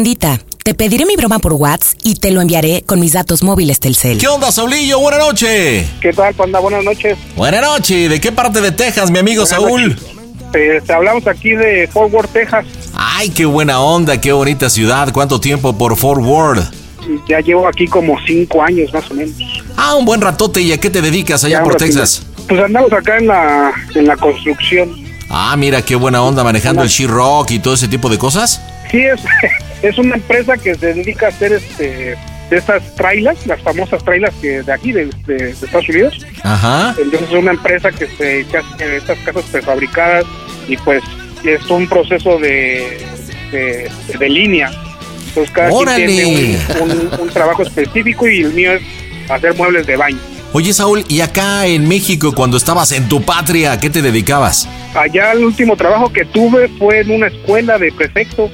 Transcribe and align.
Pandita, 0.00 0.40
te 0.64 0.72
pediré 0.72 1.04
mi 1.04 1.14
broma 1.14 1.40
por 1.40 1.52
WhatsApp 1.52 1.98
y 2.02 2.14
te 2.14 2.30
lo 2.30 2.40
enviaré 2.40 2.82
con 2.86 3.00
mis 3.00 3.12
datos 3.12 3.42
móviles 3.42 3.80
Telcel. 3.80 4.16
¿Qué 4.16 4.28
onda, 4.28 4.50
Saulillo? 4.50 4.98
Buenas 4.98 5.20
noches. 5.20 5.86
¿Qué 6.00 6.10
tal, 6.14 6.32
Panda? 6.32 6.58
Buenas 6.58 6.82
noches. 6.82 7.18
Buenas 7.36 7.60
noches. 7.60 8.08
¿De 8.08 8.18
qué 8.18 8.32
parte 8.32 8.62
de 8.62 8.72
Texas, 8.72 9.10
mi 9.10 9.18
amigo 9.18 9.44
Saúl? 9.44 10.00
Eh, 10.54 10.80
te 10.86 10.92
hablamos 10.94 11.26
aquí 11.26 11.50
de 11.50 11.86
Fort 11.86 12.14
Worth, 12.14 12.32
Texas. 12.32 12.64
Ay, 12.94 13.28
qué 13.28 13.44
buena 13.44 13.82
onda, 13.82 14.18
qué 14.18 14.32
bonita 14.32 14.70
ciudad. 14.70 15.12
¿Cuánto 15.12 15.38
tiempo 15.38 15.76
por 15.76 15.94
Fort 15.98 16.22
Worth? 16.22 16.72
Ya 17.28 17.40
llevo 17.40 17.68
aquí 17.68 17.86
como 17.86 18.16
cinco 18.26 18.62
años 18.62 18.90
más 18.94 19.10
o 19.10 19.12
menos. 19.12 19.36
Ah, 19.76 19.96
un 19.96 20.06
buen 20.06 20.22
ratote. 20.22 20.62
¿Y 20.62 20.72
a 20.72 20.78
qué 20.80 20.88
te 20.88 21.02
dedicas 21.02 21.44
allá 21.44 21.58
Ya, 21.58 21.62
por 21.62 21.74
Texas? 21.74 22.22
Pues 22.48 22.58
andamos 22.58 22.90
acá 22.90 23.18
en 23.18 23.26
la, 23.26 23.70
en 23.94 24.06
la 24.06 24.16
construcción. 24.16 24.94
Ah, 25.28 25.54
mira, 25.58 25.82
qué 25.82 25.94
buena 25.94 26.22
onda 26.22 26.42
manejando 26.42 26.82
el 26.82 26.88
She-Rock 26.88 27.50
y 27.50 27.58
todo 27.58 27.74
ese 27.74 27.86
tipo 27.86 28.08
de 28.08 28.16
cosas. 28.16 28.62
Sí, 28.90 28.98
es, 29.04 29.20
es 29.82 29.98
una 29.98 30.16
empresa 30.16 30.56
que 30.56 30.74
se 30.74 30.94
dedica 30.94 31.26
a 31.26 31.28
hacer 31.30 31.52
este 31.52 32.16
de 32.50 32.56
estas 32.56 32.96
trailers, 32.96 33.46
las 33.46 33.60
famosas 33.62 34.02
trailers 34.04 34.34
que 34.42 34.62
de 34.62 34.72
aquí, 34.72 34.90
de, 34.90 35.06
de- 35.24 35.36
de 35.36 35.50
Estados 35.50 35.88
Unidos. 35.88 36.26
Ajá. 36.42 36.96
Entonces 37.00 37.28
es 37.28 37.34
una 37.36 37.52
empresa 37.52 37.90
que 37.92 38.06
se 38.08 38.44
que 38.50 38.56
hace 38.58 38.96
estas 38.96 39.18
casas 39.20 39.44
prefabricadas 39.52 40.24
y 40.66 40.76
pues 40.78 41.00
es 41.44 41.64
un 41.70 41.86
proceso 41.88 42.38
de, 42.40 42.98
de, 43.52 43.88
de 44.18 44.28
línea. 44.28 44.68
Entonces 45.28 45.52
cada 45.54 45.70
¡Órale! 45.70 46.04
quien 46.06 46.16
tiene 46.34 46.58
un, 46.80 46.90
un- 46.90 47.20
un 47.20 47.28
trabajo 47.28 47.62
específico 47.62 48.26
y 48.28 48.40
el 48.40 48.52
mío 48.52 48.72
es 48.72 48.82
hacer 49.30 49.54
muebles 49.54 49.86
de 49.86 49.96
baño. 49.96 50.18
Oye, 50.52 50.72
Saúl, 50.72 51.04
¿y 51.08 51.20
acá 51.20 51.66
en 51.66 51.86
México, 51.86 52.34
cuando 52.34 52.56
estabas 52.56 52.90
en 52.90 53.08
tu 53.08 53.22
patria, 53.22 53.70
a 53.72 53.78
qué 53.78 53.88
te 53.88 54.02
dedicabas? 54.02 54.68
Allá 54.94 55.30
el 55.30 55.44
último 55.44 55.76
trabajo 55.76 56.12
que 56.12 56.24
tuve 56.24 56.66
fue 56.76 57.00
en 57.00 57.12
una 57.12 57.28
escuela 57.28 57.78
de 57.78 57.92
prefecto. 57.92 58.50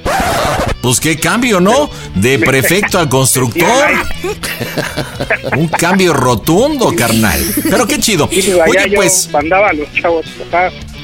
Pues 0.82 1.00
qué 1.00 1.18
cambio, 1.18 1.58
¿no? 1.58 1.88
De 2.14 2.38
prefecto 2.46 2.98
a 2.98 3.08
constructor. 3.08 3.66
Un 5.56 5.68
cambio 5.68 6.12
rotundo, 6.12 6.92
carnal. 6.94 7.40
Pero 7.62 7.86
qué 7.86 7.98
chido. 7.98 8.28
Oye, 8.28 8.92
pues, 8.94 9.30
mandaba 9.32 9.70
a 9.70 9.72
los 9.72 9.90
chavos. 9.94 10.26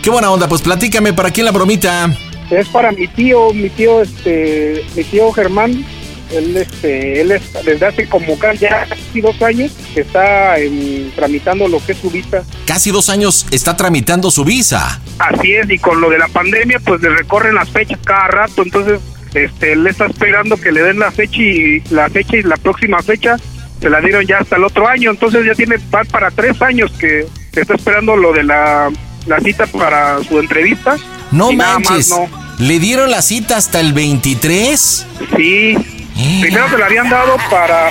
Qué 0.03 0.11
buena 0.11 0.31
onda. 0.31 0.47
Pues 0.47 0.61
platícame, 0.61 1.15
¿para 1.15 1.31
quién 1.31 1.47
la 1.47 1.53
bromita? 1.53 2.15
Es 2.51 2.69
para 2.69 2.93
mi 2.93 3.09
tío, 3.09 3.51
mi 3.55 3.71
tío, 3.71 4.03
este, 4.03 4.85
mi 4.95 5.05
tío 5.05 5.33
Germán. 5.33 5.87
Él, 6.33 6.57
este, 6.57 7.21
él 7.21 7.33
es, 7.33 7.43
desde 7.65 7.87
hace 7.87 8.09
como 8.09 8.37
ya 8.59 8.87
casi 8.89 9.21
dos 9.21 9.41
años 9.43 9.73
que 9.95 10.01
está 10.01 10.59
en- 10.59 11.13
tramitando 11.15 11.69
lo 11.69 11.85
que 11.85 11.93
es 11.93 11.99
su 11.99 12.11
visa. 12.11 12.43
Casi 12.67 12.91
dos 12.91 13.09
años 13.11 13.47
está 13.51 13.77
tramitando 13.77 14.31
su 14.31 14.45
visa. 14.45 15.01
Así 15.19 15.53
es, 15.53 15.69
y 15.71 15.79
con 15.79 16.01
lo 16.01 16.11
de 16.11 16.19
la 16.19 16.29
pandemia, 16.29 16.81
pues 16.85 17.01
le 17.03 17.11
recorren 17.11 17.55
las 17.55 17.69
fechas 17.69 17.99
cada 18.05 18.29
rato, 18.29 18.63
entonces 18.63 19.01
este, 19.35 19.73
él 19.73 19.87
está 19.87 20.07
esperando 20.07 20.57
que 20.57 20.73
le 20.73 20.83
den 20.83 20.99
la 20.99 21.11
fecha 21.11 21.41
y 21.41 21.81
la 21.91 22.09
fecha 22.09 22.37
y 22.37 22.43
la 22.43 22.57
próxima 22.57 23.03
fecha 23.03 23.37
se 23.81 23.91
la 23.91 24.01
dieron 24.01 24.25
ya 24.27 24.39
hasta 24.39 24.57
el 24.57 24.65
otro 24.65 24.87
año, 24.87 25.11
entonces 25.11 25.45
ya 25.45 25.55
tiene 25.55 25.77
va 25.95 26.05
para 26.05 26.31
tres 26.31 26.61
años 26.63 26.93
que, 26.99 27.27
está 27.55 27.75
esperando 27.75 28.17
lo 28.17 28.33
de 28.33 28.45
la, 28.45 28.91
la 29.27 29.41
cita 29.41 29.67
para 29.67 30.23
su 30.25 30.39
entrevista. 30.39 30.97
No 31.31 31.53
más 31.53 31.81
manches. 31.81 32.09
no. 32.11 32.29
¿Le 32.59 32.79
dieron 32.79 33.11
la 33.11 33.23
cita 33.23 33.57
hasta 33.57 33.81
el 33.81 33.93
23? 33.93 35.07
Sí, 35.37 35.77
primero 36.15 36.69
se 36.69 36.79
la 36.79 36.87
habían 36.87 37.09
dado 37.09 37.37
para 37.51 37.89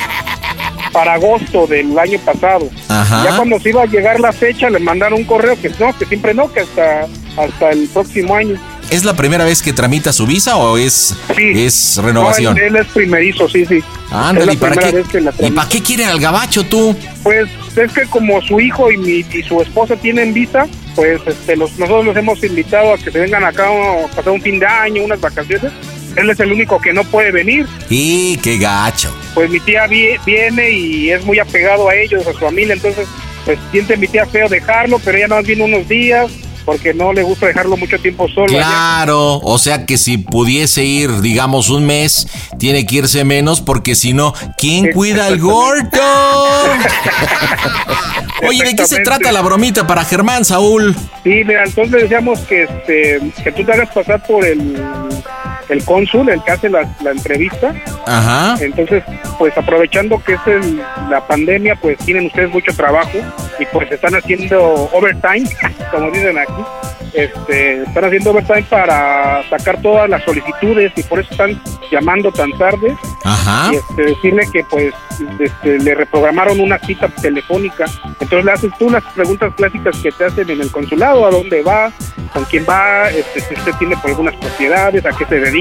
para 0.91 1.13
agosto 1.13 1.67
del 1.67 1.97
año 1.97 2.19
pasado. 2.19 2.69
Ajá. 2.89 3.23
Ya 3.23 3.37
cuando 3.37 3.57
se 3.61 3.69
iba 3.69 3.83
a 3.83 3.85
llegar 3.85 4.19
la 4.19 4.33
fecha 4.33 4.69
le 4.69 4.79
mandaron 4.79 5.19
un 5.19 5.25
correo 5.25 5.59
que 5.59 5.69
no, 5.79 5.97
que 5.97 6.05
siempre 6.05 6.33
no, 6.33 6.51
que 6.51 6.61
hasta 6.61 7.07
hasta 7.37 7.69
el 7.71 7.87
próximo 7.87 8.35
año. 8.35 8.55
¿Es 8.89 9.05
la 9.05 9.13
primera 9.15 9.45
vez 9.45 9.61
que 9.61 9.71
tramita 9.71 10.11
su 10.11 10.27
visa 10.27 10.57
o 10.57 10.77
es, 10.77 11.15
Sí. 11.33 11.63
es 11.63 11.97
renovación? 12.03 12.55
No, 12.55 12.61
él, 12.61 12.75
él 12.75 12.81
es 12.81 12.87
primerizo, 12.87 13.47
sí, 13.47 13.65
sí. 13.65 13.81
Ándale, 14.11 14.51
¿y 14.51 14.57
para 14.57 14.75
qué? 14.75 15.03
¿Y 15.39 15.51
para 15.51 15.69
qué 15.69 15.81
quieren 15.81 16.09
al 16.09 16.19
gabacho 16.19 16.65
tú? 16.65 16.93
Pues 17.23 17.47
es 17.77 17.93
que 17.93 18.01
como 18.07 18.41
su 18.41 18.59
hijo 18.59 18.91
y, 18.91 18.97
mi, 18.97 19.25
y 19.33 19.43
su 19.43 19.61
esposa 19.61 19.95
tienen 19.95 20.33
visa, 20.33 20.67
pues 20.93 21.21
este, 21.25 21.55
los, 21.55 21.71
nosotros 21.79 22.07
los 22.07 22.17
hemos 22.17 22.43
invitado 22.43 22.93
a 22.93 22.97
que 22.97 23.11
se 23.11 23.19
vengan 23.19 23.45
acá 23.45 23.67
a 23.67 24.07
pasar 24.13 24.33
un 24.33 24.41
fin 24.41 24.59
de 24.59 24.65
año, 24.65 25.03
unas 25.05 25.21
vacaciones. 25.21 25.71
Él 26.16 26.30
es 26.30 26.40
el 26.40 26.52
único 26.52 26.80
que 26.80 26.94
no 26.94 27.04
puede 27.04 27.31
venir. 27.31 27.66
Y 27.90 28.38
qué 28.38 28.58
gacho. 28.58 29.13
Pues 29.34 29.50
mi 29.50 29.60
tía 29.62 29.88
vi- 29.88 30.18
viene 30.25 30.69
y 30.72 31.12
es 31.12 31.24
muy 31.25 31.40
apegado 31.40 31.90
a 31.90 31.96
ellos, 31.96 32.25
a 32.28 32.34
su 32.34 32.40
familia, 32.40 32.74
entonces 32.74 33.08
pues 33.46 33.58
siente 33.72 33.98
mi 33.98 34.08
tía 34.08 34.25
feo 34.25 34.48
dejarlo, 34.50 35.00
pero 35.00 35.18
ella 35.18 35.28
no 35.28 35.42
viene 35.42 35.63
unos 35.63 35.88
días 35.88 36.30
porque 36.63 36.94
no 36.94 37.12
le 37.12 37.24
gusta 37.24 37.48
dejarlo 37.48 37.75
mucho 37.75 37.98
tiempo 37.98 38.28
solo. 38.28 38.56
allá. 38.56 38.68
Claro, 38.68 39.38
o 39.40 39.58
sea 39.58 39.88
que 39.88 39.98
si 39.98 40.19
pudiese 40.19 40.84
ir, 40.84 41.22
digamos, 41.22 41.69
un 41.72 41.88
mes, 41.88 42.28
tiene 42.60 42.86
que 42.86 42.98
irse 42.98 43.24
menos 43.24 43.62
porque 43.62 43.96
si 43.96 44.13
no, 44.13 44.36
¿quién 44.60 44.92
cuida 44.92 45.25
al 45.25 45.40
gordo? 45.40 45.90
Oye, 48.48 48.63
¿de 48.63 48.75
qué 48.75 48.86
se 48.86 49.00
trata 49.00 49.31
la 49.31 49.42
bromita 49.42 49.86
para 49.88 50.04
Germán, 50.04 50.46
Saúl? 50.46 50.96
Sí, 51.24 51.44
mira, 51.46 51.63
entonces 51.66 52.04
decíamos 52.04 52.40
que 52.42 52.63
este 52.63 53.19
que 53.44 53.52
tú 53.52 53.63
te 53.63 53.72
hagas 53.72 53.90
pasar 53.90 54.24
por 54.25 54.46
el, 54.46 54.75
el 55.71 55.83
cónsul, 55.85 56.29
el 56.29 56.44
que 56.44 56.51
hace 56.51 56.69
la, 56.69 56.88
la 57.01 57.12
entrevista. 57.12 57.73
Ajá. 58.06 58.56
Entonces, 58.63 59.03
pues 59.39 59.57
aprovechando 59.57 60.21
que 60.23 60.33
es 60.33 60.39
el- 60.47 60.77
la 61.09 61.25
pandemia, 61.27 61.75
pues 61.75 61.97
tienen 62.00 62.27
ustedes 62.27 62.50
mucho 62.51 62.71
trabajo 62.73 63.18
y 63.59 63.65
pues 63.65 63.91
están 63.91 64.13
haciendo 64.15 64.62
overtime, 64.94 65.50
como 65.91 66.12
dicen 66.12 66.38
aquí. 66.38 66.63
este, 67.13 67.83
están 67.83 68.06
haciendo 68.06 68.29
overtime 68.31 68.63
para 68.69 69.41
sacar 69.50 69.81
todas 69.81 70.09
las 70.09 70.23
solicitudes 70.23 70.94
y 70.95 71.03
por 71.03 71.19
eso 71.19 71.29
están 71.31 71.62
llamando 71.91 72.31
tan 72.31 72.50
tarde 72.57 72.95
Ajá. 73.25 73.69
y 73.74 73.75
este, 73.75 74.03
decirle 74.03 74.44
que 74.53 74.63
pues 74.69 74.94
este, 75.39 75.79
le 75.79 75.94
reprogramaron 75.94 76.59
una 76.62 76.79
cita 76.79 77.09
telefónica. 77.21 77.83
Entonces 78.21 78.45
le 78.45 78.51
haces 78.53 78.71
tú 78.79 78.89
las 78.89 79.03
preguntas 79.13 79.53
clásicas 79.57 79.95
que 80.01 80.12
te 80.12 80.25
hacen 80.25 80.50
en 80.50 80.62
el 80.62 80.71
consulado, 80.71 81.25
a 81.25 81.31
dónde 81.31 81.62
va, 81.63 81.91
con 82.33 82.45
quién 82.45 82.65
va, 82.69 83.09
este, 83.09 83.41
si 83.41 83.53
usted 83.56 83.74
tiene 83.77 83.97
por 83.97 84.12
algunas 84.12 84.35
propiedades, 84.35 85.06
a 85.06 85.09
qué 85.12 85.25
se 85.25 85.35
dedica. 85.41 85.61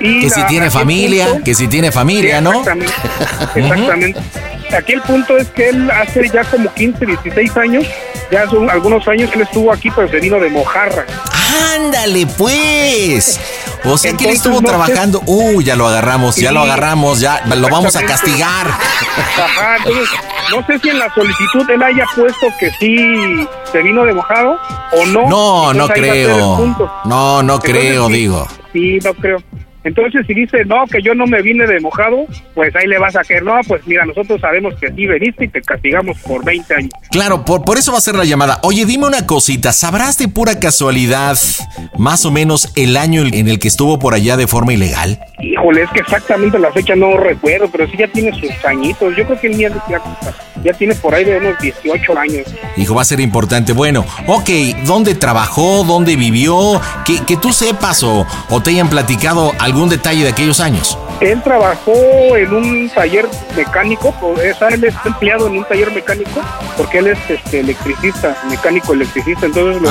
Y 0.00 0.20
Que 0.22 0.30
si 0.30 0.42
tiene 0.46 0.70
familia, 0.70 1.26
punto- 1.28 1.44
que 1.44 1.54
si 1.54 1.68
tiene 1.68 1.88
Sí, 1.88 1.94
familia, 1.94 2.40
¿no? 2.40 2.50
Exactamente. 2.50 2.92
exactamente. 3.54 4.20
Aquí 4.76 4.92
el 4.94 5.02
punto 5.02 5.36
es 5.36 5.48
que 5.50 5.68
él 5.68 5.90
hace 5.90 6.28
ya 6.30 6.42
como 6.44 6.72
15, 6.74 7.06
16 7.06 7.56
años, 7.56 7.86
ya 8.30 8.42
hace 8.42 8.56
un- 8.56 8.68
algunos 8.70 9.06
años 9.06 9.30
él 9.34 9.42
estuvo 9.42 9.72
aquí, 9.72 9.90
pero 9.94 10.08
se 10.08 10.18
vino 10.18 10.38
de 10.40 10.50
Mojarra. 10.50 11.06
Ándale, 11.76 12.26
pues. 12.26 13.38
O 13.84 13.98
sea 13.98 14.14
que 14.14 14.24
él 14.24 14.30
estuvo 14.34 14.60
no 14.62 14.66
trabajando. 14.68 15.22
Uh, 15.26 15.60
ya 15.60 15.76
lo 15.76 15.86
agarramos, 15.86 16.36
ya 16.36 16.50
lo 16.50 16.60
agarramos, 16.62 17.20
ya 17.20 17.42
lo 17.46 17.68
vamos 17.68 17.94
a 17.94 18.00
Exactamente. 18.00 18.40
castigar. 18.40 18.66
Ajá, 19.44 19.76
entonces, 19.76 20.08
no 20.50 20.66
sé 20.66 20.78
si 20.80 20.88
en 20.88 20.98
la 20.98 21.12
solicitud 21.14 21.68
él 21.70 21.82
haya 21.82 22.06
puesto 22.16 22.46
que 22.58 22.70
sí 22.80 23.46
se 23.70 23.82
vino 23.82 24.04
de 24.04 24.14
mojado 24.14 24.58
o 24.92 25.06
no. 25.06 25.28
No, 25.28 25.74
no 25.74 25.84
Entonces, 25.84 25.96
creo. 25.98 26.74
No, 27.04 27.42
no 27.42 27.54
Entonces, 27.54 27.70
creo, 27.70 28.08
digo. 28.08 28.48
Sí, 28.74 28.98
no 29.04 29.14
creo. 29.14 29.38
Entonces, 29.84 30.26
si 30.26 30.32
dice, 30.32 30.64
no, 30.64 30.86
que 30.90 31.02
yo 31.02 31.14
no 31.14 31.26
me 31.26 31.42
vine 31.42 31.66
de 31.66 31.78
mojado, 31.78 32.26
pues 32.54 32.74
ahí 32.74 32.86
le 32.86 32.98
vas 32.98 33.14
a 33.16 33.22
caer. 33.22 33.42
No, 33.42 33.52
pues 33.68 33.86
mira, 33.86 34.06
nosotros 34.06 34.40
sabemos 34.40 34.74
que 34.80 34.90
sí 34.90 35.06
veniste 35.06 35.44
y 35.44 35.48
te 35.48 35.60
castigamos 35.60 36.18
por 36.20 36.42
20 36.42 36.74
años. 36.74 36.90
Claro, 37.10 37.44
por, 37.44 37.64
por 37.64 37.76
eso 37.76 37.92
va 37.92 37.98
a 37.98 38.00
ser 38.00 38.14
la 38.14 38.24
llamada. 38.24 38.60
Oye, 38.62 38.86
dime 38.86 39.06
una 39.06 39.26
cosita, 39.26 39.72
¿sabrás 39.72 40.16
de 40.16 40.28
pura 40.28 40.58
casualidad 40.58 41.36
más 41.98 42.24
o 42.24 42.30
menos 42.30 42.72
el 42.76 42.96
año 42.96 43.22
en 43.30 43.48
el 43.48 43.58
que 43.58 43.68
estuvo 43.68 43.98
por 43.98 44.14
allá 44.14 44.38
de 44.38 44.46
forma 44.46 44.72
ilegal? 44.72 45.20
Híjole, 45.40 45.82
es 45.82 45.90
que 45.90 46.00
exactamente 46.00 46.58
la 46.58 46.72
fecha 46.72 46.96
no 46.96 47.18
recuerdo, 47.18 47.68
pero 47.70 47.86
sí 47.86 47.96
ya 47.98 48.08
tiene 48.08 48.32
sus 48.32 48.64
añitos. 48.64 49.14
Yo 49.16 49.26
creo 49.26 49.38
que 49.38 49.48
el 49.48 49.56
niño 49.58 49.70
ya, 49.90 50.00
ya 50.64 50.72
tiene 50.72 50.94
por 50.94 51.14
ahí 51.14 51.24
de 51.24 51.36
unos 51.36 51.58
18 51.60 52.18
años. 52.18 52.54
Hijo, 52.76 52.94
va 52.94 53.02
a 53.02 53.04
ser 53.04 53.20
importante. 53.20 53.72
Bueno, 53.72 54.04
ok, 54.26 54.48
¿dónde 54.86 55.14
trabajó? 55.14 55.84
¿Dónde 55.84 56.16
vivió? 56.16 56.80
Que, 57.04 57.22
que 57.26 57.36
tú 57.36 57.52
sepas 57.52 58.02
o, 58.02 58.26
o 58.48 58.62
te 58.62 58.70
hayan 58.70 58.88
platicado 58.88 59.52
algún 59.74 59.88
detalle 59.88 60.22
de 60.22 60.28
aquellos 60.30 60.60
años. 60.60 60.96
Él 61.20 61.42
trabajó 61.42 61.92
en 62.36 62.52
un 62.54 62.88
taller 62.90 63.26
mecánico, 63.56 64.14
sea, 64.58 64.68
él 64.68 64.84
está 64.84 65.02
empleado 65.08 65.48
en 65.48 65.58
un 65.58 65.64
taller 65.64 65.90
mecánico 65.92 66.40
porque 66.76 66.98
él 66.98 67.08
es 67.08 67.18
este, 67.28 67.60
electricista, 67.60 68.36
mecánico 68.48 68.92
electricista, 68.94 69.46
entonces 69.46 69.82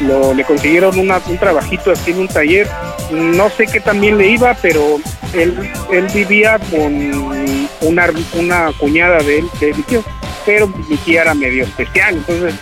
lo, 0.00 0.34
le 0.34 0.44
consiguieron 0.44 0.98
una- 0.98 1.20
un 1.28 1.38
trabajito 1.38 1.92
así 1.92 2.10
en 2.10 2.18
un 2.20 2.28
taller. 2.28 2.68
No 3.12 3.48
sé 3.50 3.66
qué 3.66 3.80
también 3.80 4.18
le 4.18 4.28
iba, 4.28 4.54
pero 4.60 4.98
él, 5.32 5.70
él 5.92 6.06
vivía 6.12 6.58
con 6.70 6.92
una, 7.82 8.06
una 8.34 8.72
cuñada 8.78 9.18
de 9.18 9.38
él, 9.38 9.46
de 9.60 9.72
mi 9.74 9.82
tío, 9.84 10.02
pero 10.44 10.66
mi 10.66 10.96
tía 10.96 11.22
era 11.22 11.34
medio 11.34 11.62
especial, 11.64 12.16
entonces 12.16 12.54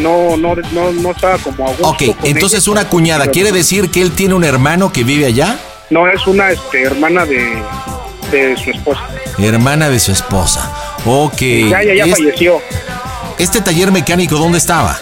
no, 0.00 0.36
no, 0.36 0.54
no, 0.72 0.90
no 0.92 1.10
estaba 1.12 1.38
como 1.38 1.66
a 1.66 1.68
gusto 1.70 1.88
Ok, 1.88 2.02
entonces 2.24 2.62
ella. 2.64 2.72
una 2.72 2.88
cuñada, 2.88 3.28
¿quiere 3.28 3.52
decir 3.52 3.90
que 3.90 4.02
él 4.02 4.10
tiene 4.12 4.34
un 4.34 4.42
hermano 4.44 4.92
que 4.92 5.04
vive 5.04 5.26
allá? 5.26 5.58
No, 5.92 6.08
es 6.08 6.26
una 6.26 6.50
este, 6.50 6.84
hermana 6.84 7.26
de, 7.26 7.62
de 8.30 8.56
su 8.56 8.70
esposa. 8.70 9.02
Hermana 9.38 9.90
de 9.90 10.00
su 10.00 10.10
esposa. 10.10 10.72
Ok. 11.04 11.36
Ya, 11.68 11.82
ya, 11.82 11.94
ya 11.94 12.04
Es- 12.06 12.12
falleció. 12.12 12.62
¿Este 13.36 13.60
taller 13.60 13.92
mecánico 13.92 14.36
dónde 14.36 14.56
estaba? 14.56 14.98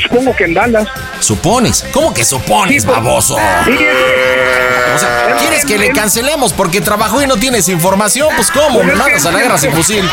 Supongo 0.00 0.36
que 0.36 0.44
en 0.44 0.54
Dallas. 0.54 0.86
¿Supones? 1.18 1.84
¿Cómo 1.92 2.14
que 2.14 2.24
supones, 2.24 2.82
Sí, 2.82 2.86
pues, 2.86 2.96
baboso? 2.98 3.36
Sí, 3.64 3.72
es- 3.72 4.94
O 4.94 4.98
sea, 5.00 5.36
¿quieres 5.40 5.64
que 5.64 5.76
le 5.76 5.90
cancelemos 5.90 6.52
porque 6.52 6.80
trabajó 6.80 7.20
y 7.20 7.26
no 7.26 7.36
tienes 7.36 7.68
información? 7.68 8.28
Pues 8.36 8.52
¿cómo? 8.52 8.84
Me 8.84 8.94
mandas 8.94 9.26
a 9.26 9.32
la 9.32 9.40
guerra 9.40 9.58
sin 9.58 9.72
fusil. 9.72 10.08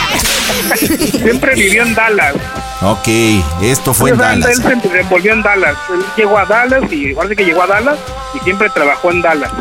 siempre 1.12 1.54
vivió 1.54 1.84
en 1.84 1.94
Dallas. 1.94 2.34
Ok, 2.82 3.08
esto 3.62 3.94
fue 3.94 4.10
en 4.10 4.18
Dallas. 4.18 4.50
Él 4.50 4.56
se 4.82 4.88
desenvolvió 4.90 5.34
en 5.34 5.44
Dallas. 5.44 5.76
Él 5.94 6.04
llegó 6.18 6.38
a 6.40 6.46
Dallas 6.46 6.84
y 6.92 7.14
sí 7.14 7.36
que 7.38 7.46
llegó 7.46 7.62
a 7.62 7.68
Dallas 7.68 7.98
y 8.34 8.40
siempre 8.40 8.70
trabajó 8.72 9.12
en 9.12 9.22
Dallas. 9.22 9.52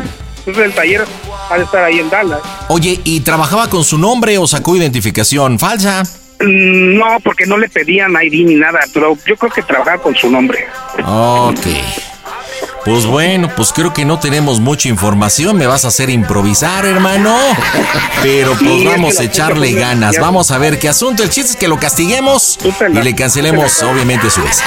Entonces 0.45 0.65
el 0.65 0.73
taller 0.73 1.05
ha 1.49 1.57
de 1.57 1.63
estar 1.63 1.83
ahí 1.83 1.99
en 1.99 2.09
Dallas. 2.09 2.39
Oye, 2.69 2.99
¿y 3.03 3.21
trabajaba 3.21 3.67
con 3.69 3.83
su 3.83 3.97
nombre 3.97 4.37
o 4.37 4.45
sacó 4.47 4.75
identificación 4.75 5.57
falsa? 5.57 6.03
Mm, 6.39 6.97
No, 6.97 7.19
porque 7.23 7.45
no 7.45 7.57
le 7.57 7.67
pedían 7.69 8.11
ID 8.21 8.45
ni 8.45 8.55
nada, 8.55 8.79
pero 8.93 9.17
yo 9.25 9.35
creo 9.37 9.51
que 9.51 9.61
trabajaba 9.63 10.01
con 10.01 10.15
su 10.15 10.29
nombre. 10.29 10.67
Ok. 11.05 11.65
Pues 12.85 13.07
bueno, 13.07 13.49
pues 13.55 13.73
creo 13.73 13.93
que 13.93 14.05
no 14.05 14.19
tenemos 14.19 14.59
mucha 14.59 14.87
información. 14.89 15.57
Me 15.57 15.65
vas 15.65 15.85
a 15.85 15.87
hacer 15.87 16.11
improvisar, 16.11 16.85
hermano. 16.85 17.35
Pero 18.21 18.51
pues 18.51 18.59
Sí, 18.59 18.85
es 18.85 18.91
vamos 18.91 19.15
que 19.15 19.21
a 19.21 19.25
echarle 19.25 19.71
pues, 19.71 19.81
ganas. 19.81 20.19
Vamos 20.19 20.51
a 20.51 20.59
ver 20.59 20.77
qué 20.77 20.87
asunto. 20.89 21.23
El 21.23 21.31
chiste 21.31 21.51
es 21.53 21.57
que 21.57 21.67
lo 21.67 21.79
castiguemos 21.79 22.59
la- 22.91 22.99
y 23.01 23.03
le 23.03 23.15
cancelemos, 23.15 23.81
la- 23.81 23.87
obviamente, 23.89 24.29
su 24.29 24.43
vez. 24.43 24.61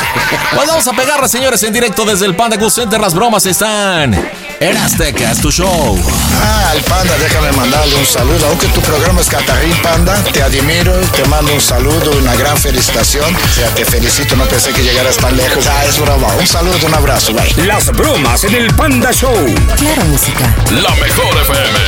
Pues 0.53 0.67
vamos 0.67 0.87
a 0.89 0.93
pegarla, 0.95 1.29
señores, 1.29 1.63
en 1.63 1.73
directo 1.73 2.05
desde 2.05 2.27
el 2.27 2.35
Panda 2.35 2.59
Cool 2.59 2.73
Center. 2.73 3.01
Las 3.01 3.15
bromas 3.15 3.47
están 3.47 4.13
en 4.61 4.77
Azteca, 4.77 5.31
es 5.31 5.41
tu 5.41 5.53
show. 5.53 5.97
Ah, 6.43 6.71
al 6.73 6.81
Panda, 6.83 7.17
déjame 7.19 7.53
mandarle 7.53 7.95
un 7.95 8.07
saludo. 8.07 8.47
Aunque 8.49 8.67
tu 8.69 8.81
programa 8.81 9.21
es 9.21 9.29
Catarín 9.29 9.77
Panda, 9.81 10.17
te 10.33 10.43
admiro, 10.43 10.93
te 11.15 11.25
mando 11.29 11.53
un 11.55 11.61
saludo, 11.61 12.11
una 12.19 12.35
gran 12.35 12.57
felicitación. 12.57 13.33
O 13.37 13.49
sea, 13.55 13.69
te 13.77 13.85
felicito, 13.85 14.35
no 14.35 14.45
pensé 14.47 14.73
que 14.73 14.83
llegaras 14.83 15.17
tan 15.19 15.37
lejos. 15.37 15.65
Ah, 15.69 15.85
es 15.89 16.01
broma. 16.01 16.27
Un 16.41 16.47
saludo, 16.49 16.85
un 16.85 16.95
abrazo, 16.95 17.33
bye. 17.33 17.65
Las 17.65 17.87
bromas 17.93 18.08
en 18.15 18.55
el 18.55 18.73
Panda 18.75 19.13
Show. 19.13 19.35
Claro, 19.77 20.03
música. 20.07 20.55
La 20.71 20.95
mejor 20.95 21.37
FM. 21.43 21.79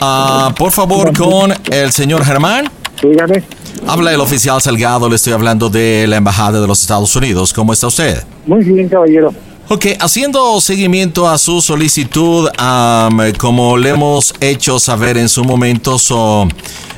Ah, 0.00 0.52
por 0.56 0.70
favor, 0.70 1.12
con 1.16 1.52
el 1.70 1.92
señor 1.92 2.24
Germán. 2.24 2.70
dígame. 3.02 3.42
Habla 3.86 4.12
el 4.12 4.20
oficial 4.20 4.60
Salgado, 4.60 5.08
le 5.08 5.16
estoy 5.16 5.32
hablando 5.32 5.68
de 5.68 6.06
la 6.06 6.16
Embajada 6.16 6.60
de 6.60 6.66
los 6.66 6.80
Estados 6.80 7.14
Unidos. 7.16 7.52
¿Cómo 7.52 7.72
está 7.72 7.86
usted? 7.86 8.22
Muy 8.46 8.62
bien, 8.64 8.88
caballero. 8.88 9.32
Ok, 9.68 9.86
haciendo 10.00 10.60
seguimiento 10.60 11.28
a 11.28 11.38
su 11.38 11.60
solicitud, 11.60 12.48
am, 12.58 13.20
como 13.38 13.76
le 13.76 13.90
hemos 13.90 14.34
hecho 14.40 14.80
saber 14.80 15.16
en 15.16 15.28
su 15.28 15.44
momento, 15.44 15.96
so, 15.96 16.48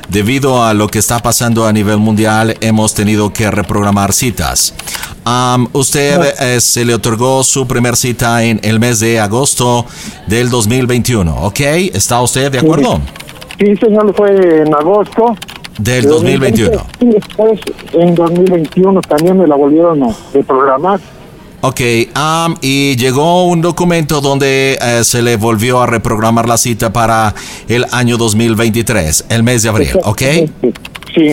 debido 0.09 0.63
a 0.63 0.73
lo 0.73 0.87
que 0.87 0.97
está 0.97 1.19
pasando 1.19 1.67
a 1.67 1.71
nivel 1.71 1.97
mundial, 1.97 2.57
hemos 2.61 2.95
tenido 2.95 3.31
que 3.31 3.51
reprogramar 3.51 4.11
citas. 4.11 4.73
Am, 5.23 5.67
usted 5.73 6.33
eh, 6.39 6.59
se 6.59 6.83
le 6.83 6.95
otorgó 6.95 7.43
su 7.43 7.67
primer 7.67 7.95
cita 7.95 8.43
en 8.43 8.59
el 8.63 8.79
mes 8.79 8.99
de 8.99 9.19
agosto 9.19 9.85
del 10.25 10.49
2021, 10.49 11.31
¿ok? 11.43 11.59
¿Está 11.93 12.21
usted 12.21 12.51
de 12.51 12.57
acuerdo? 12.57 12.99
Sí, 13.59 13.75
señor, 13.77 14.13
fue 14.15 14.63
en 14.63 14.73
agosto. 14.73 15.35
Del 15.77 16.05
2021. 16.05 16.85
Y 16.99 17.05
después, 17.07 17.59
en 17.93 18.13
2021, 18.15 19.01
también 19.01 19.37
me 19.37 19.47
la 19.47 19.55
volvieron 19.55 20.03
a 20.03 20.07
reprogramar. 20.33 20.99
Ok, 21.61 21.79
am, 22.13 22.57
y 22.61 22.95
llegó 22.97 23.45
un 23.47 23.61
documento 23.61 24.19
donde 24.19 24.77
eh, 24.81 25.03
se 25.05 25.21
le 25.21 25.37
volvió 25.37 25.81
a 25.81 25.87
reprogramar 25.87 26.47
la 26.47 26.57
cita 26.57 26.91
para 26.91 27.33
el 27.69 27.85
año 27.91 28.17
2023, 28.17 29.25
el 29.29 29.43
mes 29.43 29.63
de 29.63 29.69
abril, 29.69 29.89
¿ok? 30.03 30.21
Sí. 31.15 31.29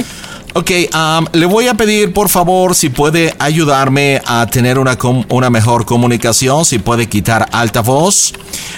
Ok, 0.54 0.70
am, 0.92 1.26
le 1.32 1.46
voy 1.46 1.68
a 1.68 1.74
pedir 1.74 2.12
por 2.12 2.28
favor 2.28 2.74
si 2.74 2.88
puede 2.90 3.34
ayudarme 3.38 4.20
a 4.26 4.46
tener 4.46 4.78
una, 4.78 4.96
com- 4.96 5.24
una 5.30 5.48
mejor 5.50 5.84
comunicación, 5.84 6.64
si 6.64 6.78
puede 6.78 7.08
quitar 7.08 7.48
altavoz 7.52 8.32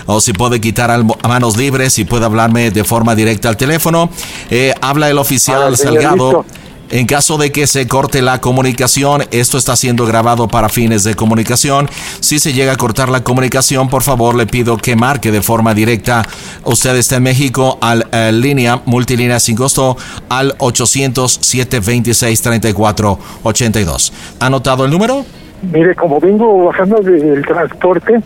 o 0.06 0.21
si 0.21 0.32
puede 0.32 0.61
quitar 0.61 0.90
a 0.90 1.02
manos 1.28 1.56
libres, 1.56 1.92
si 1.92 2.04
puede 2.04 2.25
hablarme 2.25 2.71
de 2.71 2.85
forma 2.85 3.14
directa 3.14 3.49
al 3.49 3.56
teléfono. 3.56 4.11
Eh, 4.50 4.75
habla 4.80 5.11
el 5.11 5.18
oficial 5.18 5.76
Salgado. 5.76 6.44
En 6.92 7.06
caso 7.06 7.38
de 7.38 7.50
que 7.50 7.66
se 7.66 7.88
corte 7.88 8.21
la 8.21 8.42
comunicación, 8.42 9.23
esto 9.30 9.56
está 9.56 9.76
siendo 9.76 10.04
grabado 10.04 10.47
para 10.47 10.68
fines 10.68 11.04
de 11.04 11.14
comunicación. 11.14 11.88
Si 12.21 12.38
se 12.38 12.52
llega 12.52 12.73
a 12.73 12.76
cortar 12.76 13.09
la 13.09 13.25
comunicación, 13.25 13.88
por 13.88 14.02
favor 14.02 14.35
le 14.35 14.47
pido 14.47 14.76
que 14.76 14.94
marque 14.94 15.32
de 15.32 15.40
forma 15.40 15.73
directa. 15.73 16.23
Usted 16.64 16.94
está 16.97 17.16
en 17.16 17.23
México 17.23 17.78
al 17.80 18.06
eh, 18.12 18.30
línea 18.30 18.82
multilínea 18.85 19.40
sin 19.40 19.56
costo 19.56 19.97
al 20.28 20.54
800 20.59 21.38
726 21.40 22.42
3482. 22.42 24.12
¿Ha 24.40 24.47
anotado 24.47 24.85
el 24.85 24.90
número? 24.90 25.25
Mire, 25.62 25.94
como 25.94 26.21
vengo 26.21 26.66
bajando 26.66 27.00
del 27.00 27.42
transporte, 27.47 28.21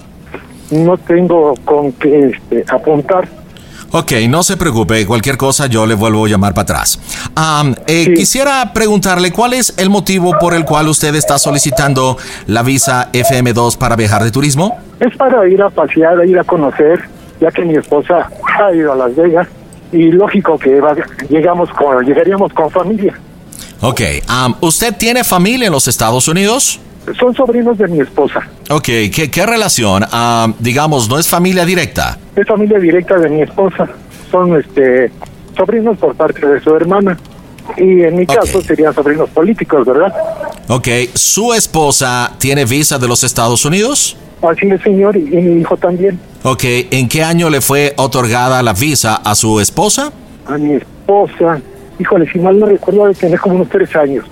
no 0.70 0.96
tengo 0.98 1.54
con 1.64 1.92
qué 1.92 2.30
este, 2.30 2.64
apuntar. 2.72 3.28
Ok, 3.92 4.12
no 4.28 4.42
se 4.42 4.56
preocupe, 4.56 5.06
cualquier 5.06 5.36
cosa 5.36 5.66
yo 5.68 5.86
le 5.86 5.94
vuelvo 5.94 6.26
a 6.26 6.28
llamar 6.28 6.52
para 6.54 6.62
atrás. 6.64 6.98
Am, 7.36 7.74
eh, 7.86 8.04
Sí. 8.06 8.14
Quisiera 8.14 8.72
preguntarle 8.74 9.30
cuál 9.30 9.54
es 9.54 9.74
el 9.78 9.90
motivo 9.90 10.34
por 10.40 10.54
el 10.54 10.64
cual 10.64 10.88
usted 10.88 11.14
está 11.14 11.38
solicitando 11.38 12.18
la 12.48 12.62
visa 12.62 13.08
FM2 13.12 13.76
para 13.78 13.94
viajar 13.96 14.24
de 14.24 14.32
turismo. 14.32 14.76
Es 14.98 15.16
para 15.16 15.48
ir 15.48 15.62
a 15.62 15.70
pasear, 15.70 16.18
a 16.20 16.26
ir 16.26 16.38
a 16.38 16.42
conocer, 16.44 17.08
ya 17.40 17.50
que 17.52 17.64
mi 17.64 17.76
esposa 17.76 18.28
ha 18.60 18.74
ido 18.74 18.92
a 18.92 18.96
Las 18.96 19.14
Vegas 19.14 19.46
y 19.92 20.10
lógico 20.10 20.58
que 20.58 20.80
va- 20.80 20.96
llegamos 21.30 21.70
con, 21.70 22.04
llegaríamos 22.04 22.52
con 22.52 22.68
familia. 22.70 23.14
Ok, 23.82 24.00
¿usted 24.62 24.94
tiene 24.96 25.22
familia 25.22 25.66
en 25.66 25.72
los 25.72 25.86
Estados 25.86 26.26
Unidos? 26.28 26.80
Son 27.18 27.34
sobrinos 27.34 27.78
de 27.78 27.88
mi 27.88 28.00
esposa. 28.00 28.40
Ok, 28.70 28.84
¿qué, 28.84 29.30
qué 29.30 29.46
relación? 29.46 30.04
Am, 30.10 30.54
digamos, 30.58 31.08
no 31.08 31.18
es 31.18 31.28
familia 31.28 31.64
directa. 31.64 32.18
Es 32.34 32.46
familia 32.46 32.78
directa 32.78 33.16
de 33.18 33.28
mi 33.28 33.42
esposa. 33.42 33.88
Son 34.30 34.58
este 34.58 35.10
sobrinos 35.56 35.96
por 35.98 36.14
parte 36.14 36.46
de 36.46 36.60
su 36.60 36.74
hermana. 36.74 37.16
Y 37.76 38.02
en 38.02 38.16
mi 38.16 38.26
caso 38.26 38.60
serían 38.62 38.94
sobrinos 38.94 39.28
políticos, 39.30 39.86
¿verdad? 39.86 40.12
Ok, 40.68 40.88
¿su 41.14 41.52
esposa 41.52 42.32
tiene 42.38 42.64
visa 42.64 42.98
de 42.98 43.08
los 43.08 43.24
Estados 43.24 43.64
Unidos? 43.64 44.16
Así 44.42 44.68
es, 44.68 44.80
señor, 44.82 45.16
y, 45.16 45.20
y 45.20 45.36
mi 45.42 45.60
hijo 45.60 45.76
también. 45.76 46.20
Ok, 46.42 46.62
¿en 46.90 47.08
qué 47.08 47.24
año 47.24 47.50
le 47.50 47.60
fue 47.60 47.94
otorgada 47.96 48.62
la 48.62 48.72
visa 48.72 49.16
a 49.16 49.34
su 49.34 49.58
esposa? 49.60 50.12
A 50.46 50.56
mi 50.58 50.74
esposa. 50.74 51.60
Híjole, 51.98 52.30
si 52.30 52.38
mal 52.38 52.58
no 52.58 52.66
recuerdo, 52.66 53.04
debe 53.04 53.14
tener 53.14 53.40
como 53.40 53.56
unos 53.56 53.68
tres 53.68 53.94
años. 53.96 54.24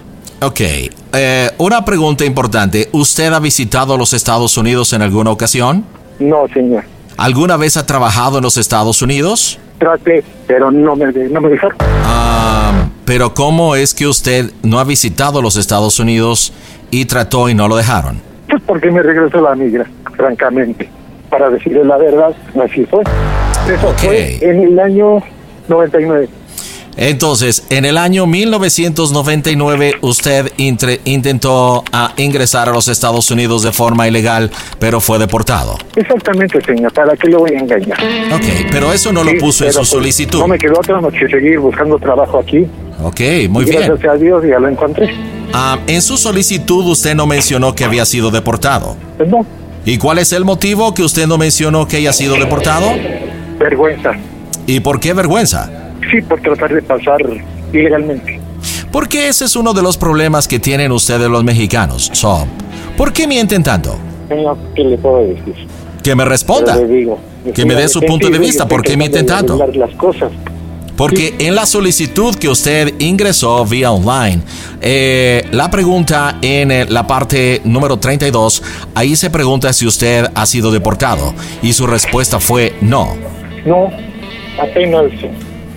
Ok, 0.45 0.61
eh, 0.61 1.51
una 1.57 1.87
pregunta 1.87 2.23
importante. 2.27 2.91
¿Usted 2.93 3.33
ha 3.33 3.41
visitado 3.41 3.97
los 3.97 4.13
Estados 4.13 4.59
Unidos 4.59 4.93
en 4.93 5.01
alguna 5.01 5.31
ocasión? 5.31 5.87
No, 6.19 6.47
señor. 6.53 6.85
¿Alguna 7.17 7.57
vez 7.57 7.79
ha 7.79 7.87
trabajado 7.87 8.37
en 8.37 8.45
los 8.45 8.59
Estados 8.59 9.01
Unidos? 9.01 9.59
Traté, 9.79 10.23
pero 10.47 10.71
no 10.71 10.97
me, 10.97 11.07
no 11.31 11.41
me 11.41 11.49
dejaron. 11.49 11.79
Ah, 12.05 12.89
pero 13.07 13.33
¿cómo 13.33 13.75
es 13.75 13.95
que 13.95 14.07
usted 14.07 14.51
no 14.63 14.79
ha 14.79 14.85
visitado 14.85 15.41
los 15.41 15.57
Estados 15.57 15.99
Unidos 15.99 16.53
y 16.91 17.07
trató 17.07 17.49
y 17.49 17.55
no 17.55 17.67
lo 17.67 17.77
dejaron? 17.77 18.21
Pues 18.51 18.63
porque 18.67 18.91
me 18.91 19.03
regresó 19.03 19.41
la 19.41 19.55
migra, 19.55 19.87
francamente. 20.15 20.91
Para 21.31 21.49
decirle 21.49 21.87
la 21.87 21.97
verdad, 21.97 22.35
así 22.63 22.85
fue. 22.85 23.03
Eso 23.67 23.95
fue 23.97 24.39
en 24.43 24.63
el 24.63 24.79
año 24.79 25.23
99. 25.69 26.29
Entonces, 26.97 27.65
en 27.71 27.85
el 27.85 27.99
año 27.99 28.27
1999 28.27 29.95
usted 30.01 30.53
intentó 30.57 31.85
ah, 31.93 32.13
ingresar 32.17 32.69
a 32.69 32.73
los 32.73 32.89
Estados 32.89 33.31
Unidos 33.31 33.63
de 33.63 33.73
forma 33.73 34.07
ilegal, 34.07 34.51
pero 34.79 35.01
fue 35.01 35.19
deportado. 35.19 35.77
Exactamente, 35.97 36.61
señor. 36.65 36.93
¿Para 36.93 37.17
qué 37.17 37.29
le 37.29 37.37
voy 37.37 37.53
a 37.55 37.59
engañar? 37.59 37.99
Ok, 38.33 38.69
pero 38.71 38.93
eso 38.93 39.13
no 39.13 39.25
lo 39.25 39.33
puso 39.39 39.65
en 39.65 39.73
su 39.73 39.79
pues, 39.79 39.89
solicitud. 39.89 40.39
No 40.39 40.49
me 40.49 40.59
quedó 40.59 40.79
otra 40.79 41.01
más 41.01 41.13
que 41.13 41.29
seguir 41.29 41.59
buscando 41.59 41.99
trabajo 41.99 42.39
aquí. 42.39 42.67
Ok, 43.03 43.21
muy 43.49 43.65
Y 43.65 43.71
bien. 43.71 43.83
Gracias 43.87 44.13
a 44.13 44.17
Dios 44.17 44.45
ya 44.49 44.59
lo 44.59 44.69
encontré. 44.69 45.13
Ah, 45.53 45.79
en 45.87 46.01
su 46.03 46.17
solicitud 46.17 46.87
usted 46.87 47.15
no 47.15 47.27
mencionó 47.27 47.75
que 47.75 47.85
había 47.85 48.05
sido 48.05 48.31
deportado. 48.31 48.97
Pues 49.17 49.29
no, 49.29 49.45
¿Y 49.87 49.99
cuál 49.99 50.19
es 50.19 50.33
el 50.33 50.45
motivo 50.45 50.95
que 50.95 51.03
usted 51.03 51.27
no 51.27 51.37
mencionó 51.37 51.87
que 51.87 51.99
haya 51.99 52.13
sido 52.13 52.37
deportado? 52.37 52.87
vergüenza. 53.59 54.13
¿Y 54.67 54.81
por 54.81 54.99
qué 54.99 55.13
vergüenza? 55.13 55.84
Sí, 56.11 56.23
por 56.23 56.41
tratar 56.41 56.75
de 56.75 56.83
pasar 56.83 57.21
ilegalmente. 57.73 58.41
Porque 58.91 59.29
ese 59.29 59.47
es 59.47 59.57
uno 59.57 59.73
de 59.73 59.83
los 59.83 59.97
problemas 59.97 60.47
que 60.47 60.59
tienen 60.59 60.93
ustedes 60.93 61.29
los 61.29 61.43
mexicanos. 61.45 62.11
So, 62.13 62.47
¿por 62.97 63.13
qué 63.13 63.27
mienten 63.27 63.63
tanto? 63.63 63.99
¿qué 64.75 64.85
le 64.85 64.99
puedo 64.99 65.27
decir? 65.27 65.55
Que 66.03 66.15
me 66.15 66.25
responda. 66.25 66.77
Le 66.77 66.87
digo, 66.87 67.19
Que 67.55 67.65
me 67.65 67.75
dé 67.75 67.89
su 67.89 68.01
punto 68.01 68.29
de 68.29 68.39
vista. 68.39 68.67
¿Por 68.67 68.83
qué 68.83 68.97
mienten 68.97 69.27
tanto? 69.27 69.59
las 69.75 69.95
cosas. 69.95 70.31
Porque 70.97 71.35
en 71.41 71.57
la 71.57 71.67
solicitud 71.67 72.37
que 72.37 72.49
usted 72.49 72.95
ingresó 73.01 73.65
vía 73.65 73.91
online, 73.91 74.43
eh, 74.81 75.45
la 75.51 75.69
pregunta 75.69 76.39
en 76.41 76.71
eh, 76.71 76.87
la 76.89 77.05
parte 77.05 77.61
número 77.65 77.97
32, 77.97 78.63
ahí 78.95 79.17
se 79.17 79.29
pregunta 79.29 79.73
si 79.73 79.87
usted 79.87 80.31
ha 80.33 80.47
sido 80.47 80.71
deportado 80.71 81.35
y 81.63 81.73
su 81.73 81.89
respuesta 81.89 82.39
fue 82.39 82.75
no. 82.81 83.17
No, 83.67 83.89
apenas, 84.63 85.11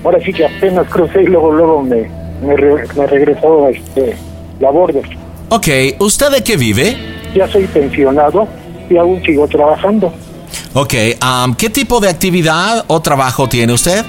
ahora 0.04 0.20
sí 0.24 0.32
que 0.34 0.46
apenas 0.46 0.88
crucé 0.88 1.24
y 1.24 1.28
luego, 1.28 1.52
luego 1.52 1.82
me, 1.84 2.10
me, 2.46 2.56
re- 2.56 2.88
me 2.96 3.08
regresó 3.08 3.68
este, 3.70 4.16
la 4.60 4.72
borda. 4.72 5.00
Ok, 5.50 5.68
¿usted 6.00 6.30
de 6.32 6.44
qué 6.44 6.58
vive? 6.58 6.98
Ya 7.36 7.48
soy 7.48 7.66
pensionado 7.68 8.48
y 8.90 8.98
aún 8.98 9.22
sigo 9.24 9.48
trabajando. 9.48 10.14
Ok, 10.74 10.94
am, 11.22 11.56
¿qué 11.56 11.70
tipo 11.70 12.00
de 12.00 12.10
actividad 12.10 12.84
o 12.88 13.02
trabajo 13.02 13.48
tiene 13.48 13.74
usted? 13.74 14.04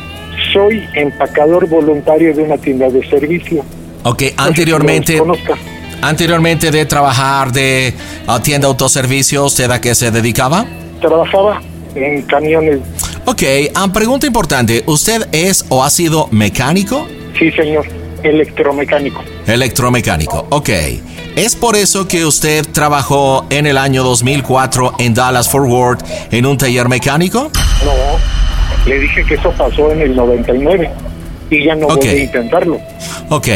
Soy 0.52 0.84
empacador 0.94 1.68
voluntario 1.68 2.34
de 2.34 2.42
una 2.42 2.56
tienda 2.58 2.88
de 2.88 3.06
servicio. 3.08 3.62
Ok, 4.04 4.22
No 4.22 4.28
sé 4.28 4.28
si 4.28 4.34
anteriormente, 4.38 5.18
conozca. 5.18 5.54
anteriormente 6.00 6.70
de 6.70 6.86
trabajar 6.86 7.52
de 7.52 7.92
ah, 8.26 8.40
tienda 8.42 8.66
de 8.66 8.70
autoservicio, 8.70 9.44
¿usted 9.44 9.70
a 9.70 9.80
qué 9.80 9.94
se 9.94 10.10
dedicaba? 10.10 10.64
Trabajaba 11.00 11.60
en 11.94 12.22
camiones. 12.22 12.78
Ok, 13.30 13.42
ah, 13.74 13.92
pregunta 13.92 14.26
importante, 14.26 14.84
¿usted 14.86 15.28
es 15.32 15.66
o 15.68 15.84
ha 15.84 15.90
sido 15.90 16.28
mecánico? 16.30 17.06
Sí, 17.38 17.50
señor. 17.50 17.86
Electromecánico. 18.22 19.22
Electromecánico, 19.46 20.46
ok. 20.48 20.70
¿Es 21.36 21.54
por 21.54 21.76
eso 21.76 22.08
que 22.08 22.24
usted 22.24 22.64
trabajó 22.72 23.44
en 23.50 23.66
el 23.66 23.76
año 23.76 24.02
2004 24.02 24.94
en 24.98 25.12
Dallas 25.12 25.50
Fort 25.50 25.68
Worth 25.68 26.04
en 26.32 26.46
un 26.46 26.56
taller 26.56 26.88
mecánico? 26.88 27.50
No, 27.84 28.88
le 28.88 28.98
dije 28.98 29.22
que 29.26 29.34
eso 29.34 29.52
pasó 29.58 29.92
en 29.92 30.00
el 30.00 30.16
99 30.16 30.90
y 31.50 31.64
ya 31.64 31.74
no 31.74 31.86
Ok. 31.86 31.96
voy 31.96 32.08
a 32.08 32.24
intentarlo. 32.24 32.80
Ok, 33.30 33.48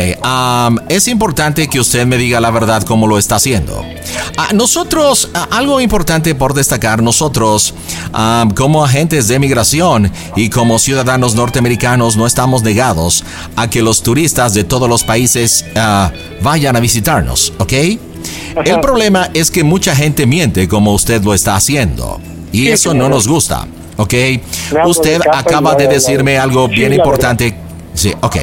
es 0.89 1.09
importante 1.09 1.69
que 1.69 1.81
usted 1.81 2.07
me 2.07 2.19
diga 2.19 2.41
la 2.41 2.51
verdad 2.51 2.83
cómo 2.83 3.07
lo 3.07 3.19
está 3.19 3.37
haciendo. 3.37 3.85
Ah, 4.37 4.49
nosotros, 4.55 5.31
ah, 5.35 5.49
algo 5.51 5.81
importante 5.81 6.35
por 6.35 6.55
destacar, 6.55 7.03
nosotros 7.03 7.75
como 8.55 8.85
agentes 8.85 9.29
de 9.29 9.39
migración 9.39 10.11
y 10.37 10.51
como 10.51 10.79
ciudadanos 10.79 11.35
norteamericanos 11.35 12.17
no 12.17 12.27
estamos 12.27 12.63
negados 12.63 13.25
a 13.57 13.69
que 13.71 13.83
los 13.83 14.03
turistas 14.03 14.53
de 14.55 14.65
todos 14.65 14.89
los 14.89 15.05
países 15.05 15.65
ah, 15.77 16.11
vayan 16.43 16.77
a 16.77 16.81
visitarnos, 16.81 17.53
¿ok? 17.59 17.73
El 17.73 18.81
problema 18.81 19.31
es 19.35 19.51
que 19.51 19.65
mucha 19.65 19.95
gente 19.97 20.27
miente 20.27 20.69
como 20.69 20.93
usted 20.93 21.23
lo 21.23 21.33
está 21.35 21.57
haciendo 21.57 22.21
y 22.53 22.59
Sí, 22.65 22.69
eso 22.71 22.93
no 22.95 23.09
nos 23.09 23.27
gusta, 23.27 23.67
¿ok? 23.97 24.15
Usted 24.85 25.21
acaba 25.33 25.75
de 25.75 25.89
decirme 25.89 26.37
algo 26.39 26.69
bien 26.69 26.93
importante. 26.93 27.55
Sí, 27.95 28.13
ok. 28.21 28.37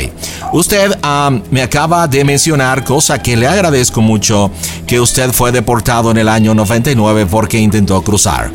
Usted 0.54 0.92
am, 1.02 1.42
me 1.52 1.62
acaba 1.62 2.08
de 2.08 2.24
mencionar, 2.24 2.84
cosa 2.84 3.22
que 3.22 3.36
le 3.36 3.48
agradezco 3.48 4.02
mucho, 4.02 4.52
que 4.86 5.00
usted 5.00 5.32
fue 5.32 5.52
deportado 5.52 6.12
en 6.12 6.18
el 6.18 6.30
año 6.30 6.54
99 6.54 7.26
porque 7.26 7.58
intentó 7.58 8.02
cruzar. 8.02 8.52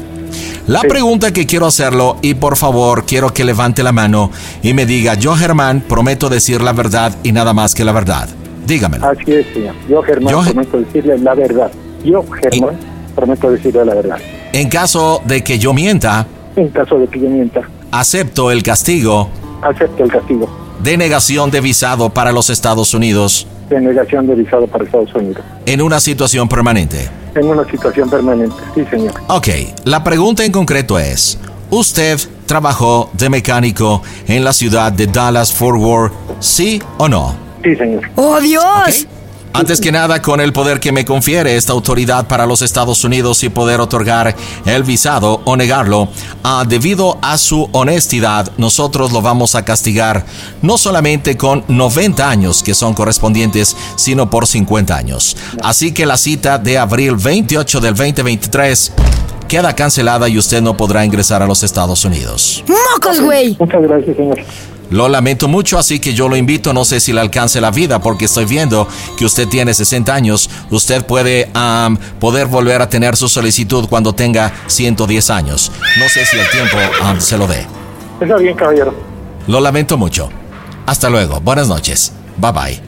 La 0.67 0.81
pregunta 0.81 1.31
que 1.31 1.45
quiero 1.47 1.67
hacerlo, 1.67 2.17
y 2.23 2.35
por 2.35 2.57
favor 2.57 3.05
quiero 3.05 3.35
que 3.35 3.45
levante 3.45 3.83
la 3.83 3.93
mano 3.93 4.31
y 4.63 4.73
me 4.73 4.87
diga, 4.87 5.15
yo 5.15 5.35
Germán 5.35 5.83
prometo 5.87 6.31
decir 6.31 6.63
la 6.63 6.73
verdad 6.73 7.15
y 7.23 7.33
nada 7.33 7.53
más 7.53 7.75
que 7.75 7.85
la 7.85 7.93
verdad. 7.93 8.29
Dígamelo. 8.67 9.07
Así 9.07 9.31
es, 9.31 9.47
señor. 9.53 9.75
Yo, 9.89 10.03
Germán, 10.03 10.33
Yo, 10.33 10.43
prometo 10.43 10.79
decirle 10.79 11.19
la 11.19 11.35
verdad. 11.35 11.71
Yo, 12.03 12.25
Germán, 12.41 12.79
prometo 13.15 13.51
decirle 13.51 13.85
la 13.85 13.95
verdad. 13.95 14.17
En 14.55 14.71
caso 14.71 15.21
de 15.27 15.45
que 15.45 15.59
yo 15.59 15.75
mienta, 15.75 16.27
En 16.57 16.69
caso 16.69 16.99
de 16.99 17.09
que 17.09 17.21
yo 17.21 17.29
mienta, 17.29 17.69
acepto 17.91 18.51
el 18.51 18.63
castigo 18.63 19.29
acepto 19.65 20.05
el 20.05 20.11
castigo 20.11 20.49
de 20.81 20.97
negación 20.97 21.51
de 21.51 21.61
visado 21.61 22.11
para 22.11 22.33
los 22.33 22.51
Estados 22.51 22.95
Unidos 22.95 23.47
de 23.69 23.81
negación 23.81 24.27
de 24.27 24.35
visado 24.35 24.67
para 24.67 24.85
Estados 24.85 25.15
Unidos. 25.15 25.43
en 25.67 25.81
una 25.81 26.01
situación 26.01 26.49
permanente. 26.49 27.09
En 27.35 27.47
una 27.47 27.65
situación 27.65 28.09
permanente. 28.09 28.55
Sí, 28.75 28.85
señor. 28.91 29.13
Ok, 29.29 29.49
la 29.85 30.05
pregunta 30.05 30.45
en 30.45 30.53
concreto 30.53 30.99
es, 30.99 31.39
¿usted 31.71 32.19
trabajó 32.47 33.11
de 33.15 33.31
mecánico 33.31 34.03
en 34.29 34.45
la 34.45 34.53
ciudad 34.53 34.93
de 34.93 35.07
Dallas 35.07 35.53
Fort 35.53 35.79
Worth, 35.79 36.13
sí 36.41 36.81
o 36.99 37.09
no? 37.09 37.35
Sí, 37.63 37.75
señor. 37.75 38.03
¡Oh, 38.15 38.39
Dios! 38.41 39.07
Antes 39.57 39.81
que 39.81 39.93
nada, 39.93 40.21
con 40.21 40.41
el 40.41 40.53
poder 40.53 40.81
que 40.81 40.91
me 40.91 41.05
confiere 41.05 41.55
esta 41.55 41.73
autoridad 41.73 42.27
para 42.27 42.45
los 42.45 42.61
Estados 42.61 43.05
Unidos 43.05 43.45
y 43.45 43.51
poder 43.51 43.81
otorgar 43.81 44.35
el 44.67 44.83
visado 44.83 45.43
o 45.45 45.57
negarlo, 45.57 46.09
ah, 46.43 46.65
debido 46.69 47.19
a 47.23 47.39
su 47.39 47.69
honestidad, 47.71 48.51
nosotros 48.59 49.13
lo 49.13 49.23
vamos 49.23 49.55
a 49.55 49.65
castigar 49.65 50.27
no 50.61 50.77
solamente 50.77 51.37
con 51.37 51.63
90 51.69 52.29
años 52.29 52.65
que 52.65 52.75
son 52.75 52.95
correspondientes, 52.95 53.77
sino 53.95 54.29
por 54.29 54.49
50 54.49 54.97
años. 54.97 55.37
Así 55.63 55.93
que 55.93 56.05
la 56.05 56.17
cita 56.17 56.59
de 56.59 56.77
abril 56.77 57.15
28 57.15 57.81
del 57.81 57.95
2023 57.95 58.93
queda 59.47 59.73
cancelada 59.77 60.29
y 60.29 60.37
usted 60.37 60.63
no 60.63 60.77
podrá 60.77 61.05
ingresar 61.05 61.45
a 61.45 61.47
los 61.47 61.63
Estados 61.63 62.05
Unidos. 62.05 62.65
¡Mocos, 62.67 63.21
güey! 63.21 63.57
Muchas 63.61 63.83
gracias, 63.83 64.17
señor. 64.17 64.41
Lo 64.91 65.09
lamento 65.09 65.49
mucho, 65.49 65.79
así 65.79 65.99
que 65.99 66.15
yo 66.15 66.29
lo 66.29 66.37
invito, 66.37 66.73
no 66.73 66.85
sé 66.85 67.01
si 67.01 67.13
le 67.13 67.21
alcance 67.21 67.61
la 67.61 67.71
vida, 67.71 68.01
porque 68.01 68.27
estoy 68.27 68.45
viendo 68.45 68.87
que 69.17 69.25
usted 69.25 69.49
tiene 69.49 69.75
60 69.75 70.15
años. 70.15 70.51
Usted 70.71 71.05
puede 71.05 71.51
poder 72.21 72.47
volver 72.47 72.83
a 72.83 72.89
tener 72.89 73.17
su 73.17 73.29
solicitud 73.29 73.89
cuando 73.89 74.15
tenga 74.15 74.53
110 74.67 75.31
años. 75.31 75.73
No 75.99 76.09
sé 76.09 76.25
si 76.27 76.39
el 76.39 76.49
tiempo 76.51 76.77
se 77.19 77.39
lo 77.39 77.47
dé. 77.47 77.67
Está 78.21 78.37
bien, 78.37 78.55
caballero. 78.57 78.95
Lo 79.47 79.61
lamento 79.61 79.97
mucho. 79.97 80.31
Hasta 80.87 81.11
luego. 81.11 81.41
Buenas 81.41 81.69
noches. 81.69 82.13
Bye 82.37 82.53
bye. 82.53 82.81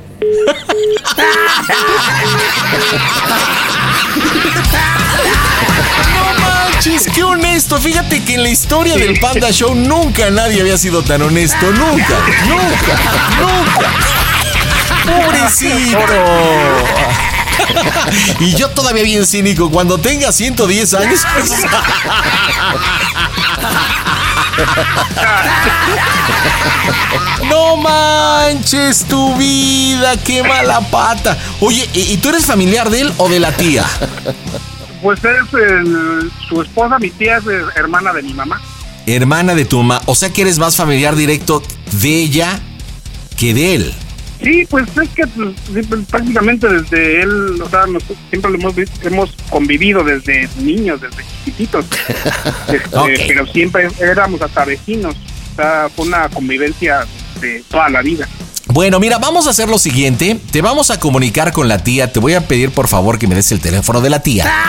Manches, 6.77 7.07
qué 7.15 7.23
honesto. 7.23 7.81
Fíjate 7.81 8.23
que 8.23 8.35
en 8.35 8.43
la 8.43 8.51
historia 8.51 8.97
del 8.97 9.19
Panda 9.19 9.51
Show 9.51 9.75
nunca 9.75 10.29
nadie 10.29 10.61
había 10.61 10.77
sido 10.77 11.03
tan 11.03 11.23
honesto. 11.23 11.73
Nunca, 11.73 12.19
nunca, 12.47 12.99
nunca. 13.41 13.93
Pobrecito. 15.07 15.99
Y 18.41 18.55
yo 18.57 18.69
todavía 18.69 19.05
bien 19.05 19.25
cínico. 19.25 19.71
Cuando 19.71 19.97
tenga 19.97 20.31
110 20.31 20.93
años. 20.93 21.21
No 27.49 27.79
manches 27.79 29.07
tu 29.07 29.35
vida, 29.37 30.19
qué 30.19 30.43
mala 30.43 30.83
pata. 30.83 31.39
Oye, 31.61 31.89
¿y 31.95 32.01
y 32.13 32.17
tú 32.19 32.29
eres 32.29 32.45
familiar 32.45 32.91
de 32.91 33.01
él 33.01 33.15
o 33.17 33.31
de 33.31 33.41
la 33.41 33.53
tía? 33.53 33.87
Pues 35.03 35.21
es 35.25 35.55
el- 35.55 36.31
su 36.49 36.63
esposa, 36.63 36.99
mi 36.99 37.11
tía 37.11 37.39
es 37.39 37.47
eh, 37.47 37.63
hermana 37.77 38.13
de 38.13 38.23
mi 38.23 38.35
mamá. 38.35 38.61
Hermana 39.07 39.55
de 39.55 39.65
tu 39.65 39.79
mamá. 39.83 40.03
O 40.07 40.15
sea 40.15 40.31
que 40.31 40.43
eres 40.43 40.59
más 40.59 40.77
familiar 40.77 41.15
directo 41.15 41.63
de 42.01 42.09
ella 42.23 42.61
que 43.37 43.55
de 43.55 43.75
él. 43.75 43.95
Sí, 44.43 44.67
pues 44.69 44.85
es 45.03 45.09
que 45.11 45.27
pues, 45.29 45.55
pues, 45.89 46.07
prácticamente 46.11 46.69
desde 46.69 47.23
él, 47.23 47.61
o 47.63 47.69
sea, 47.71 47.87
nosotros 47.87 48.19
siempre 48.29 48.51
lo 48.51 48.59
hemos, 48.59 48.75
visto- 48.75 49.07
hemos 49.09 49.31
convivido 49.49 50.05
desde 50.05 50.49
niños, 50.61 51.01
desde 51.01 51.23
chiquititos. 51.45 51.87
Este. 52.69 53.25
Pero 53.29 53.47
siempre 53.47 53.89
éramos 54.01 54.43
hasta 54.43 54.65
vecinos. 54.65 55.15
O 55.53 55.57
sea, 55.57 55.89
fue 55.95 56.07
una 56.07 56.29
convivencia 56.29 57.07
de 57.41 57.63
toda 57.71 57.89
la 57.89 58.03
vida. 58.03 58.29
Bueno, 58.69 58.99
mira, 59.01 59.19
vamos 59.19 59.47
a 59.47 59.51
hacer 59.51 59.69
lo 59.69 59.79
siguiente. 59.79 60.39
Te 60.51 60.61
vamos 60.61 60.91
a 60.91 60.99
comunicar 61.01 61.53
con 61.53 61.69
la 61.69 61.79
tía. 61.79 62.13
Te 62.13 62.19
voy 62.21 62.35
a 62.35 62.47
pedir 62.47 62.73
por 62.73 62.89
favor 62.89 63.19
que 63.19 63.27
me 63.27 63.35
des 63.35 63.51
el 63.53 63.61
teléfono 63.61 64.01
de 64.01 64.11
la 64.11 64.21
tía. 64.21 64.51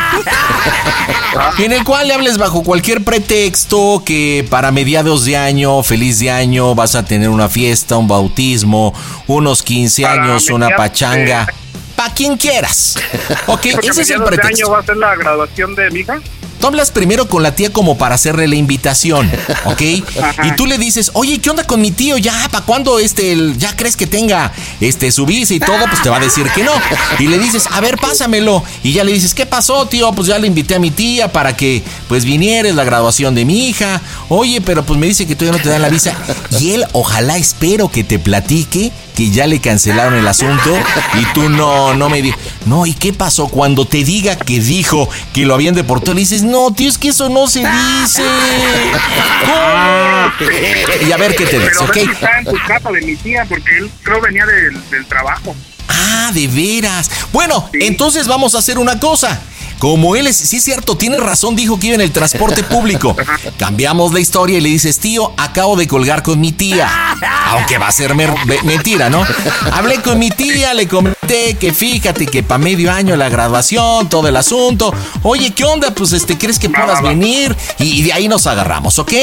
En 1.59 1.71
el 1.71 1.83
cual 1.83 2.07
le 2.07 2.13
hables 2.15 2.37
bajo 2.37 2.63
cualquier 2.63 3.03
pretexto 3.03 4.01
que 4.05 4.45
para 4.49 4.71
mediados 4.71 5.23
de 5.25 5.37
año, 5.37 5.83
feliz 5.83 6.19
de 6.19 6.31
año, 6.31 6.73
vas 6.73 6.95
a 6.95 7.03
tener 7.03 7.29
una 7.29 7.47
fiesta, 7.49 7.97
un 7.97 8.07
bautismo, 8.07 8.93
unos 9.27 9.61
15 9.61 10.01
Para 10.03 10.23
años, 10.23 10.49
una 10.49 10.69
pachanga. 10.75 11.47
Pa' 11.95 12.11
quien 12.13 12.37
quieras. 12.37 12.95
Ok, 13.47 13.67
Porque 13.73 13.87
ese 13.89 14.01
es 14.01 14.09
el 14.09 14.19
mediados 14.19 14.31
de 14.31 14.37
pretexto. 14.37 14.65
año 14.65 14.71
va 14.73 14.79
a 14.79 14.83
ser 14.85 14.97
la 14.97 15.15
graduación 15.15 15.75
de 15.75 15.91
mi 15.91 15.99
hija. 15.99 16.19
Tú 16.59 16.67
hablas 16.67 16.91
primero 16.91 17.27
con 17.27 17.43
la 17.43 17.55
tía 17.55 17.71
como 17.71 17.97
para 17.97 18.15
hacerle 18.15 18.47
la 18.47 18.55
invitación, 18.55 19.29
¿ok? 19.65 19.81
Ajá. 20.21 20.47
Y 20.47 20.55
tú 20.55 20.65
le 20.65 20.77
dices, 20.77 21.11
oye, 21.13 21.39
¿qué 21.39 21.49
onda 21.49 21.63
con 21.63 21.81
mi 21.81 21.91
tío? 21.91 22.17
Ya, 22.17 22.33
¿para 22.51 22.65
cuándo 22.65 22.99
este, 22.99 23.31
el- 23.31 23.57
ya 23.57 23.75
crees 23.75 23.95
que 23.95 24.07
tenga 24.07 24.51
este, 24.81 25.11
su 25.11 25.25
visa 25.25 25.53
y 25.53 25.59
todo? 25.59 25.77
Pues 25.89 26.01
te 26.01 26.09
va 26.09 26.17
a 26.17 26.19
decir 26.19 26.47
que 26.55 26.63
no. 26.63 26.71
Y 27.19 27.27
le 27.27 27.37
dices, 27.37 27.65
a 27.71 27.79
ver, 27.81 27.97
pásamelo. 27.97 28.63
Y 28.83 28.93
ya 28.93 29.03
le 29.03 29.11
dices, 29.13 29.33
¿qué 29.33 29.45
pasó, 29.45 29.85
tío? 29.87 30.11
Pues 30.13 30.27
ya 30.27 30.37
le 30.39 30.47
invité 30.47 30.75
a 30.75 30.79
mi 30.79 30.91
tía 30.91 31.31
para 31.31 31.55
que, 31.55 31.83
pues, 32.07 32.25
vinieres 32.25 32.73
la 32.75 32.83
graduación 32.83 33.35
de 33.35 33.45
mi 33.45 33.67
hija. 33.69 34.01
Oye, 34.29 34.59
pero 34.61 34.83
pues 34.85 34.99
me 34.99 35.07
dice 35.07 35.27
que 35.27 35.35
todavía 35.35 35.57
no 35.59 35.63
te 35.63 35.69
dan 35.69 35.81
la 35.81 35.89
visa. 35.89 36.15
Y 36.59 36.71
él, 36.71 36.85
ojalá, 36.93 37.37
espero 37.37 37.89
que 37.89 38.03
te 38.03 38.19
platique 38.19 38.91
que 39.15 39.31
ya 39.31 39.47
le 39.47 39.59
cancelaron 39.59 40.13
el 40.13 40.27
asunto 40.27 40.71
y 41.19 41.25
tú 41.33 41.49
no, 41.49 41.95
no 41.95 42.07
me 42.07 42.21
digas, 42.21 42.37
no, 42.67 42.85
¿y 42.85 42.93
qué 42.93 43.13
pasó? 43.13 43.47
Cuando 43.47 43.85
te 43.85 44.03
diga 44.03 44.35
que 44.35 44.59
dijo 44.59 45.09
que 45.33 45.43
lo 45.43 45.55
habían 45.55 45.73
deportado, 45.73 46.13
le 46.13 46.19
dices, 46.19 46.43
no, 46.47 46.73
tío, 46.73 46.89
es 46.89 46.97
que 46.97 47.09
eso 47.09 47.29
no 47.29 47.47
se 47.47 47.59
dice. 47.59 48.23
¿Cómo? 49.45 50.31
Y 51.07 51.11
a 51.11 51.17
ver 51.17 51.35
qué 51.35 51.45
te 51.45 51.59
dice, 51.59 51.77
¿ok? 51.79 51.97
está 51.97 52.39
en 52.39 52.45
tu 52.45 52.57
casa 52.67 52.91
de 52.91 53.01
mi 53.01 53.15
tía, 53.15 53.45
porque 53.47 53.77
él 53.77 53.91
creo 54.03 54.21
venía 54.21 54.45
del, 54.45 54.89
del 54.89 55.05
trabajo. 55.05 55.55
Ah, 55.87 56.31
de 56.33 56.47
veras. 56.47 57.09
Bueno, 57.31 57.69
entonces 57.73 58.27
vamos 58.27 58.55
a 58.55 58.59
hacer 58.59 58.77
una 58.77 58.99
cosa. 58.99 59.39
Como 59.79 60.15
él 60.15 60.27
es, 60.27 60.37
sí 60.37 60.57
es 60.57 60.63
cierto, 60.63 60.97
tiene 60.97 61.17
razón, 61.17 61.55
dijo 61.55 61.79
que 61.79 61.87
iba 61.87 61.95
en 61.95 62.01
el 62.01 62.11
transporte 62.11 62.63
público. 62.63 63.15
Cambiamos 63.57 64.13
la 64.13 64.19
historia 64.19 64.57
y 64.57 64.61
le 64.61 64.69
dices, 64.69 64.99
tío, 64.99 65.33
acabo 65.37 65.75
de 65.75 65.87
colgar 65.87 66.23
con 66.23 66.39
mi 66.39 66.51
tía. 66.51 66.89
Aunque 67.47 67.77
va 67.77 67.87
a 67.87 67.91
ser 67.91 68.15
mentira, 68.63 69.09
¿no? 69.09 69.25
Hablé 69.71 70.01
con 70.01 70.19
mi 70.19 70.31
tía, 70.31 70.73
le 70.73 70.87
comenté 70.87 71.55
que 71.59 71.73
fíjate 71.73 72.25
que 72.25 72.43
para 72.43 72.57
medio 72.57 72.91
año 72.91 73.15
la 73.15 73.29
graduación, 73.29 74.09
todo 74.09 74.27
el 74.27 74.35
asunto. 74.35 74.93
Oye, 75.23 75.51
¿qué 75.51 75.63
onda? 75.63 75.91
Pues 75.91 76.13
este, 76.13 76.37
¿crees 76.37 76.59
que 76.59 76.69
puedas 76.69 77.01
venir? 77.01 77.55
Y, 77.79 77.99
y 77.99 78.01
de 78.03 78.13
ahí 78.13 78.27
nos 78.27 78.47
agarramos, 78.47 78.97
¿ok? 78.99 79.13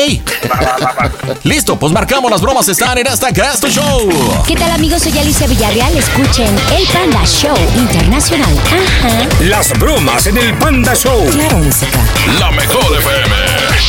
Listo, 1.43 1.79
pues 1.79 1.93
marcamos 1.93 2.31
las 2.31 2.41
bromas, 2.41 2.69
están 2.69 2.97
en 2.99 3.07
esta 3.07 3.33
Crash 3.33 3.61
Show. 3.71 4.11
¿Qué 4.47 4.55
tal 4.55 4.71
amigos? 4.71 5.03
Soy 5.03 5.17
Alicia 5.19 5.47
Villarreal. 5.47 5.97
Escuchen 5.97 6.55
el 6.77 6.87
Panda 6.89 7.25
Show 7.27 7.57
Internacional. 7.77 8.57
Ajá. 8.67 9.29
Las 9.41 9.79
bromas 9.79 10.27
en 10.27 10.39
el 10.39 10.44
Panda 10.53 10.95
Show. 10.95 11.25
Claro, 11.31 11.59
música. 11.59 11.99
La 12.39 12.51
mejor 12.51 12.85
FM. 12.99 13.35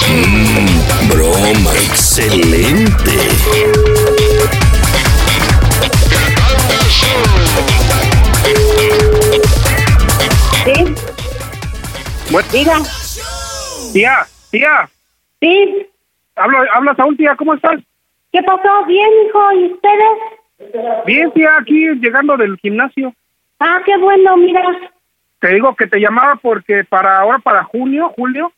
Mmm, 0.07 1.09
broma. 1.09 1.71
Excelente. 1.73 3.11
¿Sí? 10.63 10.95
Bueno, 12.31 12.47
Diga. 12.51 12.73
Tía, 13.93 14.25
tía. 14.51 14.89
Sí. 15.39 15.87
Hablo, 16.35 16.57
habla 16.73 16.95
Saúl, 16.95 17.15
tía, 17.17 17.35
¿cómo 17.35 17.53
estás? 17.53 17.79
¿Qué 18.31 18.41
pasó? 18.43 18.85
¿Bien, 18.87 19.09
hijo? 19.25 19.51
¿Y 19.53 19.73
ustedes? 19.73 21.05
Bien, 21.05 21.31
tía, 21.31 21.57
aquí 21.59 21.87
llegando 22.01 22.35
del 22.35 22.57
gimnasio. 22.57 23.13
Ah, 23.59 23.79
qué 23.85 23.97
bueno, 23.97 24.35
mira. 24.37 24.61
Te 25.45 25.53
digo 25.53 25.75
que 25.75 25.85
te 25.85 25.99
llamaba 25.99 26.39
porque 26.41 26.85
para 26.85 27.19
ahora, 27.19 27.37
para 27.37 27.63
junio, 27.65 28.11
julio, 28.15 28.51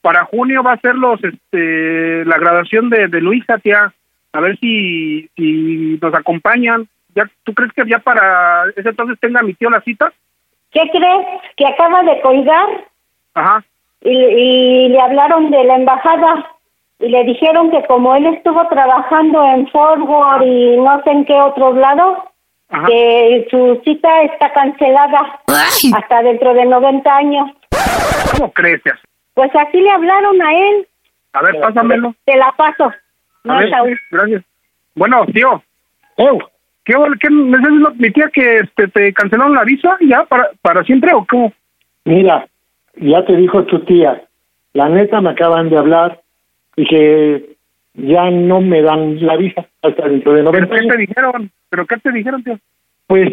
para 0.00 0.24
junio 0.24 0.64
va 0.64 0.72
a 0.72 0.80
ser 0.80 0.96
los, 0.96 1.22
este, 1.22 2.24
la 2.24 2.38
graduación 2.38 2.90
de, 2.90 3.06
de 3.06 3.20
Luisa, 3.20 3.58
tía. 3.58 3.94
A 4.32 4.40
ver 4.40 4.58
si, 4.58 5.30
si 5.36 5.96
nos 6.02 6.12
acompañan. 6.12 6.88
¿Ya, 7.14 7.30
¿Tú 7.44 7.54
crees 7.54 7.72
que 7.72 7.88
ya 7.88 8.00
para 8.00 8.64
ese 8.74 8.88
entonces 8.88 9.16
tenga 9.20 9.44
mi 9.44 9.54
tío 9.54 9.70
la 9.70 9.80
cita? 9.82 10.12
¿Qué 10.72 10.80
crees? 10.90 11.24
Que 11.56 11.68
acaba 11.68 12.02
de 12.02 12.20
colgar 12.20 12.84
Ajá. 13.34 13.64
y, 14.00 14.10
y 14.10 14.88
le 14.88 15.00
hablaron 15.00 15.52
de 15.52 15.62
la 15.62 15.76
embajada 15.76 16.50
y 16.98 17.10
le 17.10 17.22
dijeron 17.22 17.70
que 17.70 17.84
como 17.84 18.16
él 18.16 18.26
estuvo 18.26 18.66
trabajando 18.66 19.40
en 19.44 19.68
Forward 19.68 20.42
y 20.42 20.78
no 20.78 21.00
sé 21.04 21.10
en 21.12 21.26
qué 21.26 21.34
otro 21.34 21.74
que 22.86 23.46
su 23.50 23.80
cita 23.84 24.22
está 24.22 24.52
cancelada 24.52 25.40
hasta 25.96 26.22
dentro 26.22 26.54
de 26.54 26.64
90 26.66 27.16
años. 27.16 27.50
¿Cómo 28.32 28.52
crees? 28.52 28.80
Pues 29.34 29.50
así 29.54 29.80
le 29.80 29.90
hablaron 29.90 30.40
a 30.42 30.52
él. 30.52 30.86
A 31.32 31.42
ver, 31.42 31.60
pásamelo. 31.60 32.14
Te 32.24 32.36
la 32.36 32.52
paso. 32.52 32.84
A 32.84 32.94
No, 33.44 33.58
ver, 33.58 33.70
Saúl. 33.70 34.00
gracias. 34.10 34.42
Bueno, 34.94 35.26
tío. 35.26 35.62
¿Qué, 36.84 36.94
qué 37.20 37.30
me 37.30 37.56
estás 37.56 37.96
mi 37.96 38.10
tía 38.10 38.30
que 38.32 38.58
este, 38.58 38.88
te 38.88 39.12
cancelaron 39.14 39.54
la 39.54 39.64
visa 39.64 39.96
ya 40.00 40.24
para, 40.24 40.50
para 40.62 40.84
siempre 40.84 41.12
o 41.14 41.24
cómo? 41.24 41.52
Mira, 42.04 42.46
ya 42.96 43.24
te 43.24 43.34
dijo 43.36 43.64
tu 43.64 43.80
tía, 43.80 44.22
la 44.74 44.88
neta 44.90 45.20
me 45.20 45.30
acaban 45.30 45.70
de 45.70 45.78
hablar 45.78 46.20
y 46.76 46.86
que 46.86 47.53
ya 47.94 48.30
no 48.30 48.60
me 48.60 48.82
dan 48.82 49.24
la 49.24 49.36
visa 49.36 49.66
hasta 49.82 50.08
dentro 50.08 50.32
de 50.32 50.42
¿Pero 50.42 50.52
90 50.52 50.68
qué 50.68 50.80
años. 50.80 50.92
te 50.92 50.98
dijeron? 50.98 51.50
¿Pero 51.70 51.86
qué 51.86 51.96
te 51.98 52.12
dijeron, 52.12 52.42
tío? 52.42 52.58
Pues 53.06 53.28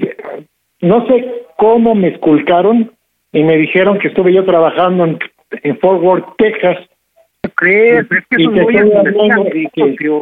no 0.81 1.05
sé 1.07 1.45
cómo 1.57 1.95
me 1.95 2.09
esculcaron 2.09 2.91
y 3.31 3.43
me 3.43 3.57
dijeron 3.57 3.99
que 3.99 4.09
estuve 4.09 4.33
yo 4.33 4.45
trabajando 4.45 5.05
en, 5.05 5.19
en 5.63 5.77
Fort 5.79 6.01
Worth, 6.01 6.25
Texas. 6.37 6.77
¿Crees? 7.55 8.05
Es 8.11 8.25
que 8.29 8.41
Y 8.41 8.47
es 9.79 9.97
tío. 9.97 10.21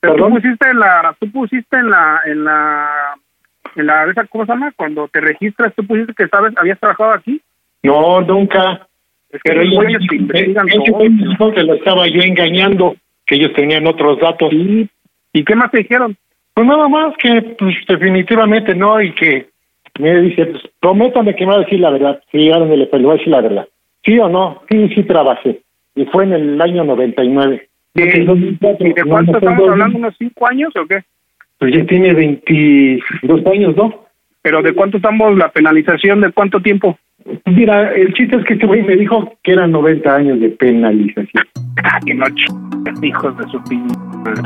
Pero 0.00 0.16
tú 0.16 0.30
pusiste 0.30 0.70
en 0.70 0.78
la, 0.78 1.16
tú 1.18 1.30
pusiste 1.30 1.76
en 1.76 1.90
la, 1.90 2.20
en 2.24 2.44
la, 2.44 2.88
en 3.76 3.86
la, 3.86 4.04
esa, 4.04 4.24
¿cómo 4.26 4.46
se 4.46 4.52
llama? 4.52 4.72
Cuando 4.74 5.08
te 5.08 5.20
registras, 5.20 5.74
tú 5.74 5.86
pusiste 5.86 6.14
que 6.14 6.28
sabes, 6.28 6.54
habías 6.56 6.80
trabajado 6.80 7.12
aquí. 7.12 7.40
No, 7.82 8.20
nunca. 8.22 8.86
Es 9.30 9.42
que 9.42 9.52
Pero 9.52 9.62
los 9.62 9.72
ella 9.72 9.82
güeyes 9.82 10.06
te 10.08 10.16
investigan 10.16 10.68
ella 10.68 10.84
todo, 10.86 10.98
me 10.98 11.28
dijo 11.28 11.52
que 11.52 11.62
lo 11.62 11.74
estaba 11.74 12.08
yo 12.08 12.20
engañando, 12.22 12.96
que 13.30 13.36
ellos 13.36 13.52
tenían 13.52 13.86
otros 13.86 14.18
datos. 14.18 14.52
¿Y 14.52 15.44
qué 15.44 15.54
más 15.54 15.70
te 15.70 15.78
dijeron? 15.78 16.16
Pues 16.52 16.66
nada 16.66 16.88
más 16.88 17.16
que 17.16 17.40
pues 17.56 17.76
definitivamente 17.86 18.74
no 18.74 19.00
y 19.00 19.12
que 19.12 19.46
me 20.00 20.20
dice, 20.20 20.46
pues 20.46 20.64
prométame 20.80 21.36
que 21.36 21.46
me 21.46 21.52
va 21.52 21.58
a 21.58 21.64
decir 21.64 21.78
la 21.78 21.90
verdad. 21.90 22.20
Sí, 22.32 22.50
ándale, 22.50 22.86
pues 22.86 23.00
le 23.00 23.06
voy 23.06 23.14
a 23.14 23.18
decir 23.18 23.32
la 23.32 23.40
verdad. 23.40 23.68
¿Sí 24.04 24.18
o 24.18 24.28
no? 24.28 24.62
Sí, 24.68 24.88
sí 24.96 25.04
trabajé. 25.04 25.60
Y 25.94 26.06
fue 26.06 26.24
en 26.24 26.32
el 26.32 26.60
año 26.60 26.82
99. 26.82 27.68
¿Y, 27.94 28.00
Porque 28.00 28.16
en 28.16 28.26
2004, 28.26 28.86
y 28.86 28.92
de 28.94 29.04
cuánto 29.04 29.38
estamos 29.38 29.68
hablando? 29.68 29.98
¿Unos 29.98 30.14
cinco 30.18 30.48
años 30.48 30.72
o 30.74 30.86
qué? 30.86 31.04
Pues 31.58 31.72
ya 31.72 31.86
tiene 31.86 32.12
22 32.12 33.46
años, 33.46 33.76
¿no? 33.76 34.06
¿Pero 34.42 34.60
de 34.60 34.72
cuánto 34.72 34.96
estamos 34.96 35.36
la 35.36 35.50
penalización? 35.52 36.20
¿De 36.20 36.32
cuánto 36.32 36.60
tiempo? 36.60 36.98
Mira, 37.46 37.92
el 37.94 38.12
chiste 38.14 38.36
es 38.36 38.44
que 38.44 38.54
este 38.54 38.66
güey 38.66 38.82
me 38.82 38.96
dijo 38.96 39.32
que 39.42 39.52
eran 39.52 39.72
90 39.72 40.14
años 40.14 40.40
de 40.40 40.48
penalización. 40.50 41.44
Ah, 41.84 41.98
que 42.04 42.14
no 42.14 42.24
ch... 42.26 42.46
hijos 43.02 43.36
de 43.38 43.44
su 43.48 43.58
madre. 43.58 44.42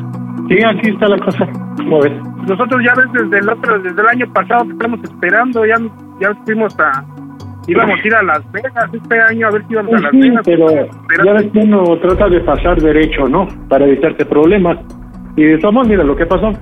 Sí, 0.48 0.62
aquí 0.62 0.90
está 0.90 1.08
la 1.08 1.18
cosa. 1.18 1.48
¿Cómo 1.78 2.00
ves? 2.00 2.12
Nosotros 2.48 2.82
ya 2.84 2.92
ves 2.94 3.06
desde 3.12 3.38
el 3.38 3.48
otro, 3.48 3.78
desde 3.80 4.00
el 4.00 4.08
año 4.08 4.32
pasado 4.32 4.64
que 4.66 4.72
estamos 4.72 5.00
esperando, 5.02 5.64
ya, 5.66 5.74
ya 6.20 6.34
fuimos 6.44 6.78
a, 6.78 7.04
íbamos 7.66 7.98
a 8.02 8.06
ir 8.06 8.14
a 8.14 8.22
Las 8.22 8.52
Vegas 8.52 8.90
este 8.92 9.20
año 9.20 9.46
a 9.46 9.50
ver 9.50 9.62
si 9.66 9.72
íbamos 9.72 9.88
a 9.88 9.96
Pues 9.96 10.02
Las 10.02 10.10
sí, 10.12 10.20
Vegas. 10.20 10.42
pero 10.44 10.66
Pero- 11.08 11.24
ya 11.24 11.32
ves 11.32 11.52
que 11.52 11.58
uno 11.60 11.98
trata 11.98 12.28
de 12.28 12.40
pasar 12.40 12.80
derecho, 12.80 13.26
¿no? 13.28 13.48
Para 13.68 13.87
evitarte 13.87 14.24
problemas. 14.26 14.78
Y 15.37 15.44
de 15.44 15.58
todos 15.58 15.88
mira 15.88 16.04
lo 16.04 16.14
que 16.16 16.26
pasó. 16.26 16.52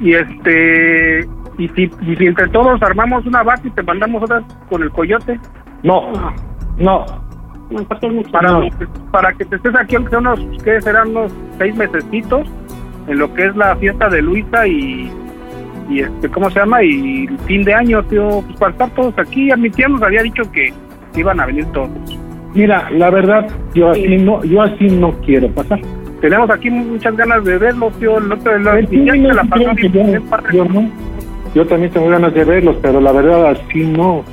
y 0.00 0.12
este, 0.12 1.20
y 1.58 1.68
si, 1.68 1.90
y 2.02 2.16
si 2.16 2.26
entre 2.26 2.48
todos 2.48 2.82
armamos 2.82 3.24
una 3.26 3.42
vaca 3.42 3.62
y 3.64 3.70
te 3.70 3.82
mandamos 3.82 4.22
otras 4.22 4.42
con 4.68 4.82
el 4.82 4.90
coyote. 4.90 5.38
No, 5.82 6.10
no. 6.78 7.04
Para, 8.30 8.50
No. 8.52 8.68
para 9.10 9.32
que 9.32 9.44
te 9.46 9.56
estés 9.56 9.74
aquí, 9.74 9.96
aunque 9.96 10.16
unos, 10.16 10.38
que 10.62 10.80
serán 10.82 11.08
unos 11.10 11.32
seis 11.58 11.74
mesecitos, 11.74 12.46
en 13.08 13.18
lo 13.18 13.32
que 13.34 13.46
es 13.46 13.56
la 13.56 13.74
fiesta 13.76 14.08
de 14.08 14.22
Luisa 14.22 14.66
y, 14.66 15.10
y 15.88 16.00
este, 16.00 16.28
¿cómo 16.28 16.50
se 16.50 16.60
llama? 16.60 16.82
Y 16.82 17.26
el 17.26 17.38
fin 17.40 17.64
de 17.64 17.74
año, 17.74 18.02
tío, 18.04 18.42
pues 18.46 18.58
para 18.58 18.72
estar 18.72 18.90
todos 18.90 19.14
aquí. 19.18 19.50
A 19.50 19.56
mi 19.56 19.70
tía 19.70 19.88
nos 19.88 20.02
había 20.02 20.22
dicho 20.22 20.42
que 20.52 20.72
iban 21.16 21.40
a 21.40 21.46
venir 21.46 21.64
todos. 21.72 21.90
Mira, 22.54 22.88
la 22.90 23.10
verdad, 23.10 23.48
yo 23.74 23.90
así 23.90 24.16
no, 24.18 24.44
yo 24.44 24.62
así 24.62 24.86
no 24.88 25.12
quiero 25.22 25.48
pasar. 25.50 25.80
Tenemos 26.20 26.48
aquí 26.50 26.70
muchas 26.70 27.16
ganas 27.16 27.44
de 27.44 27.58
verlos, 27.58 27.92
tío. 27.98 28.18
El 28.18 28.30
otro, 28.32 28.54
el, 28.54 28.62
Pues 28.62 28.90
ya 29.04 29.14
no, 29.16 29.28
se 29.28 29.34
la 29.34 29.44
pasó 29.44 29.64
que 29.76 29.88
bien, 29.88 29.92
yo- 30.06 30.10
bien 30.12 30.22
padre. 30.28 30.56
yo 30.56 30.64
no. 30.66 30.90
Yo 31.54 31.66
también 31.66 31.92
tengo 31.92 32.08
ganas 32.08 32.34
de 32.34 32.44
verlos, 32.44 32.76
pero 32.82 33.00
la 33.00 33.12
verdad 33.12 33.50
así 33.50 33.84
no. 33.84 34.24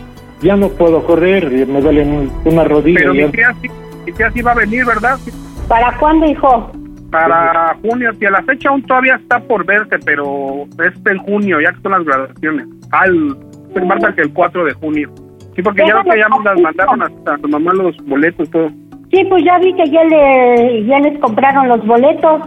Ya 0.41 0.55
no 0.55 0.69
puedo 0.69 1.03
correr, 1.05 1.43
y 1.53 1.65
me 1.67 1.81
duele 1.81 2.27
una 2.45 2.63
rodilla. 2.63 2.99
Pero 2.99 3.13
ya- 3.13 3.25
mi 3.27 3.31
tía, 3.31 3.55
sí, 3.61 3.69
mi 4.05 4.11
tía 4.11 4.31
sí 4.31 4.41
va 4.41 4.51
a 4.51 4.55
venir, 4.55 4.85
¿verdad? 4.85 5.19
¿Para 5.67 5.95
cuándo, 5.97 6.25
hijo? 6.25 6.71
Para 7.11 7.75
junio, 7.81 8.11
tía. 8.17 8.31
La 8.31 8.41
fecha 8.43 8.69
aún 8.69 8.81
todavía 8.83 9.15
está 9.15 9.39
por 9.39 9.65
verse, 9.65 9.99
pero 10.03 10.63
es 10.83 10.93
en 11.05 11.17
junio, 11.19 11.59
ya 11.61 11.71
que 11.73 11.81
son 11.81 11.91
las 11.91 12.05
graduaciones. 12.05 12.67
Ah, 12.91 13.03
el, 13.05 13.35
se 13.73 13.81
marca 13.81 14.15
que 14.15 14.21
el 14.21 14.33
4 14.33 14.65
de 14.65 14.73
junio. 14.73 15.09
Sí, 15.55 15.61
porque 15.61 15.81
ya, 15.81 15.87
Déjame 15.87 16.11
que 16.11 16.17
ya 16.19 16.29
nos 16.29 16.43
las 16.43 16.59
mandaron 16.61 17.03
hasta 17.03 17.37
tu 17.37 17.47
mamá 17.49 17.73
los 17.73 17.95
boletos, 18.05 18.49
todo. 18.49 18.69
Sí, 19.11 19.25
pues 19.29 19.43
ya 19.43 19.57
vi 19.59 19.73
que 19.75 19.89
ya, 19.91 20.03
le, 20.05 20.85
ya 20.85 20.99
les 20.99 21.19
compraron 21.19 21.67
los 21.67 21.85
boletos. 21.85 22.41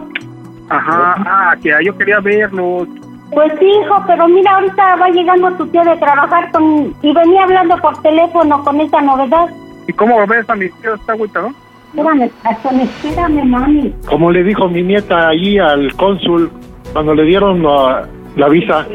Ajá, 0.69 1.15
ah, 1.19 1.55
que 1.61 1.71
yo 1.85 1.95
quería 1.97 2.19
verlos. 2.19 2.87
Pues 3.31 3.51
sí, 3.59 3.65
hijo, 3.65 4.03
pero 4.07 4.27
mira, 4.27 4.55
ahorita 4.55 4.95
va 4.97 5.09
llegando 5.09 5.51
tu 5.53 5.67
tío 5.67 5.83
de 5.83 5.97
trabajar 5.97 6.51
con 6.51 6.93
y 7.01 7.13
venía 7.13 7.43
hablando 7.43 7.75
por 7.77 8.01
teléfono 8.01 8.63
con 8.63 8.79
esa 8.81 9.01
novedad. 9.01 9.47
¿Y 9.87 9.93
cómo 9.93 10.25
ves 10.27 10.49
a 10.49 10.55
mi 10.55 10.69
tío? 10.69 10.93
Está 10.93 11.13
agüita, 11.13 11.41
¿no? 11.41 11.53
Espérame, 11.95 12.31
espérame, 12.83 13.43
mami. 13.45 13.93
Como 14.05 14.31
le 14.31 14.43
dijo 14.43 14.67
mi 14.67 14.83
nieta 14.83 15.29
allí 15.29 15.57
al 15.57 15.93
cónsul 15.95 16.51
cuando 16.93 17.15
le 17.15 17.23
dieron 17.23 17.63
la, 17.63 18.07
la 18.35 18.49
visa, 18.49 18.85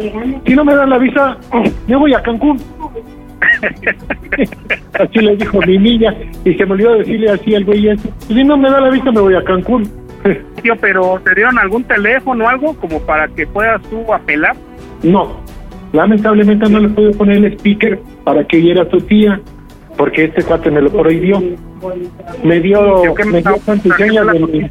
si 0.46 0.54
no 0.54 0.64
me 0.64 0.74
dan 0.74 0.90
la 0.90 0.98
visa, 0.98 1.36
me 1.86 1.96
voy 1.96 2.14
a 2.14 2.22
Cancún. 2.22 2.58
así 5.00 5.18
le 5.18 5.36
dijo 5.36 5.58
mi 5.66 5.78
niña 5.78 6.14
y 6.44 6.54
se 6.54 6.66
me 6.66 6.72
olvidó 6.72 6.94
decirle 6.94 7.30
así 7.30 7.54
al 7.54 7.64
güey 7.64 7.88
ese, 7.88 8.10
si 8.28 8.44
no 8.44 8.56
me 8.56 8.70
da 8.70 8.80
la 8.80 8.90
visa 8.90 9.10
me 9.10 9.20
voy 9.20 9.34
a 9.34 9.42
Cancún. 9.42 9.99
Pero 10.80 11.20
¿te 11.24 11.34
dieron 11.34 11.58
algún 11.58 11.84
teléfono 11.84 12.44
o 12.44 12.48
algo 12.48 12.74
como 12.76 13.00
para 13.00 13.26
que 13.28 13.46
puedas 13.46 13.80
tú 13.88 14.12
apelar? 14.12 14.54
No, 15.02 15.40
lamentablemente 15.92 16.68
no 16.68 16.78
le 16.80 16.88
pude 16.88 17.10
poner 17.14 17.38
el 17.38 17.52
speaker 17.54 17.98
para 18.24 18.44
que 18.46 18.58
oyera 18.58 18.88
tu 18.88 18.98
tía, 19.00 19.40
porque 19.96 20.24
este 20.24 20.42
cuate 20.42 20.70
me 20.70 20.82
lo 20.82 20.90
prohibió. 20.90 21.40
Me 22.44 22.60
dio, 22.60 23.02
me 23.02 23.24
me 23.24 23.30
dio 23.30 23.38
estaba- 23.38 23.56
santa 23.58 23.88
y 23.88 23.90
seña 23.92 24.24
de, 24.24 24.70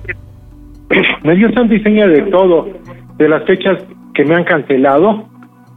me 1.23 1.35
dio 1.35 1.51
santa 1.53 1.73
y 1.75 1.81
seña 1.83 2.07
de 2.07 2.21
todo, 2.23 2.69
de 3.17 3.29
las 3.29 3.43
fechas 3.45 3.79
que 4.13 4.23
me 4.25 4.35
han 4.35 4.43
cancelado 4.43 5.25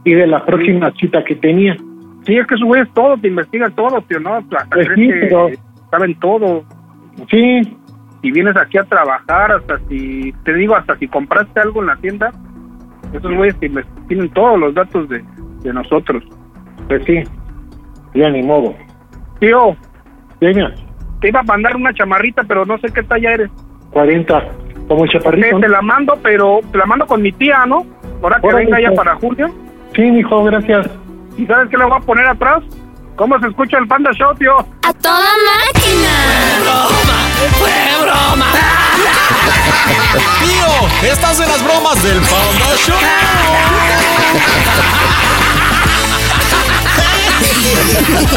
y 0.03 0.13
de 0.13 0.27
la 0.27 0.45
próxima 0.45 0.91
cita 0.99 1.23
que 1.23 1.35
tenía. 1.35 1.75
Sí, 2.25 2.35
es 2.37 2.45
que 2.47 2.55
su 2.57 2.65
güey 2.65 2.81
es 2.83 2.93
todo, 2.93 3.17
te 3.17 3.27
investiga 3.27 3.69
todo, 3.71 4.01
tío, 4.07 4.19
¿no? 4.19 4.35
Hasta 4.35 4.65
crees 4.69 4.89
sí, 4.95 5.07
que 5.07 5.13
pero- 5.21 5.49
saben 5.91 6.15
todo. 6.19 6.63
Sí, 7.29 7.61
Si 8.23 8.31
vienes 8.31 8.55
aquí 8.57 8.77
a 8.79 8.83
trabajar, 8.83 9.51
hasta 9.51 9.77
si, 9.89 10.33
te 10.43 10.53
digo, 10.55 10.75
hasta 10.75 10.95
si 10.97 11.07
compraste 11.07 11.59
algo 11.59 11.81
en 11.81 11.87
la 11.87 11.95
tienda, 11.97 12.31
esos 13.13 13.31
güeyes 13.35 13.55
inves- 13.61 13.85
tienen 14.07 14.29
todos 14.31 14.57
los 14.59 14.73
datos 14.73 15.07
de, 15.09 15.23
de 15.61 15.73
nosotros. 15.73 16.23
pues 16.87 17.03
sí, 17.05 17.21
ya 18.15 18.29
ni 18.31 18.41
modo. 18.41 18.73
Tío, 19.39 19.75
te 20.39 21.27
iba 21.29 21.39
a 21.41 21.43
mandar 21.43 21.75
una 21.75 21.93
chamarrita, 21.93 22.43
pero 22.47 22.65
no 22.65 22.77
sé 22.79 22.91
qué 22.93 23.03
talla 23.03 23.33
eres. 23.33 23.51
40, 23.91 24.41
como 24.87 25.05
chaparrito. 25.07 25.57
Te, 25.57 25.61
te 25.63 25.69
la 25.69 25.81
mando, 25.81 26.17
pero 26.23 26.59
te 26.71 26.77
la 26.77 26.85
mando 26.85 27.05
con 27.05 27.21
mi 27.21 27.31
tía, 27.33 27.65
¿no? 27.65 27.85
Ahora 28.23 28.39
que 28.39 28.53
venga 28.53 28.79
ya 28.81 28.87
pues. 28.87 28.97
para 28.99 29.15
julio. 29.15 29.47
Sí, 29.95 30.01
mijo, 30.01 30.43
gracias. 30.45 30.89
¿Y 31.37 31.45
sabes 31.45 31.69
qué 31.69 31.77
le 31.77 31.83
voy 31.83 31.97
a 31.97 31.99
poner 31.99 32.25
atrás? 32.27 32.63
¿Cómo 33.17 33.37
se 33.39 33.47
escucha 33.47 33.77
el 33.77 33.87
Panda 33.87 34.11
Show, 34.13 34.33
tío? 34.35 34.57
¡A 34.59 34.93
toda 34.93 35.19
máquina! 35.45 37.22
Tío, 40.39 41.11
estás 41.11 41.39
en 41.39 41.49
las 41.49 41.63
bromas 41.63 42.01
del 42.03 42.21
Panda 42.21 42.75
Show. 42.77 42.95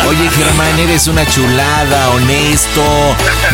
Oye, 0.08 0.30
Germán, 0.30 0.78
eres 0.78 1.06
una 1.06 1.26
chulada, 1.26 2.10
honesto. 2.10 2.82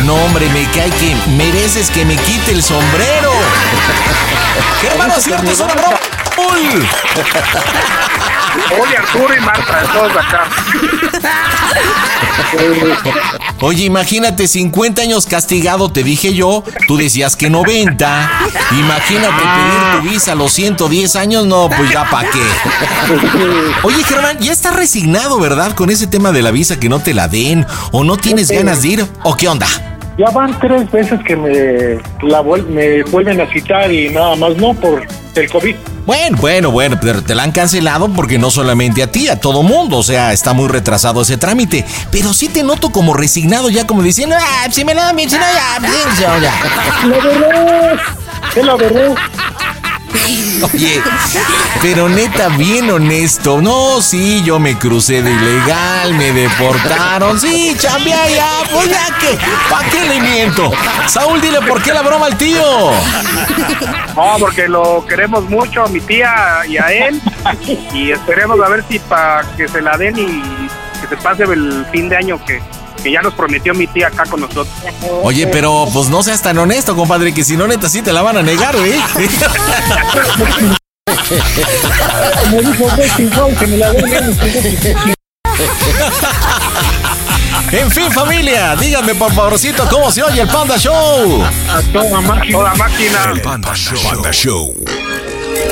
No, 0.03 0.15
hombre, 0.15 0.49
me 0.49 0.65
cae 0.71 0.89
que 0.91 1.15
mereces 1.31 1.89
que 1.89 2.05
me 2.05 2.15
quite 2.15 2.51
el 2.51 2.63
sombrero. 2.63 3.31
Germán, 4.81 5.09
no 5.09 5.15
es 5.17 5.23
cierto, 5.23 5.51
es 5.51 5.59
una 5.59 5.73
broma. 5.73 5.99
Uy. 6.51 6.87
Oye, 8.81 8.97
Arturo 8.97 9.35
y 9.35 9.39
Marta, 9.39 9.83
todos 9.93 10.11
acá. 10.11 10.47
Oye, 13.61 13.85
imagínate, 13.85 14.47
50 14.47 15.01
años 15.01 15.25
castigado, 15.25 15.91
te 15.91 16.03
dije 16.03 16.33
yo. 16.33 16.63
Tú 16.87 16.97
decías 16.97 17.35
que 17.35 17.49
90. 17.49 18.31
Imagínate 18.71 19.43
pedir 19.43 20.01
tu 20.01 20.09
visa 20.09 20.33
a 20.33 20.35
los 20.35 20.51
110 20.53 21.15
años. 21.15 21.45
No, 21.45 21.69
pues 21.69 21.89
ya 21.91 22.09
pa' 22.09 22.23
qué. 22.23 22.41
Oye, 23.83 24.03
Germán, 24.03 24.37
ya 24.39 24.51
estás 24.51 24.75
resignado, 24.75 25.39
¿verdad? 25.39 25.73
Con 25.75 25.89
ese 25.89 26.07
tema 26.07 26.31
de 26.31 26.41
la 26.41 26.51
visa 26.51 26.79
que 26.79 26.89
no 26.89 26.99
te 26.99 27.13
la 27.13 27.27
den. 27.27 27.65
¿O 27.91 28.03
no 28.03 28.17
tienes 28.17 28.49
ganas 28.49 28.81
de 28.81 28.87
ir? 28.89 29.07
¿O 29.23 29.35
qué 29.35 29.47
onda? 29.47 29.67
Ya 30.17 30.29
van 30.29 30.57
tres 30.59 30.89
veces 30.91 31.19
que 31.25 31.35
me, 31.35 31.49
la 32.27 32.41
vuel- 32.43 32.67
me 32.67 33.01
vuelven 33.03 33.41
a 33.41 33.47
citar 33.51 33.91
y 33.91 34.09
nada 34.09 34.35
más 34.35 34.55
no 34.57 34.73
por 34.75 35.01
el 35.35 35.49
COVID. 35.49 35.75
Bueno, 36.05 36.37
bueno, 36.39 36.69
bueno, 36.69 36.97
pero 37.01 37.23
te 37.23 37.33
la 37.33 37.43
han 37.43 37.51
cancelado 37.51 38.09
porque 38.09 38.37
no 38.37 38.51
solamente 38.51 39.01
a 39.01 39.09
ti, 39.11 39.27
a 39.29 39.39
todo 39.39 39.63
mundo. 39.63 39.97
O 39.97 40.03
sea, 40.03 40.31
está 40.33 40.53
muy 40.53 40.67
retrasado 40.67 41.21
ese 41.21 41.37
trámite. 41.37 41.83
Pero 42.11 42.33
sí 42.33 42.47
te 42.49 42.61
noto 42.61 42.91
como 42.91 43.13
resignado, 43.15 43.69
ya 43.69 43.87
como 43.87 44.03
diciendo, 44.03 44.35
ah, 44.39 44.67
si 44.69 44.85
me 44.85 44.93
la 44.93 45.05
dan 45.05 45.17
si 45.19 45.25
no, 45.37 45.41
ya, 46.19 46.39
ya". 46.39 46.53
La 47.07 47.17
verdad, 47.17 47.99
es 48.55 48.65
la 48.65 48.75
verdad. 48.75 49.15
Oye, 50.73 51.01
pero 51.81 52.09
neta, 52.09 52.49
bien 52.49 52.89
honesto. 52.89 53.61
No, 53.61 54.01
sí, 54.01 54.41
yo 54.43 54.59
me 54.59 54.77
crucé 54.77 55.21
de 55.21 55.31
ilegal, 55.31 56.13
me 56.13 56.31
deportaron. 56.31 57.39
Sí, 57.39 57.75
chambea 57.77 58.29
ya, 58.29 58.49
pues 58.71 58.89
ya 58.89 59.07
que, 59.19 59.37
¿pa' 59.69 59.83
qué 59.89 60.05
le 60.07 60.21
miento? 60.21 60.71
Saúl, 61.07 61.41
dile 61.41 61.61
por 61.61 61.81
qué 61.81 61.93
la 61.93 62.01
broma 62.01 62.27
al 62.27 62.37
tío. 62.37 62.91
No, 64.15 64.35
porque 64.39 64.67
lo 64.67 65.05
queremos 65.07 65.49
mucho 65.49 65.83
a 65.83 65.87
mi 65.87 65.99
tía 65.99 66.61
y 66.67 66.77
a 66.77 66.91
él. 66.91 67.21
Y 67.93 68.11
esperemos 68.11 68.59
a 68.61 68.69
ver 68.69 68.83
si 68.89 68.99
para 68.99 69.43
que 69.55 69.67
se 69.67 69.81
la 69.81 69.97
den 69.97 70.17
y 70.17 70.41
que 71.01 71.07
se 71.07 71.17
pase 71.17 71.43
el 71.43 71.85
fin 71.91 72.09
de 72.09 72.17
año 72.17 72.43
que, 72.45 72.61
que 73.03 73.11
ya 73.11 73.21
nos 73.21 73.33
prometió 73.33 73.73
mi 73.73 73.85
tía 73.87 74.07
acá 74.07 74.23
con 74.25 74.39
nosotros. 74.41 74.69
Oye, 75.21 75.45
pero 75.47 75.85
pues 75.93 76.07
no 76.09 76.23
seas 76.23 76.41
tan 76.41 76.57
honesto, 76.57 76.95
compadre, 76.95 77.33
que 77.33 77.43
si 77.43 77.57
no, 77.57 77.67
neta, 77.67 77.89
sí 77.89 78.01
te 78.01 78.13
la 78.13 78.21
van 78.21 78.37
a 78.37 78.41
negar, 78.41 78.75
¿eh? 78.77 78.99
Me 82.49 82.61
dijo 82.61 82.85
que 83.59 83.67
me 83.67 83.77
la. 83.77 83.91
En 87.71 87.91
fin, 87.91 88.11
familia, 88.11 88.75
díganme 88.75 89.15
por 89.15 89.33
favorcito 89.33 89.87
cómo 89.89 90.11
se 90.11 90.21
oye 90.23 90.41
el 90.41 90.47
Panda 90.47 90.77
Show. 90.77 91.43
A 91.43 91.81
toda 91.91 92.21
máquina. 92.21 92.57
Toda 92.57 92.75
máquina. 92.75 93.33
Panda 93.43 93.73
Show. 94.31 94.75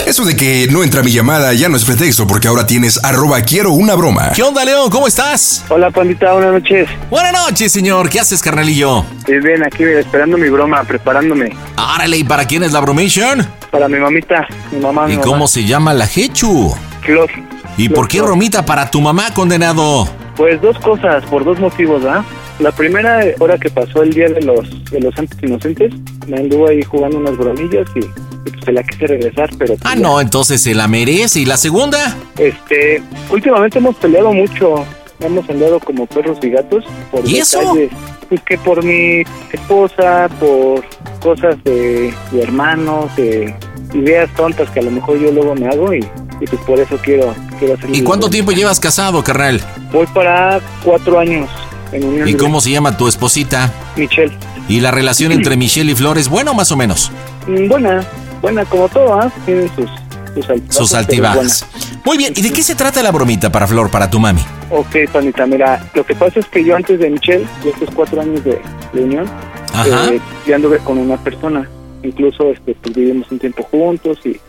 Eso 0.05 0.25
de 0.25 0.35
que 0.35 0.67
no 0.69 0.83
entra 0.83 1.03
mi 1.03 1.11
llamada 1.11 1.53
ya 1.53 1.69
no 1.69 1.77
es 1.77 1.85
pretexto 1.85 2.27
porque 2.27 2.47
ahora 2.47 2.65
tienes 2.65 3.01
arroba 3.03 3.41
quiero 3.41 3.71
una 3.71 3.95
broma. 3.95 4.31
¿Qué 4.35 4.43
onda, 4.43 4.65
León? 4.65 4.89
¿Cómo 4.89 5.07
estás? 5.07 5.63
Hola, 5.69 5.89
pandita, 5.91 6.33
buenas 6.33 6.53
noches. 6.53 6.89
Buenas 7.09 7.31
noches, 7.33 7.71
señor. 7.71 8.09
¿Qué 8.09 8.19
haces, 8.19 8.41
carnalillo? 8.41 9.05
Bien, 9.27 9.41
bien, 9.41 9.63
aquí 9.63 9.83
esperando 9.83 10.37
mi 10.37 10.49
broma, 10.49 10.83
preparándome. 10.83 11.55
Árale, 11.77 12.17
¿y 12.17 12.23
para 12.23 12.45
quién 12.45 12.63
es 12.63 12.73
la 12.73 12.81
bromation? 12.81 13.45
Para 13.69 13.87
mi 13.87 13.99
mamita, 13.99 14.45
mi 14.71 14.79
mamá. 14.79 15.05
mi 15.05 15.13
¿Y 15.13 15.17
mamá. 15.17 15.27
cómo 15.27 15.47
se 15.47 15.63
llama 15.65 15.93
la 15.93 16.05
Hechu? 16.13 16.73
Flor. 17.03 17.29
¿Y 17.77 17.87
por 17.87 18.07
qué 18.07 18.21
bromita 18.21 18.65
para 18.65 18.89
tu 18.91 18.99
mamá, 18.99 19.33
condenado? 19.33 20.09
Pues 20.35 20.61
dos 20.61 20.77
cosas, 20.79 21.23
por 21.25 21.45
dos 21.45 21.59
motivos, 21.59 22.03
¿ah? 22.05 22.23
La 22.59 22.71
primera, 22.71 23.21
ahora 23.39 23.57
que 23.57 23.69
pasó 23.69 24.03
el 24.03 24.11
día 24.13 24.27
de 24.27 24.41
los 24.41 24.67
de 24.91 24.99
los 24.99 25.15
santos 25.15 25.37
inocentes, 25.41 25.93
me 26.27 26.37
anduvo 26.37 26.67
ahí 26.67 26.83
jugando 26.83 27.17
unas 27.17 27.37
bromillas 27.37 27.87
y 27.95 28.01
pues 28.01 28.31
se 28.63 28.71
la 28.71 28.84
quise 28.84 29.08
regresar, 29.08 29.49
pero... 29.58 29.75
pues, 29.75 29.82
Ah, 29.86 29.95
ya. 29.95 30.01
no, 30.01 30.21
entonces 30.21 30.62
se 30.62 30.73
la 30.75 30.88
merece. 30.88 31.39
¿Y 31.41 31.45
la 31.45 31.58
segunda? 31.58 32.15
Este, 32.38 33.01
últimamente 33.30 33.77
hemos 33.80 33.95
peleado 33.97 34.32
mucho, 34.34 34.86
hemos 35.19 35.49
andado 35.49 35.80
como 35.80 36.06
perros 36.08 36.38
y 36.41 36.49
gatos 36.49 36.84
por 37.12 37.27
¿Y 37.27 37.38
eso? 37.38 37.75
Pues 38.30 38.41
que 38.43 38.58
por 38.58 38.84
mi 38.84 39.23
esposa, 39.51 40.30
por 40.39 40.84
cosas 41.21 41.56
de, 41.63 42.13
de 42.32 42.41
hermanos, 42.41 43.13
de 43.15 43.54
ideas 43.93 44.30
tontas 44.36 44.69
que 44.69 44.80
a 44.80 44.84
lo 44.84 44.91
mejor 44.91 45.19
yo 45.19 45.32
luego 45.32 45.54
me 45.54 45.67
hago 45.67 45.93
y, 45.93 45.99
y 46.39 46.47
pues 46.47 46.62
por 46.65 46.80
eso 46.80 46.97
quiero, 47.04 47.36
quiero 47.60 47.73
hacer... 47.73 47.93
¿Y 47.93 48.01
cuánto 48.04 48.30
tiempo 48.30 48.51
llevas 48.54 48.80
casado, 48.80 49.21
carnal? 49.23 49.60
Voy 49.91 50.08
para 50.08 50.62
cuatro 50.84 51.19
años 51.19 51.49
en 51.91 52.04
¿Y 52.04 52.15
libre. 52.23 52.38
cómo 52.38 52.62
se 52.62 52.71
llama 52.71 52.95
tu 52.95 53.08
esposita? 53.10 53.69
Michelle. 53.97 54.32
¿Y 54.69 54.80
la 54.80 54.91
relación 54.91 55.34
entre 55.34 55.58
Michelle 55.58 55.91
y 55.91 55.95
Flores, 55.95 56.30
bueno 56.30 56.54
más 56.54 56.71
o 56.71 56.77
menos? 56.77 57.12
Mm, 57.47 57.67
Buena, 57.67 58.06
buena 58.41 58.65
como 58.65 58.89
todo, 58.89 59.13
¿ah? 59.13 59.32
Tiene 59.45 59.69
sus, 59.75 59.89
sus 60.34 60.49
altibajos. 60.49 60.75
Sus 60.75 60.89
pero 60.89 60.99
altibajas. 60.99 61.65
Muy 62.04 62.17
bien, 62.17 62.34
¿y 62.36 62.41
de 62.41 62.51
qué 62.51 62.63
se 62.63 62.75
trata 62.75 63.04
la 63.04 63.12
bromita 63.12 63.51
para 63.51 63.67
Flor, 63.67 63.91
para 63.91 64.10
tu 64.10 64.19
mami? 64.19 64.41
Ok, 64.69 65.12
Panita, 65.12 65.45
mira, 65.45 65.86
lo 65.93 66.06
que 66.06 66.15
pasa 66.15 66.39
es 66.39 66.47
que 66.47 66.63
yo 66.63 66.75
antes 66.75 66.99
de 66.99 67.10
Michelle, 67.10 67.45
de 67.63 67.69
estos 67.69 67.89
cuatro 67.93 68.21
años 68.21 68.43
de, 68.43 68.60
de 68.93 69.01
unión, 69.01 69.30
eh, 69.86 70.19
ya 70.47 70.56
anduve 70.56 70.80
con 70.80 70.97
una 70.97 71.17
persona. 71.17 71.69
Incluso 72.04 72.49
este, 72.49 72.73
pues, 72.75 72.95
vivimos 72.95 73.32
un 73.32 73.38
tiempo 73.38 73.63
juntos 73.63 74.19
y, 74.25 74.39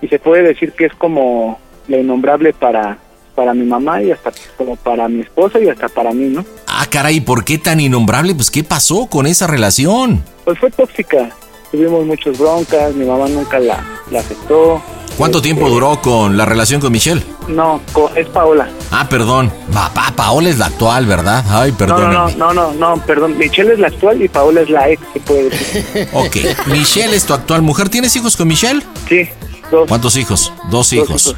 y 0.00 0.08
se 0.08 0.18
puede 0.18 0.42
decir 0.42 0.72
que 0.72 0.86
es 0.86 0.94
como 0.94 1.58
la 1.88 1.98
innombrable 1.98 2.52
para, 2.52 2.98
para 3.34 3.52
mi 3.52 3.64
mamá 3.64 4.02
y 4.02 4.12
hasta 4.12 4.30
como 4.56 4.76
para 4.76 5.08
mi 5.08 5.22
esposa 5.22 5.58
y 5.58 5.68
hasta 5.68 5.88
para 5.88 6.12
mí, 6.12 6.26
¿no? 6.28 6.44
Ah, 6.68 6.86
caray, 6.88 7.20
¿por 7.20 7.44
qué 7.44 7.58
tan 7.58 7.80
innombrable? 7.80 8.34
Pues, 8.34 8.50
¿qué 8.50 8.62
pasó 8.62 9.06
con 9.06 9.26
esa 9.26 9.48
relación? 9.48 10.22
Pues 10.44 10.58
fue 10.58 10.70
tóxica. 10.70 11.30
Tuvimos 11.70 12.04
muchas 12.04 12.38
broncas, 12.38 12.94
mi 12.94 13.04
mamá 13.04 13.28
nunca 13.28 13.58
la, 13.60 13.84
la 14.10 14.20
aceptó. 14.20 14.82
¿Cuánto 15.16 15.42
tiempo 15.42 15.68
duró 15.68 16.00
con 16.00 16.36
la 16.36 16.46
relación 16.46 16.80
con 16.80 16.92
Michelle? 16.92 17.22
No, 17.46 17.80
es 18.16 18.26
Paola. 18.28 18.68
Ah, 18.90 19.06
perdón. 19.08 19.52
Papá, 19.72 20.12
Paola 20.16 20.48
es 20.48 20.58
la 20.58 20.66
actual, 20.66 21.04
¿verdad? 21.06 21.44
Ay, 21.50 21.72
perdón. 21.72 22.12
no, 22.12 22.28
no, 22.30 22.52
no, 22.52 22.52
no, 22.54 22.72
no, 22.72 23.02
perdón. 23.04 23.36
Michelle 23.36 23.74
es 23.74 23.78
la 23.78 23.88
actual 23.88 24.22
y 24.22 24.28
Paola 24.28 24.62
es 24.62 24.70
la 24.70 24.88
ex, 24.88 25.02
se 25.12 25.20
puede 25.20 25.50
decir. 25.50 26.08
Ok, 26.14 26.36
Michelle 26.68 27.14
es 27.14 27.24
tu 27.26 27.34
actual 27.34 27.62
mujer. 27.62 27.88
¿Tienes 27.88 28.14
hijos 28.16 28.36
con 28.36 28.48
Michelle? 28.48 28.82
Sí, 29.08 29.28
dos. 29.70 29.88
¿Cuántos 29.88 30.16
hijos? 30.16 30.52
Dos 30.70 30.92
hijos. 30.92 31.26
hijos. 31.26 31.36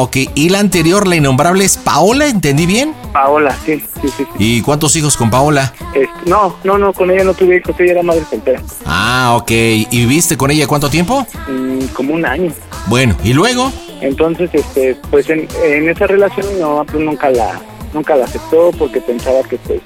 Ok, 0.00 0.16
¿y 0.36 0.48
la 0.48 0.60
anterior, 0.60 1.08
la 1.08 1.16
innombrable, 1.16 1.64
es 1.64 1.76
Paola? 1.76 2.28
¿Entendí 2.28 2.66
bien? 2.66 2.94
Paola, 3.12 3.52
sí, 3.66 3.82
sí, 4.00 4.08
sí. 4.08 4.10
sí. 4.16 4.26
¿Y 4.38 4.62
cuántos 4.62 4.94
hijos 4.94 5.16
con 5.16 5.28
Paola? 5.28 5.74
Este, 5.92 6.08
no, 6.24 6.54
no, 6.62 6.78
no, 6.78 6.92
con 6.92 7.10
ella 7.10 7.24
no 7.24 7.34
tuve 7.34 7.56
hijos, 7.56 7.74
ella 7.80 7.94
era 7.94 8.02
madre 8.04 8.22
soltera. 8.30 8.62
Ah, 8.86 9.34
ok. 9.36 9.50
¿Y 9.50 9.86
viviste 9.90 10.36
con 10.36 10.52
ella 10.52 10.68
cuánto 10.68 10.88
tiempo? 10.88 11.26
Mm, 11.48 11.86
como 11.94 12.14
un 12.14 12.24
año. 12.24 12.52
Bueno, 12.86 13.16
¿y 13.24 13.32
luego? 13.32 13.72
Entonces, 14.00 14.50
este, 14.52 14.96
pues 15.10 15.28
en, 15.30 15.48
en 15.64 15.88
esa 15.88 16.06
relación 16.06 16.46
mi 16.54 16.60
mamá 16.60 16.84
pues 16.84 17.02
nunca 17.02 17.28
la, 17.30 17.60
nunca 17.92 18.14
la 18.14 18.26
aceptó 18.26 18.70
porque 18.78 19.00
pensaba 19.00 19.42
que 19.42 19.56
pues 19.56 19.80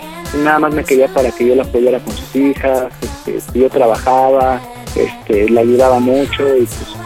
nada 0.45 0.59
más 0.59 0.75
me 0.75 0.85
quería 0.85 1.09
para 1.09 1.31
que 1.31 1.49
yo 1.49 1.55
la 1.55 1.63
apoyara 1.63 1.99
con 2.01 2.15
sus 2.15 2.37
hijas, 2.37 2.93
este, 3.27 3.59
yo 3.59 3.71
trabajaba, 3.71 4.61
este, 4.95 5.49
la 5.49 5.63
ayudaba 5.63 6.01
mucho 6.01 6.55
y 6.55 6.67
pues 6.67 6.97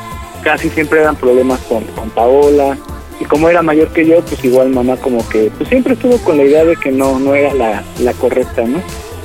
casi 0.43 0.71
siempre 0.71 1.03
eran 1.03 1.15
problemas 1.15 1.61
con, 1.69 1.85
con 1.85 2.11
Paola. 2.11 2.77
Y 3.21 3.25
como 3.25 3.49
era 3.49 3.63
mayor 3.63 3.93
que 3.93 4.07
yo, 4.07 4.21
pues 4.23 4.45
igual 4.45 4.71
mamá 4.71 4.97
como 4.97 5.27
que 5.29 5.51
pues 5.57 5.69
siempre 5.69 5.95
estuvo 5.95 6.19
con 6.19 6.37
la 6.37 6.45
idea 6.45 6.65
de 6.65 6.77
que 6.77 6.91
no, 6.91 7.19
no 7.19 7.35
era 7.35 7.55
la, 7.55 7.85
la 8.01 8.13
correcta, 8.13 8.63
¿no? 8.67 8.81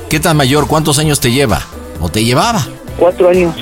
¿Qué 0.08 0.20
tan 0.20 0.36
mayor? 0.36 0.66
¿Cuántos 0.66 0.98
años 0.98 1.20
te 1.20 1.30
lleva? 1.30 1.62
¿O 2.00 2.08
te 2.08 2.24
llevaba? 2.24 2.66
Cuatro 2.98 3.28
años. 3.28 3.54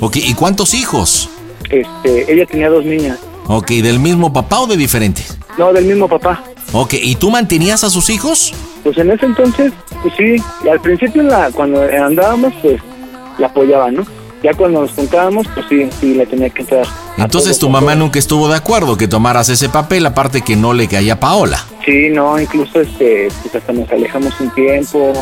Ok, 0.00 0.16
¿y 0.16 0.34
cuántos 0.34 0.74
hijos? 0.74 1.28
Este, 1.70 2.32
ella 2.32 2.46
tenía 2.46 2.68
dos 2.70 2.84
niñas. 2.84 3.18
Ok, 3.46 3.68
¿del 3.70 3.98
mismo 3.98 4.32
papá 4.32 4.60
o 4.60 4.66
de 4.66 4.76
diferentes? 4.76 5.36
No, 5.56 5.72
del 5.72 5.86
mismo 5.86 6.08
papá. 6.08 6.42
Ok, 6.72 6.94
¿y 6.94 7.14
tú 7.16 7.30
mantenías 7.30 7.82
a 7.82 7.90
sus 7.90 8.10
hijos? 8.10 8.52
Pues 8.84 8.96
en 8.98 9.10
ese 9.10 9.26
entonces, 9.26 9.72
pues 10.02 10.14
sí, 10.16 10.36
al 10.70 10.80
principio 10.80 11.22
la, 11.22 11.50
cuando 11.50 11.82
andábamos, 11.82 12.52
pues 12.62 12.80
la 13.38 13.46
apoyaba, 13.48 13.90
¿no? 13.90 14.06
Ya 14.42 14.54
cuando 14.54 14.82
nos 14.82 14.92
juntábamos, 14.92 15.46
pues 15.54 15.66
sí, 15.68 15.88
sí, 16.00 16.14
le 16.14 16.26
tenía 16.26 16.50
que 16.50 16.62
entrar. 16.62 16.86
Entonces 17.16 17.58
tu 17.58 17.68
mamá 17.68 17.92
todo. 17.92 18.04
nunca 18.04 18.18
estuvo 18.18 18.48
de 18.48 18.56
acuerdo 18.56 18.96
que 18.96 19.08
tomaras 19.08 19.48
ese 19.48 19.68
papel, 19.68 20.06
aparte 20.06 20.42
que 20.42 20.54
no 20.54 20.72
le 20.72 20.86
caía 20.86 21.14
a 21.14 21.20
Paola. 21.20 21.64
Sí, 21.84 22.08
no, 22.10 22.38
incluso 22.40 22.80
este, 22.80 23.28
pues 23.42 23.54
hasta 23.54 23.72
nos 23.72 23.90
alejamos 23.90 24.38
un 24.40 24.50
tiempo. 24.50 25.12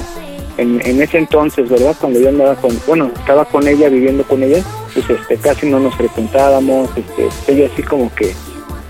En, 0.58 0.80
en 0.86 1.02
ese 1.02 1.18
entonces, 1.18 1.68
¿verdad? 1.68 1.94
Cuando 2.00 2.18
yo 2.18 2.30
andaba 2.30 2.54
con, 2.56 2.78
bueno, 2.86 3.10
estaba 3.14 3.44
con 3.44 3.68
ella, 3.68 3.88
viviendo 3.90 4.24
con 4.24 4.42
ella, 4.42 4.62
pues 4.94 5.08
este, 5.08 5.36
casi 5.36 5.66
no 5.66 5.78
nos 5.78 5.94
frecuentábamos, 5.94 6.88
este, 6.96 7.52
ella 7.52 7.68
así 7.72 7.82
como 7.82 8.14
que 8.14 8.34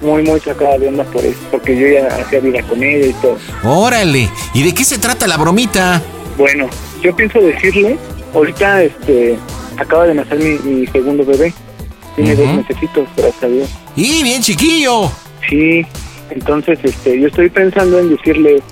muy, 0.00 0.22
muy 0.22 0.38
sacada 0.40 0.78
de 0.78 0.88
onda 0.88 1.04
por 1.04 1.24
eso, 1.24 1.38
porque 1.50 1.76
yo 1.76 1.88
ya 1.88 2.06
hacía 2.06 2.40
vida 2.40 2.62
con 2.62 2.82
ella 2.82 3.06
y 3.06 3.12
todo. 3.14 3.36
Órale, 3.64 4.28
¿y 4.54 4.62
de 4.62 4.74
qué 4.74 4.84
se 4.84 4.98
trata 4.98 5.26
la 5.26 5.36
bromita? 5.36 6.02
Bueno, 6.38 6.68
yo 7.02 7.14
pienso 7.16 7.40
decirle, 7.40 7.98
ahorita 8.34 8.82
este 8.82 9.36
acaba 9.76 10.06
de 10.06 10.14
nacer 10.14 10.38
mi, 10.38 10.58
mi 10.70 10.86
segundo 10.86 11.24
bebé. 11.24 11.52
Tiene 12.14 12.34
dos 12.34 12.54
mesecitos, 12.54 13.08
gracias 13.16 13.42
a 13.42 13.48
Dios. 13.48 13.70
¡Y 13.94 14.22
bien 14.22 14.40
chiquillo! 14.40 15.10
Sí, 15.48 15.84
entonces 16.30 16.78
este 16.82 17.20
yo 17.20 17.28
estoy 17.28 17.50
pensando 17.50 17.98
en 17.98 18.08
decirle, 18.08 18.62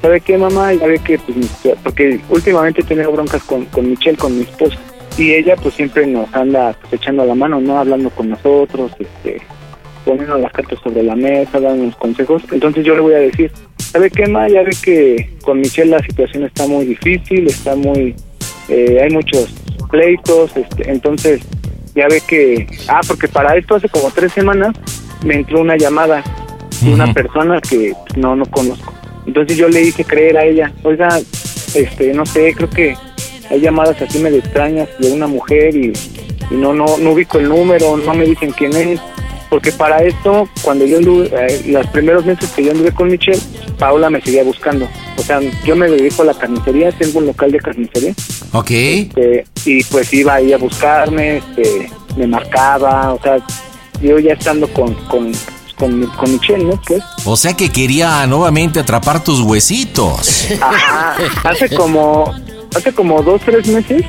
¿sabe 0.00 0.20
qué 0.20 0.38
mamá? 0.38 0.72
Ya 0.72 0.86
ve 0.86 0.98
que, 1.00 1.18
pues, 1.18 1.36
porque 1.82 2.20
últimamente 2.28 2.80
he 2.80 2.84
tenido 2.84 3.10
broncas 3.10 3.42
con, 3.42 3.64
con 3.66 3.90
Michelle, 3.90 4.16
con 4.16 4.36
mi 4.36 4.42
esposa. 4.44 4.78
Y 5.18 5.32
ella 5.32 5.56
pues 5.56 5.74
siempre 5.74 6.06
nos 6.06 6.32
anda 6.32 6.76
pues, 6.80 6.94
echando 6.94 7.24
la 7.24 7.34
mano, 7.34 7.60
¿no? 7.60 7.78
Hablando 7.78 8.08
con 8.10 8.30
nosotros, 8.30 8.92
este 8.98 9.42
poniendo 10.04 10.36
las 10.38 10.52
cartas 10.52 10.78
sobre 10.82 11.02
la 11.02 11.14
mesa, 11.14 11.60
dándonos 11.60 11.96
consejos. 11.96 12.42
Entonces 12.50 12.84
yo 12.84 12.94
le 12.94 13.00
voy 13.02 13.14
a 13.14 13.18
decir, 13.18 13.52
¿sabe 13.78 14.10
qué, 14.10 14.26
ma? 14.26 14.48
Ya 14.48 14.62
ve 14.62 14.76
que 14.82 15.30
con 15.42 15.60
Michelle 15.60 15.90
la 15.90 16.02
situación 16.02 16.44
está 16.44 16.66
muy 16.66 16.86
difícil, 16.86 17.46
está 17.46 17.76
muy... 17.76 18.14
eh, 18.68 19.00
hay 19.02 19.10
muchos 19.10 19.48
pleitos, 19.92 20.56
este, 20.56 20.90
entonces 20.90 21.42
ya 21.94 22.08
ve 22.08 22.20
que... 22.26 22.66
Ah, 22.88 23.02
porque 23.06 23.28
para 23.28 23.56
esto 23.56 23.76
hace 23.76 23.88
como 23.88 24.10
tres 24.10 24.32
semanas 24.32 24.74
me 25.24 25.34
entró 25.34 25.60
una 25.60 25.76
llamada 25.76 26.24
de 26.80 26.94
una 26.94 27.12
persona 27.12 27.60
que 27.60 27.92
pues, 28.06 28.16
no, 28.16 28.34
no 28.34 28.46
conozco. 28.46 28.92
Entonces 29.26 29.56
yo 29.56 29.68
le 29.68 29.82
hice 29.82 30.04
creer 30.04 30.36
a 30.38 30.44
ella, 30.44 30.72
oiga, 30.82 31.20
este, 31.74 32.12
no 32.12 32.26
sé, 32.26 32.54
creo 32.54 32.70
que 32.70 32.96
hay 33.50 33.60
llamadas 33.60 34.00
así 34.00 34.18
medio 34.18 34.38
extrañas 34.38 34.88
de 34.98 35.12
una 35.12 35.26
mujer 35.26 35.76
y, 35.76 35.92
y 36.50 36.54
no, 36.54 36.72
no, 36.72 36.96
no 36.98 37.10
ubico 37.12 37.38
el 37.38 37.48
número, 37.48 37.96
no 37.98 38.14
me 38.14 38.24
dicen 38.24 38.50
quién 38.52 38.74
es. 38.74 39.00
Porque 39.52 39.70
para 39.70 40.02
esto, 40.02 40.48
cuando 40.62 40.86
yo 40.86 40.96
anduve, 40.96 41.26
eh, 41.26 41.64
los 41.66 41.86
primeros 41.88 42.24
meses 42.24 42.48
que 42.52 42.64
yo 42.64 42.70
anduve 42.70 42.90
con 42.90 43.10
Michelle, 43.10 43.38
Paola 43.78 44.08
me 44.08 44.18
seguía 44.22 44.42
buscando. 44.44 44.88
O 45.18 45.22
sea, 45.22 45.40
yo 45.66 45.76
me 45.76 45.90
dedico 45.90 46.22
a 46.22 46.24
la 46.24 46.32
carnicería, 46.32 46.90
tengo 46.92 47.18
un 47.18 47.26
local 47.26 47.52
de 47.52 47.58
carnicería. 47.58 48.14
Ok. 48.52 48.70
Este, 48.70 49.44
y 49.66 49.84
pues 49.84 50.10
iba 50.14 50.36
ahí 50.36 50.54
a 50.54 50.56
buscarme, 50.56 51.36
este, 51.36 51.90
me 52.16 52.26
marcaba, 52.26 53.12
o 53.12 53.20
sea, 53.22 53.44
yo 54.00 54.18
ya 54.18 54.32
estando 54.32 54.66
con, 54.68 54.94
con, 55.04 55.30
con, 55.76 56.06
con 56.06 56.32
Michelle, 56.32 56.64
¿no? 56.64 56.80
Pues, 56.86 57.02
O 57.26 57.36
sea 57.36 57.52
que 57.52 57.68
quería 57.68 58.26
nuevamente 58.26 58.80
atrapar 58.80 59.22
tus 59.22 59.40
huesitos. 59.40 60.48
ajá, 60.62 61.14
hace 61.44 61.68
como, 61.76 62.32
hace 62.74 62.90
como 62.94 63.22
dos, 63.22 63.42
tres 63.44 63.66
meses, 63.66 64.02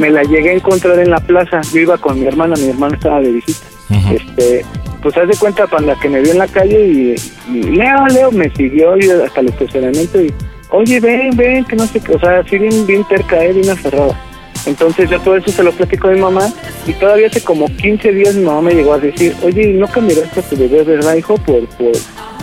me 0.00 0.10
la 0.10 0.24
llegué 0.24 0.50
a 0.50 0.54
encontrar 0.54 0.98
en 0.98 1.10
la 1.10 1.20
plaza. 1.20 1.60
Yo 1.72 1.78
iba 1.78 1.96
con 1.96 2.18
mi 2.18 2.26
hermana, 2.26 2.56
mi 2.56 2.70
hermana 2.70 2.96
estaba 2.96 3.20
de 3.20 3.30
visita. 3.30 3.73
Este, 3.90 4.64
pues 5.02 5.16
haz 5.16 5.28
de 5.28 5.36
cuenta 5.36 5.66
cuando 5.66 5.98
que 6.00 6.08
me 6.08 6.20
vio 6.20 6.32
en 6.32 6.38
la 6.38 6.48
calle 6.48 6.86
y, 6.86 7.14
y 7.52 7.62
Leo, 7.62 8.06
Leo 8.06 8.32
me 8.32 8.50
siguió 8.54 8.96
y 8.96 9.10
hasta 9.10 9.40
el 9.40 9.48
estacionamiento 9.48 10.20
y 10.20 10.32
oye 10.70 11.00
ven, 11.00 11.36
ven, 11.36 11.64
que 11.64 11.76
no 11.76 11.86
sé 11.86 12.00
qué, 12.00 12.14
o 12.14 12.18
sea, 12.18 12.38
así 12.38 12.58
bien, 12.58 12.86
bien 12.86 13.04
terca, 13.04 13.42
eh, 13.44 13.52
bien 13.52 13.70
aferrada. 13.70 14.18
Entonces 14.66 15.10
yo 15.10 15.20
todo 15.20 15.36
eso 15.36 15.50
se 15.50 15.62
lo 15.62 15.72
platico 15.72 16.08
a 16.08 16.12
mi 16.12 16.20
mamá 16.20 16.50
y 16.86 16.94
todavía 16.94 17.26
hace 17.26 17.42
como 17.42 17.66
15 17.66 18.12
días 18.12 18.34
mi 18.34 18.44
mamá 18.44 18.62
me 18.62 18.74
llegó 18.74 18.94
a 18.94 18.98
decir, 18.98 19.36
oye, 19.42 19.74
¿no 19.74 19.86
cambiarás 19.88 20.36
a 20.38 20.42
tu 20.42 20.56
bebé, 20.56 20.82
verdad, 20.82 21.14
hijo? 21.16 21.36
Por, 21.36 21.66
por, 21.68 21.92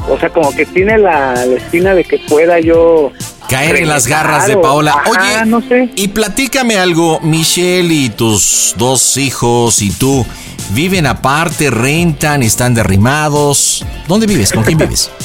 o 0.08 0.20
sea, 0.20 0.30
como 0.30 0.56
que 0.56 0.66
tiene 0.68 1.00
la, 1.00 1.46
la 1.46 1.56
espina 1.56 1.96
de 1.96 2.04
que 2.04 2.20
pueda 2.30 2.60
yo 2.60 3.12
Caer 3.50 3.76
en 3.76 3.90
las 3.90 4.08
garras 4.08 4.48
de 4.48 4.56
Paola. 4.56 4.92
Ajá, 4.92 5.10
Oye, 5.10 5.46
no 5.46 5.62
sé. 5.62 5.90
y 5.96 6.08
platícame 6.08 6.78
algo, 6.78 7.20
Michelle 7.22 7.94
y 7.94 8.10
tus 8.10 8.76
dos 8.78 9.18
hijos 9.18 9.82
y 9.82 9.90
tú, 9.92 10.26
¿viven 10.70 11.06
aparte, 11.06 11.70
rentan, 11.70 12.44
están 12.44 12.74
derrimados? 12.74 13.86
¿Dónde 14.08 14.28
vives? 14.28 14.52
¿Con 14.52 14.64
quién 14.64 14.78
vives? 14.78 15.12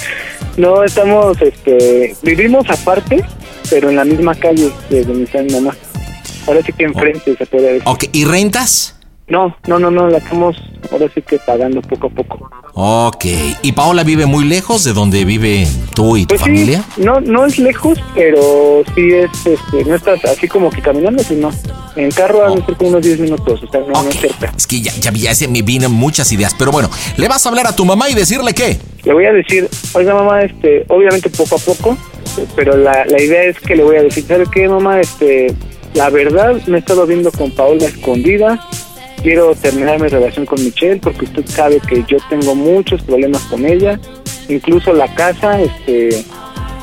No, 0.56 0.82
estamos, 0.84 1.36
este, 1.42 2.16
vivimos 2.22 2.64
aparte, 2.70 3.22
pero 3.68 3.90
en 3.90 3.96
la 3.96 4.04
misma 4.04 4.34
calle 4.34 4.70
de 4.88 5.04
donde 5.04 5.24
está 5.24 5.42
mi 5.42 5.52
mamá. 5.52 5.76
Ahora 6.46 6.62
sí 6.64 6.72
que 6.72 6.84
enfrente 6.84 7.36
se 7.36 7.44
puede 7.44 7.74
decir. 7.74 7.82
Ok, 7.84 8.04
¿y 8.12 8.24
rentas? 8.24 8.95
No, 9.28 9.56
no, 9.66 9.78
no, 9.80 9.90
no, 9.90 10.06
la 10.08 10.18
estamos 10.18 10.56
ahora 10.92 11.06
sí 11.12 11.20
que 11.20 11.38
pagando 11.40 11.82
poco 11.82 12.06
a 12.06 12.10
poco. 12.10 12.50
Ok. 12.74 13.24
¿Y 13.62 13.72
Paola 13.72 14.04
vive 14.04 14.24
muy 14.24 14.44
lejos 14.44 14.84
de 14.84 14.92
donde 14.92 15.24
vive 15.24 15.66
tú 15.94 16.16
y 16.16 16.26
tu 16.26 16.36
Pues 16.36 16.42
sí, 16.42 16.46
familia? 16.46 16.84
no, 16.96 17.20
no 17.20 17.44
es 17.44 17.58
lejos, 17.58 17.98
pero 18.14 18.84
sí 18.94 19.10
es, 19.12 19.30
este, 19.44 19.84
no 19.84 19.96
estás 19.96 20.24
así 20.26 20.46
como 20.46 20.70
que 20.70 20.80
caminando, 20.80 21.24
sino 21.24 21.50
en 21.96 22.10
carro 22.12 22.38
Oh. 22.46 22.54
a 22.56 22.76
como 22.76 22.90
unos 22.90 23.02
10 23.02 23.18
minutos, 23.18 23.60
o 23.64 23.68
sea, 23.68 23.80
no, 23.80 24.00
no 24.00 24.08
es 24.10 24.16
cerca. 24.20 24.52
Es 24.56 24.66
que 24.66 24.80
ya, 24.80 24.92
ya, 25.00 25.10
ya 25.10 25.34
se 25.34 25.48
me 25.48 25.62
vienen 25.62 25.90
muchas 25.90 26.30
ideas. 26.30 26.54
Pero 26.56 26.70
bueno, 26.70 26.88
¿le 27.16 27.26
vas 27.26 27.44
a 27.44 27.48
hablar 27.48 27.66
a 27.66 27.74
tu 27.74 27.84
mamá 27.84 28.08
y 28.08 28.14
decirle 28.14 28.52
qué? 28.54 28.78
Le 29.04 29.12
voy 29.12 29.24
a 29.24 29.32
decir, 29.32 29.68
oiga 29.94 30.14
mamá, 30.14 30.42
este, 30.42 30.84
obviamente 30.88 31.30
poco 31.30 31.56
a 31.56 31.58
poco, 31.58 31.96
pero 32.54 32.76
la, 32.76 33.04
la 33.06 33.20
idea 33.20 33.42
es 33.44 33.58
que 33.58 33.74
le 33.74 33.82
voy 33.82 33.96
a 33.96 34.02
decir, 34.02 34.24
¿sabe 34.28 34.44
qué 34.52 34.68
mamá? 34.68 35.00
Este, 35.00 35.52
la 35.94 36.10
verdad 36.10 36.54
me 36.68 36.76
he 36.76 36.80
estado 36.80 37.06
viendo 37.06 37.32
con 37.32 37.50
Paola 37.50 37.86
escondida, 37.86 38.60
quiero 39.26 39.56
terminar 39.56 40.00
mi 40.00 40.06
relación 40.06 40.46
con 40.46 40.62
Michelle 40.62 41.00
porque 41.00 41.24
usted 41.24 41.44
sabe 41.48 41.80
que 41.80 42.04
yo 42.06 42.16
tengo 42.30 42.54
muchos 42.54 43.02
problemas 43.02 43.42
con 43.46 43.66
ella, 43.66 43.98
incluso 44.48 44.92
la 44.92 45.12
casa, 45.16 45.60
este, 45.60 46.24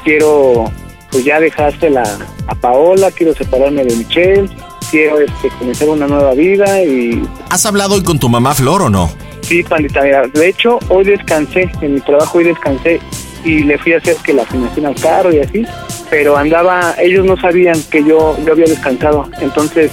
quiero 0.04 0.66
pues 1.10 1.24
ya 1.24 1.40
dejársela 1.40 2.04
a 2.48 2.56
Paola, 2.56 3.12
quiero 3.12 3.34
separarme 3.34 3.86
de 3.86 3.96
Michelle, 3.96 4.50
quiero 4.92 5.22
este, 5.22 5.48
comenzar 5.58 5.88
una 5.88 6.06
nueva 6.06 6.34
vida 6.34 6.84
y 6.84 7.24
¿Has 7.50 7.66
hablado 7.66 7.96
hoy 7.96 8.04
con 8.04 8.20
tu 8.20 8.28
mamá 8.28 8.54
Flor 8.54 8.82
o 8.82 8.90
no? 8.90 9.10
Sí, 9.44 9.64
pandita, 9.64 10.02
mira, 10.02 10.28
de 10.28 10.50
hecho, 10.50 10.80
hoy 10.90 11.06
descansé, 11.06 11.72
en 11.80 11.94
mi 11.94 12.02
trabajo 12.02 12.40
hoy 12.40 12.44
descansé 12.44 13.00
y 13.46 13.64
le 13.64 13.78
fui 13.78 13.94
a 13.94 14.00
hacer 14.00 14.18
que 14.18 14.34
la 14.34 14.44
afinación 14.44 14.86
al 14.86 14.96
carro 14.96 15.34
y 15.34 15.40
así, 15.40 15.66
pero 16.10 16.36
andaba, 16.36 16.94
ellos 17.00 17.26
no 17.26 17.38
sabían 17.38 17.82
que 17.90 18.04
yo, 18.04 18.36
yo 18.46 18.52
había 18.52 18.66
descansado, 18.66 19.30
entonces 19.40 19.92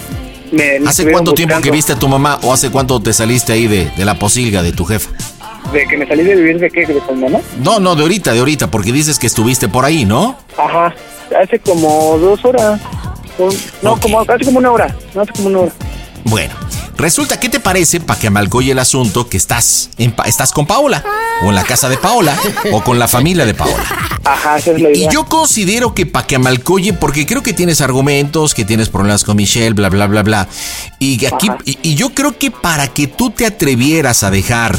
me... 0.52 0.80
me 0.80 0.88
¿Hace 0.88 1.10
cuánto 1.10 1.32
tiempo 1.32 1.60
que 1.60 1.70
viste 1.70 1.92
a 1.92 1.98
tu 1.98 2.08
mamá 2.08 2.38
o 2.42 2.52
hace 2.52 2.70
cuánto 2.70 3.00
te 3.00 3.12
saliste 3.12 3.52
ahí 3.52 3.66
de, 3.66 3.90
de 3.96 4.04
la 4.04 4.18
posilga 4.18 4.62
de 4.62 4.72
tu 4.72 4.84
jefa? 4.84 5.10
¿De 5.72 5.86
que 5.86 5.96
me 5.96 6.06
salí 6.06 6.24
de 6.24 6.34
vivir 6.34 6.58
de 6.58 6.70
qué? 6.70 6.84
¿De 6.84 6.98
con 7.00 7.20
mamá? 7.20 7.38
No, 7.62 7.78
no, 7.78 7.94
de 7.94 8.02
ahorita, 8.02 8.32
de 8.32 8.40
ahorita, 8.40 8.70
porque 8.70 8.92
dices 8.92 9.18
que 9.18 9.26
estuviste 9.26 9.68
por 9.68 9.84
ahí, 9.84 10.04
¿no? 10.04 10.36
Ajá, 10.56 10.94
hace 11.40 11.58
como 11.60 12.18
dos 12.18 12.44
horas, 12.44 12.80
no, 13.82 13.98
como, 14.00 14.20
hace 14.20 14.44
como 14.44 14.58
una 14.58 14.72
hora, 14.72 14.94
no 15.14 15.22
hace 15.22 15.32
como 15.32 15.48
una 15.48 15.58
hora. 15.60 15.72
Bueno, 16.24 16.52
resulta, 17.00 17.40
¿qué 17.40 17.48
te 17.48 17.60
parece 17.60 18.00
para 18.00 18.18
que 18.20 18.26
amalgoye 18.28 18.72
el 18.72 18.78
asunto 18.78 19.28
que 19.28 19.36
estás, 19.36 19.90
en 19.98 20.14
estás 20.26 20.52
con 20.52 20.66
Paola? 20.66 21.04
O 21.42 21.46
en 21.48 21.54
la 21.54 21.64
casa 21.64 21.88
de 21.88 21.96
Paola, 21.96 22.36
o 22.72 22.82
con 22.82 22.98
la 22.98 23.08
familia 23.08 23.46
de 23.46 23.54
Paola. 23.54 23.84
Ajá, 24.24 24.58
esa 24.58 24.72
es 24.72 24.80
la 24.80 24.90
Y 24.90 24.98
idea. 24.98 25.10
yo 25.10 25.24
considero 25.24 25.94
que 25.94 26.04
para 26.06 26.26
que 26.26 26.36
amalcoye, 26.36 26.92
porque 26.92 27.26
creo 27.26 27.42
que 27.42 27.52
tienes 27.52 27.80
argumentos, 27.80 28.54
que 28.54 28.64
tienes 28.64 28.88
problemas 28.88 29.24
con 29.24 29.36
Michelle, 29.36 29.72
bla, 29.74 29.88
bla, 29.88 30.06
bla, 30.06 30.22
bla. 30.22 30.48
Y 30.98 31.24
aquí, 31.24 31.50
y, 31.64 31.78
y 31.82 31.94
yo 31.94 32.10
creo 32.10 32.36
que 32.36 32.50
para 32.50 32.88
que 32.88 33.06
tú 33.06 33.30
te 33.30 33.46
atrevieras 33.46 34.22
a 34.22 34.30
dejar 34.30 34.78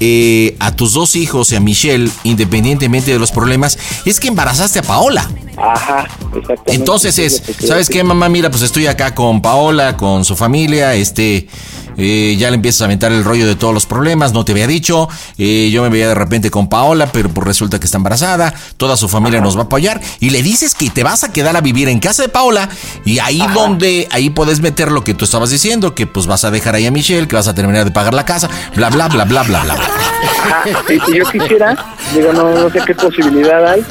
eh, 0.00 0.56
a 0.58 0.74
tus 0.74 0.92
dos 0.92 1.16
hijos 1.16 1.52
y 1.52 1.56
a 1.56 1.60
Michelle, 1.60 2.10
independientemente 2.24 3.12
de 3.12 3.18
los 3.18 3.32
problemas, 3.32 3.78
es 4.04 4.20
que 4.20 4.28
embarazaste 4.28 4.80
a 4.80 4.82
Paola. 4.82 5.30
Ajá, 5.56 6.06
exactamente. 6.34 6.74
Entonces 6.74 7.18
es, 7.18 7.42
¿sabes 7.66 7.88
qué, 7.88 8.04
mamá? 8.04 8.28
Mira, 8.28 8.50
pues 8.50 8.62
estoy 8.62 8.86
acá 8.86 9.14
con 9.14 9.40
Paola, 9.40 9.96
con 9.96 10.24
su 10.24 10.36
familia, 10.36 10.94
este, 10.94 11.48
eh, 11.96 12.36
ya 12.38 12.50
le 12.50 12.56
empiezas 12.56 12.82
a 12.82 12.84
aventar 12.86 13.12
el 13.12 13.24
rollo 13.24 13.46
de 13.46 13.56
todos 13.56 13.74
los 13.74 13.86
problemas, 13.86 14.32
no 14.32 14.44
te 14.44 14.52
había 14.52 14.66
dicho, 14.66 15.08
eh, 15.38 15.70
yo 15.72 15.82
me 15.82 15.88
veía 15.88 16.08
de 16.08 16.14
repente 16.14 16.50
con 16.50 16.68
Paola, 16.68 17.10
pero 17.12 17.28
pues 17.28 17.46
resulta 17.46 17.78
que 17.78 17.86
está 17.86 17.98
embarazada, 17.98 18.54
toda 18.76 18.96
su 18.96 19.08
familia 19.08 19.40
nos 19.40 19.56
va 19.56 19.62
a 19.62 19.64
apoyar, 19.64 20.00
y 20.20 20.30
le 20.30 20.42
dices 20.42 20.74
que 20.74 20.90
te 20.90 21.02
vas 21.02 21.24
a 21.24 21.32
quedar 21.32 21.56
a 21.56 21.60
vivir 21.60 21.88
en 21.88 22.00
casa 22.00 22.22
de 22.22 22.28
Paola, 22.28 22.68
y 23.04 23.18
ahí 23.18 23.42
donde, 23.54 24.08
ahí 24.10 24.30
puedes 24.30 24.60
meter 24.60 24.90
lo 24.90 25.04
que 25.04 25.14
tú 25.14 25.24
estabas 25.24 25.50
diciendo, 25.50 25.94
que 25.94 26.06
pues 26.06 26.26
vas 26.26 26.44
a 26.44 26.50
dejar 26.50 26.74
ahí 26.74 26.86
a 26.86 26.90
Michelle, 26.90 27.28
que 27.28 27.36
vas 27.36 27.48
a 27.48 27.54
terminar 27.54 27.84
de 27.84 27.90
pagar 27.90 28.14
la 28.14 28.24
casa, 28.24 28.48
bla, 28.74 28.90
bla, 28.90 29.08
bla, 29.08 29.24
bla, 29.24 29.42
bla, 29.42 29.62
bla. 29.62 29.74
bla. 29.74 29.88
Ajá, 30.26 30.64
y 30.88 31.00
si 31.00 31.18
yo 31.18 31.24
quisiera, 31.30 31.76
digo, 32.14 32.32
no, 32.32 32.54
no 32.54 32.70
sé 32.70 32.80
qué 32.86 32.94
posibilidad 32.94 33.66
hay 33.66 33.84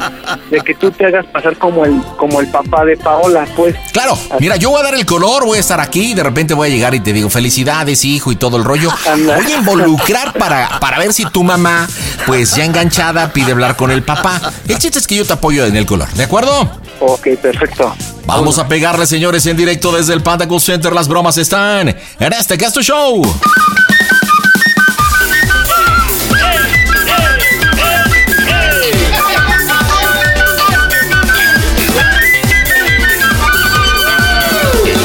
de 0.50 0.60
que 0.62 0.74
tú 0.76 0.91
te 0.91 1.06
hagas 1.06 1.26
pasar 1.28 1.58
como 1.58 1.86
el, 1.86 2.02
como 2.18 2.39
el 2.39 2.48
papá 2.48 2.86
de 2.86 2.98
Paola, 2.98 3.48
pues. 3.56 3.76
Claro, 3.91 4.18
mira, 4.39 4.56
yo 4.56 4.70
voy 4.70 4.82
a 4.82 4.84
dar 4.84 4.96
el 4.96 5.06
color, 5.06 5.46
voy 5.46 5.58
a 5.58 5.62
estar 5.62 5.80
aquí, 5.80 6.13
de 6.13 6.24
repente 6.24 6.54
voy 6.54 6.70
a 6.70 6.72
llegar 6.72 6.96
y 6.96 7.00
te 7.00 7.13
digo 7.13 7.30
felicidades, 7.30 7.95
hijo, 8.04 8.32
y 8.32 8.36
todo 8.36 8.58
el 8.58 8.64
rollo. 8.64 8.90
Voy 9.06 9.52
a 9.52 9.58
involucrar 9.58 10.34
para, 10.34 10.80
para 10.80 11.00
ver 11.00 11.14
si 11.14 11.24
tu 11.26 11.44
mamá, 11.44 11.88
pues 12.26 12.56
ya 12.56 12.66
enganchada, 12.66 13.32
pide 13.32 13.52
hablar 13.52 13.78
con 13.78 13.92
el 13.92 14.04
papá. 14.04 14.42
El 14.68 14.78
chiste 14.80 15.00
es 15.00 15.08
que 15.08 15.16
yo 15.16 15.26
te 15.26 15.34
apoyo 15.34 15.66
en 15.66 15.76
el 15.76 15.86
color, 15.86 16.10
¿de 16.14 16.24
acuerdo? 16.24 16.70
Ok, 17.00 17.28
perfecto. 17.42 17.96
Vamos 18.26 18.58
a 18.58 18.68
pegarle, 18.68 19.06
señores, 19.06 19.46
en 19.46 19.56
directo 19.56 19.92
desde 19.92 20.14
el 20.14 20.24
Panda 20.24 20.48
Cool 20.48 20.62
Center. 20.62 20.94
Las 20.94 21.08
bromas 21.08 21.38
están 21.38 21.90
en 21.90 22.34
este 22.34 22.58
Casto 22.58 22.82
Show. 22.82 23.22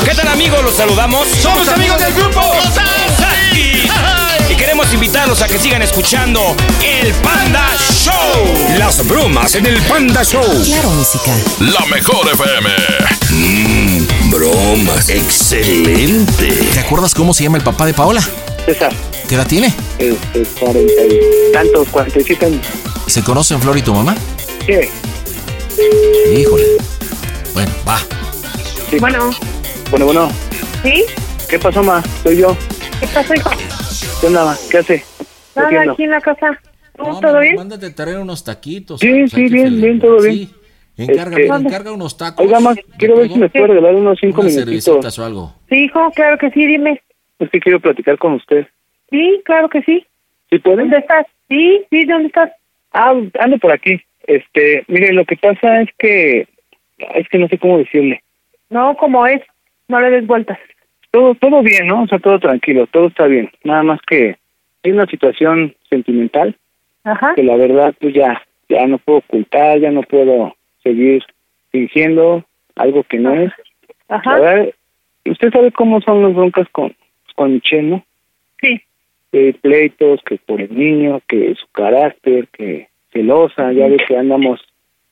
¿Qué 0.04 0.14
tal 0.14 0.28
amigos? 0.28 0.62
Los 0.62 0.74
saludamos. 0.76 1.28
Somos 1.42 1.68
amigos 1.68 1.98
del 1.98 2.14
grupo 2.14 2.49
invitarlos 5.10 5.42
a 5.42 5.48
que 5.48 5.58
sigan 5.58 5.82
escuchando 5.82 6.54
el 6.84 7.12
Panda 7.14 7.66
Show. 7.92 8.78
Las 8.78 9.04
bromas 9.08 9.56
en 9.56 9.66
el 9.66 9.82
Panda 9.82 10.22
Show. 10.22 10.44
Claro, 10.64 10.88
música. 10.90 11.36
La 11.58 11.84
mejor 11.86 12.28
FM. 12.32 12.70
Mmm, 13.30 14.30
bromas. 14.30 15.08
Excelente. 15.08 16.52
¿Te 16.74 16.78
acuerdas 16.78 17.12
cómo 17.12 17.34
se 17.34 17.42
llama 17.42 17.58
el 17.58 17.64
papá 17.64 17.86
de 17.86 17.94
Paola? 17.94 18.22
César. 18.64 18.92
¿Qué 19.28 19.34
edad 19.34 19.48
tiene? 19.48 19.74
Este, 19.98 20.44
cuarenta 20.60 21.02
y 21.04 21.52
tantos, 21.52 21.88
cuarenta 21.88 22.20
y 22.20 22.22
siete 22.22 22.46
años. 22.46 22.66
¿Se 23.08 23.24
conocen 23.24 23.60
Flor 23.60 23.76
y 23.78 23.82
tu 23.82 23.92
mamá? 23.92 24.14
¿Qué? 24.64 24.88
Híjole. 26.38 26.66
Bueno, 27.52 27.72
va. 27.86 28.00
Bueno, 29.00 29.30
Bueno, 29.90 30.06
bueno. 30.06 30.32
¿sí? 30.84 31.04
¿Qué 31.48 31.58
pasó, 31.58 31.82
ma? 31.82 32.00
Soy 32.22 32.36
yo. 32.36 32.56
¿Qué 33.00 33.06
pasó, 33.14 33.34
hijo? 33.34 33.50
¿Qué 34.20 34.26
onda, 34.26 34.44
ma? 34.44 34.54
¿Qué 34.70 34.78
hace? 34.78 35.02
¿Qué 35.54 35.60
Nada, 35.60 35.92
aquí 35.92 36.04
en 36.04 36.10
la 36.10 36.20
casa. 36.20 36.60
¿Tú, 36.96 37.04
¿Todo 37.20 37.40
bien? 37.40 37.56
Mándate 37.56 37.90
traer 37.90 38.18
unos 38.18 38.44
taquitos. 38.44 39.00
Sí, 39.00 39.26
sí, 39.28 39.48
bien, 39.48 39.80
bien, 39.80 39.98
todo 40.00 40.20
bien. 40.20 40.34
Sí. 40.34 40.54
Encarga, 40.98 41.38
Este, 41.38 41.46
encarga 41.54 41.92
unos 41.92 42.16
tacos. 42.16 42.44
Oiga, 42.44 42.60
ma, 42.60 42.74
quiero 42.98 43.16
ver 43.16 43.28
si 43.28 43.38
me 43.38 43.48
puede 43.48 43.68
regalar 43.68 43.94
unos 43.94 44.18
cinco 44.20 44.42
Unas 44.42 44.54
minutitos. 44.54 45.18
o 45.18 45.24
algo. 45.24 45.54
Sí, 45.70 45.84
hijo, 45.84 46.10
claro 46.14 46.36
que 46.38 46.50
sí, 46.50 46.66
dime. 46.66 47.00
Es 47.38 47.48
que 47.50 47.58
quiero 47.60 47.80
platicar 47.80 48.18
con 48.18 48.34
usted. 48.34 48.66
Sí, 49.10 49.40
claro 49.44 49.68
que 49.70 49.82
sí. 49.82 50.06
¿Sí 50.50 50.58
puede? 50.58 50.76
¿Dónde 50.78 50.98
estás? 50.98 51.26
Sí, 51.48 51.84
sí, 51.88 52.04
¿dónde 52.04 52.26
estás? 52.26 52.50
Ah, 52.92 53.14
ando 53.38 53.58
por 53.58 53.72
aquí. 53.72 54.00
Este, 54.26 54.84
mire, 54.88 55.12
lo 55.12 55.24
que 55.24 55.36
pasa 55.36 55.80
es 55.80 55.88
que... 55.98 56.46
Es 57.14 57.26
que 57.30 57.38
no 57.38 57.48
sé 57.48 57.56
cómo 57.58 57.78
decirle. 57.78 58.22
No, 58.68 58.94
como 58.96 59.26
es. 59.26 59.40
No 59.88 60.00
le 60.00 60.10
des 60.10 60.26
vueltas. 60.26 60.58
Todo, 61.10 61.34
todo 61.34 61.62
bien, 61.62 61.86
¿no? 61.86 62.02
O 62.02 62.06
sea, 62.06 62.18
todo 62.18 62.38
tranquilo, 62.38 62.86
todo 62.86 63.08
está 63.08 63.26
bien. 63.26 63.50
Nada 63.64 63.82
más 63.82 64.00
que 64.06 64.36
hay 64.82 64.92
una 64.92 65.06
situación 65.06 65.74
sentimental 65.88 66.56
Ajá. 67.04 67.34
que 67.34 67.42
la 67.42 67.56
verdad 67.56 67.94
pues 68.00 68.14
ya, 68.14 68.42
ya 68.68 68.86
no 68.86 68.98
puedo 68.98 69.18
ocultar, 69.18 69.78
ya 69.80 69.90
no 69.90 70.02
puedo 70.02 70.54
seguir 70.82 71.22
fingiendo 71.70 72.44
algo 72.76 73.02
que 73.04 73.18
no 73.18 73.34
es. 73.34 73.52
Ajá. 74.08 74.38
La 74.38 74.40
verdad, 74.40 74.74
usted 75.24 75.50
sabe 75.50 75.72
cómo 75.72 76.00
son 76.00 76.22
las 76.22 76.34
broncas 76.34 76.68
con, 76.70 76.94
con 77.34 77.54
Michelle, 77.54 77.90
¿no? 77.90 78.04
Sí. 78.60 78.80
Que 79.32 79.54
pleitos, 79.60 80.20
que 80.22 80.38
por 80.38 80.60
el 80.60 80.76
niño, 80.76 81.20
que 81.28 81.54
su 81.54 81.66
carácter, 81.72 82.48
que 82.48 82.88
celosa, 83.12 83.72
ya 83.72 83.88
ve 83.88 83.98
que 84.06 84.16
andamos, 84.16 84.60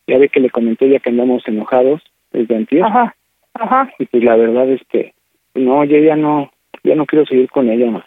ya 0.07 0.19
ve 0.19 0.29
que 0.29 0.41
le 0.41 0.51
comenté 0.51 0.89
ya 0.89 0.99
que 0.99 1.11
andamos 1.11 1.47
enojados 1.47 2.03
desde 2.33 2.57
antier. 2.57 2.85
Ajá. 2.85 3.15
Ajá. 3.55 3.93
Y 3.99 4.07
pues 4.07 4.23
la 4.23 4.37
verdad 4.37 4.69
es 4.69 4.81
que 4.89 5.13
no, 5.59 5.85
yo 5.85 5.99
ya 5.99 6.17
no, 6.17 6.51
ya 6.85 6.95
no 6.95 7.07
quiero 7.07 7.27
seguir 7.27 7.49
con 7.51 7.69
ella 7.71 7.91
más. 7.91 8.05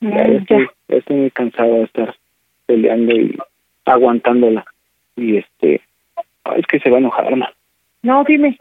Ya, 0.00 0.10
ya 0.10 0.24
Mm, 0.28 0.36
estoy, 0.36 0.68
ya 0.88 0.96
estoy 0.96 1.16
muy 1.16 1.30
cansado 1.30 1.74
de 1.74 1.82
estar 1.84 2.14
peleando 2.66 3.14
y 3.14 3.36
aguantándola. 3.84 4.64
Y 5.16 5.36
este, 5.38 5.80
ay, 6.44 6.60
es 6.60 6.66
que 6.66 6.80
se 6.80 6.90
va 6.90 6.96
a 6.96 7.00
enojar, 7.00 7.34
ma. 7.36 7.52
No, 8.02 8.24
dime. 8.24 8.58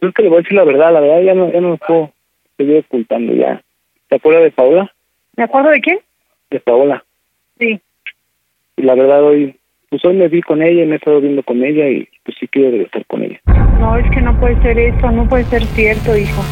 Es 0.00 0.12
que 0.14 0.22
le 0.22 0.28
voy 0.28 0.38
a 0.38 0.42
decir 0.42 0.56
la 0.56 0.64
verdad, 0.64 0.92
la 0.92 1.00
verdad 1.00 1.22
ya 1.22 1.34
no, 1.34 1.50
ya 1.52 1.60
no 1.60 1.70
me 1.70 1.76
puedo 1.78 2.12
seguir 2.56 2.84
ocultando 2.86 3.32
ya. 3.34 3.62
¿Te 4.08 4.16
acuerdas 4.16 4.44
de 4.44 4.50
Paola? 4.52 4.92
¿Me 5.36 5.44
acuerdo 5.44 5.70
de 5.70 5.80
quién? 5.80 5.98
De 6.50 6.60
Paola. 6.60 7.02
Sí. 7.58 7.80
Y 8.76 8.82
la 8.82 8.94
verdad 8.94 9.22
hoy, 9.24 9.56
pues 9.88 10.04
hoy 10.04 10.14
me 10.16 10.28
vi 10.28 10.42
con 10.42 10.62
ella 10.62 10.82
y 10.82 10.86
me 10.86 10.94
he 10.94 10.96
estado 10.98 11.20
viendo 11.20 11.42
con 11.42 11.64
ella 11.64 11.88
y 11.88 12.08
pues 12.24 12.36
sí 12.38 12.46
quiero 12.48 12.70
regresar 12.70 13.04
con 13.06 13.22
ella. 13.22 13.40
No, 13.78 13.96
es 13.96 14.10
que 14.10 14.20
no 14.20 14.38
puede 14.38 14.60
ser 14.62 14.78
eso, 14.78 15.10
no 15.10 15.28
puede 15.28 15.44
ser 15.44 15.62
cierto, 15.64 16.16
hijo. 16.16 16.42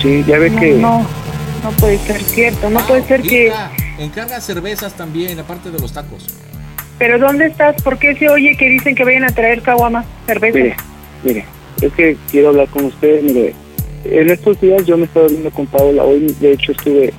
Sí, 0.00 0.24
ya 0.26 0.38
ve 0.38 0.50
No, 0.50 0.60
que... 0.60 0.72
no, 0.74 1.06
no 1.62 1.70
puede 1.78 1.98
ser 1.98 2.22
cierto, 2.22 2.70
no 2.70 2.80
puede 2.86 3.02
ser 3.04 3.22
que... 3.22 3.52
Encarga 3.98 4.40
cervezas 4.40 4.94
también, 4.94 5.38
aparte 5.38 5.70
de 5.70 5.78
los 5.78 5.92
tacos. 5.92 6.26
¿Pero 6.98 7.18
dónde 7.18 7.46
estás? 7.46 7.80
¿Por 7.82 7.98
qué 7.98 8.16
se 8.16 8.28
oye 8.28 8.56
que 8.56 8.68
dicen 8.68 8.94
que 8.94 9.04
vayan 9.04 9.24
a 9.24 9.28
traer 9.30 9.62
caguamas, 9.62 10.04
cerveza? 10.26 10.58
Mire, 10.58 10.76
mire, 11.22 11.44
es 11.80 11.92
que 11.92 12.16
quiero 12.30 12.48
hablar 12.48 12.68
con 12.68 12.86
usted, 12.86 13.22
mire, 13.22 13.54
en 14.04 14.30
estos 14.30 14.60
días 14.60 14.84
yo 14.86 14.96
me 14.96 15.04
he 15.04 15.06
estado 15.06 15.28
viendo 15.28 15.50
con 15.50 15.66
Paola, 15.66 16.02
hoy 16.04 16.34
de 16.40 16.52
hecho 16.52 16.72
estuve 16.72 17.12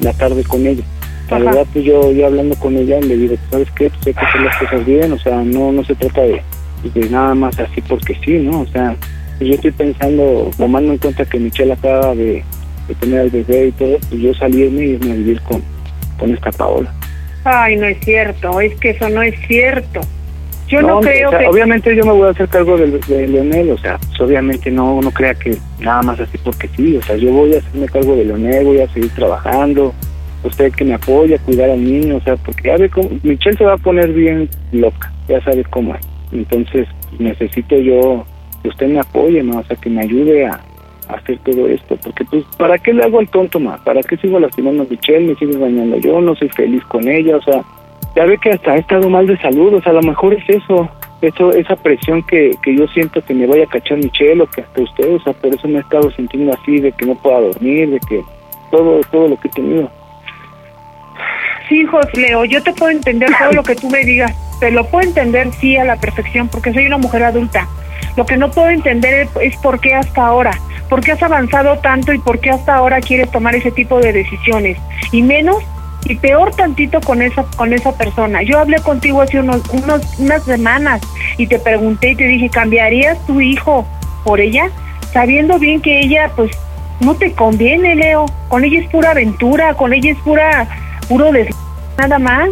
la 0.00 0.12
tarde 0.12 0.44
con 0.44 0.66
ella 0.66 0.82
La 1.30 1.36
Ajá. 1.36 1.44
verdad, 1.46 1.66
pues 1.72 1.84
yo, 1.84 2.12
yo 2.12 2.26
hablando 2.26 2.54
con 2.56 2.76
ella 2.76 3.00
le 3.00 3.16
digo, 3.16 3.36
¿sabes 3.50 3.68
qué? 3.76 3.90
Pues 3.90 4.06
hay 4.08 4.14
que 4.14 4.20
hacer 4.24 4.40
las 4.42 4.56
cosas 4.56 4.84
bien, 4.86 5.12
o 5.12 5.18
sea, 5.18 5.36
no 5.42 5.72
no 5.72 5.84
se 5.84 5.94
trata 5.94 6.22
de, 6.22 6.42
de 6.94 7.10
nada 7.10 7.34
más 7.34 7.58
así 7.58 7.80
porque 7.82 8.16
sí, 8.24 8.38
¿no? 8.38 8.60
O 8.62 8.66
sea, 8.66 8.96
yo 9.46 9.54
estoy 9.54 9.70
pensando, 9.72 10.50
tomando 10.56 10.92
en 10.92 10.98
cuenta 10.98 11.24
que 11.24 11.38
Michelle 11.38 11.72
acaba 11.72 12.14
de, 12.14 12.42
de 12.88 12.94
tener 13.00 13.20
al 13.20 13.30
bebé 13.30 13.68
y 13.68 13.72
todo, 13.72 13.98
pues 14.08 14.20
yo 14.20 14.34
salirme 14.34 14.84
y 14.84 14.90
irme 14.90 15.12
a 15.12 15.14
vivir 15.14 15.40
con, 15.42 15.62
con 16.18 16.32
esta 16.34 16.50
Paola. 16.50 16.92
Ay, 17.44 17.76
no 17.76 17.86
es 17.86 17.98
cierto, 18.00 18.60
es 18.60 18.74
que 18.80 18.90
eso 18.90 19.08
no 19.08 19.22
es 19.22 19.34
cierto. 19.46 20.00
Yo 20.68 20.82
no, 20.82 21.00
creo 21.00 21.28
o 21.28 21.30
sea, 21.30 21.40
que... 21.40 21.46
Obviamente 21.46 21.96
yo 21.96 22.04
me 22.04 22.12
voy 22.12 22.28
a 22.28 22.30
hacer 22.30 22.48
cargo 22.48 22.76
de, 22.76 22.98
de 22.98 23.28
Leonel, 23.28 23.70
o 23.70 23.78
sea, 23.78 23.96
pues 23.98 24.20
obviamente 24.20 24.70
no, 24.70 25.00
no 25.00 25.10
crea 25.10 25.34
que 25.34 25.56
nada 25.80 26.02
más 26.02 26.20
así 26.20 26.36
porque 26.44 26.68
sí, 26.76 26.96
o 26.96 27.02
sea, 27.02 27.16
yo 27.16 27.32
voy 27.32 27.54
a 27.54 27.58
hacerme 27.58 27.86
cargo 27.86 28.14
de 28.16 28.26
Leonel, 28.26 28.66
voy 28.66 28.80
a 28.80 28.88
seguir 28.92 29.10
trabajando, 29.14 29.94
usted 30.44 30.72
que 30.72 30.84
me 30.84 30.94
apoya, 30.94 31.38
cuidar 31.38 31.70
al 31.70 31.82
niño, 31.82 32.16
o 32.16 32.20
sea, 32.20 32.36
porque 32.36 32.68
ya 32.68 32.76
ve 32.76 32.90
cómo, 32.90 33.08
Michelle 33.22 33.56
se 33.56 33.64
va 33.64 33.74
a 33.74 33.78
poner 33.78 34.12
bien 34.12 34.50
loca, 34.72 35.10
ya 35.26 35.42
sabe 35.42 35.64
cómo 35.64 35.94
es, 35.94 36.02
entonces 36.32 36.86
necesito 37.18 37.76
yo 37.76 38.26
usted 38.68 38.88
me 38.88 39.00
apoye, 39.00 39.42
¿no? 39.42 39.58
o 39.58 39.64
sea, 39.64 39.76
que 39.76 39.90
me 39.90 40.02
ayude 40.02 40.46
a, 40.46 40.60
hacer 41.08 41.38
todo 41.38 41.66
esto, 41.68 41.96
porque 41.96 42.22
pues, 42.26 42.44
¿para 42.58 42.76
qué 42.76 42.92
le 42.92 43.02
hago 43.02 43.18
al 43.18 43.28
tonto, 43.30 43.58
ma? 43.58 43.78
¿Para 43.82 44.02
qué 44.02 44.18
sigo 44.18 44.38
lastimando 44.38 44.82
a 44.82 44.86
Michelle? 44.90 45.26
Me 45.26 45.34
sigo 45.36 45.58
dañando 45.58 45.96
yo, 45.96 46.20
no 46.20 46.34
soy 46.36 46.50
feliz 46.50 46.84
con 46.84 47.08
ella, 47.08 47.36
o 47.36 47.42
sea, 47.42 47.64
ya 48.14 48.26
ve 48.26 48.36
que 48.36 48.50
hasta 48.50 48.76
he 48.76 48.80
estado 48.80 49.08
mal 49.08 49.26
de 49.26 49.38
salud, 49.38 49.72
o 49.72 49.80
sea, 49.80 49.92
a 49.92 49.94
lo 49.94 50.02
mejor 50.02 50.34
es 50.34 50.44
eso, 50.48 50.86
eso 51.22 51.52
esa 51.52 51.76
presión 51.76 52.22
que, 52.24 52.50
que 52.62 52.76
yo 52.76 52.86
siento 52.88 53.22
que 53.24 53.32
me 53.32 53.46
vaya 53.46 53.64
a 53.64 53.68
cachar 53.68 53.96
Michelle 53.96 54.42
o 54.42 54.46
que 54.46 54.60
hasta 54.60 54.82
usted, 54.82 55.14
o 55.14 55.20
sea, 55.20 55.32
por 55.32 55.54
eso 55.54 55.66
me 55.66 55.78
he 55.78 55.80
estado 55.80 56.10
sintiendo 56.10 56.52
así, 56.52 56.78
de 56.78 56.92
que 56.92 57.06
no 57.06 57.14
pueda 57.14 57.40
dormir, 57.40 57.88
de 57.88 58.00
que 58.00 58.22
todo, 58.70 59.00
todo 59.10 59.28
lo 59.28 59.40
que 59.40 59.48
he 59.48 59.52
tenido. 59.52 59.90
Sí, 61.68 61.80
hijos, 61.80 62.06
Leo, 62.14 62.44
yo 62.44 62.62
te 62.62 62.72
puedo 62.72 62.90
entender 62.90 63.30
todo 63.38 63.52
lo 63.52 63.62
que 63.62 63.74
tú 63.74 63.90
me 63.90 64.04
digas. 64.04 64.32
Te 64.58 64.70
lo 64.70 64.84
puedo 64.84 65.06
entender, 65.06 65.52
sí, 65.52 65.76
a 65.76 65.84
la 65.84 65.96
perfección, 65.96 66.48
porque 66.48 66.72
soy 66.72 66.86
una 66.86 66.98
mujer 66.98 67.22
adulta. 67.22 67.68
Lo 68.16 68.26
que 68.26 68.36
no 68.36 68.50
puedo 68.50 68.70
entender 68.70 69.28
es, 69.40 69.56
por 69.58 69.80
qué 69.80 69.94
hasta 69.94 70.26
ahora. 70.26 70.52
¿Por 70.88 71.02
qué 71.02 71.12
has 71.12 71.22
avanzado 71.22 71.78
tanto 71.78 72.12
y 72.12 72.18
por 72.18 72.40
qué 72.40 72.50
hasta 72.50 72.74
ahora 72.74 73.00
quieres 73.00 73.30
tomar 73.30 73.54
ese 73.54 73.70
tipo 73.70 74.00
de 74.00 74.12
decisiones? 74.12 74.78
Y 75.12 75.22
menos 75.22 75.62
y 76.04 76.14
peor 76.14 76.54
tantito 76.54 77.00
con 77.00 77.20
esa 77.20 77.44
con 77.56 77.72
esa 77.72 77.92
persona. 77.92 78.42
Yo 78.42 78.58
hablé 78.58 78.80
contigo 78.80 79.20
hace 79.20 79.40
unos, 79.40 79.62
unos 79.70 80.18
unas 80.18 80.42
semanas 80.44 81.00
y 81.36 81.46
te 81.46 81.58
pregunté 81.58 82.12
y 82.12 82.16
te 82.16 82.24
dije, 82.24 82.48
¿cambiarías 82.48 83.18
tu 83.26 83.40
hijo 83.40 83.86
por 84.24 84.40
ella? 84.40 84.70
Sabiendo 85.12 85.58
bien 85.58 85.82
que 85.82 86.00
ella 86.00 86.30
pues 86.34 86.50
no 87.00 87.14
te 87.14 87.32
conviene, 87.32 87.94
Leo. 87.94 88.26
Con 88.48 88.64
ella 88.64 88.80
es 88.80 88.88
pura 88.88 89.10
aventura, 89.10 89.74
con 89.74 89.92
ella 89.92 90.12
es 90.12 90.18
pura 90.18 90.68
puro 91.08 91.32
des 91.32 91.48
nada 91.98 92.18
más. 92.18 92.50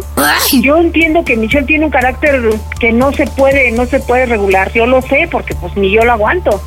Yo 0.61 0.77
entiendo 0.77 1.23
que 1.23 1.37
Michelle 1.37 1.65
tiene 1.65 1.85
un 1.85 1.91
carácter 1.91 2.41
que 2.79 2.91
no 2.91 3.11
se 3.13 3.25
puede 3.25 3.71
no 3.71 3.85
se 3.85 3.99
puede 3.99 4.25
regular. 4.25 4.71
Yo 4.73 4.85
lo 4.85 5.01
sé 5.01 5.27
porque 5.31 5.55
pues 5.55 5.75
ni 5.77 5.91
yo 5.91 6.03
lo 6.03 6.11
aguanto. 6.11 6.61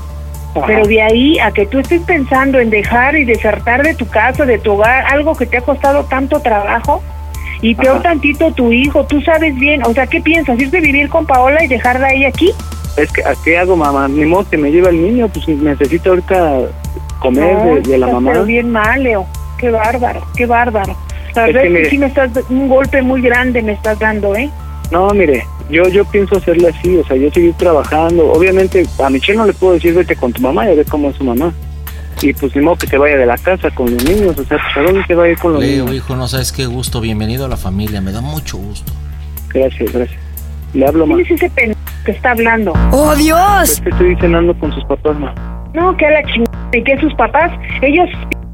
Pero 0.67 0.85
de 0.87 1.01
ahí 1.01 1.39
a 1.39 1.53
que 1.53 1.67
tú 1.67 1.79
estés 1.79 2.03
pensando 2.03 2.59
en 2.59 2.71
dejar 2.71 3.15
y 3.15 3.25
desertar 3.25 3.85
de 3.85 3.95
tu 3.95 4.09
casa, 4.09 4.45
de 4.45 4.59
tu 4.59 4.73
hogar, 4.73 5.05
algo 5.07 5.37
que 5.37 5.47
te 5.47 5.59
ha 5.59 5.61
costado 5.61 6.05
tanto 6.07 6.41
trabajo, 6.41 7.01
y 7.63 7.77
peor 7.77 8.03
tantito 8.03 8.51
tu 8.53 8.73
hijo, 8.73 9.05
tú 9.05 9.21
sabes 9.21 9.55
bien, 9.55 9.85
o 9.85 9.93
sea, 9.93 10.09
¿qué 10.09 10.21
piensas? 10.21 10.59
¿Irte 10.59 10.79
a 10.79 10.81
vivir 10.81 11.09
con 11.09 11.25
Paola 11.25 11.63
y 11.63 11.69
dejarla 11.69 12.09
ahí 12.09 12.25
aquí? 12.25 12.53
Es 12.97 13.13
que, 13.13 13.23
¿a 13.23 13.35
qué 13.45 13.59
hago, 13.59 13.77
mamá? 13.77 14.09
Ni 14.09 14.25
modo 14.25 14.49
que 14.51 14.57
me 14.57 14.73
lleve 14.73 14.89
el 14.89 15.01
niño, 15.01 15.29
pues 15.29 15.47
necesito 15.47 16.11
ahorita 16.11 16.63
comer 17.21 17.55
No, 17.55 17.75
de, 17.77 17.81
de 17.83 17.99
la 17.99 18.09
mamá. 18.09 18.33
Pero 18.33 18.45
bien 18.45 18.73
mal, 18.73 19.05
Leo. 19.05 19.27
Qué 19.57 19.71
bárbaro, 19.71 20.27
qué 20.35 20.47
bárbaro. 20.47 20.97
La 21.43 21.49
Es 21.49 21.55
verdad 21.55 21.63
que 21.63 21.67
es 21.69 21.73
que 21.73 21.79
mire- 21.79 21.91
sí 21.91 21.99
me 21.99 22.07
estás, 22.07 22.31
un 22.51 22.69
golpe 22.69 23.03
muy 23.03 23.21
grande 23.23 23.63
me 23.63 23.73
estás 23.73 23.99
dando, 23.99 24.35
¿eh? 24.37 24.51
No, 24.91 25.09
mire, 25.11 25.45
yo 25.71 25.89
yo 25.89 26.05
pienso 26.05 26.37
hacerle 26.37 26.69
así, 26.69 26.97
o 26.97 27.05
sea, 27.07 27.17
yo 27.17 27.31
seguir 27.31 27.55
trabajando. 27.55 28.31
Obviamente, 28.33 28.85
a 29.03 29.09
Michelle 29.11 29.39
no 29.39 29.47
le 29.47 29.53
puedo 29.53 29.75
decir 29.75 29.95
vete 29.95 30.17
con 30.17 30.33
tu 30.33 30.43
mamá, 30.43 30.67
ya 30.67 30.75
ve 30.75 30.85
cómo 30.85 31.11
es 31.11 31.17
su 31.17 31.25
mamá. 31.25 31.53
Y 32.23 32.35
pues 32.35 32.55
ni 32.55 32.61
modo 32.63 32.77
que 32.77 32.87
se 32.87 32.99
vaya 32.99 33.17
de 33.17 33.25
la 33.25 33.39
casa 33.39 33.71
con 33.71 33.91
los 33.95 34.05
niños, 34.05 34.37
o 34.39 34.45
sea, 34.45 34.59
pues, 34.59 34.77
¿a 34.77 34.83
dónde 34.83 35.03
se 35.07 35.15
va 35.15 35.25
a 35.25 35.29
ir 35.29 35.39
con 35.39 35.55
los 35.55 35.63
Leo, 35.63 35.85
niños? 35.85 35.97
hijo, 35.97 36.17
no 36.17 36.29
sabes 36.29 36.53
qué 36.53 36.67
gusto. 36.67 37.01
Bienvenido 37.01 37.47
a 37.47 37.49
la 37.49 37.57
familia. 37.57 38.01
Me 38.03 38.13
da 38.13 38.21
mucho 38.21 38.59
gusto. 38.59 38.93
Gracias, 39.55 39.93
gracias. 39.93 40.21
Le 40.75 40.87
hablo 40.87 41.07
más. 41.07 41.17
¿Quién 41.19 41.35
es 41.37 41.43
ese 41.43 41.51
pendejo 41.51 41.81
que 42.05 42.11
está 42.13 42.33
hablando? 42.33 42.73
¡Oh, 42.93 43.15
Dios! 43.17 43.71
Es 43.71 43.81
que 43.81 43.89
estoy 43.91 44.17
cenando 44.17 44.53
con 44.59 44.73
sus 44.75 44.85
papás, 44.85 45.19
ma. 45.19 45.35
No, 45.73 45.97
que 45.97 46.05
a 46.07 46.11
la 46.11 46.23
chingada. 46.25 46.50
¿Y 46.73 46.83
que 46.83 46.97
sus 46.99 47.13
papás? 47.15 47.51
Ellos 47.83 48.09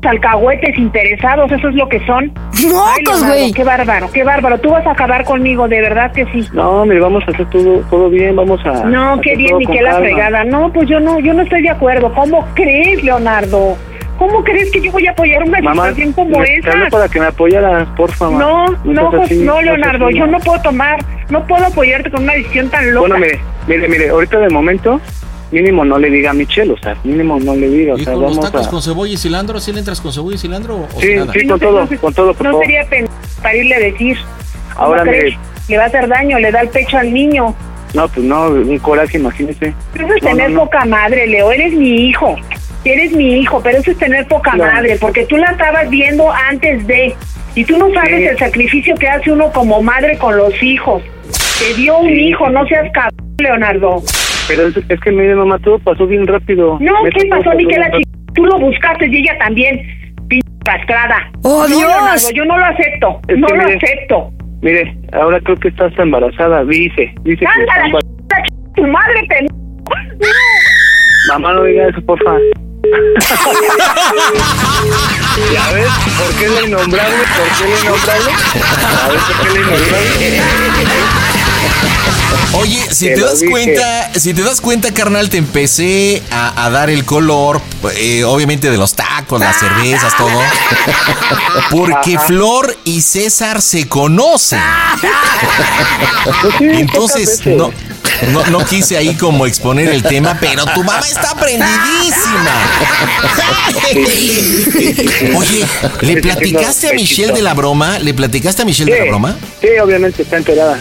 alcahuetes 0.06 0.78
interesados, 0.78 1.50
eso 1.50 1.68
es 1.68 1.74
lo 1.74 1.88
que 1.88 2.04
son. 2.06 2.26
¡Mocos, 2.26 2.62
Leonardo, 2.62 3.26
güey! 3.26 3.52
Qué 3.52 3.64
bárbaro, 3.64 4.08
qué 4.12 4.24
bárbaro. 4.24 4.58
Tú 4.58 4.70
vas 4.70 4.86
a 4.86 4.92
acabar 4.92 5.24
conmigo, 5.24 5.68
de 5.68 5.80
verdad 5.80 6.12
que 6.12 6.24
sí. 6.26 6.46
No, 6.52 6.84
mire, 6.84 7.00
vamos 7.00 7.24
a 7.26 7.30
hacer 7.32 7.46
todo, 7.50 7.80
todo 7.90 8.08
bien, 8.08 8.36
vamos 8.36 8.64
a... 8.64 8.84
No, 8.84 9.14
a 9.14 9.20
qué 9.20 9.36
bien, 9.36 9.58
ni 9.58 9.66
qué 9.66 9.82
la 9.82 9.96
fregada. 9.96 10.44
No, 10.44 10.72
pues 10.72 10.88
yo 10.88 11.00
no, 11.00 11.18
yo 11.20 11.34
no 11.34 11.42
estoy 11.42 11.62
de 11.62 11.70
acuerdo. 11.70 12.12
¿Cómo 12.14 12.46
crees, 12.54 13.02
Leonardo? 13.02 13.76
¿Cómo 14.18 14.42
crees 14.42 14.70
que 14.70 14.80
yo 14.80 14.90
voy 14.92 15.06
a 15.06 15.10
apoyar 15.10 15.42
una 15.42 15.60
Mamá, 15.60 15.88
situación 15.88 16.12
como 16.14 16.42
esa? 16.42 16.88
para 16.90 17.08
que 17.08 17.20
me 17.20 17.26
apoyaras, 17.26 17.86
porfa, 17.96 18.30
ma. 18.30 18.38
No, 18.38 18.66
no, 18.84 19.22
así, 19.22 19.44
no, 19.44 19.54
seas 19.54 19.64
Leonardo, 19.64 20.10
yo 20.10 20.26
no 20.26 20.38
puedo 20.38 20.62
tomar, 20.62 21.04
no 21.28 21.46
puedo 21.46 21.66
apoyarte 21.66 22.10
con 22.10 22.22
una 22.22 22.32
decisión 22.32 22.70
tan 22.70 22.94
loca. 22.94 23.08
Bueno, 23.08 23.18
mire, 23.18 23.40
mire, 23.66 23.88
mire, 23.88 24.08
ahorita 24.08 24.38
de 24.38 24.48
momento, 24.48 25.00
mínimo 25.50 25.84
no 25.84 25.98
le 25.98 26.10
diga 26.10 26.30
a 26.30 26.34
Michelle, 26.34 26.72
o 26.72 26.78
sea, 26.78 26.96
mínimo 27.04 27.38
no 27.38 27.54
le 27.54 27.68
diga, 27.68 27.94
o 27.94 27.98
sea, 27.98 28.12
los 28.14 28.22
vamos 28.36 28.40
tacos 28.40 28.66
a... 28.66 28.70
con 28.70 28.82
cebolla 28.82 29.12
y 29.12 29.16
cilantro, 29.16 29.60
¿sí 29.60 29.72
le 29.72 29.78
entras 29.80 30.00
con 30.00 30.12
cebolla 30.12 30.34
y 30.36 30.38
cilantro 30.38 30.76
o 30.76 30.88
Sí, 31.00 31.06
sin 31.06 31.16
nada? 31.18 31.32
sí, 31.32 31.46
con 31.46 31.60
todo, 31.60 31.88
con 32.00 32.14
todo, 32.14 32.34
por 32.34 32.46
no 32.46 32.52
favor. 32.52 32.66
sería 32.66 32.86
para 33.42 33.54
irle 33.56 33.74
a 33.74 33.78
decir. 33.78 34.16
¿Cómo 34.74 34.86
Ahora. 34.86 35.04
Le 35.68 35.76
va 35.78 35.84
a 35.84 35.86
hacer 35.86 36.06
daño, 36.08 36.38
le 36.38 36.52
da 36.52 36.60
el 36.60 36.68
pecho 36.68 36.96
al 36.98 37.12
niño. 37.12 37.54
No, 37.94 38.06
pues 38.08 38.24
no, 38.26 38.48
un 38.50 38.78
coraje, 38.78 39.18
imagínese. 39.18 39.72
Eso 39.94 40.14
es 40.14 40.22
No, 40.22 40.28
tener 40.28 40.50
no, 40.50 40.56
no. 40.58 40.64
poca 40.64 40.84
madre, 40.84 41.26
Leo. 41.26 41.50
Eres 41.50 41.72
mi 41.72 42.08
hijo. 42.08 42.36
Eres 42.84 43.10
mi 43.12 43.40
hijo, 43.40 43.60
pero 43.62 43.78
eso 43.78 43.90
es 43.90 43.96
tener 43.98 44.28
poca 44.28 44.52
No. 44.54 44.64
madre, 44.64 44.96
porque 45.00 45.24
tú 45.26 45.36
la 45.38 45.50
estabas 45.52 45.88
viendo 45.90 46.30
antes 46.30 46.86
de. 46.86 47.14
Y 47.56 47.64
tú 47.64 47.76
no 47.78 47.92
sabes 47.94 48.18
Sí. 48.18 48.24
el 48.26 48.38
sacrificio 48.38 48.94
que 48.96 49.08
hace 49.08 49.32
uno 49.32 49.50
como 49.50 49.82
madre 49.82 50.18
con 50.18 50.36
los 50.36 50.52
hijos. 50.62 51.02
Te 51.58 51.74
dio 51.74 51.98
un 51.98 52.08
Sí. 52.10 52.28
hijo, 52.28 52.48
no 52.50 52.64
seas 52.66 52.88
cabrón, 52.92 53.34
Leonardo. 53.38 54.02
Pero 54.48 54.68
es, 54.68 54.76
es 54.76 55.00
que, 55.00 55.10
mire, 55.10 55.34
mamá, 55.34 55.58
todo 55.58 55.78
pasó 55.80 56.06
bien 56.06 56.26
rápido. 56.26 56.78
No, 56.80 56.92
¿qué 57.14 57.26
pasó? 57.28 57.52
Ni 57.54 57.66
que 57.66 57.78
la 57.78 57.90
chica. 57.90 58.10
Tú 58.34 58.44
lo 58.44 58.58
buscaste 58.58 59.06
y 59.08 59.16
ella 59.16 59.36
también. 59.38 59.80
Pinche 60.28 60.48
castrada. 60.64 61.30
¡Oh, 61.42 61.62
no, 61.62 61.68
Dios! 61.68 61.80
Leonardo, 61.80 62.30
yo 62.34 62.44
no 62.44 62.58
lo 62.58 62.64
acepto. 62.64 63.20
Es 63.28 63.38
no 63.38 63.46
que 63.46 63.54
lo 63.56 63.64
mire, 63.64 63.76
acepto. 63.76 64.30
Mire, 64.62 64.96
ahora 65.12 65.40
creo 65.40 65.56
que 65.56 65.68
estás 65.68 65.92
embarazada, 65.98 66.64
dice, 66.64 67.14
dice 67.22 67.40
que 67.40 67.46
Anda, 67.46 67.64
está 67.64 67.86
embarazada. 67.86 68.42
tu 68.74 68.86
madre, 68.86 69.26
pen... 69.28 69.46
Mamá, 71.28 71.52
no 71.54 71.62
diga 71.64 71.88
eso, 71.88 72.00
porfa. 72.02 72.36
¿Ya 75.52 75.72
ves? 75.72 75.88
¿Por 76.18 76.30
qué 76.38 76.48
la 76.48 76.60
innombrable? 76.66 77.24
¿Por 77.36 77.48
qué 77.58 77.64
la 77.68 77.76
innombrable? 77.80 78.30
¿Ya 78.30 79.08
ves 79.08 79.22
por 79.22 79.36
qué 79.42 79.48
la 79.54 79.60
innombrable? 79.60 80.26
Oye, 82.52 82.80
si 82.90 83.06
Te 83.06 83.20
das 83.20 83.40
dije. 83.40 83.50
cuenta, 83.50 84.10
si 84.18 84.32
te 84.32 84.42
das 84.42 84.60
cuenta, 84.60 84.92
carnal, 84.94 85.28
te 85.28 85.36
empecé 85.36 86.22
a, 86.30 86.64
a 86.64 86.70
dar 86.70 86.88
el 86.90 87.04
color, 87.04 87.60
eh, 87.96 88.24
obviamente 88.24 88.70
de 88.70 88.78
los 88.78 88.94
tacos, 88.94 89.40
las 89.40 89.58
cervezas, 89.58 90.16
todo, 90.16 90.40
porque 91.70 92.16
Ajá. 92.16 92.26
Flor 92.26 92.76
y 92.84 93.02
César 93.02 93.60
se 93.60 93.88
conocen. 93.88 94.60
Pues 96.58 96.60
Entonces, 96.80 97.46
no, 97.46 97.70
no, 98.32 98.46
no 98.46 98.64
quise 98.64 98.96
ahí 98.96 99.14
como 99.16 99.46
exponer 99.46 99.88
el 99.90 100.02
tema, 100.02 100.38
pero 100.40 100.64
tu 100.66 100.82
mamá 100.82 101.06
está 101.06 101.34
prendidísima. 101.34 102.54
Oye, 105.36 105.66
¿le 106.00 106.22
platicaste 106.22 106.88
a 106.90 106.92
Michelle 106.94 107.32
de 107.32 107.42
la 107.42 107.54
broma? 107.54 107.98
¿Le 107.98 108.14
platicaste 108.14 108.62
a 108.62 108.64
Michelle 108.64 108.92
de 108.92 109.00
la 109.00 109.06
broma? 109.06 109.36
Sí, 109.60 109.68
obviamente 109.82 110.22
está 110.22 110.38
enterada. 110.38 110.78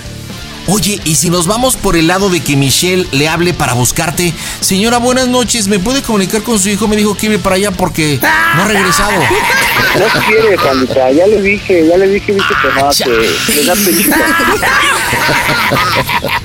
Oye, 0.67 0.99
y 1.05 1.15
si 1.15 1.29
nos 1.29 1.45
vamos 1.45 1.75
por 1.75 1.95
el 1.95 2.07
lado 2.07 2.29
de 2.29 2.41
que 2.41 2.55
Michelle 2.55 3.07
le 3.11 3.27
hable 3.27 3.53
para 3.53 3.73
buscarte, 3.73 4.33
señora, 4.61 4.97
buenas 4.97 5.27
noches, 5.27 5.67
¿me 5.67 5.77
puede 5.77 6.01
comunicar 6.01 6.41
con 6.41 6.57
su 6.57 6.69
hijo? 6.69 6.87
Me 6.87 6.95
dijo 6.95 7.15
que 7.15 7.27
iba 7.27 7.37
para 7.37 7.57
allá 7.57 7.69
porque 7.69 8.19
no 8.21 8.63
ha 8.63 8.67
regresado. 8.67 9.11
No 9.11 10.21
quiere, 10.27 10.57
Juanita, 10.57 11.11
ya 11.11 11.27
le 11.27 11.41
dije, 11.41 11.87
ya 11.87 11.97
le 11.97 12.07
dije, 12.07 12.33
dice 12.33 12.47
que 12.61 12.67
no, 12.81 12.89
que 12.89 13.53
le 13.53 13.63
da. 13.65 13.75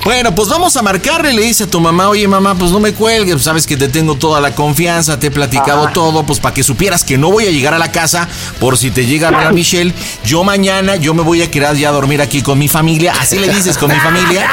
Bueno, 0.04 0.34
pues 0.34 0.48
vamos 0.48 0.76
a 0.76 0.82
marcarle, 0.82 1.32
le 1.32 1.42
dice 1.42 1.64
a 1.64 1.66
tu 1.66 1.80
mamá, 1.80 2.08
oye 2.08 2.28
mamá, 2.28 2.54
pues 2.54 2.70
no 2.70 2.80
me 2.80 2.92
cuelgues, 2.92 3.34
pues 3.34 3.44
sabes 3.44 3.66
que 3.66 3.76
te 3.76 3.88
tengo 3.88 4.16
toda 4.16 4.40
la 4.40 4.54
confianza, 4.54 5.18
te 5.18 5.28
he 5.28 5.30
platicado 5.30 5.88
todo, 5.88 6.24
pues 6.24 6.40
para 6.40 6.54
que 6.54 6.62
supieras 6.62 7.04
que 7.04 7.16
no 7.16 7.30
voy 7.30 7.46
a 7.46 7.50
llegar 7.50 7.74
a 7.74 7.78
la 7.78 7.90
casa 7.90 8.28
por 8.58 8.76
si 8.76 8.90
te 8.90 9.06
llega 9.06 9.28
a 9.28 9.30
ver 9.30 9.46
a 9.46 9.52
Michelle, 9.60 9.94
yo 10.24 10.44
mañana, 10.44 10.96
yo 10.96 11.14
me 11.14 11.22
voy 11.22 11.42
a 11.42 11.50
quedar 11.50 11.74
ya 11.76 11.88
a 11.88 11.92
dormir 11.92 12.20
aquí 12.20 12.42
con 12.42 12.58
mi 12.58 12.68
familia, 12.68 13.14
así 13.18 13.38
le 13.38 13.48
dices, 13.48 13.78
con 13.78 13.88
mi 13.88 13.96
familia. 13.96 14.09
Familia, 14.10 14.50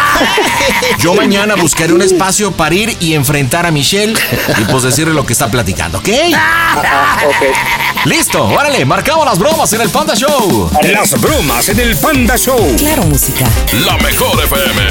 yo 0.99 1.15
mañana 1.15 1.55
buscaré 1.55 1.93
un 1.93 2.01
espacio 2.01 2.51
para 2.51 2.75
ir 2.75 2.95
y 2.99 3.13
enfrentar 3.13 3.65
a 3.65 3.71
Michelle 3.71 4.13
y 4.59 4.63
pues 4.65 4.83
decirle 4.83 5.13
lo 5.13 5.25
que 5.25 5.33
está 5.33 5.49
platicando, 5.49 5.97
¿ok? 5.97 6.07
Listo, 8.05 8.43
órale, 8.45 8.85
marcamos 8.85 9.25
las 9.25 9.39
bromas 9.39 9.71
en 9.73 9.81
el 9.81 9.89
Panda 9.89 10.15
Show. 10.15 10.69
Las 10.83 11.19
bromas 11.19 11.67
en 11.69 11.79
el 11.79 11.97
Panda 11.97 12.37
Show. 12.37 12.75
Claro, 12.77 13.03
música. 13.03 13.47
La 13.85 13.97
mejor 13.97 14.43
FM. 14.43 14.81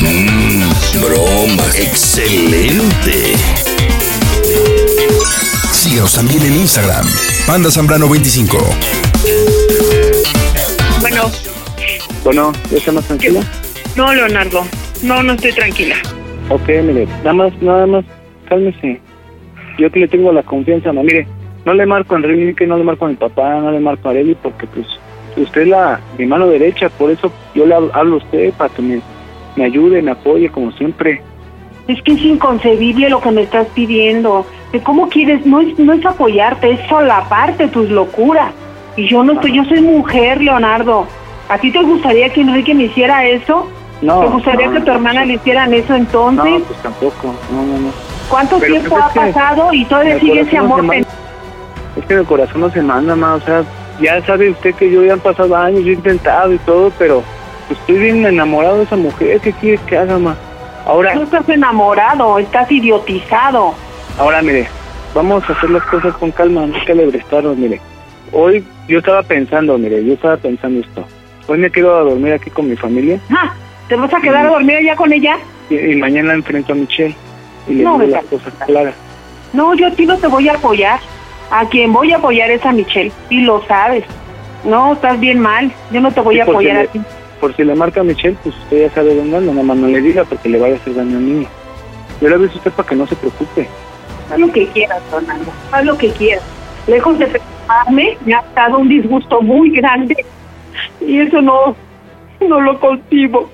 Mmm, 0.00 1.00
broma. 1.00 1.64
Excelente. 1.74 3.34
Síguenos 5.72 6.12
también 6.12 6.42
en 6.44 6.56
Instagram. 6.56 7.06
Panda 7.46 7.70
Zambrano 7.70 8.08
25. 8.08 8.58
Bueno, 11.00 11.30
Bueno, 12.22 12.52
¿ya 12.70 12.76
está 12.76 12.92
más 12.92 13.04
tranquila? 13.06 13.40
No, 14.00 14.14
Leonardo. 14.14 14.62
No, 15.02 15.22
no 15.22 15.32
estoy 15.34 15.52
tranquila. 15.52 15.96
Ok, 16.48 16.68
mire, 16.68 17.06
nada 17.18 17.34
más, 17.34 17.52
nada 17.62 17.86
más, 17.86 18.04
cálmese. 18.48 18.98
Yo 19.78 19.90
que 19.90 20.00
le 20.00 20.08
tengo 20.08 20.32
la 20.32 20.42
confianza, 20.42 20.90
no, 20.92 21.02
mire, 21.02 21.26
no 21.66 21.74
le 21.74 21.84
marco 21.86 22.14
a 22.14 22.18
Enrique, 22.18 22.66
no 22.66 22.78
le 22.78 22.84
marco 22.84 23.04
a 23.04 23.08
mi 23.08 23.16
papá, 23.16 23.60
no 23.60 23.70
le 23.70 23.78
marco 23.80 24.08
a 24.08 24.12
Arely, 24.12 24.34
porque 24.42 24.66
pues 24.66 24.86
usted 25.36 25.62
es 25.62 25.68
la, 25.68 26.00
mi 26.18 26.24
mano 26.26 26.46
derecha, 26.48 26.88
por 26.88 27.10
eso 27.10 27.30
yo 27.54 27.66
le 27.66 27.74
hab- 27.76 27.90
hablo 27.92 28.14
a 28.14 28.18
usted 28.18 28.52
para 28.54 28.72
que 28.74 28.80
me, 28.82 29.00
me 29.56 29.64
ayude, 29.64 30.00
me 30.02 30.12
apoye, 30.12 30.48
como 30.48 30.72
siempre. 30.72 31.20
Es 31.86 32.00
que 32.02 32.12
es 32.12 32.22
inconcebible 32.22 33.10
lo 33.10 33.20
que 33.20 33.30
me 33.32 33.42
estás 33.42 33.66
pidiendo. 33.74 34.46
De 34.72 34.80
¿Cómo 34.80 35.08
quieres? 35.10 35.44
No 35.44 35.60
es, 35.60 35.78
no 35.78 35.92
es 35.92 36.04
apoyarte, 36.06 36.70
es 36.72 36.80
solaparte 36.88 37.68
tus 37.68 37.90
locuras. 37.90 38.52
Y 38.96 39.08
yo 39.08 39.22
no 39.24 39.34
estoy, 39.34 39.56
yo 39.56 39.64
soy 39.64 39.80
mujer, 39.82 40.40
Leonardo. 40.40 41.06
¿A 41.48 41.58
ti 41.58 41.70
te 41.72 41.82
gustaría 41.82 42.28
que 42.32 42.40
Enrique 42.42 42.74
me 42.74 42.84
hiciera 42.84 43.26
eso? 43.26 43.68
No, 44.02 44.20
¿Te 44.20 44.26
gustaría 44.28 44.66
no, 44.68 44.72
que 44.74 44.80
tu 44.80 44.90
hermana 44.92 45.24
le 45.24 45.34
hicieran 45.34 45.74
eso 45.74 45.94
entonces? 45.94 46.44
No, 46.44 46.60
pues 46.60 46.82
tampoco, 46.82 47.34
no, 47.52 47.62
no, 47.62 47.78
no. 47.78 47.90
¿Cuánto 48.28 48.58
Pero, 48.58 48.72
tiempo 48.74 48.90
pues, 48.90 49.02
ha 49.04 49.08
pasado 49.12 49.72
y 49.74 49.84
todavía 49.84 50.18
sigue 50.20 50.40
ese 50.40 50.56
no 50.56 50.64
amor? 50.64 50.82
manda. 50.84 51.08
Es 51.96 52.04
que 52.06 52.14
el 52.14 52.24
corazón 52.24 52.60
no 52.62 52.70
se 52.70 52.80
manda, 52.82 53.14
ma, 53.16 53.34
o 53.34 53.40
sea, 53.40 53.62
ya 54.00 54.24
sabe 54.24 54.50
usted 54.50 54.74
que 54.74 54.90
yo 54.90 55.04
ya 55.04 55.14
han 55.14 55.20
pasado 55.20 55.54
años, 55.56 55.82
yo 55.84 55.90
he 55.90 55.94
intentado 55.94 56.52
y 56.52 56.58
todo, 56.58 56.90
pero 56.98 57.22
estoy 57.68 57.98
bien 57.98 58.24
enamorado 58.24 58.78
de 58.78 58.84
esa 58.84 58.96
mujer, 58.96 59.40
¿qué 59.40 59.52
quiere 59.52 59.78
que 59.86 59.98
haga, 59.98 60.18
ma? 60.18 60.36
Ahora, 60.86 61.14
No 61.14 61.22
estás 61.24 61.46
enamorado, 61.48 62.38
estás 62.38 62.70
idiotizado. 62.72 63.74
ahora 64.18 64.40
mire, 64.40 64.66
vamos 65.14 65.42
a 65.48 65.52
hacer 65.52 65.68
las 65.70 65.82
cosas 65.84 66.14
con 66.14 66.30
calma, 66.30 66.64
no 66.66 66.74
hay 66.74 66.84
que 66.84 66.92
alebrestarnos, 66.92 67.56
mire. 67.56 67.80
Hoy 68.32 68.64
yo 68.88 69.00
estaba 69.00 69.22
pensando, 69.24 69.76
mire, 69.76 70.02
yo 70.04 70.14
estaba 70.14 70.36
pensando 70.36 70.80
esto. 70.80 71.04
Hoy 71.48 71.58
me 71.58 71.70
quedo 71.70 71.96
a 71.98 72.02
dormir 72.02 72.32
aquí 72.32 72.48
con 72.48 72.68
mi 72.68 72.76
familia 72.76 73.18
Ah, 73.30 73.52
¿Te 73.90 73.96
vas 73.96 74.14
a 74.14 74.20
quedar 74.20 74.46
a 74.46 74.50
dormir 74.50 74.76
allá 74.76 74.96
con 74.96 75.12
ella? 75.12 75.36
y, 75.68 75.74
y 75.76 75.96
mañana 75.96 76.32
enfrento 76.32 76.72
a 76.72 76.76
Michelle 76.76 77.14
y 77.68 77.74
le 77.74 77.84
No, 77.84 77.98
digo 77.98 78.12
las 78.12 78.24
cosas 78.24 78.54
claras. 78.66 78.94
No, 79.52 79.74
yo 79.74 79.88
a 79.88 79.90
ti 79.90 80.06
no 80.06 80.16
te 80.16 80.26
voy 80.28 80.48
a 80.48 80.54
apoyar. 80.54 80.98
A 81.50 81.68
quien 81.68 81.92
voy 81.92 82.12
a 82.12 82.16
apoyar 82.16 82.50
es 82.50 82.64
a 82.64 82.72
Michelle. 82.72 83.12
Y 83.28 83.42
lo 83.42 83.62
sabes. 83.66 84.04
No, 84.64 84.92
estás 84.94 85.18
bien 85.20 85.40
mal. 85.40 85.70
Yo 85.90 86.00
no 86.00 86.10
te 86.12 86.20
voy 86.20 86.36
Sí, 86.36 86.40
a 86.40 86.44
apoyar 86.44 86.76
a 86.78 86.82
le- 86.82 86.88
ti. 86.88 87.00
Por 87.40 87.54
si 87.56 87.64
le 87.64 87.74
marca 87.74 88.00
a 88.00 88.04
Michelle, 88.04 88.36
pues 88.42 88.54
usted 88.56 88.86
ya 88.88 88.94
sabe 88.94 89.14
dónde 89.14 89.36
anda, 89.36 89.52
nada 89.52 89.64
más 89.66 89.76
no 89.76 89.88
le 89.88 90.00
diga 90.00 90.24
porque 90.24 90.48
le 90.48 90.58
vaya 90.60 90.74
a 90.74 90.76
hacer 90.78 90.94
daño 90.94 91.16
al 91.18 91.24
niño. 91.26 91.48
Yo 92.20 92.28
le 92.28 92.34
aviso 92.36 92.52
a 92.54 92.56
usted 92.58 92.70
para 92.72 92.88
que 92.88 92.94
no 92.96 93.06
se 93.06 93.16
preocupe. 93.16 93.66
Haz 94.30 94.38
lo 94.38 94.52
que 94.52 94.66
quieras, 94.68 95.02
Fernando. 95.10 95.50
Haz 95.72 95.84
lo 95.84 95.96
que 95.98 96.10
quieras. 96.12 96.44
Lejos 96.86 97.18
de 97.18 97.26
preocuparme, 97.26 98.16
me 98.24 98.34
ha 98.34 98.44
dado 98.54 98.78
un 98.78 98.88
disgusto 98.88 99.40
muy 99.42 99.70
grande. 99.70 100.24
Y 101.00 101.18
eso 101.20 101.40
no, 101.42 101.74
no 102.46 102.60
lo 102.60 102.78
concibo. 102.78 103.48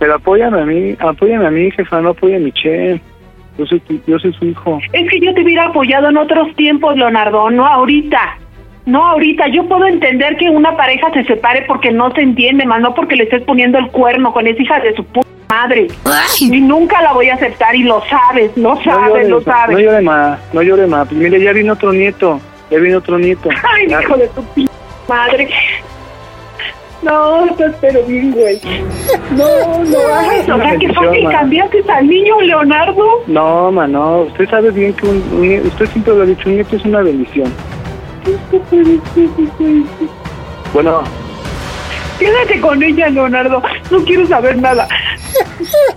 Pero 0.00 0.14
apóyame 0.14 0.60
a 0.62 0.64
mí, 0.64 0.96
apóyame 0.98 1.46
a 1.46 1.50
mí, 1.52 1.70
jefa, 1.70 2.00
no 2.00 2.08
apoya 2.10 2.36
a 2.36 2.40
Michelle. 2.40 3.00
Yo 3.58 3.66
soy, 3.66 3.78
tu- 3.80 4.00
yo 4.06 4.18
soy 4.18 4.32
su 4.32 4.46
hijo. 4.46 4.80
Es 4.92 5.08
que 5.10 5.20
yo 5.20 5.32
te 5.34 5.42
hubiera 5.42 5.66
apoyado 5.66 6.08
en 6.08 6.16
otros 6.16 6.52
tiempos, 6.56 6.96
Leonardo, 6.96 7.48
no 7.50 7.66
ahorita. 7.66 8.18
No 8.86 9.04
ahorita. 9.06 9.46
Yo 9.48 9.68
puedo 9.68 9.84
entender 9.86 10.36
que 10.38 10.48
una 10.48 10.74
pareja 10.76 11.12
se 11.12 11.22
separe 11.24 11.62
porque 11.68 11.92
no 11.92 12.10
se 12.12 12.22
entiende, 12.22 12.64
más 12.64 12.80
no 12.80 12.94
porque 12.94 13.14
le 13.14 13.24
estés 13.24 13.42
poniendo 13.42 13.78
el 13.78 13.88
cuerno 13.88 14.32
con 14.32 14.46
esa 14.46 14.60
hija 14.62 14.80
de 14.80 14.94
su 14.96 15.04
puta 15.04 15.28
madre. 15.50 15.88
Y 16.40 16.60
nunca 16.62 17.02
la 17.02 17.12
voy 17.12 17.28
a 17.28 17.34
aceptar 17.34 17.76
y 17.76 17.82
lo 17.82 18.02
sabes, 18.08 18.56
lo 18.56 18.74
No 18.76 18.82
sabes, 18.82 19.08
llore, 19.08 19.28
lo 19.28 19.40
sabes. 19.42 19.76
no 19.76 19.82
llore 19.82 20.00
más, 20.00 20.54
no 20.54 20.62
llore 20.62 20.86
más. 20.86 21.06
Pues 21.08 21.20
mire, 21.20 21.40
ya 21.42 21.52
vino 21.52 21.74
otro 21.74 21.92
nieto, 21.92 22.40
ya 22.70 22.78
vino 22.78 22.98
otro 22.98 23.18
nieto. 23.18 23.50
Ay, 23.76 23.88
Ya- 23.88 24.00
hijo 24.00 24.16
de 24.16 24.28
tu 24.28 24.42
p 24.54 24.64
madre. 25.08 25.48
No, 27.02 27.46
estás 27.46 27.74
pero 27.80 28.02
bien, 28.04 28.32
güey. 28.32 28.60
No, 29.36 29.84
no 29.84 29.98
hagas. 30.14 30.48
O 30.48 30.56
sea, 30.56 30.76
que 30.76 30.92
fue 30.92 31.12
que 31.12 31.24
cambiaste 31.24 31.84
al 31.88 32.06
niño, 32.06 32.40
Leonardo. 32.42 33.22
No, 33.26 33.72
ma, 33.72 33.86
no. 33.86 34.22
Usted 34.22 34.48
sabe 34.50 34.70
bien 34.70 34.92
que 34.92 35.06
un, 35.06 35.16
un 35.32 35.66
usted 35.66 35.86
siempre 35.86 36.14
lo 36.14 36.22
ha 36.22 36.26
dicho, 36.26 36.48
un 36.48 36.56
nieto 36.56 36.76
es 36.76 36.84
una 36.84 37.02
bendición. 37.02 37.52
Bueno, 40.72 41.02
Quédate 42.20 42.60
con 42.60 42.80
ella, 42.82 43.08
Leonardo. 43.08 43.62
No 43.90 44.04
quiero 44.04 44.26
saber 44.26 44.58
nada. 44.58 44.86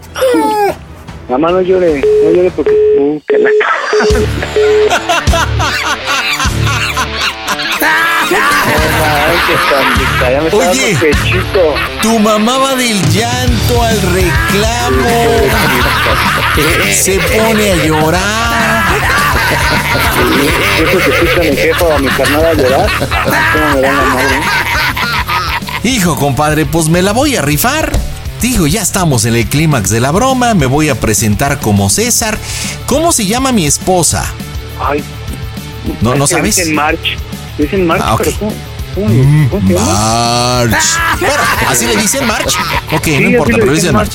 mamá, 1.29 1.51
no 1.51 1.61
llore, 1.61 2.01
no 2.23 2.31
llore 2.31 2.49
porque... 2.55 2.71
Uh, 2.97 3.19
que 3.27 3.37
la... 3.39 3.49
Oye. 10.51 10.97
Tu 12.01 12.19
mamá 12.19 12.57
va 12.57 12.75
del 12.75 13.01
llanto 13.11 13.83
al 13.83 14.01
reclamo. 14.13 15.09
Se 16.93 17.19
pone 17.19 17.71
a 17.71 17.75
llorar. 17.85 18.83
O 21.79 21.99
mi 21.99 22.07
a 22.07 22.53
llorar. 22.53 22.89
Hijo, 25.83 26.15
compadre, 26.15 26.65
pues 26.65 26.87
me 26.87 27.01
la 27.01 27.11
voy 27.11 27.35
a 27.35 27.41
rifar. 27.41 27.91
Digo, 28.41 28.67
ya 28.67 28.81
estamos 28.81 29.25
en 29.25 29.35
el 29.35 29.47
clímax 29.47 29.89
de 29.89 29.99
la 29.99 30.11
broma. 30.11 30.53
Me 30.53 30.65
voy 30.65 30.89
a 30.89 30.95
presentar 30.95 31.59
como 31.59 31.89
César. 31.89 32.37
¿Cómo 32.85 33.11
se 33.11 33.25
llama 33.25 33.51
mi 33.51 33.65
esposa? 33.65 34.25
Ay. 34.79 35.03
No, 36.01 36.15
no 36.15 36.27
sabes. 36.27 36.55
Dicen 36.55 36.75
March. 36.75 37.17
Dicen 37.57 37.86
March, 37.88 38.01
Ah. 38.03 38.17
March. 38.17 38.36
Bueno, 41.19 41.43
¿así 41.67 41.86
le 41.88 41.95
dicen 41.97 42.25
March? 42.27 42.53
Ok, 42.93 43.03
Sí, 43.05 43.19
no 43.19 43.29
importa, 43.29 43.53
pero 43.55 43.65
le 43.67 43.73
dicen 43.73 43.93
March. 43.93 44.11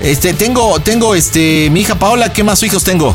Este, 0.00 0.32
tengo, 0.34 0.80
tengo, 0.80 1.14
este, 1.14 1.68
mi 1.70 1.80
hija 1.80 1.94
Paola, 1.94 2.32
¿qué 2.32 2.42
más 2.42 2.62
hijos 2.62 2.82
tengo? 2.84 3.14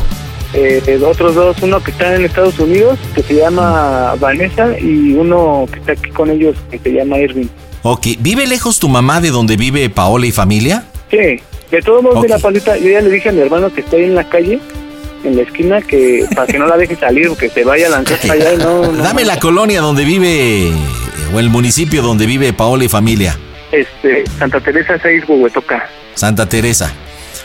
Eh, 0.54 0.98
otros 1.04 1.34
dos, 1.34 1.56
uno 1.60 1.82
que 1.82 1.90
está 1.90 2.14
en 2.14 2.24
Estados 2.24 2.58
Unidos, 2.58 2.98
que 3.14 3.22
se 3.22 3.34
llama 3.34 4.14
Vanessa, 4.18 4.68
y 4.80 5.12
uno 5.12 5.66
que 5.70 5.78
está 5.80 5.92
aquí 5.92 6.10
con 6.10 6.30
ellos, 6.30 6.56
que 6.70 6.78
se 6.78 6.90
llama 6.92 7.18
Irving. 7.18 7.46
Ok, 7.82 8.06
¿vive 8.20 8.46
lejos 8.46 8.78
tu 8.78 8.88
mamá 8.88 9.20
de 9.20 9.30
donde 9.30 9.56
vive 9.56 9.90
Paola 9.90 10.26
y 10.26 10.32
familia? 10.32 10.84
Sí, 11.10 11.40
de 11.70 11.82
todos 11.84 12.02
modos, 12.02 12.18
Ok. 12.18 12.24
mira, 12.24 12.38
Paulita, 12.38 12.76
yo 12.78 12.88
ya 12.88 13.00
le 13.02 13.10
dije 13.10 13.28
a 13.28 13.32
mi 13.32 13.40
hermano 13.40 13.72
que 13.72 13.82
está 13.82 13.96
ahí 13.96 14.04
en 14.04 14.14
la 14.14 14.28
calle, 14.28 14.58
en 15.24 15.36
la 15.36 15.42
esquina, 15.42 15.82
que 15.82 16.26
para 16.34 16.46
que 16.46 16.58
no 16.58 16.66
la 16.66 16.76
deje 16.76 16.96
salir, 16.96 17.28
porque 17.28 17.48
se 17.48 17.64
vaya 17.64 17.86
a 17.88 17.90
lanzar 17.90 18.18
para 18.18 18.34
allá 18.34 18.54
y 18.54 18.56
no... 18.56 18.92
no 18.92 19.02
Dame 19.02 19.24
la 19.24 19.38
colonia 19.38 19.80
donde 19.80 20.04
vive, 20.04 20.72
o 21.32 21.38
el 21.40 21.50
municipio 21.50 22.02
donde 22.02 22.26
vive 22.26 22.52
Paola 22.52 22.84
y 22.84 22.88
familia. 22.88 23.36
Este, 23.72 24.24
Santa 24.38 24.60
Teresa 24.60 24.98
6, 25.00 25.24
Huehuetoca. 25.28 25.88
Santa 26.14 26.48
Teresa. 26.48 26.92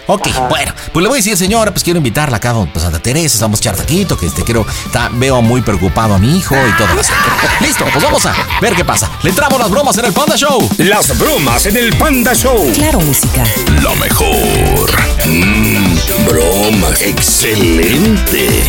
Ok, 0.08 0.28
bueno, 0.50 0.74
pues 0.92 1.02
le 1.02 1.08
voy 1.10 1.18
a 1.18 1.20
decir, 1.20 1.38
señora, 1.38 1.72
pues 1.72 1.82
quiero 1.84 1.98
invitarla 1.98 2.36
acá 2.38 2.50
a 2.50 2.54
don- 2.54 2.70
Santa 2.76 3.00
Teresa, 3.00 3.36
estamos 3.38 3.60
echar 3.62 3.76
taquito, 3.78 4.18
que 4.18 4.26
este 4.26 4.44
quiero, 4.44 4.66
está- 4.86 5.10
veo 5.14 5.42
muy 5.42 5.62
preocupado 5.62 6.14
a 6.14 6.20
mi 6.20 6.38
hijo 6.38 6.56
y 6.56 6.78
todo 6.78 7.00
eso. 7.00 7.14
Listo, 7.62 7.86
pues 7.92 8.04
vamos 8.04 8.26
a 8.26 8.36
ver 8.62 8.76
qué 8.76 8.84
pasa. 8.84 9.10
Le 9.24 9.30
entramos 9.30 9.58
las 9.60 9.70
bromas 9.70 9.98
en 9.98 10.06
el 10.06 10.12
Panda 10.14 10.36
Show. 10.36 10.70
Las 10.78 11.18
bromas 11.18 11.66
en 11.68 11.78
el 11.78 11.96
Panda 11.96 12.34
Show. 12.34 12.70
Claro, 12.74 13.00
música. 13.00 13.44
La 13.82 13.96
mejor. 13.96 14.92
Mmm, 15.26 15.96
broma. 16.28 16.90
Excelente. 17.00 18.64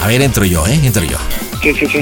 A 0.00 0.06
ver, 0.06 0.22
entro 0.22 0.44
yo, 0.46 0.66
¿eh? 0.66 0.80
Entro 0.82 1.04
yo. 1.04 1.18
Sí, 1.62 1.74
sí, 1.78 1.86
sí. 1.86 1.98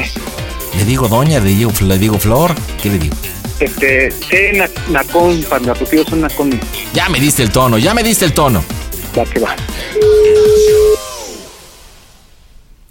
Le 0.77 0.85
digo 0.85 1.09
doña, 1.09 1.41
le 1.41 1.51
digo, 1.51 1.73
le 1.81 1.99
digo 1.99 2.19
flor, 2.21 2.55
¿qué 2.83 2.91
le 2.91 2.99
digo? 2.99 3.17
Este, 3.61 4.11
sé 4.11 4.53
na- 4.53 4.69
Nacón, 4.91 5.43
para 5.49 5.75
porque 5.75 5.97
yo 5.97 6.05
soy 6.05 6.19
Nacón. 6.21 6.61
Ya 6.93 7.09
me 7.09 7.19
diste 7.21 7.43
el 7.43 7.51
tono, 7.51 7.79
ya 7.79 7.95
me 7.95 8.03
diste 8.03 8.25
el 8.27 8.33
tono. 8.33 8.63
Va 9.19 9.25
que 9.25 9.41
va. 9.41 9.57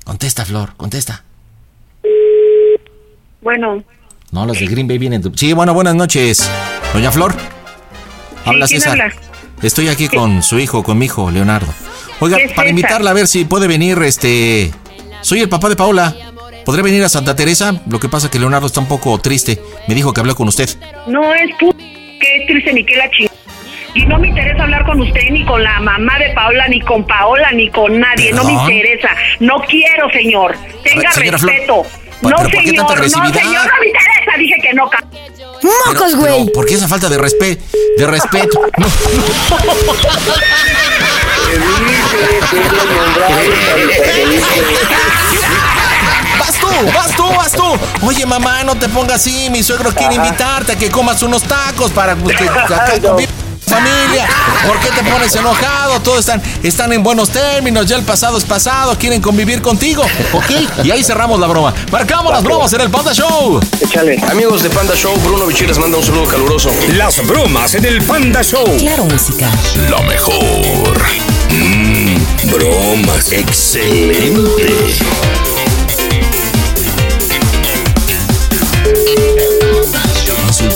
Contesta, 0.03 0.45
Flor, 0.45 0.73
contesta. 0.77 1.23
Bueno, 3.41 3.83
No, 4.31 4.45
los 4.45 4.59
de 4.59 4.65
Green 4.67 4.87
Bay 4.87 4.97
vienen. 4.97 5.23
Sí, 5.37 5.53
bueno, 5.53 5.73
buenas 5.73 5.95
noches. 5.95 6.49
Doña 6.93 7.11
Flor. 7.11 7.35
Habla 8.43 8.67
¿quién 8.67 8.81
César. 8.81 8.99
habla? 9.01 9.15
Estoy 9.61 9.87
aquí 9.87 10.07
con 10.09 10.43
su 10.43 10.59
hijo, 10.59 10.83
con 10.83 10.97
mi 10.97 11.05
hijo, 11.05 11.29
Leonardo. 11.31 11.67
Oiga, 12.19 12.37
¿Qué 12.37 12.43
es 12.45 12.49
para 12.51 12.63
César? 12.63 12.69
invitarla 12.69 13.11
a 13.11 13.13
ver 13.13 13.27
si 13.27 13.45
puede 13.45 13.67
venir, 13.67 13.97
este... 14.03 14.71
Soy 15.21 15.39
el 15.41 15.49
papá 15.49 15.69
de 15.69 15.75
Paola. 15.75 16.15
¿Podré 16.65 16.81
venir 16.81 17.03
a 17.03 17.09
Santa 17.09 17.35
Teresa? 17.35 17.79
Lo 17.87 17.99
que 17.99 18.09
pasa 18.09 18.27
es 18.27 18.31
que 18.31 18.39
Leonardo 18.39 18.65
está 18.65 18.79
un 18.79 18.87
poco 18.87 19.17
triste. 19.19 19.61
Me 19.87 19.93
dijo 19.93 20.11
que 20.13 20.19
habló 20.19 20.35
con 20.35 20.47
usted. 20.47 20.67
no 21.07 21.33
es 21.33 21.55
pu... 21.59 21.71
Qué 21.77 22.45
triste 22.47 22.73
ni 22.73 22.83
qué 22.83 22.95
la 22.95 23.09
chingada. 23.11 23.35
Y 23.93 24.05
no 24.07 24.17
me 24.17 24.27
interesa 24.29 24.63
hablar 24.63 24.83
con 24.85 24.99
usted, 24.99 25.29
ni 25.31 25.45
con 25.45 25.63
la 25.63 25.79
mamá 25.79 26.17
de 26.17 26.33
Paola, 26.33 26.67
ni 26.67 26.81
con 26.81 27.05
Paola, 27.05 27.51
ni 27.51 27.69
con 27.69 27.99
nadie. 27.99 28.33
No 28.33 28.43
me 28.43 28.53
interesa. 28.53 29.09
No 29.39 29.55
quiero, 29.69 30.09
señor. 30.09 30.55
Tenga 30.83 31.11
respeto. 31.11 31.83
¿pero 32.21 32.37
no, 32.37 32.43
por 32.43 32.51
qué 32.51 32.57
señor. 32.67 32.83
No, 32.83 33.03
señor. 33.09 33.31
No 33.31 33.79
me 33.79 33.87
interesa. 33.87 34.37
Dije 34.37 34.55
que 34.61 34.73
no. 34.73 34.89
¡Mocos, 35.87 36.15
güey! 36.15 36.51
¿Por 36.51 36.65
qué 36.65 36.73
esa 36.73 36.87
falta 36.87 37.09
de 37.09 37.17
respeto? 37.17 37.63
De 37.97 38.07
respeto. 38.07 38.59
No. 38.77 38.87
Vas 46.65 47.15
tú, 47.15 47.23
vas 47.23 47.51
tú, 47.51 47.63
vas 47.63 47.79
tú. 47.99 48.05
Oye, 48.05 48.25
mamá, 48.25 48.63
no 48.63 48.75
te 48.75 48.89
pongas 48.89 49.17
así. 49.17 49.49
Mi 49.49 49.63
suegro 49.63 49.93
quiere 49.93 50.15
invitarte 50.15 50.73
a 50.73 50.75
que 50.75 50.89
comas 50.89 51.21
unos 51.23 51.43
tacos 51.43 51.91
para 51.91 52.15
que 52.15 52.49
acá 52.49 52.99
conviva 53.01 53.31
familia. 53.65 54.27
¿Por 54.65 54.79
qué 54.79 54.89
te 54.89 55.09
pones 55.09 55.35
enojado? 55.35 55.99
Todos 56.01 56.19
están, 56.19 56.41
están 56.63 56.93
en 56.93 57.03
buenos 57.03 57.29
términos. 57.29 57.85
Ya 57.87 57.97
el 57.97 58.03
pasado 58.03 58.37
es 58.37 58.43
pasado. 58.43 58.97
Quieren 58.97 59.21
convivir 59.21 59.61
contigo. 59.61 60.03
¿Ok? 60.33 60.51
Y 60.83 60.91
ahí 60.91 61.03
cerramos 61.03 61.39
la 61.39 61.47
broma. 61.47 61.73
Marcamos 61.91 62.31
las 62.31 62.43
bromas 62.43 62.71
en 62.73 62.81
el 62.81 62.89
Panda 62.89 63.13
Show. 63.13 63.59
Échale. 63.79 64.21
Amigos 64.29 64.63
de 64.63 64.69
Panda 64.69 64.95
Show, 64.95 65.15
Bruno 65.23 65.45
Bichir 65.45 65.67
les 65.67 65.77
manda 65.77 65.97
un 65.97 66.03
saludo 66.03 66.25
caluroso. 66.25 66.71
Las 66.93 67.25
bromas 67.25 67.75
en 67.75 67.85
el 67.85 68.01
Panda 68.03 68.43
Show. 68.43 68.65
Claro, 68.77 69.05
música. 69.05 69.49
Lo 69.89 70.01
mejor. 70.03 71.01
Mmm, 71.49 72.51
bromas. 72.51 73.31
Excelente. 73.31 74.95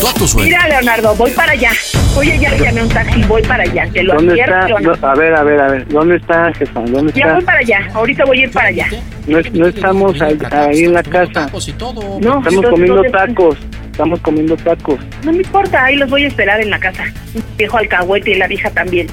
A 0.08 0.14
tu. 0.14 0.26
Mira, 0.40 0.68
Leonardo, 0.68 1.14
voy 1.16 1.32
para 1.32 1.52
allá. 1.52 1.72
Oye, 2.18 2.38
ya 2.40 2.50
le 2.52 2.60
llamé 2.60 2.84
un 2.84 2.90
taxi, 2.90 3.22
voy 3.24 3.42
para 3.44 3.64
allá. 3.64 3.88
Te 3.92 4.04
lo 4.04 4.14
¿Dónde 4.16 4.32
advierto, 4.34 4.54
está? 4.56 4.68
Leonardo. 4.68 5.02
No, 5.02 5.08
a 5.08 5.16
ver, 5.16 5.36
a 5.36 5.44
ver, 5.44 5.60
a 5.60 5.68
ver. 5.68 5.88
¿Dónde 5.88 6.16
está, 6.16 6.54
jefa? 6.54 6.80
¿Dónde 6.82 7.12
Ya 7.14 7.22
está? 7.24 7.34
voy 7.36 7.44
para 7.44 7.60
allá. 7.60 7.80
Ahorita 7.94 8.26
voy 8.26 8.40
a 8.40 8.44
ir 8.44 8.52
para 8.52 8.68
allá. 8.70 8.88
No, 9.28 9.38
no 9.54 9.68
estamos 9.68 10.22
ahí, 10.22 10.38
ahí 10.52 10.84
en 10.86 10.94
la 10.94 11.04
casa. 11.04 11.50
No, 11.52 11.58
Estamos 11.58 12.18
entonces, 12.48 12.70
comiendo 12.70 12.96
¿dónde- 12.96 13.10
tacos. 13.12 13.58
Estamos 13.92 14.20
comiendo 14.22 14.56
tacos. 14.58 15.00
No 15.24 15.32
me 15.34 15.38
importa, 15.40 15.84
ahí 15.84 15.96
los 15.98 16.10
voy 16.10 16.24
a 16.24 16.28
esperar 16.28 16.62
en 16.62 16.70
la 16.70 16.80
casa. 16.80 17.04
Un 17.36 17.44
viejo 17.58 17.78
alcahuete 17.78 18.32
y 18.32 18.36
la 18.36 18.48
vieja 18.48 18.70
también. 18.72 19.08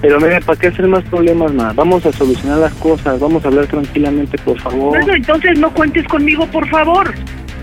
Pero 0.00 0.20
mire, 0.20 0.40
¿para 0.40 0.58
qué 0.58 0.68
hacer 0.68 0.86
más 0.88 1.02
problemas, 1.04 1.52
ma? 1.52 1.72
Vamos 1.72 2.04
a 2.06 2.12
solucionar 2.12 2.58
las 2.58 2.72
cosas. 2.74 3.18
Vamos 3.20 3.44
a 3.44 3.48
hablar 3.48 3.66
tranquilamente, 3.66 4.36
por 4.38 4.58
favor. 4.60 4.90
Bueno, 4.96 5.14
entonces 5.14 5.58
no 5.58 5.72
cuentes 5.72 6.06
conmigo, 6.08 6.46
por 6.46 6.68
favor. 6.68 7.12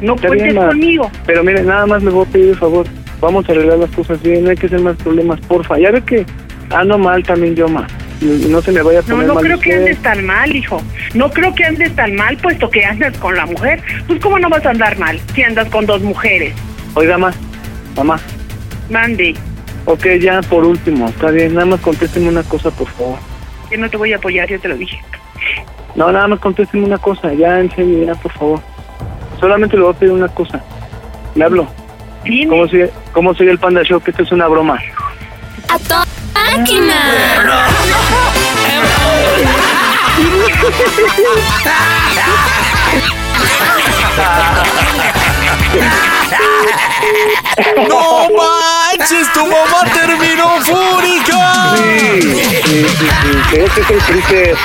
No 0.02 0.16
Está 0.16 0.28
cuentes 0.28 0.54
bien, 0.54 0.66
conmigo. 0.66 1.12
Pero 1.26 1.43
mire, 1.43 1.64
nada 1.64 1.86
más 1.86 2.02
le 2.04 2.10
voy 2.12 2.26
a 2.28 2.30
pedir 2.32 2.50
el 2.50 2.56
favor. 2.58 2.86
Vamos 3.22 3.47
a 3.50 3.52
arreglar 3.52 3.78
las 3.80 3.89
cosas 3.91 4.22
bien. 4.22 4.43
No 4.43 4.50
hay 4.50 4.56
que 4.58 4.68
hacer 4.68 4.80
más 4.80 4.95
problemas, 4.97 5.39
porfa. 5.41 5.78
Ya 5.78 5.91
ve 5.91 6.02
que 6.02 6.26
ando 6.72 6.97
mal 6.97 7.24
también 7.24 7.56
yo, 7.56 7.68
ma. 7.68 7.86
No 8.22 8.62
se 8.62 8.72
me 8.74 8.82
vaya 8.82 9.00
a 9.00 9.02
No, 9.04 9.08
poner 9.10 9.28
no 9.28 9.34
mal 9.36 9.43
creo 9.45 9.60
que 9.60 9.74
andes 9.74 9.97
tan 10.00 10.26
mal, 10.26 10.54
hijo. 10.56 10.82
No 11.14 11.30
creo 11.32 11.54
que 11.56 11.64
andes 11.66 11.95
tan 11.95 12.16
mal, 12.16 12.36
puesto 12.38 12.70
que 12.70 12.84
andas 12.84 13.18
con 13.18 13.36
la 13.36 13.45
mujer. 13.45 13.82
Pues, 14.08 14.20
¿cómo 14.20 14.39
no 14.39 14.50
vas 14.50 14.66
a 14.66 14.72
andar 14.72 14.97
mal 15.00 15.20
si 15.34 15.41
andas 15.43 15.70
con 15.70 15.86
dos 15.86 16.02
mujeres? 16.02 16.54
Oiga, 16.95 17.18
ma. 17.18 17.32
Mamá. 17.95 18.20
Mande, 18.89 19.36
Ok, 19.86 20.06
ya 20.20 20.41
por 20.41 20.64
último. 20.66 21.08
Está 21.10 21.32
bien. 21.32 21.54
Nada 21.54 21.66
más 21.66 21.80
contésteme 21.80 22.30
una 22.30 22.43
cosa, 22.43 22.70
por 22.72 22.88
favor. 22.89 23.18
que 23.70 23.78
no 23.78 23.89
te 23.89 23.97
voy 23.97 24.14
a 24.14 24.18
apoyar, 24.18 24.47
yo 24.50 24.60
te 24.60 24.68
lo 24.68 24.76
dije. 24.76 24.97
No, 25.95 26.12
nada 26.12 26.28
más 26.28 26.39
contésteme 26.39 26.86
una 26.86 26.97
cosa. 26.97 27.34
Ya, 27.34 27.60
en 27.60 27.72
serio, 27.72 28.06
ya, 28.06 28.16
por 28.16 28.32
favor. 28.34 28.60
Solamente 29.40 29.78
le 29.78 29.84
voy 29.84 29.94
a 29.94 29.98
pedir 29.98 30.14
una 30.14 30.28
cosa. 30.28 30.62
Le 31.36 31.44
hablo. 31.44 31.68
¿Cómo 32.50 32.68
soy, 32.68 32.90
¿Cómo 33.14 33.34
soy 33.34 33.48
el 33.48 33.58
Panda 33.58 33.82
Show? 33.84 34.02
Que 34.02 34.12
esto 34.12 34.24
es 34.24 34.32
una 34.32 34.48
broma. 34.48 34.78
¡A 35.70 35.80
toda 35.80 36.06
máquina! 36.34 36.96
¡No 47.90 48.28
manches! 48.30 49.32
¡Tu 49.34 49.42
mamá 49.42 49.84
terminó 49.94 50.60
fúrica! 50.62 51.76
Sí, 51.76 52.22
sí, 52.22 52.32
sí, 52.32 53.08
sí. 53.52 53.58
Este 53.58 53.82
es 53.82 53.90
el 53.90 54.02
freezer. 54.02 54.58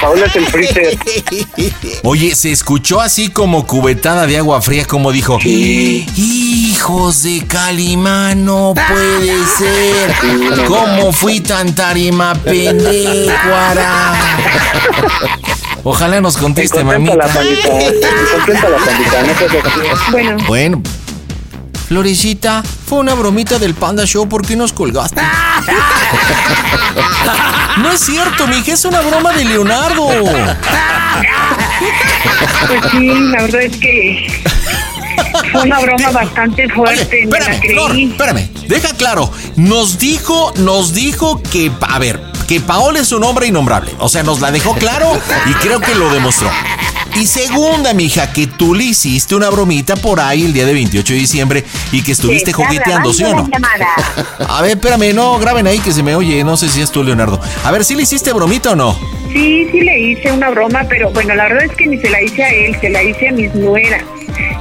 Paola 0.00 0.26
es 0.26 0.36
el 0.36 0.46
freezer. 0.46 0.98
Oye, 2.02 2.34
se 2.34 2.52
escuchó 2.52 3.00
así 3.00 3.28
como 3.28 3.66
cubetada 3.66 4.26
de 4.26 4.38
agua 4.38 4.60
fría, 4.62 4.84
como 4.86 5.12
dijo: 5.12 5.38
¡Hijos 5.44 7.22
de 7.22 7.44
Calimán, 7.46 8.44
no 8.44 8.74
puede 8.74 9.44
ser! 9.58 10.14
¿Cómo 10.66 11.12
fui 11.12 11.40
tan 11.40 11.74
tarima 11.74 12.34
pendecuara? 12.34 14.14
Ojalá 15.82 16.20
nos 16.20 16.36
conteste, 16.36 16.82
Contenta 16.82 17.16
la 17.16 17.26
mamita. 17.26 17.66
pandita. 17.66 18.08
Contenta 18.36 18.68
la 18.68 18.76
pandita. 18.76 19.22
No. 19.22 20.12
Bueno. 20.12 20.36
Bueno. 20.46 20.82
Florecita, 21.90 22.62
fue 22.86 23.00
una 23.00 23.14
bromita 23.14 23.58
del 23.58 23.74
Panda 23.74 24.06
Show, 24.06 24.28
¿por 24.28 24.46
qué 24.46 24.54
nos 24.54 24.72
colgaste? 24.72 25.20
No 27.78 27.90
es 27.90 28.00
cierto, 28.00 28.46
mija, 28.46 28.72
es 28.72 28.84
una 28.84 29.00
broma 29.00 29.32
de 29.32 29.44
Leonardo. 29.44 30.06
Pues 32.68 32.80
sí, 32.92 33.08
la 33.08 33.42
verdad 33.42 33.62
es 33.62 33.76
que 33.78 34.42
fue 35.50 35.62
una 35.62 35.80
broma 35.80 36.10
bastante 36.12 36.68
fuerte. 36.68 37.26
la 37.26 37.38
Espérame, 37.38 37.60
Flor, 37.72 37.90
creí. 37.90 38.04
espérame, 38.10 38.48
deja 38.68 38.92
claro, 38.94 39.32
nos 39.56 39.98
dijo, 39.98 40.52
nos 40.58 40.92
dijo 40.94 41.42
que, 41.42 41.72
a 41.80 41.98
ver, 41.98 42.20
que 42.46 42.60
Paola 42.60 43.00
es 43.00 43.10
un 43.12 43.24
hombre 43.24 43.46
innombrable. 43.48 43.92
O 43.98 44.08
sea, 44.08 44.22
nos 44.22 44.40
la 44.40 44.52
dejó 44.52 44.74
claro 44.74 45.18
y 45.46 45.54
creo 45.54 45.80
que 45.80 45.94
lo 45.96 46.08
demostró. 46.10 46.50
Y 47.14 47.26
segunda, 47.26 47.92
mija, 47.92 48.32
que 48.32 48.46
tú 48.46 48.74
le 48.74 48.84
hiciste 48.84 49.34
una 49.34 49.50
bromita 49.50 49.96
por 49.96 50.20
ahí 50.20 50.44
el 50.44 50.52
día 50.52 50.64
de 50.64 50.72
28 50.72 51.12
de 51.12 51.18
diciembre 51.18 51.64
y 51.92 52.02
que 52.02 52.12
estuviste 52.12 52.52
jugueteando, 52.52 53.12
¿sí 53.12 53.24
o 53.24 53.34
no? 53.34 53.48
A 54.48 54.62
ver, 54.62 54.72
espérame, 54.72 55.14
no, 55.14 55.38
graben 55.38 55.66
ahí 55.66 55.78
que 55.80 55.92
se 55.92 56.02
me 56.02 56.14
oye, 56.14 56.42
no 56.44 56.56
sé 56.56 56.68
si 56.68 56.80
es 56.80 56.90
tú, 56.90 57.02
Leonardo. 57.02 57.40
A 57.64 57.70
ver, 57.70 57.84
¿sí 57.84 57.94
le 57.94 58.02
hiciste 58.02 58.32
bromita 58.32 58.70
o 58.72 58.76
no? 58.76 58.98
Sí, 59.32 59.68
sí 59.70 59.80
le 59.80 59.98
hice 59.98 60.32
una 60.32 60.50
broma, 60.50 60.84
pero 60.88 61.10
bueno, 61.10 61.34
la 61.34 61.44
verdad 61.44 61.64
es 61.64 61.72
que 61.76 61.86
ni 61.86 61.98
se 61.98 62.10
la 62.10 62.22
hice 62.22 62.42
a 62.42 62.48
él, 62.48 62.76
se 62.80 62.88
la 62.88 63.02
hice 63.02 63.28
a 63.28 63.32
mis 63.32 63.54
nueras. 63.54 64.02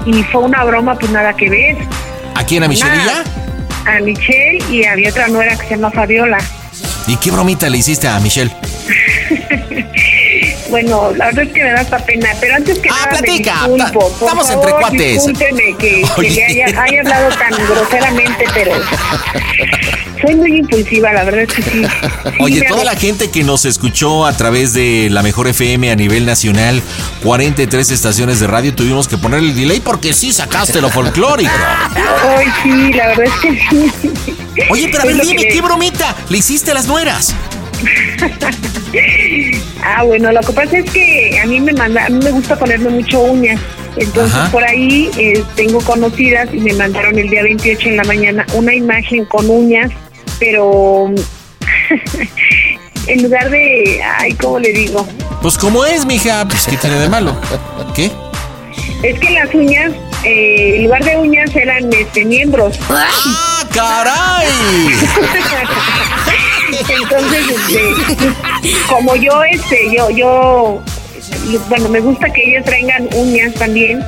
Y 0.05 0.23
fue 0.23 0.41
una 0.41 0.63
broma, 0.63 0.97
pues 0.97 1.11
nada 1.11 1.33
que 1.33 1.49
ver. 1.49 1.77
¿A 2.35 2.43
quién, 2.43 2.63
a 2.63 2.67
Michelilla? 2.67 3.23
A 3.85 3.99
Michelle 4.01 4.63
y 4.69 4.85
había 4.85 5.09
otra 5.09 5.27
nuera 5.27 5.55
que 5.55 5.63
se 5.63 5.75
llama 5.75 5.91
Fabiola. 5.91 6.37
¿Y 7.07 7.17
qué 7.17 7.31
bromita 7.31 7.69
le 7.69 7.77
hiciste 7.77 8.07
a 8.07 8.19
Michelle? 8.19 8.51
Bueno, 10.69 11.11
la 11.15 11.25
verdad 11.27 11.43
es 11.45 11.51
que 11.53 11.63
me 11.63 11.71
da 11.71 11.81
hasta 11.81 11.97
pena, 11.99 12.29
pero 12.39 12.55
antes 12.55 12.79
que 12.79 12.89
nada 12.89 13.01
Ah, 13.05 13.09
platica, 13.09 13.67
me 13.67 13.73
disculpo. 13.75 13.83
ta- 13.83 13.91
Por 13.91 14.11
estamos 14.29 14.47
favor, 14.47 14.65
entre 14.69 14.79
cuates. 14.79 15.13
Discúlpeme 15.13 15.75
que, 15.77 16.03
que 16.15 16.29
le 16.29 16.43
haya, 16.45 16.81
haya 16.83 16.99
hablado 17.01 17.29
tan 17.29 17.67
groseramente, 17.67 18.45
pero 18.53 18.71
soy 20.21 20.35
muy 20.35 20.57
impulsiva, 20.57 21.13
la 21.13 21.23
verdad 21.23 21.41
es 21.41 21.53
que 21.53 21.61
sí. 21.63 21.69
Sí, 21.83 22.29
Oye, 22.39 22.61
toda 22.67 22.83
la 22.83 22.95
gente 22.95 23.31
que 23.31 23.43
nos 23.43 23.65
escuchó 23.65 24.25
a 24.25 24.33
través 24.35 24.73
de 24.73 25.07
la 25.09 25.23
mejor 25.23 25.47
FM 25.47 25.91
a 25.91 25.95
nivel 25.95 26.25
nacional, 26.25 26.81
43 27.23 27.89
estaciones 27.91 28.39
de 28.39 28.47
radio, 28.47 28.73
tuvimos 28.75 29.07
que 29.07 29.17
poner 29.17 29.39
el 29.39 29.55
delay 29.55 29.79
porque 29.79 30.13
sí 30.13 30.31
sacaste 30.33 30.81
lo 30.81 30.89
folclórico. 30.89 31.51
Ay, 32.37 32.47
sí, 32.63 32.93
la 32.93 33.07
verdad 33.07 33.25
es 33.25 33.33
que 33.41 33.51
sí. 33.69 33.91
Oye, 34.69 34.89
pero 34.91 35.03
a 35.03 35.05
ver, 35.05 35.21
dime, 35.21 35.45
¿qué 35.47 35.61
bromita 35.61 36.15
le 36.29 36.37
hiciste 36.37 36.71
a 36.71 36.73
las 36.73 36.85
nueras? 36.85 37.33
Ah, 39.83 40.03
bueno, 40.03 40.31
lo 40.31 40.41
que 40.41 40.51
pasa 40.51 40.77
es 40.79 40.91
que 40.91 41.39
a 41.41 41.45
mí 41.45 41.59
me 41.59 41.73
manda, 41.73 42.05
a 42.05 42.09
mí 42.09 42.19
me 42.23 42.31
gusta 42.31 42.57
ponerme 42.57 42.89
mucho 42.89 43.21
uñas. 43.21 43.59
Entonces 43.95 44.35
Ajá. 44.35 44.51
por 44.51 44.63
ahí 44.63 45.09
eh, 45.17 45.43
tengo 45.55 45.79
conocidas 45.81 46.49
y 46.53 46.59
me 46.59 46.73
mandaron 46.73 47.17
el 47.17 47.29
día 47.29 47.43
28 47.43 47.89
en 47.89 47.97
la 47.97 48.03
mañana 48.03 48.45
una 48.53 48.73
imagen 48.73 49.25
con 49.25 49.49
uñas, 49.49 49.91
pero 50.39 51.09
en 53.07 53.23
lugar 53.23 53.49
de, 53.49 54.01
ay, 54.19 54.33
¿cómo 54.33 54.59
le 54.59 54.73
digo? 54.73 55.07
Pues 55.41 55.57
como 55.57 55.85
es, 55.85 56.05
mija, 56.05 56.45
pues 56.47 56.65
¿qué 56.65 56.77
tiene 56.77 56.99
de 56.99 57.09
malo? 57.09 57.35
¿Qué? 57.95 58.11
Es 59.03 59.19
que 59.19 59.29
las 59.31 59.53
uñas, 59.53 59.91
eh, 60.23 60.73
en 60.75 60.83
lugar 60.83 61.03
de 61.03 61.17
uñas 61.17 61.55
eran 61.55 61.91
este, 61.93 62.25
miembros. 62.25 62.77
¡Ah, 62.89 63.63
caray! 63.73 64.47
Entonces, 66.87 67.45
este, 67.49 68.27
como 68.87 69.15
yo, 69.15 69.43
este, 69.43 69.89
yo, 69.95 70.09
yo, 70.09 70.81
bueno, 71.67 71.89
me 71.89 71.99
gusta 71.99 72.31
que 72.31 72.43
ellas 72.43 72.65
traigan 72.65 73.07
uñas 73.13 73.53
también. 73.55 74.03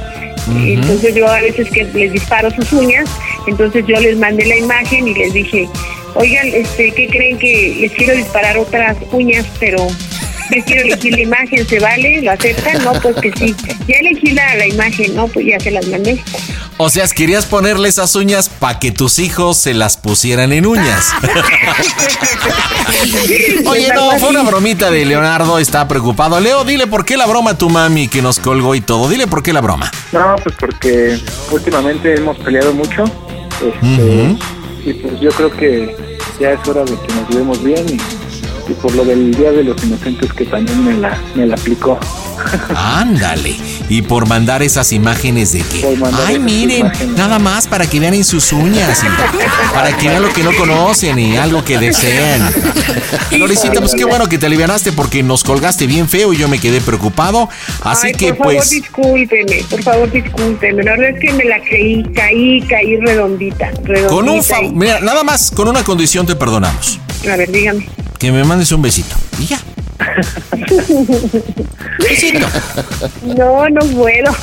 Entonces 0.55 1.13
yo 1.15 1.27
a 1.27 1.39
veces 1.39 1.69
que 1.69 1.83
les 1.83 2.11
disparo 2.11 2.49
sus 2.51 2.73
uñas, 2.73 3.07
entonces 3.47 3.85
yo 3.87 3.99
les 3.99 4.17
mandé 4.17 4.45
la 4.45 4.57
imagen 4.57 5.07
y 5.07 5.13
les 5.13 5.33
dije, 5.33 5.69
oigan, 6.15 6.47
este, 6.47 6.91
¿qué 6.91 7.07
creen 7.07 7.37
que 7.37 7.77
les 7.79 7.91
quiero 7.91 8.15
disparar 8.15 8.57
otras 8.57 8.97
uñas, 9.11 9.45
pero 9.59 9.87
les 10.49 10.65
quiero 10.65 10.81
elegir 10.81 11.13
la 11.13 11.21
imagen, 11.21 11.65
¿se 11.67 11.79
vale? 11.79 12.21
¿Lo 12.21 12.31
aceptan? 12.31 12.83
No, 12.83 12.93
pues 12.93 13.15
que 13.17 13.31
sí. 13.33 13.55
Ya 13.87 13.97
elegí 13.97 14.31
la, 14.31 14.55
la 14.55 14.67
imagen, 14.67 15.15
¿no? 15.15 15.27
Pues 15.27 15.45
ya 15.45 15.59
se 15.59 15.71
las 15.71 15.87
mandé. 15.87 16.19
O 16.83 16.89
sea, 16.89 17.07
querías 17.09 17.45
ponerle 17.45 17.89
esas 17.89 18.15
uñas 18.15 18.49
para 18.49 18.79
que 18.79 18.91
tus 18.91 19.19
hijos 19.19 19.55
se 19.55 19.75
las 19.75 19.97
pusieran 19.97 20.51
en 20.51 20.65
uñas. 20.65 21.11
Oye, 23.67 23.93
no, 23.93 24.09
fue 24.17 24.29
una 24.29 24.41
bromita 24.41 24.89
de 24.89 25.05
Leonardo, 25.05 25.59
está 25.59 25.87
preocupado. 25.87 26.39
Leo, 26.39 26.63
dile 26.63 26.87
por 26.87 27.05
qué 27.05 27.17
la 27.17 27.27
broma 27.27 27.51
a 27.51 27.57
tu 27.57 27.69
mami 27.69 28.07
que 28.07 28.23
nos 28.23 28.39
colgó 28.39 28.73
y 28.73 28.81
todo. 28.81 29.07
Dile 29.09 29.27
por 29.27 29.43
qué 29.43 29.53
la 29.53 29.61
broma. 29.61 29.91
No, 30.11 30.35
pues 30.41 30.55
porque 30.59 31.19
últimamente 31.51 32.15
hemos 32.15 32.35
peleado 32.39 32.73
mucho. 32.73 33.03
Este, 33.63 34.35
Y 34.83 34.93
pues 34.93 35.19
yo 35.19 35.29
creo 35.29 35.51
que 35.51 36.17
ya 36.39 36.53
es 36.53 36.67
hora 36.67 36.83
de 36.83 36.95
que 36.95 37.13
nos 37.13 37.29
llevemos 37.29 37.63
bien. 37.63 37.85
Y, 37.87 38.71
y 38.71 38.73
por 38.73 38.95
lo 38.95 39.05
del 39.05 39.35
Día 39.35 39.51
de 39.51 39.65
los 39.65 39.83
Inocentes 39.83 40.33
que 40.33 40.45
también 40.45 40.83
me 40.83 40.95
la, 40.95 41.15
me 41.35 41.45
la 41.45 41.53
aplicó. 41.53 41.99
Ándale. 42.75 43.55
Y 43.89 44.01
por 44.01 44.27
mandar 44.27 44.63
esas 44.63 44.91
imágenes 44.93 45.51
de 45.51 45.59
que, 45.59 45.97
ay, 46.25 46.39
miren, 46.39 46.91
nada 47.15 47.39
más 47.39 47.67
para 47.67 47.89
que 47.89 47.99
vean 47.99 48.13
en 48.13 48.23
sus 48.23 48.53
uñas, 48.53 49.01
y 49.03 49.73
para 49.73 49.97
que 49.97 50.07
vean 50.07 50.21
lo 50.21 50.31
que 50.31 50.43
no 50.43 50.51
conocen 50.55 51.19
y 51.19 51.37
algo 51.37 51.63
que 51.63 51.77
desean. 51.77 52.51
Florecita, 53.29 53.79
pues 53.79 53.93
qué 53.95 54.05
bueno 54.05 54.27
que 54.27 54.37
te 54.37 54.45
alivianaste 54.45 54.91
porque 54.91 55.23
nos 55.23 55.43
colgaste 55.43 55.87
bien 55.87 56.07
feo 56.07 56.33
y 56.33 56.37
yo 56.37 56.47
me 56.47 56.59
quedé 56.59 56.81
preocupado. 56.81 57.49
Así 57.83 58.07
Ay, 58.07 58.13
que 58.13 58.27
por 58.33 58.37
favor, 58.37 58.55
pues, 58.55 58.69
discúlpeme, 58.69 59.65
por 59.69 59.83
favor, 59.83 60.11
discúlpeme. 60.11 60.83
La 60.83 60.91
verdad 60.91 61.09
es 61.09 61.19
que 61.19 61.33
me 61.33 61.43
la 61.45 61.59
creí, 61.61 62.03
caí, 62.13 62.61
caí 62.67 62.97
redondita. 62.97 63.71
redondita 63.83 64.07
con 64.07 64.29
un 64.29 64.43
favor, 64.43 64.73
mira, 64.73 64.99
nada 65.01 65.23
más 65.23 65.51
con 65.51 65.67
una 65.67 65.83
condición 65.83 66.25
te 66.25 66.35
perdonamos. 66.35 66.99
A 67.31 67.35
ver, 67.35 67.51
dígame. 67.51 67.87
Que 68.17 68.31
me 68.31 68.43
mandes 68.43 68.71
un 68.71 68.81
besito. 68.81 69.15
Y 69.39 69.47
ya. 69.47 69.59
No, 73.23 73.67
no 73.69 73.79
puedo. 73.95 74.35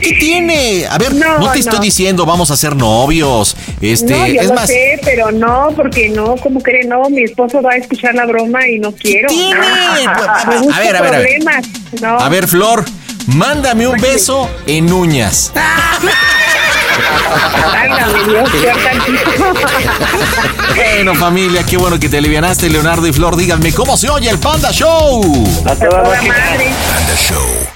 ¿Qué 0.00 0.12
tiene? 0.12 0.86
A 0.86 0.98
ver, 0.98 1.14
no, 1.14 1.38
No, 1.38 1.52
te 1.52 1.58
estoy 1.60 1.78
no. 1.78 1.84
diciendo 1.84 2.26
vamos 2.26 2.50
a 2.50 2.56
ser 2.56 2.74
novios. 2.76 3.56
Este, 3.80 4.16
no, 4.16 4.26
yo 4.26 4.40
es 4.40 4.48
lo 4.48 4.54
más, 4.54 4.66
sé, 4.68 4.98
pero 5.04 5.30
no, 5.30 5.68
porque 5.76 6.08
no, 6.08 6.36
¿cómo 6.36 6.60
cree? 6.62 6.84
No, 6.84 7.08
mi 7.10 7.22
esposo 7.22 7.60
va 7.62 7.72
a 7.72 7.76
escuchar 7.76 8.14
la 8.14 8.26
broma 8.26 8.66
y 8.68 8.78
no 8.78 8.92
quiero. 8.92 9.28
tiene? 9.28 9.56
No, 10.06 10.74
A 10.74 10.80
ver, 10.80 10.96
a 10.96 11.02
ver, 11.02 11.06
a 11.14 11.18
ver. 11.18 11.22
problemas. 11.22 11.66
No. 12.00 12.18
A 12.18 12.28
ver, 12.28 12.46
Flor, 12.48 12.84
mándame 13.28 13.86
un 13.86 13.98
beso 14.00 14.48
en 14.66 14.92
uñas. 14.92 15.52
Dios. 18.26 18.50
Bueno, 20.74 21.14
familia, 21.14 21.64
qué 21.64 21.76
bueno 21.76 21.98
que 21.98 22.08
te 22.08 22.18
alivianaste, 22.18 22.68
Leonardo 22.68 23.06
y 23.06 23.12
Flor. 23.12 23.36
Díganme, 23.36 23.72
¿cómo 23.72 23.96
se 23.96 24.08
oye 24.08 24.28
el 24.30 24.38
Panda 24.38 24.70
Show? 24.72 25.22
A 25.66 25.74
toda 25.74 26.02
máquina. 26.02 26.34
Panda 26.34 27.16
Show. 27.16 27.75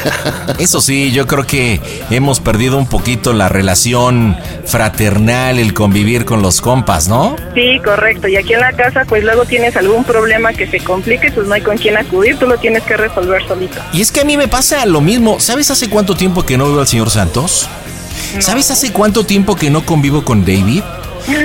Eso 0.58 0.80
sí, 0.80 1.12
yo 1.12 1.28
creo 1.28 1.46
que 1.46 1.82
hemos 2.10 2.40
perdido 2.40 2.78
un 2.78 2.88
poquito 2.88 3.34
la 3.34 3.50
relación 3.50 4.38
fraternal, 4.66 5.60
el 5.60 5.74
convivir 5.74 6.24
con 6.24 6.42
los 6.42 6.62
compas, 6.62 7.10
¿no? 7.10 7.36
Sí, 7.54 7.82
correcto. 7.84 8.28
Y 8.28 8.38
aquí 8.38 8.54
en 8.54 8.62
la 8.62 8.72
casa, 8.72 9.04
pues 9.08 9.24
luego 9.24 9.46
tienes 9.46 9.76
algún 9.76 10.04
problema 10.06 10.54
que 10.54 10.68
se 10.68 10.80
complique, 10.80 11.32
pues 11.32 11.48
no 11.48 11.54
hay 11.54 11.62
con 11.62 11.78
quién 11.78 11.98
acudir, 11.98 12.38
tú 12.38 12.48
lo 12.48 12.58
tienes 12.58 12.84
que 12.84 12.96
resolver 12.96 13.46
solito. 13.46 13.82
Y 13.92 14.02
es 14.02 14.12
que 14.12 14.22
a 14.22 14.24
mí 14.24 14.38
me 14.38 14.48
pasa 14.48 14.86
lo 14.86 15.02
mismo. 15.02 15.40
¿Sabes 15.40 15.70
hace 15.72 15.90
cuánto 15.90 16.16
tiempo 16.16 16.46
que 16.46 16.58
no 16.58 16.70
veo 16.70 16.80
al 16.80 16.88
señor 16.88 17.10
Santos? 17.10 17.68
¿Sabes 18.40 18.72
hace 18.72 18.94
cuánto 18.94 19.26
tiempo 19.26 19.56
que 19.56 19.70
no 19.70 19.86
convivo 19.86 20.24
con 20.24 20.46
David? 20.46 20.84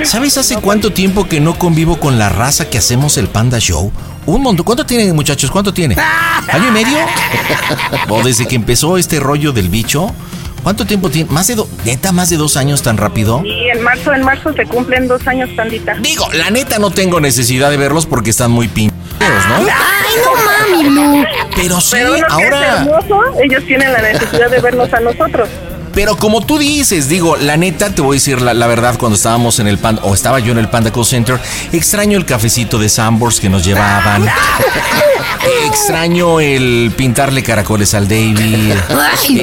¿Sabes 0.03 0.37
hace 0.37 0.55
cuánto 0.57 0.91
tiempo 0.91 1.27
que 1.27 1.39
no 1.39 1.57
convivo 1.57 1.99
con 1.99 2.17
la 2.17 2.29
raza 2.29 2.69
que 2.69 2.77
hacemos 2.77 3.17
el 3.17 3.27
Panda 3.27 3.59
Show? 3.59 3.91
Un 4.25 4.41
montón. 4.41 4.65
¿Cuánto 4.65 4.85
tiene, 4.85 5.11
muchachos? 5.13 5.51
¿Cuánto 5.51 5.73
tiene? 5.73 5.95
¿Año 6.51 6.67
y 6.67 6.71
medio? 6.71 6.97
¿O 8.09 8.23
desde 8.23 8.47
que 8.47 8.55
empezó 8.55 8.97
este 8.97 9.19
rollo 9.19 9.51
del 9.51 9.69
bicho? 9.69 10.13
¿Cuánto 10.63 10.85
tiempo 10.85 11.11
tiene? 11.11 11.29
¿Más 11.31 11.45
de 11.45 11.55
dos? 11.55 11.67
¿Neta 11.85 12.11
más 12.11 12.29
de 12.31 12.37
dos 12.37 12.57
años 12.57 12.81
tan 12.81 12.97
rápido? 12.97 13.43
Y 13.45 13.69
en 13.69 13.83
marzo, 13.83 14.13
en 14.13 14.23
marzo 14.23 14.51
se 14.53 14.65
cumplen 14.65 15.07
dos 15.07 15.27
años, 15.27 15.49
pandita. 15.55 15.95
Digo, 16.01 16.27
la 16.33 16.49
neta 16.49 16.79
no 16.79 16.89
tengo 16.89 17.19
necesidad 17.19 17.69
de 17.69 17.77
verlos 17.77 18.07
porque 18.07 18.31
están 18.31 18.49
muy 18.49 18.67
pincheros, 18.67 19.47
¿no? 19.47 19.55
Ay, 19.57 20.15
no 20.23 20.83
mami, 20.83 20.89
no. 20.89 21.25
Pero 21.55 21.79
sí, 21.79 21.97
Pero 21.97 22.07
lo 22.09 22.15
que 22.15 22.19
es 22.21 22.31
ahora... 22.31 22.77
hermoso, 22.81 23.21
ellos 23.43 23.63
tienen 23.67 23.93
la 23.93 24.01
necesidad 24.01 24.49
de 24.49 24.59
vernos 24.59 24.91
a 24.91 24.99
nosotros. 25.01 25.49
Pero 25.95 26.17
como 26.17 26.41
tú 26.45 26.57
dices, 26.59 27.07
digo, 27.09 27.37
la 27.37 27.55
neta, 27.57 27.89
te 27.95 28.01
voy 28.01 28.15
a 28.15 28.19
decir 28.19 28.41
la, 28.41 28.53
la 28.53 28.67
verdad, 28.67 28.97
cuando 28.97 29.15
estábamos 29.15 29.59
en 29.59 29.67
el 29.67 29.77
Panda, 29.77 30.01
o 30.03 30.13
estaba 30.13 30.39
yo 30.39 30.51
en 30.51 30.57
el 30.59 30.67
Panda 30.67 30.91
Call 30.91 31.05
Center, 31.05 31.39
extraño 31.71 32.17
el 32.17 32.25
cafecito 32.25 32.77
de 32.77 32.89
Sambors 32.89 33.39
que 33.39 33.49
nos 33.49 33.63
llevaban. 33.63 34.27
extraño 35.67 36.39
el 36.39 36.91
pintarle 36.95 37.43
caracoles 37.43 37.93
al 37.93 38.07
David. 38.07 38.73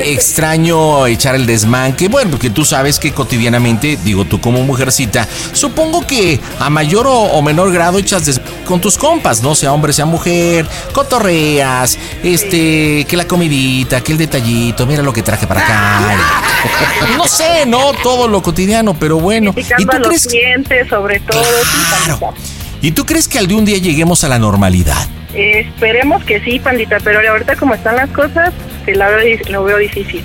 extraño 0.04 1.06
echar 1.06 1.34
el 1.34 1.46
desmanque. 1.46 2.08
Bueno, 2.08 2.30
porque 2.32 2.50
tú 2.50 2.64
sabes 2.64 2.98
que 2.98 3.12
cotidianamente, 3.12 3.98
digo, 4.04 4.24
tú 4.24 4.40
como 4.40 4.62
mujercita, 4.62 5.26
supongo 5.52 6.06
que 6.06 6.40
a 6.60 6.70
mayor 6.70 7.06
o, 7.06 7.12
o 7.14 7.42
menor 7.42 7.72
grado 7.72 7.98
echas 7.98 8.26
des- 8.26 8.40
con 8.64 8.80
tus 8.80 8.98
compas, 8.98 9.42
¿no? 9.42 9.54
Sea 9.54 9.72
hombre, 9.72 9.92
sea 9.92 10.04
mujer, 10.06 10.66
cotorreas, 10.92 11.98
este, 12.22 13.04
que 13.08 13.16
la 13.16 13.26
comidita, 13.26 14.00
que 14.02 14.12
el 14.12 14.18
detallito, 14.18 14.86
mira 14.86 15.02
lo 15.02 15.12
que 15.12 15.22
traje 15.22 15.46
para 15.46 15.60
acá. 15.60 16.41
No 17.16 17.26
sé, 17.26 17.66
¿no? 17.66 17.92
Todo 18.02 18.28
lo 18.28 18.42
cotidiano, 18.42 18.94
pero 18.94 19.18
bueno. 19.18 19.54
¿Y 19.56 19.84
tú 19.84 19.90
a 19.90 19.98
los 19.98 20.08
crees, 20.08 20.26
clientes, 20.26 20.88
sobre 20.88 21.20
todo. 21.20 21.42
pandita. 21.42 22.32
¿Y 22.80 22.92
tú 22.92 23.06
crees 23.06 23.28
que 23.28 23.38
al 23.38 23.46
de 23.46 23.54
un 23.54 23.64
día 23.64 23.78
lleguemos 23.78 24.24
a 24.24 24.28
la 24.28 24.38
normalidad? 24.38 25.06
Eh, 25.34 25.60
esperemos 25.60 26.24
que 26.24 26.40
sí, 26.40 26.58
pandita, 26.58 26.98
pero 27.02 27.20
ahorita 27.30 27.56
como 27.56 27.74
están 27.74 27.96
las 27.96 28.10
cosas, 28.10 28.52
la 28.86 29.08
veo, 29.08 29.38
lo 29.48 29.64
veo 29.64 29.78
difícil. 29.78 30.24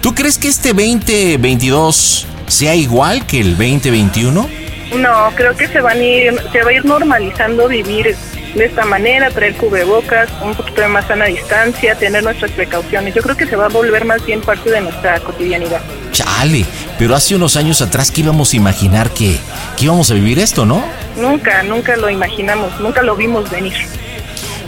¿Tú 0.00 0.14
crees 0.14 0.38
que 0.38 0.48
este 0.48 0.68
2022 0.68 2.26
sea 2.46 2.74
igual 2.74 3.26
que 3.26 3.40
el 3.40 3.56
2021? 3.56 4.48
No, 4.96 5.30
creo 5.34 5.56
que 5.56 5.66
se 5.66 5.80
van 5.80 5.98
a 5.98 6.02
ir, 6.02 6.34
se 6.52 6.62
va 6.62 6.70
a 6.70 6.72
ir 6.74 6.84
normalizando 6.84 7.66
vivir 7.66 8.14
de 8.56 8.66
esta 8.66 8.84
manera, 8.84 9.30
traer 9.30 9.54
cubrebocas, 9.56 10.28
un 10.42 10.54
poquito 10.54 10.80
de 10.80 10.88
más 10.88 11.06
sana 11.06 11.26
distancia, 11.26 11.94
tener 11.94 12.22
nuestras 12.22 12.50
precauciones. 12.52 13.14
Yo 13.14 13.22
creo 13.22 13.36
que 13.36 13.46
se 13.46 13.56
va 13.56 13.66
a 13.66 13.68
volver 13.68 14.04
más 14.04 14.24
bien 14.24 14.40
parte 14.40 14.70
de 14.70 14.80
nuestra 14.80 15.20
cotidianidad. 15.20 15.80
Chale, 16.12 16.64
pero 16.98 17.14
hace 17.14 17.34
unos 17.34 17.56
años 17.56 17.82
atrás 17.82 18.10
que 18.10 18.22
íbamos 18.22 18.52
a 18.52 18.56
imaginar 18.56 19.10
que, 19.10 19.38
que 19.76 19.84
íbamos 19.84 20.10
a 20.10 20.14
vivir 20.14 20.38
esto, 20.38 20.64
¿no? 20.64 20.84
Nunca, 21.16 21.62
nunca 21.62 21.96
lo 21.96 22.08
imaginamos, 22.08 22.80
nunca 22.80 23.02
lo 23.02 23.16
vimos 23.16 23.50
venir. 23.50 23.74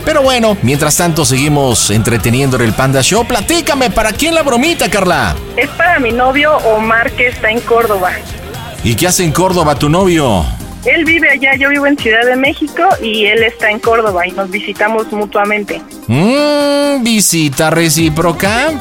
Pero 0.05 0.21
bueno, 0.21 0.57
mientras 0.61 0.95
tanto 0.95 1.25
seguimos 1.25 1.89
entreteniendo 1.89 2.57
en 2.57 2.63
el 2.63 2.73
Panda 2.73 3.01
Show. 3.01 3.25
Platícame, 3.25 3.89
¿para 3.89 4.11
quién 4.11 4.33
la 4.33 4.43
bromita, 4.43 4.89
Carla? 4.89 5.35
Es 5.57 5.69
para 5.71 5.99
mi 5.99 6.11
novio 6.11 6.57
Omar 6.57 7.11
que 7.11 7.27
está 7.27 7.49
en 7.49 7.59
Córdoba. 7.59 8.11
¿Y 8.83 8.95
qué 8.95 9.07
hace 9.07 9.23
en 9.23 9.31
Córdoba 9.31 9.75
tu 9.75 9.89
novio? 9.89 10.45
Él 10.85 11.05
vive 11.05 11.29
allá, 11.29 11.55
yo 11.55 11.69
vivo 11.69 11.85
en 11.85 11.97
Ciudad 11.97 12.25
de 12.25 12.35
México 12.35 12.83
y 13.01 13.25
él 13.25 13.43
está 13.43 13.69
en 13.69 13.79
Córdoba 13.79 14.27
y 14.27 14.31
nos 14.31 14.49
visitamos 14.49 15.11
mutuamente. 15.11 15.81
Mmm, 16.07 17.03
visita 17.03 17.69
recíproca. 17.69 18.71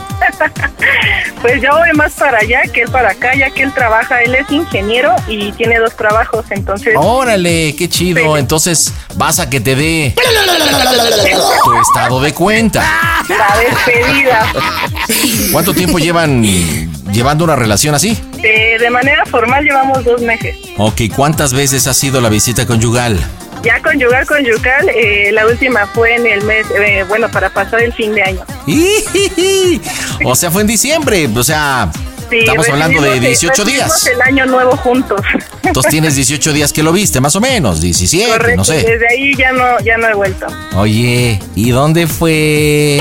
Pues 1.41 1.63
yo 1.63 1.69
voy 1.71 1.93
más 1.95 2.15
para 2.15 2.39
allá 2.39 2.63
que 2.73 2.83
él 2.83 2.91
para 2.91 3.11
acá, 3.11 3.33
ya 3.37 3.51
que 3.51 3.63
él 3.63 3.73
trabaja, 3.73 4.23
él 4.23 4.35
es 4.35 4.51
ingeniero 4.51 5.15
y 5.29 5.53
tiene 5.53 5.79
dos 5.79 5.95
trabajos, 5.95 6.45
entonces... 6.51 6.95
Órale, 6.97 7.77
qué 7.77 7.89
chido. 7.89 8.37
Entonces 8.37 8.93
vas 9.15 9.39
a 9.39 9.49
que 9.49 9.61
te 9.61 9.77
dé 9.77 10.15
tu 11.65 11.81
estado 11.81 12.21
de 12.21 12.35
cuenta. 12.35 12.85
La 13.29 13.57
despedida. 13.61 14.53
¿Cuánto 15.53 15.73
tiempo 15.73 16.01
llevan 16.01 16.45
llevando 17.19 17.43
una 17.43 17.57
relación 17.57 17.97
así? 17.97 18.17
Eh, 18.45 18.77
de 18.79 18.91
manera 18.91 19.27
formal 19.27 19.65
llevamos 19.65 20.05
dos 20.05 20.23
meses. 20.23 20.57
Ok, 20.77 21.03
¿cuántas 21.17 21.53
veces 21.53 21.89
ha 21.89 21.95
sido 21.95 22.21
la 22.21 22.29
visita 22.29 22.65
conyugal? 22.65 23.19
Ya 23.65 23.83
conyugal, 23.83 24.25
conyugal, 24.25 24.89
eh, 24.95 25.33
la 25.33 25.45
última 25.45 25.85
fue 25.87 26.15
en 26.15 26.29
el 26.29 26.45
mes, 26.45 26.65
eh, 26.71 27.05
bueno, 27.09 27.29
para 27.29 27.51
pasar 27.51 27.83
el 27.83 27.93
fin 27.93 28.15
de 28.15 28.23
año. 28.23 28.45
O 30.25 30.35
sea, 30.37 30.51
fue 30.51 30.63
en 30.63 30.69
diciembre. 30.69 31.29
O 31.35 31.43
sea, 31.43 31.91
Sí, 32.31 32.39
estamos 32.41 32.69
hablando 32.69 33.01
de 33.01 33.09
recibimos- 33.11 33.21
18 33.41 33.65
recibimos 33.65 34.03
días. 34.05 34.07
el 34.15 34.23
año 34.23 34.47
nuevo 34.47 34.77
juntos. 34.77 35.21
Entonces 35.63 35.91
tienes 35.91 36.15
18 36.17 36.53
días 36.53 36.73
que 36.73 36.83
lo 36.83 36.93
viste, 36.93 37.21
más 37.21 37.35
o 37.37 37.41
menos, 37.41 37.81
17, 37.81 38.31
Correcto, 38.31 38.57
no 38.57 38.65
sé. 38.65 38.75
desde 38.83 39.07
ahí 39.11 39.35
ya 39.37 39.53
no, 39.53 39.79
ya 39.81 39.97
no 39.97 40.09
he 40.09 40.15
vuelto. 40.15 40.47
Oye, 40.77 41.41
¿y 41.55 41.71
dónde 41.71 42.07
fue? 42.07 43.01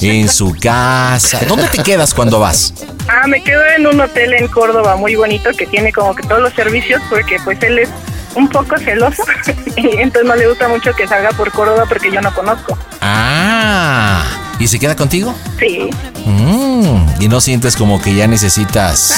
En 0.00 0.28
su 0.28 0.54
casa. 0.60 1.40
¿Dónde 1.48 1.66
te 1.68 1.82
quedas 1.82 2.12
cuando 2.14 2.38
vas? 2.40 2.74
Ah, 3.08 3.26
me 3.26 3.42
quedo 3.42 3.62
en 3.76 3.86
un 3.86 4.00
hotel 4.00 4.34
en 4.34 4.48
Córdoba 4.48 4.96
muy 4.96 5.14
bonito 5.14 5.50
que 5.56 5.66
tiene 5.66 5.92
como 5.92 6.14
que 6.14 6.22
todos 6.26 6.40
los 6.42 6.52
servicios 6.54 7.00
porque 7.10 7.36
pues 7.44 7.62
él 7.62 7.78
es 7.80 7.88
un 8.34 8.48
poco 8.48 8.76
celoso 8.78 9.22
y 9.76 9.86
entonces 9.98 10.24
no 10.28 10.34
le 10.36 10.48
gusta 10.48 10.68
mucho 10.68 10.92
que 10.94 11.06
salga 11.06 11.30
por 11.30 11.50
Córdoba 11.52 11.84
porque 11.88 12.10
yo 12.10 12.20
no 12.20 12.34
conozco. 12.34 12.76
Ah, 13.00 14.24
¿y 14.58 14.68
se 14.68 14.78
queda 14.78 14.96
contigo? 14.96 15.34
Sí. 15.58 15.90
Mm, 16.24 17.06
y 17.20 17.28
no 17.28 17.40
sientes 17.40 17.76
como 17.76 18.00
que 18.00 18.14
ya 18.14 18.26
necesitas. 18.26 19.14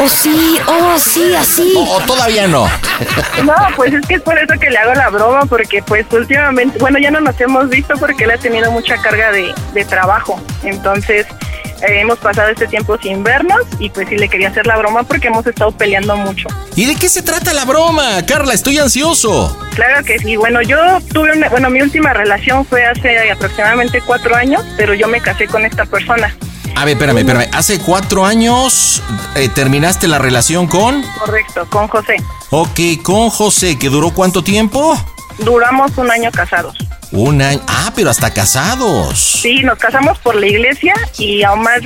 Oh, 0.00 0.08
sí, 0.08 0.58
oh, 0.66 0.98
sí, 0.98 1.34
así. 1.34 1.74
O, 1.76 1.96
o 1.96 2.00
todavía 2.00 2.46
no. 2.46 2.68
No, 3.44 3.54
pues 3.76 3.92
es 3.92 4.06
que 4.06 4.14
es 4.14 4.22
por 4.22 4.38
eso 4.38 4.54
que 4.60 4.70
le 4.70 4.78
hago 4.78 4.94
la 4.94 5.10
broma 5.10 5.44
porque 5.46 5.82
pues 5.82 6.06
últimamente, 6.12 6.78
bueno, 6.78 6.98
ya 6.98 7.10
no 7.10 7.20
nos 7.20 7.40
hemos 7.40 7.68
visto 7.68 7.94
porque 7.98 8.24
él 8.24 8.30
ha 8.30 8.38
tenido 8.38 8.70
mucha 8.70 8.96
carga 8.98 9.32
de, 9.32 9.52
de 9.72 9.84
trabajo. 9.84 10.40
Entonces 10.62 11.26
eh, 11.82 12.00
hemos 12.00 12.18
pasado 12.18 12.48
este 12.48 12.66
tiempo 12.66 12.98
sin 13.00 13.22
vernos 13.22 13.60
y 13.78 13.90
pues 13.90 14.08
sí 14.08 14.16
le 14.16 14.28
quería 14.28 14.48
hacer 14.48 14.66
la 14.66 14.76
broma 14.76 15.02
porque 15.02 15.28
hemos 15.28 15.46
estado 15.46 15.72
peleando 15.72 16.16
mucho. 16.16 16.48
¿Y 16.76 16.86
de 16.86 16.96
qué 16.96 17.08
se 17.08 17.22
trata 17.22 17.52
la 17.52 17.64
broma? 17.64 18.24
Carla, 18.26 18.54
estoy 18.54 18.78
ansioso. 18.78 19.56
Claro 19.74 20.04
que 20.04 20.18
sí. 20.18 20.36
Bueno, 20.36 20.62
yo 20.62 20.78
tuve 21.12 21.32
una, 21.36 21.48
bueno, 21.48 21.70
mi 21.70 21.82
última 21.82 22.12
relación 22.12 22.64
fue 22.64 22.84
hace 22.84 23.30
aproximadamente 23.30 24.00
cuatro 24.00 24.34
años, 24.34 24.64
pero 24.76 24.94
yo 24.94 25.08
me 25.08 25.20
casé 25.20 25.46
con 25.46 25.64
esta 25.64 25.84
persona. 25.86 26.34
A 26.76 26.84
ver, 26.84 26.94
espérame, 26.94 27.18
espérame. 27.18 27.48
Hace 27.52 27.78
cuatro 27.78 28.24
años 28.26 29.02
eh, 29.36 29.48
terminaste 29.48 30.08
la 30.08 30.18
relación 30.18 30.66
con. 30.66 31.02
Correcto, 31.18 31.66
con 31.70 31.86
José. 31.88 32.16
Ok, 32.50 33.02
con 33.02 33.30
José, 33.30 33.78
que 33.78 33.88
duró 33.88 34.10
cuánto 34.10 34.42
tiempo? 34.42 34.96
Duramos 35.38 35.96
un 35.98 36.10
año 36.10 36.30
casados. 36.30 36.76
Un 37.12 37.42
año. 37.42 37.60
Ah, 37.68 37.92
pero 37.94 38.10
hasta 38.10 38.32
casados. 38.32 39.18
Sí, 39.18 39.62
nos 39.62 39.78
casamos 39.78 40.18
por 40.18 40.34
la 40.34 40.46
iglesia 40.46 40.94
y 41.18 41.42
a 41.42 41.52
Omar 41.52 41.80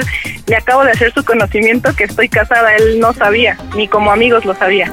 le 0.46 0.56
acabo 0.56 0.84
de 0.84 0.92
hacer 0.92 1.12
su 1.12 1.24
conocimiento 1.24 1.94
que 1.94 2.04
estoy 2.04 2.28
casada. 2.28 2.74
Él 2.76 2.98
no 3.00 3.12
sabía, 3.12 3.58
ni 3.76 3.88
como 3.88 4.10
amigos 4.10 4.44
lo 4.44 4.54
sabía. 4.54 4.90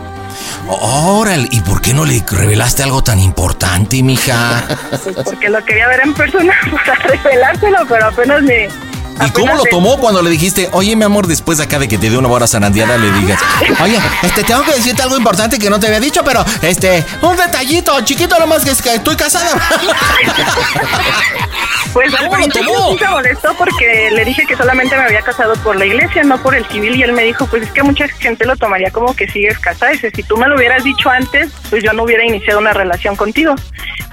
Órale, 0.68 1.47
¿y 1.51 1.62
por 1.62 1.82
qué 1.82 1.93
no 1.93 2.06
le 2.06 2.24
revelaste 2.30 2.84
algo 2.84 3.03
tan 3.03 3.20
importante, 3.20 4.01
mija? 4.01 4.64
Pues 4.89 5.14
porque 5.24 5.49
lo 5.49 5.64
quería 5.64 5.88
ver 5.88 6.01
en 6.03 6.14
persona 6.14 6.53
para 6.86 6.95
revelárselo, 6.95 7.78
pero 7.88 8.08
apenas 8.08 8.41
me... 8.41 8.68
¿Y 9.24 9.30
cómo 9.32 9.55
lo 9.55 9.63
tomó 9.66 9.97
cuando 9.97 10.22
le 10.22 10.30
dijiste, 10.30 10.70
oye, 10.74 10.95
mi 10.95 11.03
amor, 11.03 11.28
después 11.28 11.57
de 11.57 11.66
acá 11.66 11.80
de 11.80 11.88
que 11.88 11.97
te 11.97 12.09
dé 12.09 12.18
una 12.18 12.28
hora 12.28 12.47
zarandeada, 12.47 12.97
le 12.97 13.11
digas, 13.11 13.39
oye, 13.82 13.97
este, 14.24 14.43
tengo 14.43 14.63
que 14.63 14.74
decirte 14.74 15.01
algo 15.01 15.18
importante 15.18 15.57
que 15.57 15.70
no 15.70 15.80
te 15.80 15.88
había 15.88 15.99
dicho, 15.99 16.22
pero, 16.24 16.43
este, 16.61 17.03
un 17.22 17.38
detallito, 17.38 17.99
chiquito, 18.01 18.38
nomás 18.39 18.63
que 18.63 18.72
es 18.72 18.82
que 18.82 18.95
estoy 18.95 19.16
casada. 19.16 19.49
Pues 21.93 22.13
al 22.13 22.26
¿Cómo 22.26 22.36
lo 22.36 22.43
principio 22.43 22.89
sí 22.89 22.97
se 22.97 23.07
molestó 23.07 23.53
porque 23.57 24.09
le 24.11 24.26
dije 24.26 24.45
que 24.45 24.57
solamente 24.57 24.97
me 24.97 25.03
había 25.03 25.22
casado 25.22 25.53
por 25.63 25.78
la 25.78 25.86
iglesia, 25.86 26.24
no 26.24 26.38
por 26.43 26.53
el 26.53 26.68
civil, 26.68 26.93
y 26.93 27.03
él 27.03 27.13
me 27.13 27.24
dijo, 27.24 27.45
pues 27.45 27.63
es 27.63 27.72
que 27.72 27.84
mucha 27.84 28.05
gente 28.09 28.45
lo 28.45 28.57
tomaría 28.57 28.91
como 28.91 29.16
que 29.16 29.30
sigues 29.30 29.57
casada. 29.59 29.93
Dice, 29.93 30.11
si 30.13 30.22
tú 30.24 30.36
me 30.36 30.45
lo 30.49 30.57
hubieras 30.57 30.84
dicho 30.84 31.09
antes, 31.09 31.53
pues 31.70 31.86
yo 31.86 31.93
no 31.93 32.03
hubiera 32.03 32.26
iniciado 32.26 32.59
una 32.59 32.74
relación 32.74 33.16
contigo. 33.16 33.55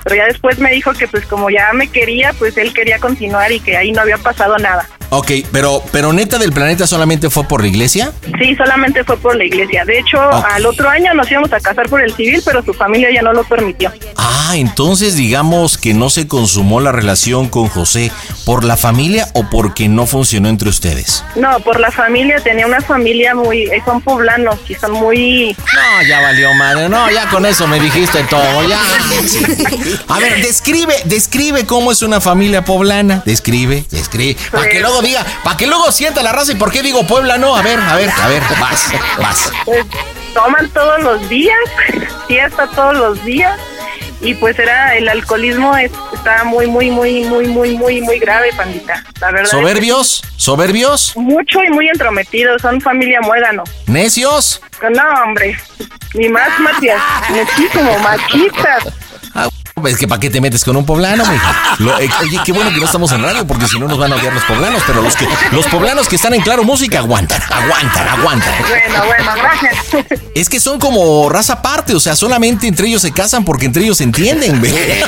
Pero 0.04 0.16
ya 0.16 0.26
después 0.26 0.58
me 0.58 0.72
dijo 0.72 0.92
que 0.92 1.08
pues 1.08 1.26
como 1.26 1.50
ya 1.50 1.72
me 1.72 1.88
quería, 1.88 2.32
pues 2.32 2.56
él 2.56 2.72
quería 2.74 2.98
continuar 2.98 3.52
y 3.52 3.60
que 3.60 3.76
ahí 3.76 3.92
no 3.92 4.00
había 4.00 4.18
pasado 4.18 4.58
nada. 4.58 4.88
Ok, 5.12 5.30
pero, 5.52 5.82
pero 5.92 6.12
neta 6.12 6.38
del 6.38 6.52
planeta 6.52 6.86
solamente 6.86 7.30
fue 7.30 7.44
por 7.44 7.60
la 7.60 7.68
iglesia. 7.68 8.12
Sí, 8.38 8.56
solamente 8.56 9.04
fue 9.04 9.16
por 9.18 9.36
la 9.36 9.44
iglesia. 9.44 9.84
De 9.84 9.98
hecho, 9.98 10.20
al 10.20 10.64
otro 10.66 10.88
año 10.88 11.12
nos 11.14 11.30
íbamos 11.30 11.52
a 11.52 11.60
casar 11.60 11.88
por 11.88 12.02
el 12.02 12.14
civil, 12.14 12.42
pero 12.44 12.64
su 12.64 12.72
familia 12.72 13.10
ya 13.12 13.22
no 13.22 13.32
lo 13.32 13.44
permitió. 13.44 13.92
Ah, 14.16 14.54
entonces 14.56 15.14
digamos 15.16 15.76
que 15.78 15.94
no 15.94 16.10
se 16.10 16.26
consumó 16.26 16.80
la 16.80 16.92
relación 16.92 17.48
con 17.48 17.68
José 17.68 18.10
por 18.46 18.64
la 18.64 18.76
familia 18.76 19.28
o 19.34 19.48
porque 19.50 19.88
no 19.88 20.06
funcionó 20.06 20.48
entre 20.48 20.68
ustedes. 20.68 21.24
No, 21.36 21.60
por 21.60 21.78
la 21.78 21.90
familia, 21.90 22.40
tenía 22.40 22.66
una 22.66 22.80
familia 22.80 23.34
muy, 23.34 23.62
eh, 23.64 23.82
son 23.84 24.00
poblanos 24.00 24.58
y 24.68 24.74
son 24.74 24.92
muy... 24.92 25.54
No, 25.74 26.08
ya 26.08 26.20
valió 26.20 26.54
madre. 26.54 26.88
No, 26.88 27.10
ya 27.10 27.28
con 27.28 27.44
eso 27.46 27.66
me 27.66 27.78
dijiste 27.78 28.22
todo. 28.24 28.68
Ya. 28.68 28.80
A 30.08 30.18
ver, 30.18 30.42
describe, 30.42 30.94
describe 31.04 31.66
cómo 31.66 31.92
es 31.92 32.02
una 32.02 32.20
familia 32.20 32.64
poblana. 32.64 33.22
Describe, 33.26 33.84
describe. 33.90 34.36
Para 34.50 34.68
que 34.68 34.80
luego 34.80 35.01
diga, 35.02 35.24
para 35.44 35.56
que 35.56 35.66
luego 35.66 35.90
sienta 35.92 36.22
la 36.22 36.32
raza 36.32 36.52
y 36.52 36.56
por 36.56 36.70
qué 36.72 36.82
digo 36.82 37.06
Puebla 37.06 37.38
no. 37.38 37.54
A 37.56 37.62
ver, 37.62 37.78
a 37.80 37.96
ver, 37.96 38.10
a 38.10 38.28
ver, 38.28 38.42
vas, 38.60 38.92
vas. 39.18 39.52
Pues 39.64 39.84
toman 40.34 40.68
todos 40.70 41.02
los 41.02 41.28
días, 41.28 41.58
fiesta 42.26 42.66
todos 42.74 42.96
los 42.96 43.24
días 43.24 43.58
y 44.20 44.34
pues 44.34 44.56
era 44.58 44.94
el 44.96 45.08
alcoholismo 45.08 45.76
es- 45.76 45.90
estaba 46.12 46.44
muy 46.44 46.66
muy 46.68 46.90
muy 46.90 47.24
muy 47.24 47.46
muy 47.48 47.76
muy 47.76 48.00
muy 48.00 48.18
grave, 48.18 48.52
pandita. 48.56 49.04
La 49.20 49.26
verdad. 49.32 49.44
es 49.44 49.50
que 49.50 49.56
¿Soberbios? 49.56 50.22
¿Soberbios? 50.36 51.12
Mucho 51.16 51.62
y 51.62 51.70
muy 51.70 51.88
entrometidos, 51.88 52.62
son 52.62 52.80
familia 52.80 53.20
muégano. 53.20 53.64
¿Necios? 53.86 54.62
No, 54.94 55.02
hombre, 55.24 55.56
ni 56.14 56.28
más 56.28 56.48
Matías, 56.60 57.00
muchísimo 57.28 57.98
machistas. 57.98 58.84
Es 59.88 59.96
que 59.98 60.06
¿para 60.06 60.20
qué 60.20 60.30
te 60.30 60.40
metes 60.40 60.64
con 60.64 60.76
un 60.76 60.84
poblano, 60.86 61.24
mija? 61.26 61.76
Lo- 61.78 61.98
eh, 61.98 62.08
oye, 62.22 62.38
qué 62.44 62.52
bueno 62.52 62.70
que 62.70 62.76
no 62.78 62.84
estamos 62.84 63.10
en 63.12 63.22
radio 63.22 63.46
porque 63.46 63.66
si 63.66 63.78
no 63.80 63.88
nos 63.88 63.98
van 63.98 64.12
a 64.12 64.16
odiar 64.16 64.32
los 64.32 64.44
poblanos, 64.44 64.82
pero 64.86 65.02
los 65.02 65.16
que 65.16 65.26
los 65.50 65.66
poblanos 65.66 66.08
que 66.08 66.16
están 66.16 66.34
en 66.34 66.42
Claro 66.42 66.62
Música 66.62 66.98
aguantan, 66.98 67.40
aguantan, 67.50 68.08
aguantan. 68.08 68.54
Bueno, 68.68 69.04
bueno, 69.06 69.32
gracias. 69.34 70.20
Es 70.34 70.48
que 70.48 70.60
son 70.60 70.78
como 70.78 71.28
raza 71.30 71.54
aparte, 71.54 71.94
o 71.94 72.00
sea, 72.00 72.14
solamente 72.14 72.66
entre 72.68 72.86
ellos 72.88 73.02
se 73.02 73.12
casan 73.12 73.44
porque 73.44 73.66
entre 73.66 73.82
ellos 73.82 73.96
se 73.96 74.04
entienden, 74.04 74.60
ve. 74.60 75.02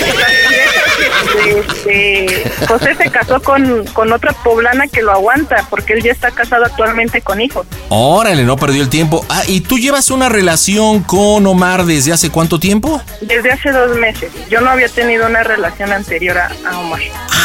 Este, 1.47 2.51
José 2.67 2.95
se 2.97 3.11
casó 3.11 3.41
con, 3.43 3.85
con 3.93 4.13
otra 4.13 4.33
poblana 4.33 4.87
que 4.89 5.03
lo 5.03 5.13
aguanta, 5.13 5.67
porque 5.69 5.93
él 5.95 6.03
ya 6.03 6.13
está 6.13 6.31
casado 6.31 6.65
actualmente 6.65 7.21
con 7.21 7.41
hijos. 7.41 7.67
Órale, 7.91 8.45
no 8.45 8.57
perdió 8.57 8.83
el 8.83 8.89
tiempo. 8.89 9.25
Ah, 9.29 9.43
¿y 9.47 9.61
tú 9.61 9.79
llevas 9.79 10.11
una 10.11 10.29
relación 10.29 11.03
con 11.03 11.47
Omar 11.47 11.85
desde 11.85 12.13
hace 12.13 12.31
cuánto 12.31 12.59
tiempo? 12.59 13.01
Desde 13.21 13.53
hace 13.53 13.71
dos 13.73 13.97
meses. 13.97 14.31
Yo 14.55 14.61
no 14.61 14.71
había 14.71 14.89
tenido 14.89 15.27
una 15.27 15.43
relación 15.43 15.91
anterior 15.91 16.39
a, 16.39 16.53
a 16.65 16.79
Omar. 16.79 17.01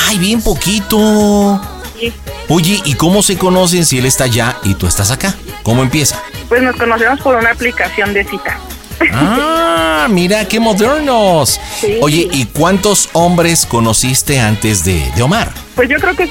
Ay, 0.08 0.20
bien 0.20 0.44
poquito. 0.44 1.60
Sí. 2.00 2.14
Oye, 2.50 2.80
¿y 2.86 2.94
cómo 2.94 3.24
se 3.24 3.36
conocen 3.36 3.84
si 3.84 3.98
él 3.98 4.06
está 4.06 4.26
allá 4.26 4.58
y 4.62 4.76
tú 4.76 4.86
estás 4.86 5.10
acá? 5.10 5.34
¿Cómo 5.64 5.82
empieza? 5.82 6.22
Pues 6.48 6.62
nos 6.62 6.76
conocemos 6.76 7.20
por 7.22 7.36
una 7.36 7.50
aplicación 7.50 8.14
de 8.14 8.26
cita. 8.26 8.60
Ah, 9.12 10.06
mira, 10.08 10.46
qué 10.46 10.60
modernos. 10.60 11.60
Oye, 12.00 12.28
¿y 12.32 12.46
cuántos 12.46 13.10
hombres 13.14 13.66
conociste 13.66 14.40
antes 14.40 14.86
de, 14.86 15.12
de 15.16 15.22
Omar? 15.24 15.52
Pues 15.74 15.90
yo 15.90 15.98
creo 15.98 16.16
que 16.16 16.30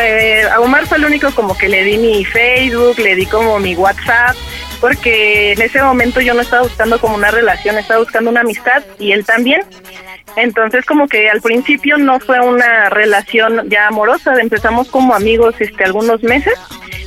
eh, 0.00 0.44
a 0.50 0.58
Omar 0.60 0.86
fue 0.86 0.96
el 0.96 1.04
único 1.04 1.32
como 1.32 1.54
que 1.58 1.68
le 1.68 1.84
di 1.84 1.98
mi 1.98 2.24
Facebook, 2.24 2.98
le 2.98 3.14
di 3.14 3.26
como 3.26 3.58
mi 3.58 3.74
WhatsApp, 3.74 4.36
porque 4.80 5.52
en 5.52 5.60
ese 5.60 5.82
momento 5.82 6.22
yo 6.22 6.32
no 6.32 6.40
estaba 6.40 6.62
buscando 6.62 6.98
como 6.98 7.14
una 7.14 7.30
relación, 7.30 7.76
estaba 7.76 8.00
buscando 8.00 8.30
una 8.30 8.40
amistad 8.40 8.82
y 8.98 9.12
él 9.12 9.24
también. 9.26 9.62
Entonces 10.36 10.84
como 10.84 11.06
que 11.08 11.28
al 11.30 11.40
principio 11.40 11.96
no 11.98 12.18
fue 12.20 12.40
una 12.40 12.90
relación 12.90 13.68
ya 13.68 13.86
amorosa, 13.88 14.34
empezamos 14.40 14.88
como 14.88 15.14
amigos 15.14 15.54
este 15.60 15.84
algunos 15.84 16.22
meses, 16.22 16.54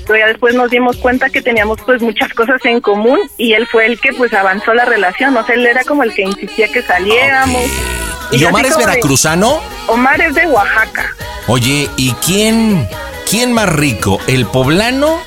pero 0.05 0.19
ya 0.19 0.27
después 0.27 0.55
nos 0.55 0.69
dimos 0.69 0.97
cuenta 0.97 1.29
que 1.29 1.41
teníamos 1.41 1.79
pues 1.85 2.01
muchas 2.01 2.33
cosas 2.33 2.63
en 2.65 2.79
común 2.79 3.19
y 3.37 3.53
él 3.53 3.67
fue 3.67 3.85
el 3.85 3.99
que 3.99 4.13
pues 4.13 4.33
avanzó 4.33 4.73
la 4.73 4.85
relación, 4.85 5.35
o 5.35 5.45
sea, 5.45 5.55
él 5.55 5.65
era 5.65 5.83
como 5.83 6.03
el 6.03 6.13
que 6.13 6.21
insistía 6.23 6.67
que 6.71 6.81
saliéramos. 6.81 7.63
¿Y 8.31 8.43
Omar 8.45 8.65
es 8.65 8.77
de- 8.77 8.85
veracruzano? 8.85 9.59
Omar 9.87 10.21
es 10.21 10.33
de 10.35 10.47
Oaxaca. 10.47 11.13
Oye, 11.47 11.89
¿y 11.97 12.11
quién, 12.25 12.87
quién 13.29 13.53
más 13.53 13.69
rico, 13.69 14.19
el 14.27 14.45
poblano 14.45 15.21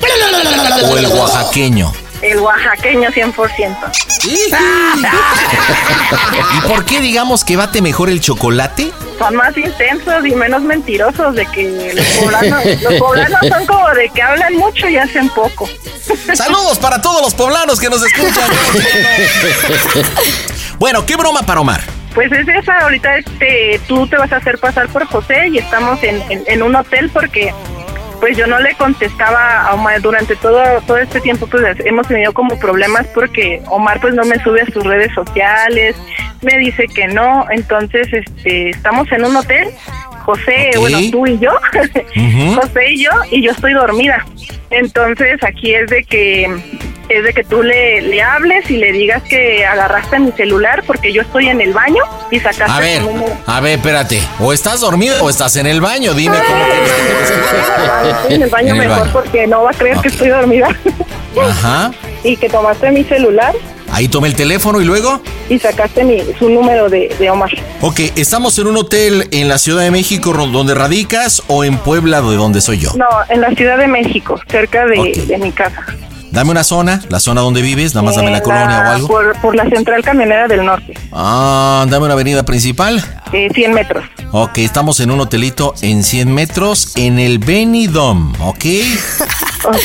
o 0.90 0.96
el 0.98 1.06
oaxaqueño? 1.06 1.92
El 2.22 2.38
oaxaqueño 2.40 3.10
100%. 3.10 3.76
¿Y 6.56 6.68
por 6.68 6.84
qué 6.84 7.00
digamos 7.00 7.44
que 7.44 7.56
bate 7.56 7.80
mejor 7.80 8.10
el 8.10 8.20
chocolate? 8.20 8.92
Son 9.18 9.34
más 9.36 9.56
intensos 9.56 10.26
y 10.26 10.34
menos 10.34 10.62
mentirosos 10.62 11.34
de 11.34 11.46
que 11.46 11.92
los 11.94 12.06
poblanos, 12.06 12.64
los 12.82 12.94
poblanos 12.94 13.40
son 13.48 13.66
como 13.66 13.88
de 13.90 14.08
que 14.10 14.22
hablan 14.22 14.54
mucho 14.56 14.88
y 14.88 14.96
hacen 14.96 15.28
poco. 15.30 15.68
Saludos 16.34 16.78
para 16.78 17.00
todos 17.00 17.22
los 17.22 17.34
poblanos 17.34 17.80
que 17.80 17.88
nos 17.88 18.02
escuchan. 18.04 18.48
Bueno, 20.78 21.04
¿qué 21.04 21.16
broma 21.16 21.42
para 21.42 21.60
Omar? 21.60 21.82
Pues 22.14 22.32
es 22.32 22.48
esa, 22.48 22.78
ahorita 22.78 23.18
este, 23.18 23.80
tú 23.86 24.06
te 24.06 24.16
vas 24.16 24.32
a 24.32 24.36
hacer 24.36 24.58
pasar 24.58 24.88
por 24.88 25.06
José 25.06 25.48
y 25.48 25.58
estamos 25.58 26.02
en, 26.02 26.20
en, 26.30 26.42
en 26.46 26.62
un 26.62 26.74
hotel 26.74 27.10
porque 27.10 27.52
pues 28.20 28.36
yo 28.36 28.46
no 28.46 28.58
le 28.60 28.74
contestaba 28.74 29.66
a 29.66 29.74
Omar 29.74 30.00
durante 30.00 30.36
todo 30.36 30.62
todo 30.86 30.98
este 30.98 31.20
tiempo 31.20 31.46
pues 31.46 31.64
hemos 31.84 32.06
tenido 32.06 32.32
como 32.32 32.58
problemas 32.58 33.06
porque 33.08 33.62
Omar 33.68 34.00
pues 34.00 34.14
no 34.14 34.24
me 34.24 34.38
sube 34.42 34.60
a 34.62 34.66
sus 34.66 34.84
redes 34.84 35.12
sociales, 35.14 35.96
me 36.42 36.58
dice 36.58 36.86
que 36.86 37.08
no, 37.08 37.46
entonces 37.50 38.08
este 38.12 38.70
estamos 38.70 39.10
en 39.12 39.24
un 39.24 39.36
hotel, 39.36 39.68
José, 40.24 40.70
bueno, 40.78 40.98
tú 41.10 41.26
y 41.26 41.38
yo. 41.38 41.50
José 42.54 42.92
y 42.92 43.04
yo 43.04 43.10
y 43.30 43.42
yo 43.42 43.50
estoy 43.52 43.72
dormida. 43.72 44.24
Entonces 44.70 45.42
aquí 45.42 45.74
es 45.74 45.90
de 45.90 46.04
que 46.04 46.46
es 47.18 47.24
de 47.24 47.32
que 47.32 47.44
tú 47.44 47.62
le, 47.62 48.00
le 48.02 48.22
hables 48.22 48.70
y 48.70 48.76
le 48.76 48.92
digas 48.92 49.22
que 49.22 49.64
agarraste 49.66 50.18
mi 50.18 50.32
celular 50.32 50.82
porque 50.86 51.12
yo 51.12 51.22
estoy 51.22 51.48
en 51.48 51.60
el 51.60 51.72
baño 51.72 52.02
y 52.30 52.38
sacaste 52.40 52.64
A 52.72 52.78
ver, 52.80 53.00
su 53.02 53.06
número. 53.10 53.32
a 53.46 53.60
ver, 53.60 53.78
espérate. 53.78 54.20
O 54.38 54.52
estás 54.52 54.80
dormido 54.80 55.16
o 55.22 55.28
estás 55.30 55.56
en 55.56 55.66
el 55.66 55.80
baño. 55.80 56.14
Dime 56.14 56.36
cómo 56.46 56.64
Estoy 58.10 58.34
en 58.34 58.42
el 58.42 58.50
baño 58.50 58.74
En 58.74 58.80
el 58.82 58.88
mejor 58.88 59.00
baño. 59.00 59.12
porque 59.12 59.46
no 59.46 59.62
va 59.64 59.70
a 59.70 59.74
creer 59.74 59.98
que 59.98 60.08
estoy 60.08 60.28
dormida 60.28 60.68
Ajá. 61.40 61.92
y 62.24 62.36
que 62.36 62.48
tomaste 62.48 62.90
mi 62.90 63.04
celular 63.04 63.54
Ahí 63.92 64.06
tomé 64.06 64.28
el 64.28 64.36
teléfono 64.36 64.80
y 64.80 64.84
luego. 64.84 65.20
y 65.48 65.58
sacaste 65.58 66.04
mi, 66.04 66.18
su 66.38 66.48
número 66.48 66.88
de, 66.88 67.12
de 67.18 67.28
Omar. 67.28 67.50
Ok, 67.80 67.98
¿estamos 68.14 68.56
en 68.60 68.68
un 68.68 68.76
hotel 68.76 69.26
en 69.32 69.48
la 69.48 69.58
Ciudad 69.58 69.82
de 69.82 69.90
México 69.90 70.32
donde 70.32 70.74
radicas 70.74 71.42
o 71.48 71.64
en 71.64 71.76
Puebla 71.76 72.20
de 72.22 72.36
donde 72.36 72.60
soy 72.60 72.78
yo? 72.78 72.92
No, 72.94 73.08
en 73.28 73.40
la 73.40 73.50
Ciudad 73.50 73.78
de 73.78 73.88
México, 73.88 74.40
cerca 74.48 74.86
de, 74.86 75.24
de 75.26 75.38
mi 75.38 75.50
casa. 75.50 75.84
Dame 76.30 76.50
una 76.52 76.62
zona, 76.62 77.02
la 77.08 77.18
zona 77.18 77.40
donde 77.40 77.60
vives, 77.60 77.94
nada 77.94 78.04
más 78.04 78.14
dame 78.16 78.30
la 78.30 78.38
En 78.38 78.42
colonia 78.44 78.78
o 78.86 78.90
algo. 78.90 79.08
Por, 79.08 79.36
por 79.40 79.56
la 79.56 79.68
Central 79.68 80.02
Camionera 80.02 80.46
del 80.46 80.64
Norte, 80.64 80.94
Ah, 81.12 81.84
dame 81.88 82.04
una 82.04 82.14
avenida 82.14 82.44
principal. 82.44 83.04
eh, 83.32 83.48
100 83.52 83.72
metros. 83.74 84.04
Ok, 84.32 84.58
estamos 84.58 85.00
en 85.00 85.10
un 85.10 85.20
hotelito 85.20 85.74
en 85.82 86.04
100 86.04 86.32
metros 86.32 86.92
en 86.96 87.18
el 87.18 87.38
Benidom, 87.40 88.32
¿ok? 88.42 88.64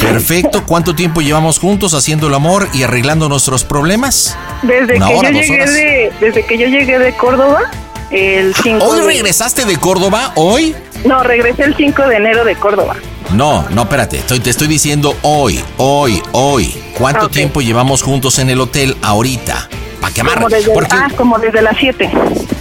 Perfecto. 0.02 0.64
¿Cuánto 0.66 0.96
tiempo 0.96 1.22
llevamos 1.22 1.60
juntos 1.60 1.94
haciendo 1.94 2.28
el 2.28 2.34
amor 2.36 2.68
y 2.74 2.84
arreglando 2.84 3.28
nuestros 3.28 3.64
problemas? 3.64 4.38
Desde 4.62 4.98
Una 4.98 5.08
que 5.08 5.16
hora, 5.16 5.32
yo 5.32 5.40
llegué 5.42 5.66
de, 5.70 6.12
desde 6.22 6.46
que 6.46 6.58
yo 6.58 6.68
llegué 6.68 7.00
de 7.00 7.14
Córdoba, 7.14 7.62
el 8.12 8.54
5 8.56 8.86
¿Hoy 8.86 9.00
de- 9.00 9.06
regresaste 9.08 9.66
de 9.66 9.78
Córdoba? 9.78 10.32
¿Hoy? 10.36 10.76
No, 11.06 11.24
regresé 11.24 11.64
el 11.64 11.76
5 11.76 12.08
de 12.08 12.16
enero 12.18 12.46
de 12.46 12.56
Córdoba. 12.56 12.96
No, 13.36 13.68
no, 13.70 13.82
espérate. 13.82 14.20
Estoy, 14.20 14.40
te 14.40 14.50
estoy 14.50 14.68
diciendo 14.68 15.18
hoy, 15.22 15.60
hoy, 15.78 16.22
hoy. 16.32 16.74
¿Cuánto 16.98 17.30
tiempo 17.30 17.60
llevamos 17.62 18.02
juntos 18.02 18.40
en 18.40 18.50
el 18.50 18.62
hotel 18.62 18.96
ahorita? 19.02 19.68
¿Para 20.06 20.14
que 20.14 20.22
amarre? 20.22 20.36
Como 20.36 20.50
desde, 20.50 20.72
Porque, 20.72 20.96
ah, 20.96 21.08
como 21.18 21.40
desde 21.40 21.62
las 21.64 21.76
7. 21.80 22.12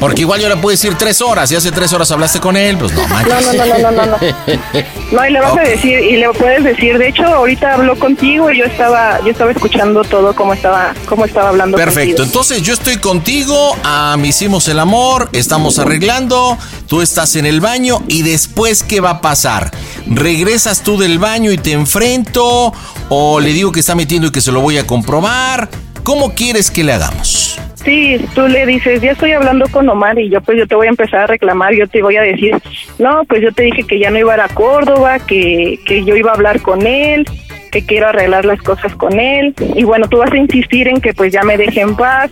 porque 0.01 0.23
igual 0.23 0.41
yo 0.41 0.49
le 0.49 0.57
puedo 0.57 0.71
decir 0.71 0.95
tres 0.95 1.21
horas. 1.21 1.51
Si 1.51 1.55
hace 1.55 1.71
tres 1.73 1.93
horas 1.93 2.11
hablaste 2.11 2.41
con 2.41 2.57
él, 2.57 2.79
pues 2.79 2.93
no 2.95 3.03
No, 3.03 3.09
manches. 3.09 3.35
no, 3.47 3.53
no, 3.53 3.67
no, 3.67 3.91
no, 3.91 3.91
no, 3.91 4.07
no. 4.07 4.17
No, 5.13 5.27
y 5.27 5.31
le 5.31 5.41
vas 5.41 5.53
Ok. 5.53 5.59
a 5.59 5.63
decir, 5.63 5.99
y 6.01 6.17
le 6.17 6.31
puedes 6.31 6.65
decir, 6.65 6.97
de 6.97 7.09
hecho, 7.09 7.23
ahorita 7.27 7.75
habló 7.75 7.99
contigo 7.99 8.51
y 8.51 8.59
yo 8.61 8.65
estaba, 8.65 9.21
yo 9.23 9.31
estaba 9.31 9.51
escuchando 9.53 10.03
todo 10.05 10.35
cómo 10.35 10.55
estaba, 10.55 10.95
cómo 11.07 11.27
estaba 11.27 11.51
hablando 11.51 11.77
Perfecto, 11.77 12.17
contigo. 12.17 12.25
entonces 12.25 12.63
yo 12.63 12.73
estoy 12.73 12.97
contigo, 12.97 13.77
ah, 13.85 14.17
me 14.19 14.29
hicimos 14.29 14.67
el 14.69 14.79
amor, 14.81 15.29
estamos 15.33 15.79
arreglando, 15.79 16.57
tú 16.89 17.03
estás 17.03 17.37
en 17.37 17.45
el 17.45 17.61
baño 17.61 18.03
y 18.09 18.23
después 18.23 18.83
¿qué 18.83 19.01
va 19.01 19.11
a 19.11 19.21
pasar? 19.21 19.71
¿Regresas 20.07 20.81
tú 20.81 20.97
del 20.99 21.19
baño 21.19 21.53
y 21.53 21.59
te 21.59 21.73
enfrento 21.73 22.73
o 23.11 23.39
le 23.41 23.53
digo 23.53 23.71
que 23.71 23.81
está 23.81 23.95
metiendo 23.95 24.29
y 24.29 24.31
que 24.33 24.41
se 24.41 24.51
lo 24.51 24.61
voy 24.63 24.79
a 24.79 24.87
comprobar? 24.87 25.69
¿Cómo 26.05 26.35
quieres 26.35 26.71
que 26.71 26.85
le 26.85 26.93
hagamos? 26.93 27.59
Sí, 27.83 28.19
tú 28.35 28.47
le 28.47 28.65
dices, 28.67 29.01
ya 29.03 29.13
estoy 29.13 29.33
hablando 29.33 29.67
con 29.69 29.89
Omar 29.89 30.19
y 30.19 30.31
yo 30.31 30.41
pues 30.41 30.57
yo 30.59 30.67
te 30.67 30.75
voy 30.75 30.87
a 30.87 30.91
empezar 30.91 31.21
a 31.21 31.27
reclamar, 31.27 31.75
yo 31.75 31.87
te 31.89 32.03
voy 32.03 32.17
a 32.17 32.23
decir, 32.23 32.55
no, 32.99 33.25
pues 33.25 33.43
yo 33.43 33.53
te 33.53 33.65
dije 33.65 33.83
que 33.85 33.99
ya 33.99 34.11
no 34.11 34.19
iba 34.19 34.33
a 34.33 34.37
ir 34.37 34.41
a 34.43 34.49
Córdoba, 34.49 35.19
que, 35.19 35.79
que 35.87 36.05
yo 36.05 36.17
iba 36.17 36.31
a 36.31 36.35
hablar 36.35 36.61
con 36.63 36.87
él, 36.87 37.27
que 37.71 37.85
quiero 37.85 38.09
arreglar 38.09 38.45
las 38.45 38.61
cosas 38.63 38.95
con 38.95 39.19
él 39.19 39.55
y 39.77 39.85
bueno, 39.85 40.09
tú 40.09 40.19
vas 40.19 40.31
a 40.33 40.37
insistir 40.37 40.89
en 40.89 41.01
que 41.01 41.13
pues 41.13 41.33
ya 41.33 41.43
me 41.43 41.57
deje 41.59 41.81
en 41.83 41.95
paz, 41.97 42.31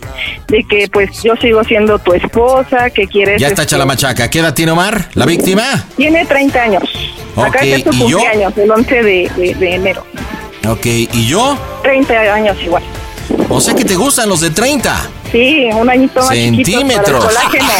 de 0.48 0.64
que 0.64 0.88
pues 0.90 1.22
yo 1.22 1.34
sigo 1.36 1.64
siendo 1.64 1.98
tu 1.98 2.12
esposa, 2.14 2.88
que 2.90 3.06
quieres... 3.06 3.40
Ya 3.40 3.48
está 3.48 3.64
hecha 3.64 3.76
la 3.78 3.84
machaca. 3.86 4.30
¿Qué 4.30 4.38
edad 4.38 4.54
tiene 4.54 4.72
Omar, 4.72 5.06
la 5.14 5.26
víctima? 5.26 5.64
Tiene 5.96 6.24
30 6.24 6.62
años. 6.62 6.82
Acá 7.36 7.48
Ok, 7.48 7.62
es 7.62 7.82
su 7.84 7.90
cumpleaños, 7.90 8.56
el 8.56 8.70
11 8.70 8.94
de, 9.02 9.30
de- 9.36 9.54
de 9.54 9.74
enero. 9.74 10.04
Ok, 10.68 10.84
¿y 10.86 11.26
yo? 11.26 11.58
30 11.82 12.14
años 12.34 12.56
igual. 12.62 12.82
O 13.48 13.60
sea 13.60 13.74
que 13.74 13.84
te 13.84 13.96
gustan 13.96 14.28
los 14.28 14.40
de 14.40 14.50
30. 14.50 14.94
Sí, 15.30 15.66
un 15.74 15.88
añito 15.88 16.20
más 16.20 16.28
Centímetros. 16.28 17.24
para 17.24 17.40
el 17.42 17.50
colágeno. 17.50 17.66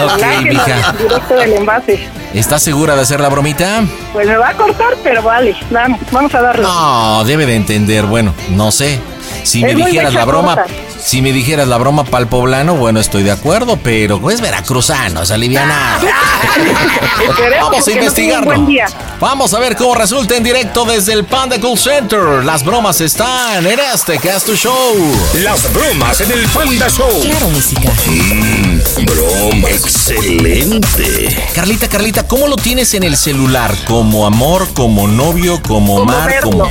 Ok, 0.00 0.10
Colágeno, 0.12 0.42
mija. 0.52 0.92
directo 0.92 1.34
del 1.34 1.52
envase. 1.54 1.98
¿Estás 2.34 2.62
segura 2.62 2.94
de 2.94 3.02
hacer 3.02 3.20
la 3.20 3.28
bromita? 3.28 3.82
Pues 4.12 4.26
me 4.26 4.36
va 4.36 4.50
a 4.50 4.54
cortar, 4.54 4.96
pero 5.02 5.22
vale, 5.22 5.56
vamos, 5.70 6.00
vamos 6.10 6.34
a 6.34 6.42
darle. 6.42 6.62
No, 6.62 7.24
debe 7.24 7.46
de 7.46 7.56
entender. 7.56 8.04
Bueno, 8.06 8.34
no 8.50 8.70
sé. 8.70 8.98
Si 9.44 9.62
me 9.62 9.70
Es 9.70 9.76
dijeras 9.76 10.12
la 10.14 10.24
broma, 10.24 10.56
si 11.02 11.22
me 11.22 11.32
dijeras 11.32 11.66
la 11.68 11.78
broma 11.78 12.04
para 12.04 12.22
el 12.22 12.28
poblano, 12.28 12.74
bueno, 12.76 13.00
estoy 13.00 13.22
de 13.22 13.30
acuerdo, 13.30 13.78
pero 13.82 14.30
es 14.30 14.40
veracruzano, 14.40 15.22
es 15.22 15.30
alivianado. 15.30 16.06
Vamos 17.60 17.86
a 17.86 17.90
no 17.90 17.96
investigarlo. 17.96 18.66
día. 18.66 18.86
Vamos 19.20 19.54
a 19.54 19.58
ver 19.58 19.76
cómo 19.76 19.94
resulta 19.94 20.36
en 20.36 20.42
directo 20.44 20.84
desde 20.84 21.12
el 21.14 21.24
Panda 21.24 21.58
Cool 21.60 21.78
Center. 21.78 22.44
Las 22.44 22.64
bromas 22.64 23.00
están 23.00 23.66
en 23.66 23.78
este 23.94 24.18
Casto 24.18 24.54
Show. 24.54 24.94
Las 25.42 25.72
bromas 25.72 26.20
en 26.20 26.30
el 26.32 26.46
Panda 26.48 26.88
Show. 26.90 27.20
Claro, 27.22 27.48
música. 27.48 27.90
Mmm, 28.06 29.04
broma. 29.06 29.68
Excelente. 29.70 31.50
Carlita, 31.54 31.88
Carlita, 31.88 32.26
¿cómo 32.28 32.46
lo 32.48 32.56
tienes 32.56 32.94
en 32.94 33.02
el 33.02 33.16
celular? 33.16 33.74
¿Como 33.86 34.26
amor, 34.26 34.68
como 34.74 35.08
novio, 35.08 35.60
como 35.62 35.94
Como 35.98 36.04
mar, 36.04 36.26
Merlo. 36.28 36.50
como 36.50 36.70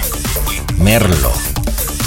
Merlo? 0.78 1.32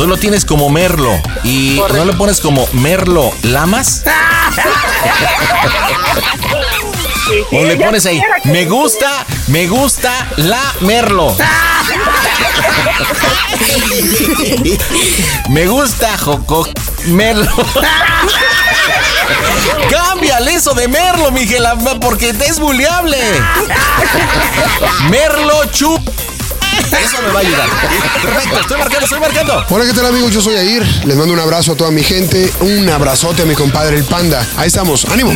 Tú 0.01 0.07
lo 0.07 0.16
tienes 0.16 0.46
como 0.46 0.70
Merlo 0.70 1.12
y 1.44 1.78
no 1.92 2.07
le 2.07 2.14
pones 2.14 2.40
como 2.40 2.66
Merlo 2.72 3.34
Lamas. 3.42 4.03
O 7.53 7.62
le 7.62 7.76
pones 7.76 8.07
ahí, 8.07 8.18
me 8.44 8.64
gusta, 8.64 9.26
me 9.48 9.68
gusta 9.68 10.26
la 10.38 10.74
Merlo. 10.80 11.36
Me 15.51 15.66
gusta 15.66 16.16
Joco 16.16 16.66
Merlo. 17.09 17.53
Cámbiale 19.90 20.55
eso 20.55 20.72
de 20.72 20.88
Merlo, 20.88 21.30
Miguel, 21.30 21.64
porque 22.01 22.30
es 22.30 22.59
buleable. 22.59 23.18
Merlo 25.11 25.66
Chup. 25.66 26.01
Eso 26.79 27.23
me 27.23 27.29
va 27.33 27.39
a 27.39 27.43
ayudar. 27.43 27.68
Perfecto, 28.23 28.61
estoy 28.61 28.79
marcando, 28.79 29.05
estoy 29.05 29.21
marcando. 29.21 29.64
Hola, 29.71 29.85
¿qué 29.87 29.93
tal 29.93 30.07
amigos? 30.07 30.33
Yo 30.33 30.41
soy 30.41 30.55
Air. 30.57 30.85
Les 31.05 31.16
mando 31.16 31.33
un 31.33 31.41
abrazo 31.41 31.73
a 31.73 31.77
toda 31.77 31.91
mi 31.91 32.03
gente. 32.03 32.51
Un 32.61 32.89
abrazote 32.89 33.43
a 33.43 33.45
mi 33.45 33.55
compadre 33.55 33.97
el 33.97 34.05
Panda. 34.05 34.47
Ahí 34.57 34.68
estamos. 34.68 35.05
¡Ánimo! 35.07 35.31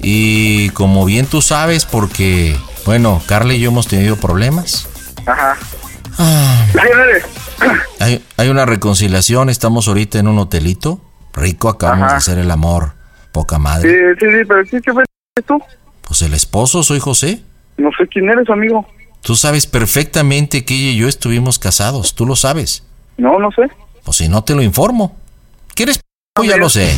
Y 0.00 0.70
como 0.70 1.04
bien 1.04 1.26
tú 1.26 1.42
sabes, 1.42 1.84
porque, 1.84 2.56
bueno, 2.84 3.20
Carla 3.26 3.54
y 3.54 3.60
yo 3.60 3.70
hemos 3.70 3.86
tenido 3.88 4.16
problemas. 4.16 4.86
Ajá. 5.26 5.56
Ah, 6.18 6.66
hay, 8.00 8.24
hay 8.36 8.48
una 8.48 8.66
reconciliación, 8.66 9.50
estamos 9.50 9.86
ahorita 9.88 10.18
en 10.18 10.28
un 10.28 10.38
hotelito. 10.38 11.00
Rico, 11.38 11.68
acabamos 11.68 12.04
Ajá. 12.04 12.12
de 12.12 12.18
hacer 12.18 12.38
el 12.38 12.50
amor. 12.50 12.92
Poca 13.32 13.58
madre. 13.58 13.90
Sí, 13.90 13.96
sí, 14.20 14.26
sí, 14.38 14.44
pero 14.46 14.64
sí, 14.64 14.76
¿qué 14.84 14.92
fue 14.92 15.04
tú? 15.46 15.62
Pues 16.02 16.22
el 16.22 16.34
esposo, 16.34 16.82
soy 16.82 16.98
José. 17.00 17.42
No 17.76 17.90
sé 17.98 18.06
quién 18.08 18.28
eres, 18.28 18.48
amigo. 18.50 18.86
Tú 19.22 19.36
sabes 19.36 19.66
perfectamente 19.66 20.64
que 20.64 20.74
ella 20.74 20.90
y 20.90 20.96
yo 20.96 21.08
estuvimos 21.08 21.58
casados, 21.58 22.14
tú 22.14 22.24
lo 22.26 22.36
sabes. 22.36 22.84
No, 23.16 23.38
no 23.38 23.50
sé. 23.52 23.62
Pues 24.04 24.16
si 24.16 24.28
no 24.28 24.42
te 24.44 24.54
lo 24.54 24.62
informo. 24.62 25.16
¿Quieres 25.74 25.98
p? 25.98 26.46
Ya 26.46 26.56
lo 26.56 26.68
sé. 26.68 26.88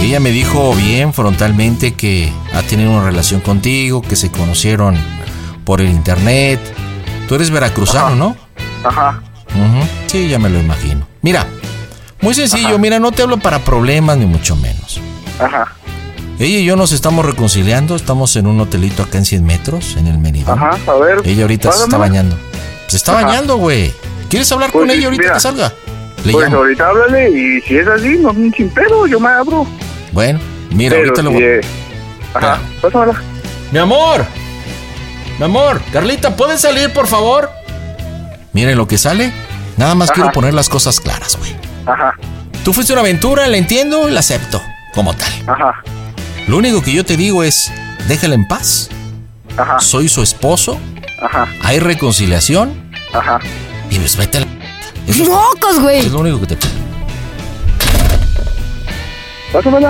Ella 0.00 0.20
me 0.20 0.30
dijo 0.30 0.74
bien 0.74 1.12
frontalmente 1.14 1.94
que 1.94 2.30
ha 2.52 2.62
tenido 2.62 2.90
una 2.92 3.04
relación 3.04 3.40
contigo, 3.40 4.02
que 4.02 4.16
se 4.16 4.30
conocieron 4.30 4.96
por 5.64 5.80
el 5.80 5.88
internet. 5.88 6.60
Tú 7.26 7.34
eres 7.36 7.50
veracruzano, 7.50 8.14
¿no? 8.16 8.36
Ajá. 8.84 9.22
Ujú, 9.54 9.86
Sí, 10.06 10.28
ya 10.28 10.38
me 10.38 10.50
lo 10.50 10.58
imagino. 10.60 11.06
Mira, 11.22 11.46
muy 12.24 12.34
sencillo, 12.34 12.78
mira, 12.78 12.98
no 12.98 13.12
te 13.12 13.22
hablo 13.22 13.36
para 13.38 13.58
problemas 13.60 14.16
ni 14.16 14.24
mucho 14.26 14.56
menos. 14.56 15.00
Ajá. 15.38 15.74
Ella 16.38 16.58
y 16.58 16.64
yo 16.64 16.74
nos 16.74 16.92
estamos 16.92 17.24
reconciliando, 17.24 17.94
estamos 17.94 18.34
en 18.36 18.46
un 18.46 18.58
hotelito 18.60 19.02
acá 19.02 19.18
en 19.18 19.24
100 19.26 19.44
metros, 19.44 19.96
en 19.96 20.06
el 20.06 20.18
Meridón. 20.18 20.58
Ajá, 20.58 20.78
a 20.90 20.94
ver. 20.96 21.18
Ella 21.24 21.42
ahorita 21.42 21.70
se 21.70 21.84
está 21.84 21.98
bañando. 21.98 22.36
Se 22.88 22.96
está 22.96 23.12
Ajá. 23.18 23.26
bañando, 23.26 23.56
güey. 23.58 23.92
¿Quieres 24.30 24.50
hablar 24.50 24.72
Pues 24.72 24.82
con 24.82 24.90
ella 24.90 25.04
ahorita 25.04 25.22
mira. 25.22 25.34
que 25.34 25.40
salga? 25.40 25.72
Le 26.24 26.32
Pues 26.32 26.44
llamo. 26.46 26.56
ahorita 26.56 26.88
háblale 26.88 27.30
y 27.30 27.60
si 27.60 27.76
es 27.76 27.86
así, 27.86 28.16
no, 28.18 28.32
sin 28.56 28.70
pedo, 28.70 29.06
yo 29.06 29.20
me 29.20 29.28
abro. 29.28 29.66
Bueno, 30.12 30.40
mira, 30.70 30.96
Pero 30.96 31.02
ahorita 31.10 31.22
lo 31.22 31.28
si 31.30 31.34
voy. 31.36 31.44
es- 31.44 31.66
Ajá, 32.32 32.58
pásamela. 32.80 33.22
Mi 33.70 33.78
amor, 33.78 34.24
mi 35.38 35.44
amor, 35.44 35.80
Carlita, 35.92 36.34
¿puedes 36.34 36.60
salir, 36.62 36.92
por 36.92 37.06
favor? 37.06 37.50
Miren 38.52 38.76
lo 38.78 38.88
que 38.88 38.98
sale. 38.98 39.32
Nada 39.76 39.94
más 39.94 40.08
Ajá. 40.10 40.14
quiero 40.14 40.32
poner 40.32 40.54
las 40.54 40.68
cosas 40.68 40.98
claras, 41.00 41.36
güey. 41.38 41.54
Ajá, 41.86 42.14
Tú 42.64 42.72
fuiste 42.72 42.92
una 42.94 43.02
aventura, 43.02 43.46
la 43.46 43.56
entiendo, 43.58 44.08
la 44.08 44.20
acepto, 44.20 44.62
como 44.94 45.14
tal. 45.14 45.30
ajá, 45.46 45.82
Lo 46.48 46.56
único 46.56 46.82
que 46.82 46.92
yo 46.92 47.04
te 47.04 47.16
digo 47.16 47.42
es, 47.44 47.70
déjala 48.08 48.34
en 48.34 48.48
paz. 48.48 48.88
Ajá. 49.56 49.78
Soy 49.80 50.08
su 50.08 50.22
esposo. 50.22 50.78
Ajá. 51.20 51.46
Hay 51.62 51.78
reconciliación. 51.78 52.90
Ajá. 53.12 53.38
Y 53.90 53.98
pues 53.98 54.16
vete 54.16 54.38
a 54.38 54.40
la... 54.40 54.46
¡Mocos, 55.28 55.80
güey! 55.80 55.98
Es 56.00 56.10
lo 56.12 56.20
único 56.20 56.40
que 56.40 56.46
te 56.46 56.56
pido. 56.56 56.72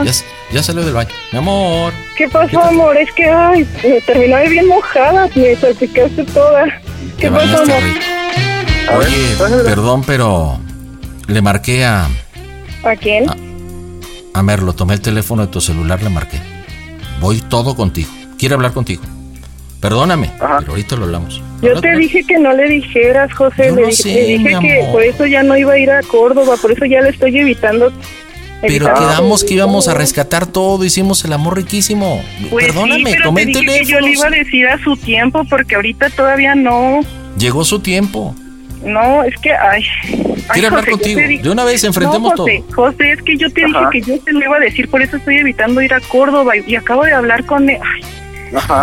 Ya, 0.05 0.12
ya 0.53 0.62
salió 0.62 0.84
del 0.84 0.92
baño. 0.95 1.11
Mi 1.32 1.38
amor. 1.38 1.92
¿Qué 2.16 2.28
pasó, 2.28 2.62
amor? 2.62 2.97
Es 2.99 3.11
que, 3.12 3.24
ay, 3.30 3.66
me 3.82 4.01
terminé 4.03 4.49
bien 4.49 4.66
mojada, 4.66 5.28
me 5.34 5.57
salpicaste 5.57 6.24
toda. 6.24 6.66
¿Qué 7.18 7.30
pasó, 7.30 7.62
amor? 7.62 7.82
Oye, 8.99 9.36
perdón, 9.64 10.05
pero 10.05 10.59
le 11.27 11.43
marqué 11.43 11.85
a, 11.85 12.09
¿A 12.85 12.97
quién? 12.97 13.27
a 14.33 14.43
Merlo. 14.43 14.72
Tomé 14.72 14.95
el 14.95 15.01
teléfono 15.01 15.47
de 15.47 15.53
tu 15.53 15.61
celular, 15.61 16.03
le 16.03 16.11
marqué. 16.11 16.39
Voy 17.20 17.41
todo 17.41 17.75
contigo. 17.77 18.11
Quiere 18.39 18.55
hablar 18.55 18.72
contigo. 18.72 19.03
Perdóname, 19.81 20.31
pero 20.39 20.72
ahorita 20.72 20.97
lo 20.97 21.05
hablamos. 21.05 21.43
Yo 21.61 21.79
te 21.81 21.95
dije 21.97 22.25
que 22.27 22.39
no 22.39 22.55
le 22.55 22.68
dijeras, 22.68 23.33
José. 23.35 23.66
Yo 23.68 23.75
le 23.77 23.83
lo 23.83 23.89
dije, 23.89 24.03
sé, 24.03 24.14
le 24.14 24.27
dije 24.39 24.49
que 24.61 24.81
amor. 24.81 24.93
por 24.93 25.03
eso 25.03 25.27
ya 25.27 25.43
no 25.43 25.57
iba 25.57 25.75
a 25.75 25.79
ir 25.79 25.91
a 25.91 26.03
Córdoba, 26.03 26.57
por 26.61 26.72
eso 26.72 26.87
ya 26.87 27.03
le 27.03 27.11
estoy 27.11 27.39
evitando. 27.39 27.93
Pero 28.62 28.87
quedamos 28.95 29.45
que 29.45 29.55
íbamos 29.55 29.89
a 29.89 29.95
rescatar 29.95 30.47
todo, 30.47 30.85
hicimos 30.85 31.22
el 31.27 31.35
amor 31.35 31.57
riquísimo. 31.57 32.22
Pues 32.49 32.66
Perdóname, 32.66 33.05
sí, 33.05 33.12
pero 33.12 33.25
tomé 33.25 33.45
te 33.45 33.53
el 33.53 33.61
dije 33.61 33.79
que 33.81 33.85
yo 33.85 34.01
le 34.01 34.12
iba 34.12 34.27
a 34.27 34.31
decir 34.31 34.66
a 34.66 34.83
su 34.83 34.97
tiempo, 34.97 35.45
porque 35.51 35.75
ahorita 35.75 36.09
todavía 36.11 36.55
no. 36.55 37.01
Llegó 37.39 37.62
su 37.64 37.81
tiempo. 37.81 38.35
No, 38.85 39.22
es 39.24 39.35
que, 39.41 39.53
ay. 39.55 39.82
Quiere 40.53 40.68
hablar 40.68 40.89
contigo. 40.89 41.18
dije- 41.20 41.43
De 41.43 41.51
una 41.51 41.64
vez 41.64 41.82
enfrentemos 41.85 42.32
no, 42.32 42.37
José, 42.37 42.62
todo. 42.68 42.76
José, 42.91 43.12
es 43.12 43.22
que 43.22 43.37
yo 43.37 43.51
te 43.51 43.64
Ajá. 43.64 43.89
dije 43.91 43.91
que 43.93 44.12
yo 44.12 44.20
te 44.20 44.32
lo 44.32 44.41
iba 44.45 44.57
a 44.57 44.61
decir, 44.61 44.91
por 44.91 45.01
eso 45.03 45.16
estoy 45.16 45.37
evitando 45.39 45.80
ir 45.80 45.95
a 45.95 46.01
Córdoba 46.01 46.57
y, 46.57 46.64
y 46.70 46.76
acabo 46.76 47.05
de 47.05 47.12
hablar 47.12 47.45
con 47.47 47.68
él. 47.70 47.78
Ay, 47.82 48.03
Ajá. 48.55 48.82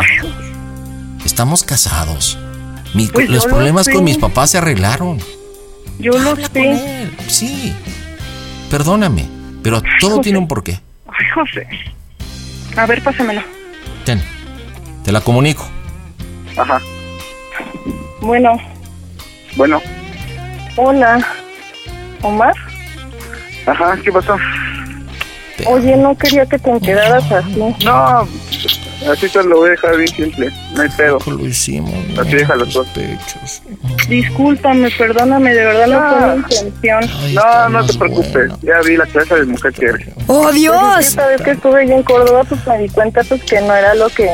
Estamos 1.25 1.63
casados. 1.63 2.37
Mi- 2.93 3.07
Pues 3.07 3.29
los 3.29 3.45
lo 3.45 3.51
problemas 3.51 3.87
con 3.87 4.03
mis 4.03 4.17
papás 4.17 4.49
se 4.51 4.57
arreglaron. 4.57 5.19
yo 5.99 6.11
lo 6.13 6.35
sé. 6.35 7.09
Sí. 7.27 7.73
Perdóname, 8.69 9.25
pero 9.61 9.81
todo 9.99 10.11
José. 10.11 10.21
tiene 10.23 10.39
un 10.39 10.47
porqué. 10.47 10.79
Ay, 11.07 11.25
José. 11.35 11.67
A 12.75 12.85
ver, 12.85 13.03
pásamelo. 13.03 13.41
Ten. 14.05 14.21
Te 15.03 15.11
la 15.11 15.21
comunico. 15.21 15.67
Ajá. 16.57 16.81
Bueno, 18.21 18.57
Bueno. 19.55 19.81
hola. 20.77 21.19
¿Omar? 22.21 22.53
Ajá, 23.65 23.97
¿qué 24.03 24.11
pasó? 24.11 24.35
Oye, 25.67 25.95
no 25.95 26.15
quería 26.17 26.45
que 26.45 26.57
te 26.57 26.69
enteraras 26.71 27.31
así. 27.31 27.63
No, 27.85 28.27
así 29.11 29.29
te 29.29 29.43
lo 29.43 29.57
voy 29.57 29.67
a 29.69 29.71
dejar 29.71 29.97
bien 29.97 30.07
simple. 30.07 30.49
No 30.75 30.81
hay 30.81 30.89
pedo. 30.89 31.19
Lo 31.27 31.45
hicimos. 31.45 31.93
Así 32.19 32.35
déjalo 32.35 32.65
todo. 32.65 32.85
Discúlpame, 34.07 34.89
perdóname, 34.97 35.53
de 35.53 35.65
verdad 35.65 35.87
no, 35.87 36.09
fue 36.19 36.27
mi 36.35 36.35
intención. 36.69 37.33
No, 37.35 37.69
no 37.69 37.85
te 37.85 37.93
preocupes. 37.97 38.51
Ya 38.61 38.79
vi 38.85 38.97
la 38.97 39.05
clase 39.05 39.35
de 39.35 39.45
mujer 39.45 39.73
que 39.73 39.85
eres. 39.85 40.07
¡Oh, 40.27 40.51
Dios! 40.51 40.99
Esta 40.99 41.27
vez 41.27 41.41
que 41.41 41.51
estuve 41.51 41.87
yo 41.87 41.95
en 41.95 42.03
Córdoba, 42.03 42.43
pues 42.47 42.65
me 42.67 42.77
di 42.79 42.89
cuenta 42.89 43.21
pues 43.23 43.43
que 43.43 43.61
no 43.61 43.75
era 43.75 43.93
lo 43.95 44.09
que... 44.09 44.31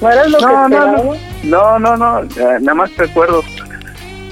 No 0.00 0.10
era 0.10 0.24
lo 0.26 0.38
No, 0.40 0.46
que 0.48 0.52
no, 0.52 0.64
esperaba. 0.64 1.02
no. 1.44 1.78
No, 1.78 1.96
no, 1.96 2.22
Nada 2.60 2.74
más 2.74 2.90
te 2.92 3.02
recuerdo. 3.02 3.42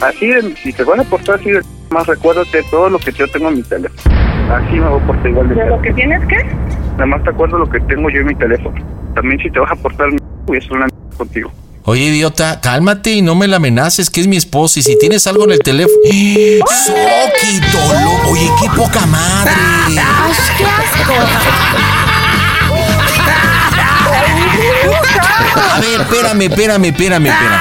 Así, 0.01 0.27
de- 0.29 0.55
si 0.63 0.73
te 0.73 0.83
vas 0.85 0.99
a 1.01 1.05
portar 1.05 1.37
así, 1.41 1.51
de- 1.51 1.63
más 1.91 2.07
recuérdate 2.07 2.63
todo 2.71 2.89
lo 2.89 2.99
que 2.99 3.13
yo 3.13 3.29
tengo 3.31 3.49
en 3.49 3.57
mi 3.57 3.63
teléfono. 3.63 4.01
Así 4.55 4.75
me 4.75 4.89
voy 4.89 5.01
a 5.01 5.07
portar 5.07 5.27
igual 5.29 5.49
de 5.49 5.55
¿De 5.55 5.67
lo 5.67 5.81
que 5.83 5.93
tienes 5.93 6.21
qué? 6.29 6.45
Nada 6.93 7.07
más 7.07 7.23
te 7.25 7.31
acuerdo 7.31 7.59
lo 7.59 7.69
que 7.71 7.81
tengo 7.81 8.09
yo 8.11 8.21
en 8.21 8.27
mi 8.27 8.35
teléfono. 8.35 8.75
También 9.15 9.41
si 9.41 9.51
te 9.51 9.59
vas 9.61 9.71
a 9.73 9.77
portar, 9.77 10.09
voy 10.47 10.57
a 10.57 10.61
hacer 10.61 10.73
una 10.73 10.87
contigo. 11.17 11.53
Oye, 11.85 12.03
idiota, 12.05 12.61
cálmate 12.61 13.13
y 13.13 13.23
no 13.23 13.35
me 13.35 13.49
la 13.49 13.57
amenaces, 13.57 14.11
que 14.11 14.21
es 14.21 14.27
mi 14.27 14.37
esposa. 14.37 14.81
Y 14.81 14.83
si 14.83 14.99
tienes 14.99 15.27
algo 15.27 15.45
en 15.45 15.53
el 15.53 15.59
teléfono. 15.61 15.97
¡Soquito! 16.05 17.79
lo- 18.05 18.31
Oye, 18.31 18.49
qué 18.61 18.69
poca 18.77 19.05
madre. 19.07 19.51
A 25.73 25.81
ver, 25.81 26.01
espérame, 26.01 26.43
espérame, 26.43 26.85
espérame, 26.87 27.27
espérame. 27.27 27.61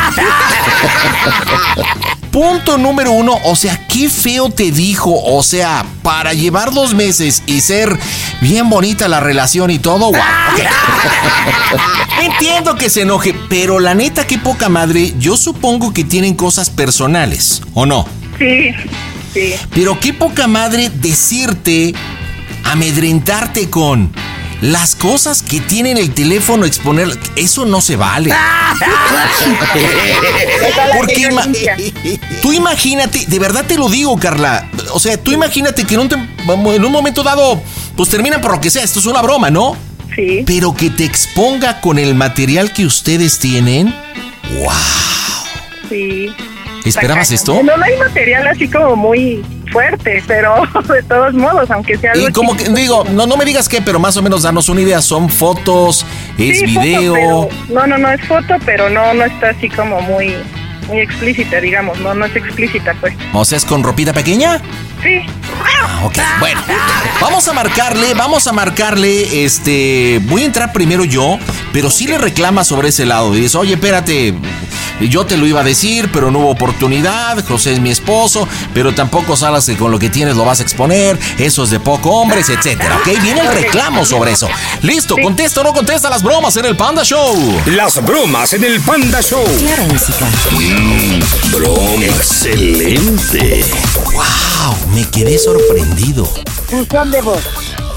Punto 2.31 2.77
número 2.77 3.11
uno, 3.11 3.37
o 3.43 3.55
sea, 3.55 3.87
qué 3.87 4.09
feo 4.09 4.49
te 4.49 4.71
dijo, 4.71 5.11
o 5.11 5.41
sea, 5.41 5.85
para 6.03 6.33
llevar 6.33 6.71
dos 6.71 6.93
meses 6.93 7.41
y 7.47 7.61
ser 7.61 7.97
bien 8.41 8.69
bonita 8.69 9.07
la 9.07 9.19
relación 9.19 9.71
y 9.71 9.79
todo, 9.79 10.09
guau. 10.09 10.21
ok. 10.21 10.61
Entiendo 12.21 12.75
que 12.75 12.89
se 12.89 13.01
enoje, 13.01 13.33
pero 13.49 13.79
la 13.79 13.95
neta, 13.95 14.27
qué 14.27 14.37
poca 14.37 14.69
madre, 14.69 15.13
yo 15.17 15.37
supongo 15.37 15.91
que 15.91 16.03
tienen 16.03 16.35
cosas 16.35 16.69
personales, 16.69 17.61
¿o 17.73 17.87
no? 17.87 18.05
Sí, 18.37 18.71
sí. 19.33 19.53
Pero 19.73 19.99
qué 19.99 20.13
poca 20.13 20.47
madre 20.47 20.91
decirte, 20.93 21.95
amedrentarte 22.63 23.69
con 23.69 24.11
las 24.61 24.95
cosas 24.95 25.41
que 25.41 25.59
tiene 25.61 25.91
en 25.91 25.97
el 25.97 26.13
teléfono, 26.13 26.65
exponer. 26.65 27.17
Eso 27.35 27.65
no 27.65 27.81
se 27.81 27.95
vale. 27.95 28.33
Porque 30.97 31.29
ima- 31.29 31.47
tú 32.41 32.53
imagínate, 32.53 33.25
de 33.27 33.39
verdad 33.39 33.65
te 33.65 33.77
lo 33.77 33.89
digo, 33.89 34.17
Carla. 34.17 34.69
O 34.93 34.99
sea, 34.99 35.17
tú 35.21 35.31
imagínate 35.31 35.83
que 35.85 35.95
en 35.95 36.01
un, 36.01 36.09
tem- 36.09 36.75
en 36.75 36.85
un 36.85 36.91
momento 36.91 37.23
dado, 37.23 37.61
pues 37.95 38.09
termina 38.09 38.41
por 38.41 38.51
lo 38.51 38.61
que 38.61 38.69
sea. 38.69 38.83
Esto 38.83 38.99
es 38.99 39.05
una 39.05 39.21
broma, 39.21 39.49
¿no? 39.49 39.75
Sí. 40.15 40.43
Pero 40.45 40.73
que 40.73 40.89
te 40.89 41.05
exponga 41.05 41.79
con 41.81 41.99
el 41.99 42.15
material 42.15 42.73
que 42.73 42.85
ustedes 42.85 43.39
tienen. 43.39 43.93
¡Wow! 44.57 44.71
Sí. 45.89 46.33
¿Esperabas 46.89 47.31
esto? 47.31 47.61
No, 47.63 47.77
no 47.77 47.83
hay 47.83 47.97
material 47.97 48.47
así 48.47 48.67
como 48.69 48.95
muy 48.95 49.43
fuerte, 49.71 50.23
pero 50.27 50.63
de 50.93 51.03
todos 51.03 51.33
modos, 51.33 51.69
aunque 51.71 51.97
sea 51.97 52.11
algo 52.13 52.27
Y 52.27 52.31
como 52.31 52.55
que, 52.57 52.69
digo, 52.69 53.03
no, 53.11 53.25
no 53.27 53.37
me 53.37 53.45
digas 53.45 53.69
qué, 53.69 53.81
pero 53.81 53.99
más 53.99 54.17
o 54.17 54.21
menos 54.21 54.43
danos 54.43 54.67
una 54.69 54.81
idea. 54.81 55.01
¿Son 55.01 55.29
fotos? 55.29 56.05
¿Es 56.37 56.59
Sí, 56.59 56.67
foto, 56.67 56.81
video? 56.85 57.13
pero- 57.13 57.49
no, 57.69 57.87
no, 57.87 57.97
no 57.97 58.11
es 58.11 58.21
foto, 58.27 58.55
pero 58.65 58.89
no, 58.89 59.13
no 59.13 59.23
está 59.25 59.49
así 59.49 59.69
como 59.69 60.01
muy, 60.01 60.35
muy 60.89 60.99
explícita, 60.99 61.61
digamos, 61.61 61.99
no, 61.99 62.13
no 62.13 62.25
es 62.25 62.35
explícita, 62.35 62.93
pues. 62.99 63.15
O 63.33 63.45
sea, 63.45 63.57
¿es 63.57 63.65
con 63.65 63.83
ropita 63.83 64.11
pequeña? 64.11 64.61
Sí. 65.01 65.21
Ah, 65.63 66.01
ok. 66.03 66.17
Bueno, 66.39 66.61
vamos 67.21 67.47
a 67.47 67.53
marcarle, 67.53 68.13
vamos 68.15 68.47
a 68.47 68.51
marcarle, 68.51 69.45
este, 69.45 70.19
voy 70.23 70.43
a 70.43 70.45
entrar 70.45 70.73
primero 70.73 71.05
yo, 71.05 71.39
pero 71.71 71.89
si 71.89 72.07
le 72.07 72.17
reclama 72.17 72.63
sobre 72.63 72.89
ese 72.89 73.05
lado. 73.05 73.33
Dices, 73.33 73.55
oye, 73.55 73.75
espérate, 73.75 74.33
yo 75.07 75.25
te 75.25 75.37
lo 75.37 75.47
iba 75.47 75.61
a 75.61 75.63
decir, 75.63 76.09
pero 76.11 76.31
no 76.31 76.39
hubo 76.39 76.49
oportunidad, 76.49 77.45
José 77.47 77.73
es 77.73 77.79
mi 77.79 77.89
esposo, 77.89 78.47
pero 78.73 78.93
tampoco 78.93 79.37
salas 79.37 79.65
que 79.65 79.77
con 79.77 79.91
lo 79.91 79.99
que 79.99 80.09
tienes 80.09 80.35
lo 80.35 80.43
vas 80.43 80.59
a 80.59 80.63
exponer, 80.63 81.17
eso 81.37 81.63
es 81.63 81.69
de 81.69 81.79
poco 81.79 82.11
hombres, 82.11 82.49
etcétera, 82.49 82.97
¿ok? 82.97 83.21
Viene 83.21 83.41
el 83.41 83.53
reclamo 83.53 84.05
sobre 84.05 84.31
eso. 84.31 84.49
Listo, 84.81 85.15
contesta 85.21 85.61
o 85.61 85.63
no 85.63 85.73
contesta 85.73 86.09
las 86.09 86.23
bromas 86.23 86.57
en 86.57 86.65
el 86.65 86.75
Panda 86.75 87.03
Show. 87.03 87.61
Las 87.67 88.03
bromas 88.03 88.51
en 88.53 88.63
el 88.65 88.81
Panda 88.81 89.21
Show. 89.21 89.45
Claro, 89.59 89.83
música. 89.83 90.27
Mmm, 90.79 91.51
broma. 91.51 92.05
Excelente. 92.05 93.65
¡Wow! 94.13 94.93
Me 94.93 95.05
quedé 95.09 95.37
sorprendido. 95.37 96.27
Buzón 96.71 97.11
de 97.11 97.21
voz. 97.21 97.43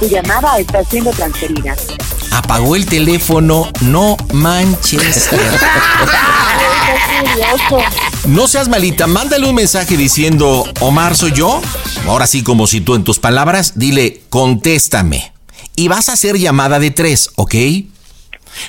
Tu 0.01 0.09
llamada 0.09 0.59
está 0.59 0.85
siendo 0.85 1.11
transferida. 1.13 1.77
Apagó 2.33 2.75
el 2.75 2.87
teléfono, 2.87 3.69
no 3.83 4.17
manches. 4.33 5.31
No 8.27 8.47
seas 8.47 8.69
malita, 8.69 9.07
mándale 9.07 9.49
un 9.49 9.55
mensaje 9.55 9.97
diciendo, 9.97 10.65
Omar, 10.81 11.17
¿soy 11.17 11.33
yo? 11.33 11.61
Ahora 12.07 12.27
sí, 12.27 12.43
como 12.43 12.67
si 12.67 12.81
tú 12.81 12.95
en 12.95 13.05
tus 13.05 13.19
palabras, 13.19 13.73
dile, 13.77 14.23
contéstame. 14.29 15.33
Y 15.77 15.89
vas 15.89 16.09
a 16.09 16.13
hacer 16.13 16.39
llamada 16.39 16.79
de 16.79 16.91
tres, 16.91 17.31
¿ok? 17.37 17.55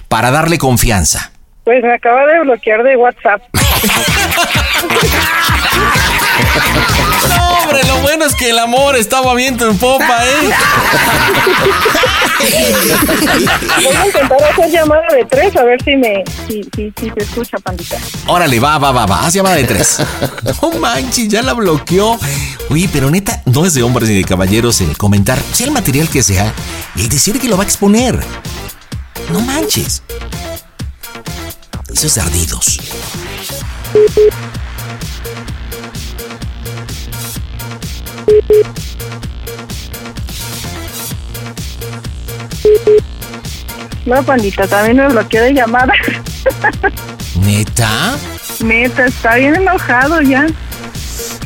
Para 0.08 0.32
darle 0.32 0.58
confianza. 0.58 1.33
Pues 1.64 1.82
me 1.82 1.94
acaba 1.94 2.26
de 2.26 2.42
bloquear 2.42 2.84
de 2.84 2.98
WhatsApp. 2.98 3.42
No, 7.30 7.48
hombre, 7.60 7.84
lo 7.88 7.98
bueno 8.02 8.26
es 8.26 8.36
que 8.36 8.50
el 8.50 8.60
amor 8.60 8.98
estaba 8.98 9.34
viento 9.34 9.70
en 9.70 9.78
popa, 9.78 10.26
¿eh? 10.26 10.50
Voy 13.82 13.96
a 13.96 14.06
intentar 14.06 14.44
hacer 14.44 14.72
llamada 14.72 15.08
de 15.16 15.24
tres 15.26 15.56
a 15.56 15.64
ver 15.64 15.82
si 15.84 15.96
me, 15.96 16.24
si, 16.48 16.64
si, 16.76 16.94
si 17.00 17.10
se 17.10 17.24
escucha, 17.24 17.58
pandita. 17.60 17.98
Órale, 18.28 18.60
va, 18.60 18.78
va, 18.78 18.92
va, 18.92 19.06
va. 19.06 19.26
Haz 19.26 19.34
llamada 19.34 19.56
de 19.56 19.64
tres. 19.64 20.00
No 20.62 20.72
manches, 20.80 21.30
ya 21.30 21.42
la 21.42 21.54
bloqueó. 21.54 22.20
Oye, 22.70 22.90
pero 22.92 23.10
neta, 23.10 23.42
no 23.46 23.66
es 23.66 23.74
de 23.74 23.84
hombres 23.84 24.10
ni 24.10 24.16
de 24.16 24.26
caballeros 24.26 24.82
el 24.82 24.98
comentar, 24.98 25.40
sea 25.54 25.68
el 25.68 25.74
material 25.74 26.10
que 26.10 26.24
sea, 26.24 26.54
y 26.96 27.02
el 27.02 27.10
decir 27.10 27.40
que 27.40 27.48
lo 27.48 27.56
va 27.56 27.64
a 27.64 27.66
exponer. 27.66 28.20
No 29.32 29.40
manches. 29.40 30.04
Ardidos. 31.94 32.80
No, 44.06 44.22
pandita, 44.24 44.68
también 44.68 44.98
me 44.98 45.08
bloqueó 45.08 45.44
de 45.44 45.54
llamada. 45.54 45.94
¿Neta? 47.36 48.18
Neta, 48.60 49.06
está 49.06 49.36
bien 49.36 49.56
enojado 49.56 50.22
ya. 50.22 50.46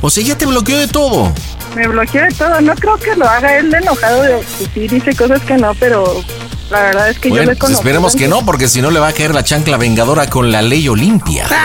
O 0.01 0.09
sea, 0.09 0.23
ya 0.23 0.35
te 0.35 0.47
bloqueó 0.47 0.79
de 0.79 0.87
todo. 0.87 1.31
Me 1.75 1.87
bloqueó 1.87 2.23
de 2.23 2.31
todo. 2.31 2.59
No 2.61 2.73
creo 2.73 2.97
que 2.97 3.15
lo 3.15 3.29
haga 3.29 3.57
él 3.57 3.69
de 3.69 3.77
enojado. 3.77 4.23
De, 4.23 4.43
sí, 4.73 4.87
dice 4.87 5.15
cosas 5.15 5.41
que 5.43 5.55
no, 5.57 5.75
pero 5.75 6.23
la 6.69 6.81
verdad 6.81 7.09
es 7.09 7.19
que 7.19 7.29
yo 7.29 7.35
le 7.37 7.45
pues 7.45 7.57
conozco. 7.59 7.81
esperemos 7.81 8.15
que 8.15 8.27
no, 8.27 8.45
porque 8.45 8.67
si 8.67 8.81
no 8.81 8.91
le 8.91 8.99
va 8.99 9.07
a 9.09 9.13
caer 9.13 9.33
la 9.33 9.43
chancla 9.43 9.77
vengadora 9.77 10.27
con 10.29 10.51
la 10.51 10.61
ley 10.61 10.87
Olimpia. 10.89 11.47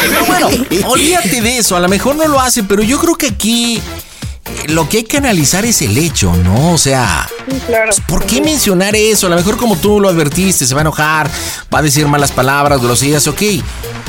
Pero 0.00 0.24
bueno, 0.26 0.48
olvídate 0.88 1.40
de 1.40 1.58
eso. 1.58 1.76
A 1.76 1.80
lo 1.80 1.88
mejor 1.88 2.16
no 2.16 2.26
lo 2.26 2.40
hace, 2.40 2.62
pero 2.64 2.82
yo 2.82 2.98
creo 2.98 3.14
que 3.14 3.28
aquí 3.28 3.76
eh, 3.76 4.68
lo 4.68 4.88
que 4.88 4.98
hay 4.98 5.04
que 5.04 5.16
analizar 5.18 5.64
es 5.64 5.80
el 5.82 5.96
hecho, 5.96 6.34
¿no? 6.36 6.72
O 6.72 6.78
sea, 6.78 7.28
claro. 7.66 7.92
¿por 8.06 8.24
qué 8.26 8.40
mencionar 8.40 8.94
eso? 8.96 9.26
A 9.26 9.30
lo 9.30 9.36
mejor 9.36 9.56
como 9.56 9.76
tú 9.76 10.00
lo 10.00 10.08
advertiste, 10.08 10.66
se 10.66 10.74
va 10.74 10.80
a 10.80 10.82
enojar, 10.82 11.30
va 11.72 11.78
a 11.78 11.82
decir 11.82 12.06
malas 12.08 12.32
palabras, 12.32 12.80
groserías, 12.80 13.26
ok. 13.26 13.42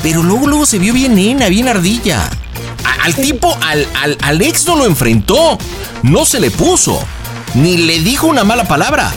Pero 0.01 0.23
luego, 0.23 0.47
luego 0.47 0.65
se 0.65 0.79
vio 0.79 0.93
bien 0.93 1.15
nena, 1.15 1.47
bien 1.47 1.67
ardilla. 1.67 2.29
A- 2.83 3.03
al 3.05 3.15
tipo, 3.15 3.55
al, 3.61 3.87
al, 4.01 4.17
al 4.21 4.41
ex 4.41 4.65
no 4.65 4.75
lo 4.75 4.85
enfrentó, 4.85 5.57
no 6.03 6.25
se 6.25 6.39
le 6.39 6.51
puso, 6.51 7.01
ni 7.53 7.77
le 7.77 7.99
dijo 7.99 8.27
una 8.27 8.43
mala 8.43 8.65
palabra. 8.65 9.13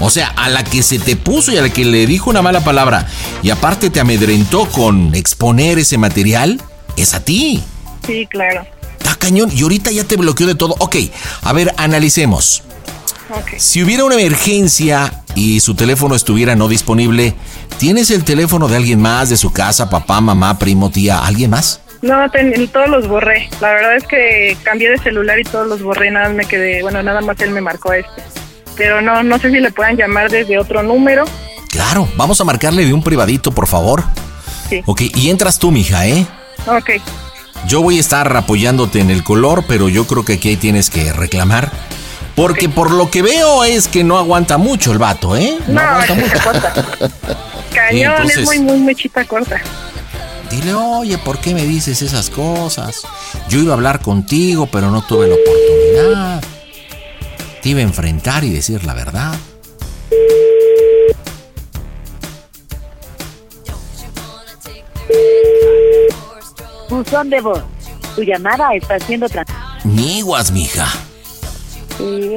O 0.00 0.08
sea, 0.08 0.28
a 0.28 0.48
la 0.48 0.64
que 0.64 0.82
se 0.82 0.98
te 0.98 1.16
puso 1.16 1.52
y 1.52 1.58
a 1.58 1.62
la 1.62 1.70
que 1.70 1.84
le 1.84 2.06
dijo 2.06 2.30
una 2.30 2.40
mala 2.40 2.64
palabra 2.64 3.06
y 3.42 3.50
aparte 3.50 3.90
te 3.90 4.00
amedrentó 4.00 4.66
con 4.66 5.14
exponer 5.14 5.78
ese 5.78 5.98
material, 5.98 6.60
es 6.96 7.12
a 7.12 7.20
ti. 7.20 7.62
Sí, 8.06 8.26
claro. 8.26 8.66
Está 8.98 9.14
cañón 9.16 9.50
y 9.54 9.62
ahorita 9.62 9.90
ya 9.90 10.04
te 10.04 10.16
bloqueó 10.16 10.46
de 10.46 10.54
todo. 10.54 10.74
Ok, 10.78 10.96
a 11.42 11.52
ver, 11.52 11.74
analicemos. 11.76 12.62
Ok. 13.30 13.58
Si 13.58 13.82
hubiera 13.82 14.04
una 14.04 14.14
emergencia 14.14 15.22
y 15.34 15.60
su 15.60 15.74
teléfono 15.74 16.14
estuviera 16.14 16.56
no 16.56 16.66
disponible, 16.66 17.34
¿tienes 17.78 18.10
el 18.10 18.24
teléfono 18.24 18.68
de 18.68 18.76
alguien 18.76 19.00
más, 19.00 19.28
de 19.28 19.36
su 19.36 19.52
casa, 19.52 19.90
papá, 19.90 20.20
mamá, 20.20 20.58
primo, 20.58 20.90
tía, 20.90 21.18
alguien 21.24 21.50
más? 21.50 21.80
No, 22.02 22.30
ten- 22.30 22.68
todos 22.68 22.88
los 22.88 23.08
borré. 23.08 23.48
La 23.60 23.70
verdad 23.72 23.96
es 23.96 24.04
que 24.06 24.56
cambié 24.62 24.90
de 24.90 24.98
celular 24.98 25.38
y 25.38 25.44
todos 25.44 25.66
los 25.66 25.82
borré. 25.82 26.10
Nada 26.10 26.28
más 26.28 26.36
me 26.36 26.44
quedé, 26.46 26.82
bueno, 26.82 27.02
nada 27.02 27.20
más 27.20 27.38
él 27.40 27.50
me 27.50 27.60
marcó 27.60 27.92
este. 27.92 28.22
Pero 28.76 29.02
no, 29.02 29.22
no 29.22 29.38
sé 29.38 29.50
si 29.50 29.60
le 29.60 29.70
puedan 29.70 29.96
llamar 29.96 30.30
desde 30.30 30.58
otro 30.58 30.82
número. 30.82 31.24
Claro, 31.70 32.08
vamos 32.16 32.40
a 32.40 32.44
marcarle 32.44 32.84
de 32.86 32.94
un 32.94 33.02
privadito, 33.02 33.52
por 33.52 33.66
favor. 33.66 34.02
Sí. 34.68 34.82
Ok, 34.86 35.02
y 35.14 35.28
entras 35.30 35.58
tú, 35.58 35.70
mija, 35.70 36.06
¿eh? 36.06 36.26
Ok. 36.66 36.90
Yo 37.66 37.82
voy 37.82 37.98
a 37.98 38.00
estar 38.00 38.34
apoyándote 38.36 39.00
en 39.00 39.10
el 39.10 39.22
color, 39.22 39.64
pero 39.68 39.88
yo 39.90 40.06
creo 40.06 40.24
que 40.24 40.34
aquí 40.34 40.56
tienes 40.56 40.88
que 40.88 41.12
reclamar. 41.12 41.70
Porque 42.34 42.70
por 42.70 42.90
lo 42.90 43.10
que 43.10 43.20
veo 43.20 43.64
es 43.64 43.86
que 43.88 44.02
no 44.02 44.16
aguanta 44.16 44.56
mucho 44.56 44.92
el 44.92 44.98
vato, 44.98 45.36
¿eh? 45.36 45.58
No, 45.68 45.80
aguanta 45.80 46.14
es 46.16 46.22
que 46.32 46.38
se 46.38 46.42
corta. 46.44 46.72
Cañón, 47.74 48.12
entonces- 48.12 48.38
es 48.38 48.44
muy, 48.46 48.58
muy 48.60 48.78
mechita 48.78 49.24
corta. 49.26 49.60
Dile, 50.50 50.74
oye, 50.74 51.16
¿por 51.18 51.38
qué 51.38 51.54
me 51.54 51.64
dices 51.64 52.02
esas 52.02 52.28
cosas? 52.28 53.02
Yo 53.48 53.60
iba 53.60 53.72
a 53.72 53.76
hablar 53.76 54.00
contigo, 54.00 54.66
pero 54.66 54.90
no 54.90 55.02
tuve 55.02 55.28
la 55.28 55.36
oportunidad. 55.36 56.42
Te 57.62 57.68
iba 57.68 57.80
a 57.80 57.84
enfrentar 57.84 58.42
y 58.42 58.50
decir 58.50 58.84
la 58.84 58.94
verdad. 58.94 59.34
Buzón 66.88 67.30
de 67.30 67.40
voz. 67.40 67.62
Tu 68.16 68.24
llamada 68.24 68.74
está 68.74 68.98
siendo 68.98 69.28
transferida. 69.28 69.78
Niguas, 69.84 70.50
mija. 70.50 70.88
Sí. 71.96 72.36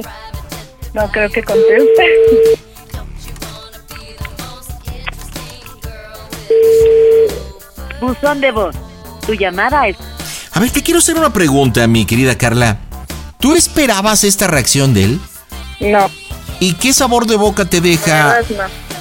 No 0.94 1.10
creo 1.10 1.28
que 1.30 1.42
conteste. 1.42 2.04
Buzón 8.06 8.40
de 8.40 8.50
voz. 8.50 8.76
Tu 9.26 9.34
llamada 9.34 9.88
es... 9.88 9.96
A 10.52 10.60
ver, 10.60 10.70
te 10.70 10.82
quiero 10.82 10.98
hacer 10.98 11.16
una 11.16 11.32
pregunta, 11.32 11.86
mi 11.86 12.04
querida 12.04 12.36
Carla. 12.38 12.78
¿Tú 13.40 13.54
esperabas 13.54 14.24
esta 14.24 14.46
reacción 14.46 14.94
de 14.94 15.04
él? 15.04 15.20
No. 15.80 16.10
¿Y 16.60 16.74
qué 16.74 16.92
sabor 16.92 17.26
de 17.26 17.36
boca 17.36 17.64
te 17.64 17.80
deja 17.80 18.38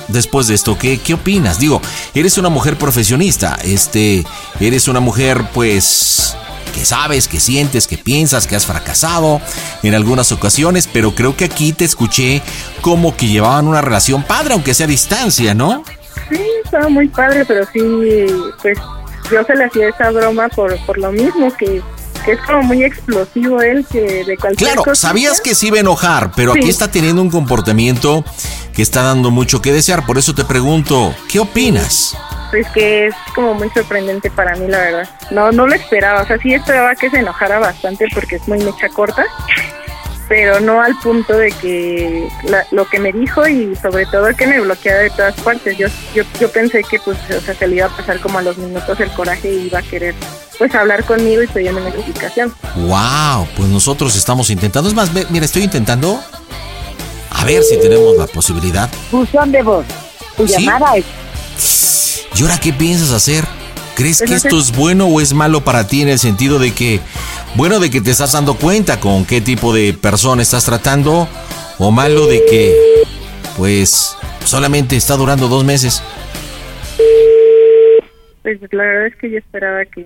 después 0.08 0.48
de 0.48 0.56
esto? 0.56 0.78
¿Qué, 0.78 0.98
qué 0.98 1.14
opinas? 1.14 1.60
Digo, 1.60 1.82
eres 2.14 2.38
una 2.38 2.50
mujer 2.50 2.78
profesionista, 2.78 3.58
este, 3.64 4.26
eres 4.60 4.88
una 4.88 5.00
mujer, 5.00 5.46
pues, 5.54 6.36
que 6.74 6.84
sabes, 6.84 7.28
que 7.28 7.40
sientes, 7.40 7.88
que 7.88 7.98
piensas, 7.98 8.48
que 8.48 8.56
has 8.56 8.66
fracasado 8.66 9.40
en 9.84 9.94
algunas 9.94 10.32
ocasiones, 10.32 10.90
pero 10.92 11.14
creo 11.14 11.38
que 11.38 11.46
aquí 11.46 11.72
te 11.72 11.86
escuché 11.86 12.42
como 12.82 13.16
que 13.16 13.28
llevaban 13.28 13.68
una 13.68 13.82
relación 13.82 14.24
padre, 14.24 14.54
aunque 14.54 14.74
sea 14.74 14.86
a 14.86 14.90
distancia, 14.90 15.54
¿no? 15.54 15.84
Sí, 16.30 16.42
estaba 16.66 16.90
muy 16.90 17.08
padre, 17.08 17.46
pero 17.46 17.66
sí, 17.72 17.80
pues 18.62 18.78
yo 19.32 19.44
se 19.44 19.56
le 19.56 19.66
hacía 19.66 19.90
esa 19.90 20.12
broma 20.12 20.50
por, 20.50 20.78
por 20.86 20.98
lo 20.98 21.12
mismo, 21.12 21.52
que, 21.56 21.82
que 22.26 22.32
es 22.34 22.40
como 22.42 22.64
muy 22.64 22.84
explosivo 22.84 23.62
él, 23.62 23.86
que 23.92 24.24
de 24.26 24.38
cualquier 24.38 24.70
Claro, 24.72 24.84
cosa. 24.84 25.08
sabías 25.10 25.42
que 25.42 25.56
se 25.56 25.68
iba 25.68 25.78
a 25.78 25.82
enojar, 25.82 26.32
pero 26.36 26.52
aquí 26.54 26.70
está 26.70 26.90
teniendo 26.92 27.22
un 27.22 27.30
comportamiento 27.30 28.24
que 28.74 28.82
está 28.82 29.04
dando 29.04 29.30
mucho 29.32 29.62
que 29.62 29.72
desear. 29.72 30.06
Por 30.06 30.18
eso 30.18 30.34
te 30.34 30.44
pregunto, 30.46 31.14
¿qué 31.30 31.40
opinas? 31.40 32.16
Pues 32.52 32.68
que 32.74 33.08
es 33.08 33.16
como 33.34 33.54
muy 33.56 33.70
sorprendente 33.72 34.30
para 34.30 34.56
mí, 34.56 34.68
la 34.68 34.78
verdad. 34.78 35.10
No, 35.32 35.52
no 35.52 35.66
lo 35.68 35.74
esperaba, 35.74 36.22
o 36.22 36.28
sea, 36.28 36.38
sí 36.38 36.54
esperaba 36.54 36.96
que 36.96 37.10
se 37.10 37.18
enojara 37.20 37.58
bastante 37.60 38.06
porque 38.14 38.36
es 38.36 38.48
muy 38.48 38.60
mecha 38.60 38.90
corta, 38.90 39.26
pero 40.30 40.60
no 40.60 40.82
al 40.82 40.96
punto 41.00 41.34
de 41.38 41.52
que 41.52 42.28
la- 42.46 42.66
lo 42.72 42.88
que 42.88 43.00
me 43.00 43.12
dijo 43.12 43.48
y 43.48 43.76
sobre 43.76 44.06
todo 44.06 44.28
que 44.36 44.48
me 44.48 44.60
bloqueara 44.60 45.02
de 45.02 45.10
todas 45.12 45.36
partes. 45.42 45.78
Yo, 45.78 45.88
yo, 46.16 46.24
yo 46.40 46.50
pensé 46.52 46.82
que 46.84 47.00
pues, 47.00 47.18
o 47.36 47.42
sea, 47.42 47.54
se 47.54 47.68
le 47.68 47.76
iba 47.78 47.88
a 47.88 47.96
pasar 47.96 48.20
como 48.20 48.40
a 48.40 48.42
los 48.42 48.58
minutos 48.58 49.00
el 49.00 49.10
coraje 49.12 49.52
y 49.52 49.68
iba 49.68 49.80
a 49.80 49.84
querer 49.84 50.16
pues 50.58 50.74
hablar 50.76 51.04
conmigo 51.04 51.42
y 51.44 51.48
pedirme 51.48 51.82
una 51.82 51.90
explicación. 51.90 52.54
Wow, 52.76 53.48
pues 53.56 53.68
nosotros 53.70 54.16
estamos 54.16 54.50
intentando. 54.50 54.88
Es 54.90 54.96
más, 54.96 55.14
ve- 55.14 55.28
mira, 55.30 55.46
estoy 55.46 55.64
intentando. 55.64 56.20
A 57.32 57.46
ver 57.46 57.64
si 57.64 57.78
tenemos 57.80 58.16
la 58.16 58.28
posibilidad. 58.28 58.90
Buzón 59.12 59.52
de 59.52 59.62
voz. 59.64 59.86
Tu 60.38 60.48
¿Sí? 60.48 60.64
llamada 60.66 60.96
es... 60.96 61.06
¿Y 62.36 62.42
ahora 62.44 62.60
qué 62.60 62.72
piensas 62.74 63.12
hacer? 63.12 63.44
¿Crees 63.96 64.22
que 64.22 64.34
esto 64.34 64.58
es 64.58 64.76
bueno 64.76 65.06
o 65.08 65.22
es 65.22 65.34
malo 65.34 65.62
para 65.62 65.88
ti 65.88 66.02
en 66.02 66.10
el 66.10 66.18
sentido 66.18 66.58
de 66.58 66.74
que, 66.74 67.00
bueno, 67.56 67.80
de 67.80 67.92
que 67.92 68.02
te 68.02 68.12
estás 68.12 68.32
dando 68.32 68.56
cuenta 68.56 69.00
con 69.00 69.26
qué 69.26 69.40
tipo 69.40 69.74
de 69.74 69.94
persona 69.94 70.42
estás 70.42 70.66
tratando 70.66 71.28
o 71.78 71.92
malo 71.92 72.26
de 72.26 72.44
que, 72.46 72.76
pues, 73.56 74.18
solamente 74.46 74.96
está 74.96 75.16
durando 75.16 75.48
dos 75.48 75.64
meses? 75.64 76.02
Pues 78.42 78.60
la 78.72 78.84
verdad 78.84 79.08
es 79.08 79.16
que 79.16 79.30
yo 79.30 79.38
esperaba 79.38 79.86
que, 79.86 80.06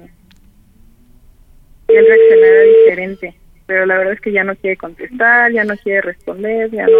que 1.88 1.97
él 1.97 2.05
reaccionara 2.07 2.61
diferente, 2.61 3.35
pero 3.65 3.85
la 3.85 3.97
verdad 3.97 4.14
es 4.14 4.22
que 4.22 4.31
ya 4.31 4.43
no 4.43 4.55
quiere 4.55 4.77
contestar, 4.77 5.51
ya 5.53 5.64
no 5.64 5.76
quiere 5.77 6.01
responder, 6.01 6.69
ya 6.72 6.85
no... 6.85 6.97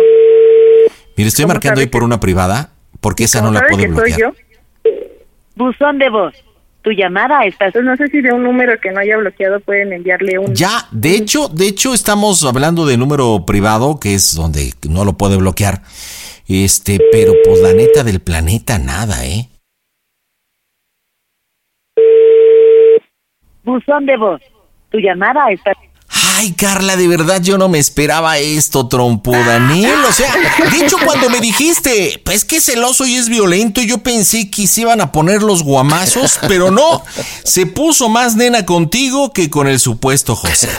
Mire, 1.16 1.28
estoy 1.28 1.44
¿Cómo 1.44 1.54
marcando 1.54 1.82
ahí 1.82 1.88
por 1.88 2.04
una 2.04 2.20
privada 2.20 2.72
porque 3.02 3.26
esa 3.26 3.42
no 3.42 3.52
la 3.52 3.60
¿Sabe 3.60 3.70
puedo 3.72 3.84
que 3.84 3.94
soy 3.94 4.12
bloquear. 4.12 4.20
yo? 4.20 4.92
Buzón 5.56 6.00
de 6.00 6.10
voz. 6.10 6.34
Tu 6.88 6.94
llamada 6.94 7.44
está... 7.44 7.70
Pues 7.70 7.84
no 7.84 7.98
sé 7.98 8.08
si 8.08 8.22
de 8.22 8.32
un 8.32 8.44
número 8.44 8.80
que 8.80 8.92
no 8.92 9.02
haya 9.02 9.18
bloqueado 9.18 9.60
pueden 9.60 9.92
enviarle 9.92 10.40
un... 10.40 10.56
Ya, 10.56 10.88
de 10.92 11.18
hecho, 11.18 11.50
de 11.50 11.68
hecho 11.68 11.94
estamos 11.94 12.46
hablando 12.46 12.86
de 12.86 12.96
número 12.96 13.46
privado, 13.46 14.00
que 14.00 14.16
es 14.16 14.34
donde 14.34 14.72
no 14.90 15.04
lo 15.04 15.18
puede 15.18 15.36
bloquear. 15.36 15.82
Este, 16.48 16.98
pero 17.12 17.34
pues 17.44 17.60
la 17.60 17.74
neta 17.74 18.06
del 18.06 18.22
planeta 18.22 18.80
nada, 18.80 19.26
¿eh? 19.26 19.50
Buzón 23.66 24.06
de 24.06 24.16
voz. 24.16 24.42
Tu 24.90 25.00
llamada 25.00 25.52
está... 25.52 25.74
Ay, 26.40 26.52
Carla, 26.52 26.96
de 26.96 27.08
verdad 27.08 27.42
yo 27.42 27.58
no 27.58 27.68
me 27.68 27.80
esperaba 27.80 28.38
esto, 28.38 28.88
trompo 28.88 29.32
Daniel. 29.32 30.06
O 30.08 30.12
sea, 30.14 30.32
de 30.72 30.86
hecho, 30.86 30.98
cuando 31.04 31.32
me 31.32 31.40
dijiste, 31.42 32.22
pues 32.24 32.46
que 32.46 32.58
es 32.58 32.66
celoso 32.66 33.08
y 33.08 33.16
es 33.16 33.28
violento, 33.28 33.82
yo 33.82 33.98
pensé 34.04 34.52
que 34.52 34.68
se 34.68 34.82
iban 34.82 35.02
a 35.02 35.12
poner 35.12 35.42
los 35.42 35.64
guamazos, 35.64 36.38
pero 36.48 36.70
no. 36.70 37.04
Se 37.44 37.66
puso 37.66 38.08
más 38.08 38.36
nena 38.36 38.68
contigo 38.68 39.34
que 39.34 39.50
con 39.50 39.68
el 39.68 39.80
supuesto 39.80 40.36
José. 40.36 40.70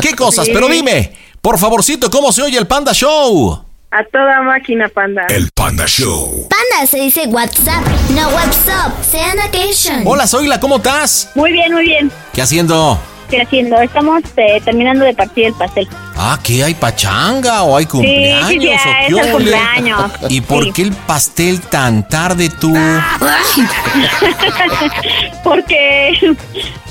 ¿Qué 0.00 0.14
cosas? 0.14 0.46
Sí. 0.46 0.52
Pero 0.54 0.66
dime, 0.68 1.12
por 1.42 1.58
favorcito, 1.58 2.10
¿cómo 2.10 2.32
se 2.32 2.40
oye 2.40 2.56
el 2.56 2.66
Panda 2.66 2.94
Show? 2.94 3.62
A 3.90 4.04
toda 4.04 4.40
máquina, 4.40 4.88
panda. 4.88 5.26
Panda 5.54 5.84
Show. 5.86 6.48
Panda 6.48 6.86
se 6.90 7.00
dice 7.00 7.26
WhatsApp, 7.26 7.86
no 8.14 8.30
WhatsApp. 8.30 8.92
Sean 9.10 9.38
occasion. 9.40 10.04
Hola, 10.06 10.26
Zoila, 10.26 10.58
¿cómo 10.58 10.76
estás? 10.76 11.28
Muy 11.34 11.52
bien, 11.52 11.70
muy 11.70 11.84
bien. 11.84 12.10
¿Qué 12.32 12.40
haciendo? 12.40 12.98
¿Qué 13.32 13.40
haciendo? 13.40 13.80
Estamos 13.80 14.20
eh, 14.36 14.60
terminando 14.62 15.06
de 15.06 15.14
partir 15.14 15.46
el 15.46 15.54
pastel. 15.54 15.88
Ah, 16.14 16.38
¿qué 16.44 16.62
hay 16.62 16.74
pachanga 16.74 17.62
o 17.62 17.78
hay 17.78 17.86
cumpleaños? 17.86 18.48
sí, 18.50 18.68
o 18.68 18.72
es 18.74 18.82
qué 18.82 19.06
el 19.08 19.14
ole? 19.14 19.30
cumpleaños. 19.32 20.10
¿Y 20.28 20.42
por 20.42 20.64
Sí. 20.64 20.72
qué 20.72 20.82
el 20.82 20.92
pastel 20.92 21.58
tan 21.62 22.06
tarde 22.06 22.50
tú? 22.50 22.74
porque 25.42 26.12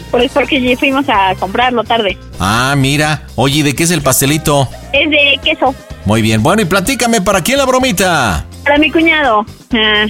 pues 0.09 0.31
porque 0.31 0.75
fuimos 0.79 1.05
a 1.09 1.35
comprarlo 1.35 1.83
tarde. 1.83 2.17
Ah, 2.39 2.73
mira. 2.75 3.21
Oye, 3.35 3.59
¿y 3.59 3.61
¿de 3.61 3.75
qué 3.75 3.83
es 3.83 3.91
el 3.91 4.01
pastelito? 4.01 4.67
Es 4.93 5.11
de 5.11 5.39
queso. 5.43 5.75
Muy 6.05 6.23
bien. 6.23 6.41
Bueno, 6.41 6.63
y 6.63 6.65
platícame, 6.65 7.21
¿para 7.21 7.41
quién 7.41 7.59
la 7.59 7.65
bromita? 7.65 8.45
Para 8.63 8.79
mi 8.79 8.89
cuñado. 8.89 9.45
Ah, 9.75 10.05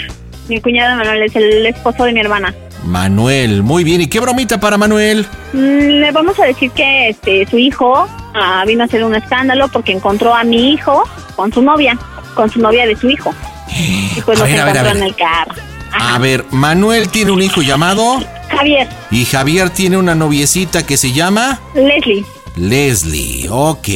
mi 0.51 0.61
cuñado 0.61 0.95
Manuel 0.97 1.23
es 1.23 1.35
el 1.35 1.65
esposo 1.65 2.03
de 2.03 2.13
mi 2.13 2.19
hermana. 2.19 2.53
Manuel. 2.85 3.63
Muy 3.63 3.83
bien. 3.83 4.01
¿Y 4.01 4.07
qué 4.07 4.19
bromita 4.19 4.59
para 4.59 4.77
Manuel? 4.77 5.25
Mm, 5.53 5.57
Le 6.01 6.11
vamos 6.11 6.39
a 6.39 6.45
decir 6.45 6.71
que 6.71 7.09
este 7.09 7.45
su 7.49 7.57
hijo 7.57 8.07
ah, 8.33 8.63
vino 8.67 8.83
a 8.83 8.85
hacer 8.85 9.03
un 9.03 9.15
escándalo 9.15 9.67
porque 9.69 9.91
encontró 9.91 10.33
a 10.35 10.43
mi 10.43 10.71
hijo 10.73 11.03
con 11.35 11.51
su 11.53 11.61
novia, 11.61 11.97
con 12.35 12.49
su 12.49 12.59
novia 12.59 12.85
de 12.85 12.95
su 12.95 13.09
hijo. 13.09 13.33
Y 14.17 14.21
pues 14.21 14.37
A 14.39 14.43
los 14.43 14.51
ver, 14.51 14.59
a 14.61 14.65
ver, 14.65 14.77
a 14.77 14.79
encontró 14.81 14.93
ver. 14.93 14.97
en 14.97 15.03
el 15.03 15.15
carro. 15.15 15.53
A 15.93 16.17
ver, 16.19 16.45
Manuel 16.51 17.09
tiene 17.09 17.31
un 17.31 17.41
hijo 17.41 17.61
llamado 17.61 18.19
Javier, 18.49 18.87
y 19.11 19.25
Javier 19.25 19.69
tiene 19.69 19.97
una 19.97 20.15
noviecita 20.15 20.85
que 20.85 20.97
se 20.97 21.11
llama 21.13 21.59
Leslie. 21.75 22.25
Leslie. 22.57 23.47
Ok. 23.49 23.87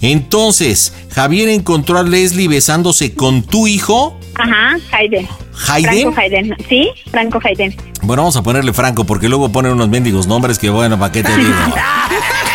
Entonces, 0.00 0.92
Javier 1.14 1.48
encontró 1.48 1.98
a 1.98 2.02
Leslie 2.02 2.48
besándose 2.48 3.14
con 3.14 3.42
tu 3.42 3.66
hijo. 3.66 4.18
Ajá, 4.34 4.76
Hayden. 4.92 5.28
¿Hayden? 5.68 5.92
Franco 6.12 6.20
Hayden. 6.20 6.56
Sí, 6.68 6.90
Franco 7.10 7.40
Hayden. 7.44 7.76
Bueno, 8.02 8.22
vamos 8.22 8.36
a 8.36 8.42
ponerle 8.42 8.72
Franco 8.72 9.04
porque 9.04 9.28
luego 9.28 9.50
ponen 9.52 9.72
unos 9.72 9.88
mendigos 9.88 10.26
nombres 10.26 10.58
que 10.58 10.70
bueno, 10.70 10.98
¿para 10.98 11.12
qué 11.12 11.22
te 11.22 11.36
digo? 11.36 11.52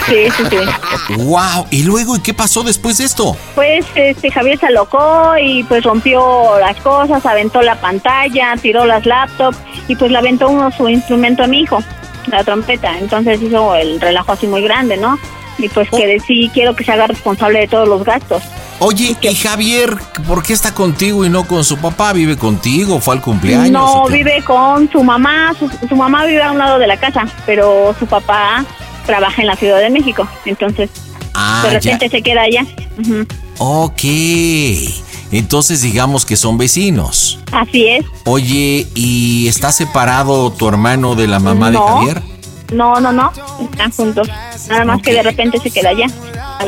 Sí, 0.08 0.16
sí, 0.38 0.44
sí. 0.50 1.16
wow. 1.26 1.66
Y 1.70 1.84
luego, 1.84 2.16
¿y 2.16 2.22
qué 2.22 2.34
pasó 2.34 2.64
después 2.64 2.98
de 2.98 3.04
esto? 3.04 3.36
Pues 3.56 3.86
este 3.94 4.32
Javier 4.32 4.58
se 4.58 4.68
alocó 4.68 5.34
y 5.38 5.64
pues 5.66 5.84
rompió 5.84 6.58
las 6.62 6.78
cosas, 6.78 7.26
aventó 7.26 7.62
la 7.62 7.76
pantalla, 7.82 8.54
tiró 8.62 8.86
las 8.86 9.06
laptops 9.06 9.58
y 9.90 9.98
pues 9.98 10.10
le 10.10 10.18
aventó 10.18 10.48
uno 10.48 10.72
su 10.72 10.88
instrumento 10.88 11.44
a 11.44 11.48
mi 11.48 11.60
hijo, 11.64 11.84
la 12.32 12.42
trompeta. 12.46 12.98
Entonces 13.00 13.42
hizo 13.42 13.76
el 13.76 14.00
relajo 14.00 14.32
así 14.32 14.48
muy 14.48 14.62
grande, 14.62 14.96
¿no? 14.96 15.20
Y 15.58 15.68
pues 15.68 15.90
Oh. 15.92 15.98
que 15.98 16.18
sí 16.26 16.50
quiero 16.54 16.74
que 16.74 16.86
se 16.86 16.94
haga 16.94 17.08
responsable 17.08 17.60
de 17.60 17.68
todos 17.68 17.90
los 17.90 18.06
gastos. 18.06 18.44
Oye, 18.80 19.16
¿y 19.22 19.36
Javier 19.36 19.98
por 20.28 20.44
qué 20.44 20.54
está 20.54 20.74
contigo 20.74 21.26
y 21.26 21.30
no 21.30 21.46
con 21.48 21.64
su 21.64 21.78
papá? 21.78 22.14
¿Vive 22.14 22.38
contigo? 22.38 23.00
¿Fue 23.00 23.16
al 23.16 23.22
cumpleaños? 23.22 23.72
No, 23.72 24.06
vive 24.08 24.44
con 24.46 24.90
su 24.92 25.04
mamá, 25.04 25.54
su, 25.58 25.68
su 25.88 25.96
mamá 25.96 26.26
vive 26.26 26.44
a 26.44 26.52
un 26.52 26.60
lado 26.60 26.78
de 26.78 26.86
la 26.86 26.98
casa, 26.98 27.26
pero 27.48 27.96
su 27.98 28.06
papá 28.06 28.64
trabaja 29.08 29.42
en 29.42 29.48
la 29.48 29.56
Ciudad 29.56 29.80
de 29.80 29.90
México, 29.90 30.28
entonces 30.46 30.90
Ah, 31.34 31.62
de 31.66 31.70
ya. 31.74 31.80
repente 31.80 32.10
se 32.10 32.22
queda 32.24 32.42
allá. 32.44 32.66
Ok. 33.60 34.02
Entonces 35.32 35.82
digamos 35.82 36.26
que 36.26 36.36
son 36.38 36.58
vecinos. 36.58 37.40
Así 37.52 37.86
es. 37.88 38.06
Oye, 38.26 38.88
¿y 38.96 39.48
está 39.48 39.72
separado 39.72 40.52
tu 40.52 40.68
hermano 40.68 41.16
de 41.16 41.28
la 41.28 41.40
mamá 41.40 41.70
de. 41.72 41.78
Javier? 41.78 42.22
No, 42.74 43.00
no, 43.00 43.12
no, 43.12 43.32
están 43.72 43.92
juntos. 43.92 44.28
Nada 44.68 44.86
más 44.86 45.02
que 45.02 45.14
de 45.14 45.24
repente 45.24 45.60
se 45.60 45.70
queda 45.72 45.90
allá. 45.90 46.08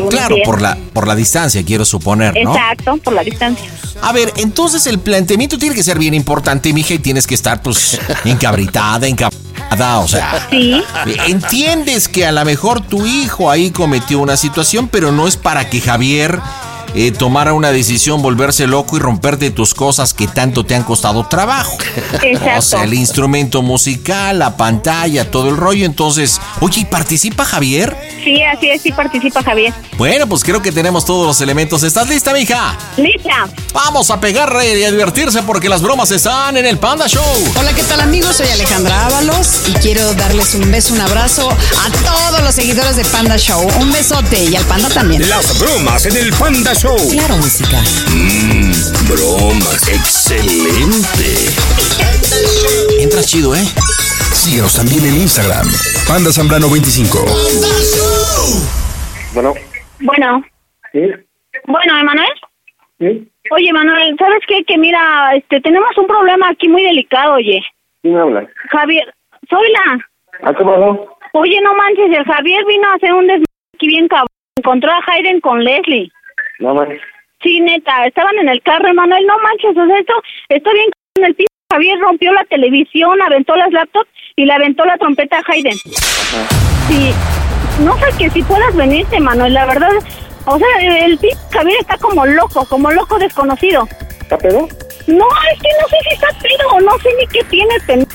Claro, 0.10 0.36
días. 0.36 0.46
por 0.46 0.62
la, 0.62 0.78
por 0.94 1.08
la 1.08 1.16
distancia, 1.16 1.64
quiero 1.66 1.86
suponer, 1.86 2.34
¿no? 2.44 2.54
Exacto, 2.54 2.98
por 2.98 3.14
la 3.14 3.24
distancia. 3.24 3.70
A 4.02 4.14
ver, 4.14 4.32
entonces 4.38 4.88
el 4.88 5.00
planteamiento 5.00 5.58
tiene 5.58 5.76
que 5.76 5.84
ser 5.84 6.00
bien 6.00 6.14
importante, 6.14 6.72
mija, 6.74 6.94
y 6.94 7.00
tienes 7.00 7.28
que 7.28 7.36
estar, 7.36 7.62
pues, 7.62 8.00
encabritada, 8.26 9.08
encabritada, 9.08 10.00
o 10.00 10.08
sea... 10.08 10.48
Sí. 10.50 10.82
Entiendes 11.28 12.08
que 12.08 12.26
a 12.26 12.32
lo 12.32 12.46
mejor 12.46 12.82
tu 12.82 13.06
hijo 13.06 13.52
ahí 13.52 13.72
cometió 13.72 14.20
una 14.20 14.38
situación, 14.38 14.88
pero 14.88 15.12
no 15.12 15.28
es 15.28 15.38
para 15.38 15.70
que 15.70 15.82
Javier 15.82 16.40
eh, 16.96 17.12
tomara 17.12 17.54
una 17.54 17.72
decisión, 17.72 18.22
volverse 18.22 18.68
loco 18.68 18.98
y 18.98 19.00
romperte 19.00 19.52
tus 19.52 19.74
cosas 19.74 20.14
que 20.14 20.28
tanto 20.28 20.66
te 20.66 20.76
han 20.76 20.84
costado 20.84 21.28
trabajo. 21.28 21.78
Exacto. 22.22 22.60
O 22.60 22.62
sea, 22.62 22.84
el 22.84 22.94
instrumento 22.94 23.62
musical, 23.62 24.40
la 24.40 24.58
pantalla, 24.58 25.30
todo 25.30 25.50
el 25.50 25.58
rollo. 25.58 25.86
Entonces, 25.86 26.40
oye, 26.62 26.82
¿y 26.82 26.86
participa 26.86 27.46
Javier? 27.46 27.96
Sí, 28.24 28.42
así 28.44 28.70
es, 28.70 28.82
sí 28.82 28.92
participa 28.92 29.44
Javier. 29.44 29.74
Bueno, 29.98 30.28
pues 30.28 30.44
creo 30.44 30.62
que 30.62 30.72
tenemos 30.72 31.06
todos 31.06 31.26
los 31.26 31.42
elementos. 31.42 31.84
¿Estás 31.84 32.10
lista, 32.10 32.34
mija? 32.34 32.78
Lista. 32.98 33.48
Vamos 33.74 34.10
a 34.10 34.20
pegarle 34.20 34.80
y 34.80 34.84
a 34.84 34.92
divertirse 34.92 35.44
porque 35.44 35.70
las 35.70 35.82
bromas 35.82 36.12
están 36.12 36.58
en 36.58 36.66
el 36.66 36.78
Panda 36.78 37.08
Show. 37.08 37.24
Hola, 37.60 37.74
¿qué 37.74 37.84
tal 37.84 38.02
amigos? 38.02 38.38
Soy 38.38 38.48
Alejandra 38.48 39.06
Ábalos 39.06 39.62
y 39.68 39.74
quiero 39.74 40.14
darles 40.16 40.56
un 40.56 40.70
beso, 40.72 40.94
un 40.94 41.02
abrazo 41.02 41.50
a 41.50 41.90
todos 42.04 42.44
los 42.44 42.56
seguidores 42.56 42.96
de 42.96 43.06
Panda 43.06 43.38
Show. 43.38 43.68
Un 43.80 43.92
besote 43.92 44.44
y 44.46 44.56
al 44.56 44.66
Panda 44.66 44.90
también. 44.90 45.28
Las 45.30 45.58
bromas 45.60 46.06
en 46.06 46.18
el 46.18 46.34
Panda 46.34 46.74
Show. 46.74 46.79
Claro, 46.82 47.36
música. 47.36 47.76
Mmm, 48.16 48.72
bromas. 49.12 49.84
Excelente. 49.90 51.52
Entras 53.04 53.28
chido, 53.28 53.54
¿eh? 53.54 53.66
Síguenos 54.32 54.76
también 54.78 55.04
en 55.04 55.16
Instagram. 55.22 55.68
Panda 56.08 56.32
Zambrano 56.32 56.70
25. 56.70 57.20
Bueno, 59.34 59.54
Bueno, 60.00 60.42
sí, 60.94 61.02
bueno, 61.68 62.00
Emanuel. 62.00 62.30
sí, 63.00 63.28
Oye, 63.52 63.74
Manuel, 63.74 64.16
¿sabes 64.18 64.40
qué? 64.48 64.64
Que 64.64 64.78
mira, 64.78 65.36
este, 65.36 65.60
tenemos 65.60 65.90
un 65.98 66.08
problema 66.08 66.48
aquí 66.50 66.70
muy 66.70 66.84
delicado, 66.84 67.34
oye. 67.34 67.62
¿quién 68.02 68.16
habla? 68.16 68.48
Javier, 68.72 69.14
soy 69.50 69.68
la. 69.74 70.50
¿A 70.50 70.54
qué 70.54 70.64
pasó? 70.64 71.10
Oye, 71.34 71.60
no 71.62 71.74
manches, 71.76 72.18
el 72.18 72.24
Javier 72.24 72.64
vino 72.66 72.88
a 72.88 72.94
hacer 72.96 73.12
un 73.14 73.28
desmadre 73.28 73.46
aquí 73.76 73.88
bien 73.88 74.08
cabrón. 74.08 74.28
Encontró 74.56 74.92
a 74.92 75.00
Hayden 75.08 75.42
con 75.42 75.64
Leslie. 75.64 76.10
No 76.60 76.74
manches. 76.74 77.02
Sí, 77.42 77.60
neta, 77.62 78.06
estaban 78.06 78.38
en 78.40 78.50
el 78.50 78.62
carro, 78.62 78.88
Emanuel, 78.90 79.26
no 79.26 79.38
manches, 79.40 79.72
o 79.78 79.86
sea, 79.86 79.98
esto, 79.98 80.14
esto 80.50 80.72
bien 80.74 80.90
en 81.18 81.26
el 81.26 81.36
piso. 81.36 81.48
Javier 81.72 82.00
rompió 82.00 82.34
la 82.34 82.44
televisión, 82.46 83.22
aventó 83.22 83.56
las 83.56 83.72
laptops 83.72 84.10
y 84.36 84.46
le 84.46 84.54
aventó 84.54 84.86
la 84.86 84.98
trompeta 84.98 85.38
a 85.38 85.44
Hayden. 85.52 85.74
Sí, 85.76 87.12
no 87.84 87.96
sé 88.00 88.06
que 88.18 88.30
si 88.32 88.42
puedas 88.44 88.76
venirte, 88.76 89.20
Manuel, 89.20 89.54
la 89.54 89.66
verdad, 89.68 89.92
O 90.46 90.58
sea, 90.58 90.68
el 91.06 91.18
p 91.20 91.30
Javier 91.52 91.78
está 91.80 91.98
como 91.98 92.26
loco, 92.26 92.66
como 92.68 92.90
loco 92.92 93.20
desconocido. 93.20 93.88
¿Está 94.20 94.38
pedo? 94.38 94.68
No, 95.08 95.26
es 95.54 95.60
que 95.62 95.70
no 95.82 95.88
sé 95.90 95.98
si 96.08 96.14
está 96.16 96.28
pedo 96.42 96.70
o 96.74 96.80
no 96.82 96.98
sé 97.00 97.10
ni 97.20 97.28
qué 97.28 97.44
tiene. 97.46 97.74
pen- 97.86 98.08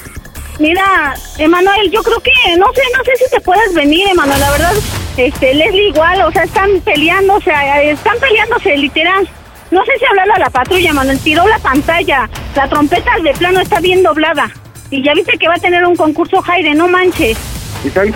Mira, 0.59 1.15
Emanuel, 1.39 1.91
yo 1.91 2.03
creo 2.03 2.21
que, 2.21 2.31
no 2.57 2.67
sé, 2.73 2.83
no 2.97 3.05
sé 3.05 3.17
si 3.17 3.31
te 3.31 3.41
puedes 3.41 3.75
venir, 3.75 4.09
Emanuel, 4.09 4.39
la 4.39 4.51
verdad, 4.53 4.73
este, 5.17 5.55
Leslie 5.55 5.89
igual, 5.89 6.23
o 6.23 6.31
sea, 6.31 6.45
están 6.45 6.71
peleando, 6.85 7.35
o 7.35 7.41
sea, 7.41 7.83
están 7.83 8.19
peleándose, 8.21 8.77
literal. 8.77 9.29
No 9.71 9.85
sé 9.85 9.93
si 9.99 10.05
hablarle 10.05 10.35
a 10.35 10.39
la 10.39 10.51
patrulla, 10.51 10.91
Emanuel, 10.91 11.19
tiró 11.19 11.47
la 11.49 11.59
pantalla, 11.59 12.29
la 12.55 12.69
trompeta 12.69 13.11
de 13.23 13.33
plano 13.33 13.61
está 13.61 13.81
bien 13.81 14.03
doblada. 14.03 14.49
Y 14.91 15.03
ya 15.03 15.13
viste 15.15 15.37
que 15.39 15.49
va 15.49 15.55
a 15.55 15.59
tener 15.59 15.85
un 15.85 15.97
concurso 15.97 16.41
Jaire, 16.43 16.75
no 16.75 16.87
manches. 16.87 17.37
¿Y 17.85 17.91
tal? 17.91 18.15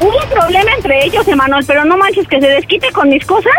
Hubo 0.00 0.16
un 0.18 0.30
problema 0.30 0.72
entre 0.74 1.04
ellos, 1.04 1.26
Emanuel, 1.28 1.64
pero 1.66 1.84
no 1.84 1.96
manches 1.96 2.28
que 2.28 2.40
se 2.40 2.48
desquite 2.48 2.90
con 2.92 3.08
mis 3.08 3.24
cosas. 3.24 3.54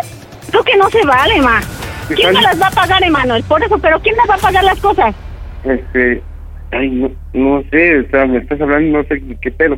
Creo 0.52 0.64
que 0.64 0.78
no 0.78 0.90
se 0.90 1.04
vale, 1.06 1.42
ma. 1.42 1.62
¿Quién 2.08 2.34
me 2.34 2.42
las 2.42 2.62
va 2.62 2.68
a 2.68 2.72
pagar, 2.72 3.04
Emanuel? 3.04 3.44
Por 3.44 3.64
eso, 3.64 3.78
pero 3.80 4.00
¿quién 4.02 4.16
me 4.16 4.28
va 4.28 4.36
a 4.36 4.40
pagar 4.40 4.64
las 4.64 4.80
cosas? 4.80 5.16
Este, 5.64 6.22
ay, 6.72 6.90
no, 6.90 7.12
no 7.34 7.64
sé, 7.70 8.00
o 8.00 8.10
sea, 8.10 8.26
me 8.26 8.40
estás 8.40 8.60
hablando, 8.62 8.98
no 9.00 9.04
sé 9.06 9.22
qué 9.42 9.52
pedo. 9.52 9.78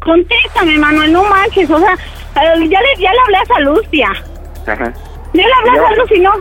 Contéstame, 0.00 0.78
Manuel, 0.78 1.12
no 1.12 1.24
manches, 1.24 1.70
o 1.70 1.78
sea, 1.78 1.92
eh, 1.94 2.68
ya 2.68 2.80
le, 2.80 3.02
ya 3.02 3.12
le 3.12 3.18
hablé 3.20 3.36
a 3.36 3.44
Salustia. 3.46 4.08
Ajá. 4.66 4.92
Ya 5.34 5.46
le 5.46 5.52
hablé 5.54 5.72
¿Ya 5.74 5.82
a? 5.82 5.88
Salus 5.90 6.10
y 6.12 6.20
no. 6.20 6.32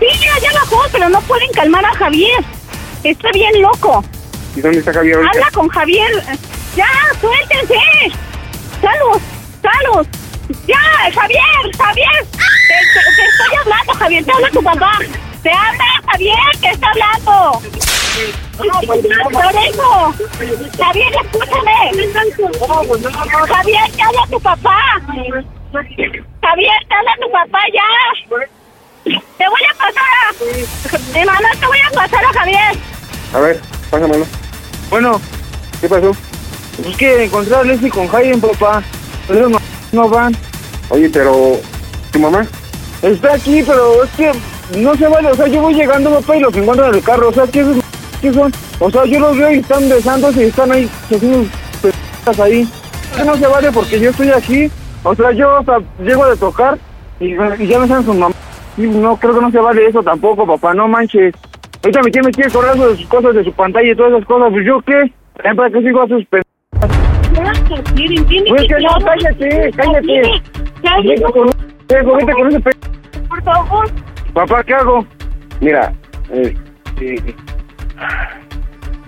Sí, 0.00 0.06
ya, 0.20 0.38
ya 0.42 0.52
bajó, 0.60 0.80
pero 0.92 1.08
no 1.08 1.20
pueden 1.22 1.50
calmar 1.52 1.84
a 1.84 1.92
Javier. 1.94 2.38
Está 3.04 3.30
bien 3.32 3.60
loco. 3.62 4.04
¿Y 4.56 4.60
dónde 4.60 4.78
está 4.78 4.92
Javier 4.92 5.16
ahorita? 5.16 5.32
Habla 5.32 5.50
con 5.52 5.68
Javier. 5.68 6.10
Ya, 6.76 6.86
suéltense. 7.20 7.78
Salud, 8.80 9.20
salud. 9.62 10.06
Ya, 10.66 10.78
Javier, 11.14 11.76
Javier. 11.78 12.08
Te, 12.32 12.38
te- 12.38 13.16
te 13.16 13.22
estoy 13.28 13.56
hablando, 13.60 13.92
Javier. 13.94 14.24
Te 14.24 14.32
habla 14.32 14.50
tu 14.50 14.62
papá. 14.62 14.92
Te 15.42 15.50
habla 15.50 15.84
Javier, 16.10 16.36
que 16.60 16.68
está 16.68 16.88
hablando. 16.90 17.60
Por 18.56 19.54
eso. 19.56 20.14
Javier, 20.78 21.12
escúchame. 21.24 21.90
Javier, 23.48 23.90
te 23.96 24.02
habla 24.02 24.26
tu 24.30 24.40
papá. 24.40 24.78
Javier, 26.42 26.86
te 26.88 26.94
habla 26.94 27.14
tu 27.20 27.32
papá 27.32 27.58
ya. 27.72 29.12
Te 29.38 29.48
voy 29.48 29.60
a 29.68 29.74
pasar 29.74 30.10
a... 30.22 31.18
Emanuel, 31.18 31.58
te 31.58 31.66
voy 31.66 31.78
a 31.80 31.90
pasar 31.90 32.24
a 32.24 32.32
Javier. 32.32 32.76
A 33.34 33.40
ver, 33.40 33.60
pásamelo. 33.90 34.26
Bueno, 34.90 35.20
¿Qué 35.80 35.88
pasó? 35.88 36.14
es 36.86 36.96
que 36.96 37.24
encontré 37.24 37.54
a 37.56 37.64
Leslie 37.64 37.90
con 37.90 38.06
Jaime, 38.08 38.36
papá. 38.38 38.82
Pero 39.26 39.48
no, 39.48 39.58
no 39.90 40.08
van. 40.08 40.36
Oye, 40.90 41.08
pero, 41.10 41.58
¿tu 42.12 42.20
mamá? 42.20 42.46
Está 43.02 43.34
aquí, 43.34 43.64
pero 43.66 44.04
es 44.04 44.10
que 44.10 44.32
no 44.78 44.94
se 44.94 45.08
vale. 45.08 45.30
O 45.30 45.34
sea, 45.34 45.46
yo 45.46 45.60
voy 45.60 45.74
llegando, 45.74 46.10
papá, 46.10 46.36
y 46.36 46.40
los 46.40 46.56
encuentro 46.56 46.88
en 46.88 46.94
el 46.94 47.02
carro. 47.02 47.28
O 47.28 47.32
sea, 47.32 47.46
¿qué, 47.46 47.64
qué 48.20 48.32
son? 48.32 48.52
O 48.78 48.90
sea, 48.90 49.04
yo 49.04 49.20
los 49.20 49.36
veo 49.36 49.52
y 49.52 49.58
están 49.58 49.88
besándose 49.88 50.44
y 50.44 50.48
están 50.48 50.72
ahí 50.72 50.88
haciendo 51.04 51.48
p***as 51.82 52.40
ahí. 52.40 52.68
Que 53.16 53.24
no 53.24 53.36
se 53.36 53.46
vale 53.46 53.70
porque 53.72 54.00
yo 54.00 54.10
estoy 54.10 54.30
aquí. 54.30 54.70
O 55.02 55.14
sea, 55.14 55.32
yo 55.32 55.60
o 55.60 55.64
sea, 55.64 55.78
llego 56.02 56.26
de 56.26 56.36
tocar 56.36 56.78
y, 57.20 57.34
y 57.34 57.66
ya 57.66 57.78
me 57.78 57.84
están 57.84 58.04
sus 58.04 58.16
mamás. 58.16 58.36
Y 58.76 58.82
no, 58.82 59.16
creo 59.16 59.34
que 59.34 59.40
no 59.40 59.50
se 59.50 59.58
vale 59.58 59.86
eso 59.86 60.02
tampoco, 60.02 60.46
papá. 60.46 60.72
No 60.74 60.88
manches. 60.88 61.34
Ahorita 61.82 62.02
me 62.02 62.10
quiere 62.10 62.26
meter 62.28 62.46
el 62.46 62.52
correo 62.52 62.88
de 62.88 62.96
sus 62.96 63.06
cosas, 63.06 63.34
de 63.34 63.44
su 63.44 63.52
pantalla 63.52 63.90
y 63.90 63.96
todas 63.96 64.12
esas 64.12 64.24
cosas. 64.26 64.50
Pues 64.52 64.64
yo 64.64 64.80
qué? 64.82 65.12
Para 65.54 65.70
qué 65.70 65.80
sigo 65.80 66.02
a 66.02 66.08
sus 66.08 66.24
p... 66.26 66.40
Pues 68.48 68.62
que 68.68 68.80
no, 68.80 68.90
cállate, 69.04 69.70
cállate. 69.76 70.22
Vete 71.02 71.22
con, 71.22 71.50
con 72.34 72.48
ese 72.48 72.60
p... 72.60 72.70
Por 73.28 73.42
favor. 73.42 73.90
Papá, 74.34 74.62
¿qué 74.64 74.74
hago? 74.74 75.06
Mira, 75.60 75.92
este... 76.32 77.34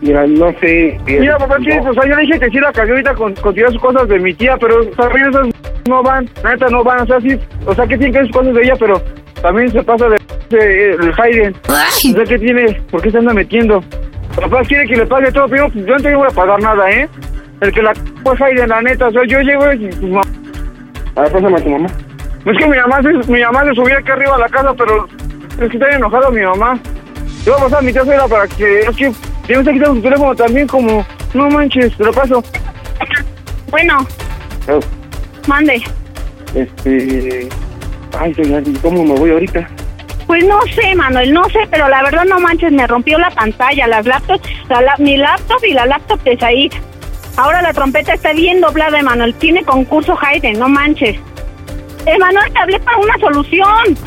Mira, 0.01 0.27
no 0.27 0.53
sé... 0.61 0.99
Mira, 1.07 1.39
papá, 1.39 1.57
¿qué? 1.65 1.79
O 1.81 1.95
sea, 1.95 2.03
yo 2.07 2.15
le 2.17 2.23
dije 2.23 2.41
que 2.41 2.51
sí 2.51 2.61
la 2.61 2.73
cagué 2.73 2.91
ahorita 2.91 3.15
con, 3.15 3.35
con 3.37 3.55
tirar 3.55 3.73
sus 3.73 3.81
cosas 3.81 4.07
de 4.09 4.19
mi 4.19 4.35
tía, 4.35 4.57
pero 4.59 4.85
también 4.91 5.29
esas 5.31 5.49
no 5.89 6.03
van, 6.03 6.29
la 6.43 6.51
neta 6.53 6.67
no 6.69 6.85
van, 6.85 7.01
o 7.01 7.07
sea, 7.07 7.21
sí, 7.21 7.39
o 7.67 7.75
sea, 7.75 7.87
que 7.87 7.97
tienen 7.97 8.13
que 8.13 8.19
ver 8.19 8.27
sus 8.29 8.37
cosas 8.37 8.55
de 8.55 8.63
ella, 8.63 8.75
pero 8.79 9.01
también 9.41 9.71
se 9.71 9.83
pasa 9.83 10.07
de, 10.09 10.17
de- 10.51 10.91
el 10.91 11.13
Hayden. 11.19 11.55
O 12.13 12.17
sea, 12.17 12.25
¿qué 12.25 12.39
tiene? 12.39 12.81
¿Por 12.91 13.01
qué 13.03 13.11
se 13.11 13.19
anda 13.19 13.33
metiendo? 13.33 13.83
Papá 14.37 14.63
quiere 14.63 14.87
que 14.87 14.97
le 14.97 15.07
pague 15.07 15.31
todo, 15.33 15.49
pero 15.49 15.69
yo 15.73 15.83
no 15.97 16.03
te 16.03 16.15
voy 16.15 16.27
a 16.31 16.35
pagar 16.35 16.61
nada, 16.61 16.91
¿eh? 16.91 17.09
El 17.61 17.73
que 17.73 17.83
la 17.83 17.95
c- 17.95 18.01
fue 18.23 18.35
Hayden, 18.41 18.69
la 18.69 18.83
neta, 18.83 19.09
o 19.09 19.13
sea, 19.13 19.23
yo 19.27 19.41
llego 19.41 19.73
y 19.73 19.87
pues, 19.89 20.27
A 21.17 21.21
ver, 21.23 21.33
pásame 21.33 21.57
a 21.57 21.65
tu 21.65 21.71
mamá. 21.71 21.87
Es 22.47 22.59
que 22.59 22.67
mi 22.67 22.77
mamá, 22.79 23.01
mi 23.29 23.41
mamá 23.43 23.65
se 23.65 23.75
subía 23.75 23.99
aquí 23.99 24.11
arriba 24.11 24.35
a 24.37 24.39
la 24.39 24.49
casa, 24.49 24.75
pero 24.77 25.07
es 25.61 25.71
que 25.71 25.77
está 25.77 25.91
enojada 25.91 26.31
mi 26.31 26.43
mamá. 26.43 26.79
Yo 27.45 27.53
voy 27.53 27.61
a 27.61 27.65
pasar 27.65 27.79
a 27.79 27.83
mi 27.83 27.93
casa 27.93 28.15
era 28.15 28.27
para 28.29 28.47
que, 28.49 28.81
es 28.81 28.97
que 28.97 29.11
ya 29.49 29.55
me 29.57 29.59
está 29.59 29.73
quitando 29.73 29.95
su 29.97 30.03
teléfono 30.03 30.35
también 30.35 30.67
como, 30.67 31.07
no 31.35 31.49
manches, 31.51 31.97
te 31.97 32.05
lo 32.05 32.13
paso. 32.13 32.43
Bueno, 33.71 34.07
Oh, 34.69 34.81
mande. 35.47 35.83
este... 36.55 37.49
Ay, 38.19 38.33
señor, 38.35 38.63
¿y 38.67 38.73
¿cómo 38.75 39.05
me 39.05 39.15
voy 39.15 39.31
ahorita? 39.33 39.69
Pues 40.27 40.45
no 40.47 40.59
sé, 40.75 40.95
Manuel, 40.95 41.35
no 41.35 41.45
sé, 41.51 41.59
pero 41.71 41.89
la 41.89 42.03
verdad 42.03 42.25
no 42.25 42.41
manches, 42.41 42.73
me 42.73 42.87
rompió 42.87 43.19
la 43.19 43.31
pantalla, 43.31 43.87
las 43.89 44.07
laptops, 44.07 44.49
la 44.71 44.81
la- 44.81 44.95
mi 44.99 45.17
laptop 45.19 45.59
y 45.69 45.73
la 45.75 45.85
laptop 45.85 46.23
de 46.23 46.39
Said. 46.39 46.73
Ahora 47.37 47.61
la 47.61 47.73
trompeta 47.75 48.15
está 48.15 48.33
bien 48.33 48.61
doblada, 48.61 49.01
Emanuel. 49.01 49.35
Tiene 49.35 49.65
concurso 49.65 50.17
Hayden, 50.19 50.59
no 50.59 50.69
manches. 50.69 51.19
Emanuel, 52.07 52.53
te 52.53 52.59
hablé 52.59 52.81
para 52.81 52.99
una 52.99 53.19
solución. 53.19 53.99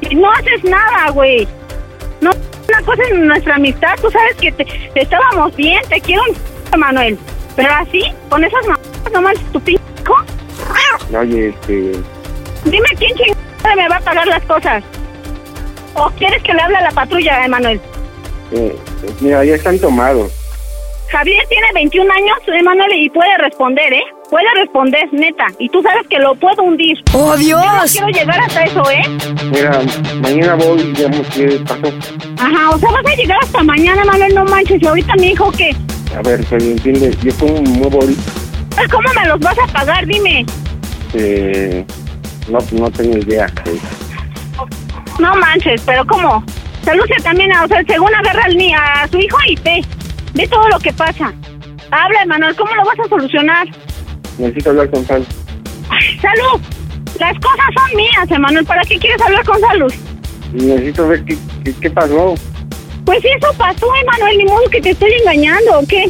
Y 0.00 0.14
no 0.14 0.30
haces 0.32 0.64
nada, 0.64 1.10
güey. 1.10 1.46
No, 2.20 2.30
una 2.68 2.82
cosa 2.82 3.02
en 3.10 3.26
nuestra 3.26 3.56
amistad, 3.56 3.94
tú 4.00 4.10
sabes 4.10 4.36
que 4.36 4.52
te, 4.52 4.64
te 4.64 5.02
estábamos 5.02 5.54
bien, 5.56 5.80
te 5.88 6.00
quiero, 6.00 6.22
Emanuel. 6.72 7.18
Pero 7.56 7.68
así, 7.74 8.02
con 8.28 8.44
esas 8.44 8.66
manos, 8.66 8.80
no 9.12 9.22
manches, 9.22 9.52
tu 9.52 9.60
pinche. 9.60 9.82
Oye, 11.18 11.48
este... 11.48 11.92
Dime 12.64 12.88
quién 12.98 13.16
chingada 13.16 13.76
me 13.76 13.88
va 13.88 13.96
a 13.96 14.00
pagar 14.00 14.26
las 14.26 14.42
cosas. 14.44 14.84
¿O 15.94 16.08
quieres 16.10 16.42
que 16.42 16.54
le 16.54 16.62
hable 16.62 16.76
a 16.76 16.82
la 16.82 16.90
patrulla, 16.92 17.44
Emanuel? 17.44 17.80
eh, 18.52 18.76
mira, 19.20 19.44
ya 19.44 19.54
están 19.56 19.78
tomados. 19.78 20.39
Javier 21.10 21.42
tiene 21.48 21.66
21 21.74 22.12
años, 22.12 22.38
Emanuel, 22.46 22.92
y 22.94 23.10
puede 23.10 23.36
responder, 23.38 23.92
¿eh? 23.92 24.02
Puede 24.30 24.46
responder, 24.54 25.08
neta. 25.12 25.46
Y 25.58 25.68
tú 25.68 25.82
sabes 25.82 26.06
que 26.08 26.18
lo 26.18 26.34
puedo 26.36 26.62
hundir. 26.62 26.96
¡Oh, 27.12 27.36
Dios! 27.36 27.60
Yo 27.94 28.06
no 28.06 28.06
quiero 28.06 28.08
llegar 28.08 28.40
hasta 28.40 28.64
eso, 28.64 28.82
¿eh? 28.90 29.02
Mira, 29.50 29.80
mañana 30.22 30.54
voy 30.54 30.80
y 30.80 30.92
vemos 31.02 31.26
qué 31.34 31.60
pasó. 31.66 31.92
Ajá, 32.38 32.70
o 32.70 32.78
sea, 32.78 32.90
vas 32.92 33.06
a 33.12 33.16
llegar 33.16 33.38
hasta 33.42 33.62
mañana, 33.64 34.04
Manuel, 34.04 34.34
no 34.34 34.44
manches. 34.44 34.80
Y 34.80 34.86
ahorita 34.86 35.14
mi 35.16 35.28
hijo, 35.32 35.50
¿qué? 35.50 35.74
A 36.16 36.22
ver, 36.22 36.44
se 36.44 36.56
entiende, 36.56 37.16
yo 37.22 37.34
como 37.38 37.54
me 37.60 37.68
muevo 37.70 38.00
ahorita, 38.02 38.22
Pues, 38.76 38.88
¿Cómo 38.88 39.08
me 39.20 39.26
los 39.26 39.40
vas 39.40 39.58
a 39.58 39.66
pagar? 39.72 40.06
Dime. 40.06 40.46
eh, 41.14 41.84
no, 42.48 42.58
no 42.72 42.90
tengo 42.92 43.18
idea. 43.18 43.46
eh. 43.66 43.78
No 45.18 45.34
manches, 45.36 45.82
pero 45.84 46.04
¿cómo? 46.06 46.44
Salucia 46.84 47.16
también, 47.22 47.52
a- 47.52 47.64
o 47.64 47.68
sea, 47.68 47.82
según 47.86 48.14
agarra 48.14 48.44
a 48.44 49.08
su 49.08 49.18
hijo 49.18 49.36
y 49.48 49.56
ve. 49.62 49.84
Ve 50.34 50.46
todo 50.48 50.68
lo 50.68 50.78
que 50.78 50.92
pasa. 50.92 51.32
Habla, 51.90 52.22
Emanuel, 52.22 52.54
¿cómo 52.56 52.74
lo 52.74 52.84
vas 52.84 52.98
a 53.04 53.08
solucionar? 53.08 53.66
Necesito 54.38 54.70
hablar 54.70 54.90
con 54.90 55.04
Sal. 55.06 55.26
¡Salud! 56.20 56.60
Las 57.18 57.34
cosas 57.40 57.66
son 57.76 57.96
mías, 57.96 58.30
Emanuel. 58.30 58.64
¿Para 58.64 58.82
qué 58.82 58.98
quieres 58.98 59.20
hablar 59.20 59.44
con 59.44 59.60
Salud? 59.60 59.92
Necesito 60.52 61.08
ver 61.08 61.24
qué, 61.24 61.36
qué, 61.64 61.74
qué 61.80 61.90
pasó. 61.90 62.34
Pues 63.04 63.18
eso 63.24 63.52
pasó, 63.58 63.86
Emanuel. 64.02 64.38
Ni 64.38 64.44
modo 64.44 64.62
que 64.70 64.80
te 64.80 64.90
estoy 64.90 65.10
engañando, 65.20 65.80
¿o 65.80 65.86
qué? 65.86 66.06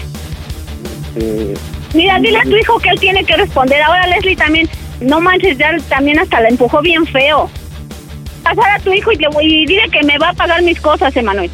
Eh, 1.16 1.55
Mira, 1.94 2.20
dile 2.20 2.38
a 2.38 2.42
tu 2.42 2.56
hijo 2.56 2.78
que 2.78 2.90
él 2.90 3.01
tiene 3.01 3.24
que 3.24 3.36
responder. 3.36 3.82
Ahora 3.82 4.06
Leslie 4.06 4.36
también, 4.36 4.68
no 5.01 5.20
manches, 5.20 5.59
ya 5.59 5.76
también 5.88 6.18
hasta 6.20 6.40
la 6.40 6.48
empujó 6.48 6.80
bien 6.82 7.05
feo. 7.06 7.51
Pasar 8.44 8.70
a 8.70 8.78
tu 8.78 8.92
hijo 8.92 9.10
y, 9.12 9.16
le 9.16 9.28
voy- 9.28 9.44
y 9.44 9.66
dile 9.66 9.88
que 9.90 10.02
me 10.05 10.16
va 10.18 10.28
a 10.28 10.34
pagar 10.34 10.62
mis 10.62 10.80
cosas, 10.80 11.16
Emanuel. 11.16 11.51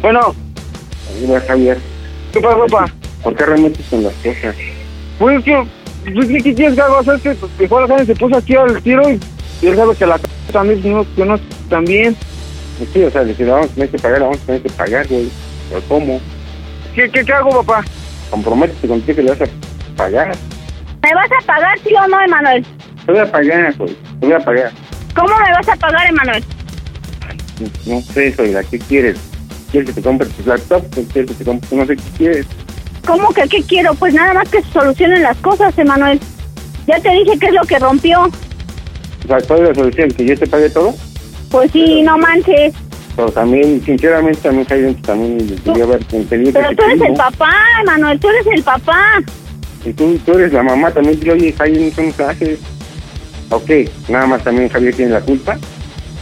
Bueno, 0.00 0.34
mira, 1.20 1.40
Javier, 1.46 1.78
¿qué 2.32 2.40
pasa, 2.40 2.56
papá? 2.58 2.92
¿por 3.22 3.36
qué 3.36 3.44
remetes 3.46 3.86
con 3.88 4.02
las 4.02 4.12
cosas? 4.14 4.56
Pues 5.18 5.38
es 5.38 5.44
que, 5.44 5.64
pues, 6.14 6.26
¿qué, 6.28 6.38
qué 6.42 6.54
quieres 6.54 6.74
que 6.74 6.80
haga? 6.80 6.98
O 6.98 7.04
sea, 7.04 7.14
es 7.14 7.22
que 7.22 7.34
pues, 7.34 7.70
la 7.70 7.86
Jaime 7.88 8.06
se 8.06 8.16
puso 8.16 8.36
aquí 8.36 8.56
al 8.56 8.82
tiro 8.82 9.08
y, 9.10 9.20
y 9.60 9.66
él 9.68 9.76
sabe 9.76 9.94
que 9.94 10.06
la 10.06 10.18
c- 10.18 10.24
también, 10.52 10.80
no, 10.92 11.06
que 11.14 11.24
no 11.24 11.38
también. 11.68 12.16
Pues 12.78 12.90
sí, 12.92 13.02
o 13.04 13.10
sea, 13.10 13.24
si 13.24 13.44
la 13.44 13.54
vamos 13.54 13.70
a 13.70 13.74
tener 13.74 13.88
que 13.90 13.98
pagar, 13.98 14.18
la 14.18 14.24
vamos 14.26 14.40
a 14.42 14.46
tener 14.46 14.62
que 14.62 14.70
pagar, 14.70 15.06
güey. 15.08 15.28
¿Pero 15.68 15.82
cómo? 15.88 16.20
¿Qué, 16.94 17.08
qué, 17.10 17.24
qué 17.24 17.32
hago, 17.32 17.62
papá? 17.62 17.84
Comprométete 18.30 18.88
contigo 18.88 19.16
que 19.16 19.22
le 19.22 19.30
vas 19.30 19.40
a 19.42 19.96
pagar. 19.96 20.34
¿Me 21.02 21.14
vas 21.14 21.30
a 21.40 21.46
pagar, 21.46 21.78
sí 21.86 21.94
o 21.94 22.08
no, 22.08 22.20
Emanuel? 22.20 22.64
Te 23.06 23.12
voy 23.12 23.20
a 23.20 23.30
pagar, 23.30 23.74
güey. 23.76 23.96
Te 24.20 24.26
voy 24.26 24.32
a 24.34 24.38
pagar. 24.40 24.70
¿Cómo 25.14 25.28
me 25.28 25.52
vas 25.52 25.68
a 25.68 25.76
pagar, 25.76 26.06
Emanuel? 26.08 26.44
No 27.86 28.00
sé, 28.00 28.34
Soyla, 28.34 28.64
¿qué 28.64 28.78
quieres? 28.78 29.18
¿Quieres 29.72 29.88
que 29.88 29.94
te 29.94 30.02
compre 30.02 30.28
te 30.28 31.44
compre? 31.44 31.76
No 31.76 31.86
sé 31.86 31.96
qué 31.96 32.02
quieres. 32.18 32.46
¿Cómo 33.06 33.30
que 33.30 33.48
qué 33.48 33.62
quiero? 33.62 33.94
Pues 33.94 34.12
nada 34.12 34.34
más 34.34 34.48
que 34.50 34.62
se 34.62 34.70
solucionen 34.70 35.22
las 35.22 35.38
cosas, 35.38 35.76
Emanuel. 35.78 36.20
Ya 36.86 37.00
te 37.00 37.10
dije 37.10 37.38
qué 37.40 37.46
es 37.46 37.54
lo 37.54 37.62
que 37.62 37.78
rompió. 37.78 38.20
O 38.20 39.26
sea, 39.26 39.38
¿cuál 39.40 39.62
es 39.62 39.68
la 39.70 39.74
solución? 39.74 40.10
¿Que 40.10 40.26
yo 40.26 40.38
te 40.38 40.46
pague 40.46 40.68
todo? 40.68 40.94
Pues 41.50 41.70
sí, 41.72 42.02
no 42.02 42.18
manches. 42.18 42.74
Pero 43.16 43.30
también, 43.32 43.82
sinceramente, 43.82 44.40
también 44.42 44.66
Jaime, 44.66 44.92
pues, 44.92 45.02
también 45.02 45.38
debería 45.38 45.84
haber 45.84 46.06
entendido 46.12 46.52
Pero 46.52 46.68
que 46.68 46.76
tú 46.76 46.82
eres 46.82 47.00
el 47.02 47.14
papá, 47.14 47.52
Manuel, 47.86 48.20
tú 48.20 48.28
eres 48.28 48.46
el 48.54 48.62
papá. 48.62 49.22
Y 49.86 49.92
tú, 49.94 50.18
tú 50.24 50.32
eres 50.32 50.52
la 50.52 50.62
mamá, 50.62 50.90
también 50.90 51.18
dile, 51.18 51.32
oye, 51.32 51.54
Jaime, 51.56 51.88
no 51.88 51.94
son 51.94 52.12
clases. 52.12 52.58
Ok, 53.48 53.70
nada 54.08 54.26
más 54.26 54.44
también 54.44 54.68
Javier 54.68 54.94
tiene 54.94 55.12
la 55.12 55.20
culpa. 55.22 55.58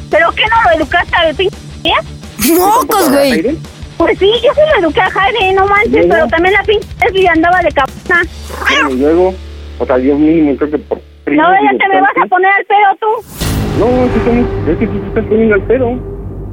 ¿Pero 0.09 0.31
qué 0.32 0.43
no 0.51 0.70
lo 0.70 0.77
educaste 0.77 1.35
pinche 1.36 1.56
día? 1.82 1.97
¡Mocos, 2.49 3.11
güey! 3.11 3.59
Pues 3.99 4.19
sí, 4.19 4.31
yo 4.43 4.51
sí 4.55 4.61
lo 4.73 4.87
eduqué 4.87 5.01
a 5.01 5.11
Jaime, 5.11 5.53
no 5.53 5.67
manches, 5.67 6.07
pero 6.09 6.27
también 6.29 6.55
la 6.55 6.62
pinche 6.62 6.89
Leslie 7.05 7.29
andaba 7.29 7.61
de 7.61 7.71
cabeza. 7.71 8.23
Y 8.89 8.95
luego, 8.95 9.35
o 9.79 9.87
sea, 9.87 9.99
yo 9.99 10.17
mínimo 10.17 10.57
creo 10.57 10.71
que 10.71 10.79
por... 10.79 10.99
No, 11.27 11.53
ya 11.53 11.79
te 11.79 11.89
me 11.89 12.01
vas 12.01 12.17
a 12.23 12.27
poner 12.27 12.51
al 12.51 12.65
pedo 12.65 12.97
tú. 12.99 13.07
No, 13.79 13.87
es 14.05 14.11
que, 14.12 14.73
es 14.73 14.79
que 14.79 14.87
tú 14.87 15.01
te 15.01 15.09
estás 15.09 15.25
poniendo 15.25 15.55
al 15.55 15.62
pedo. 15.65 15.87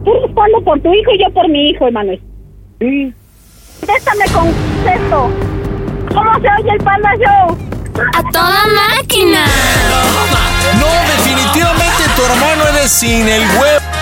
Tú 0.04 0.14
respondo 0.26 0.62
por 0.64 0.80
tu 0.82 0.94
hijo 0.94 1.12
y 1.12 1.20
yo 1.20 1.34
por 1.34 1.48
mi 1.48 1.70
hijo, 1.70 1.88
Emanuel. 1.88 2.22
Sí. 2.80 3.14
Contéstame 3.80 4.26
con 4.34 4.48
esto. 4.48 5.30
¿Cómo 6.14 6.40
se 6.40 6.48
oye 6.62 6.72
el 6.72 6.84
Panda 6.84 7.14
Show? 7.16 7.58
¡A 8.14 8.32
toda 8.32 8.64
máquina! 8.76 9.46
No, 10.80 10.88
definitivamente 11.16 12.04
tu 12.16 12.22
hermano 12.24 12.64
eres 12.74 12.92
sin 12.92 13.28
el 13.28 13.42
huevo. 13.42 13.97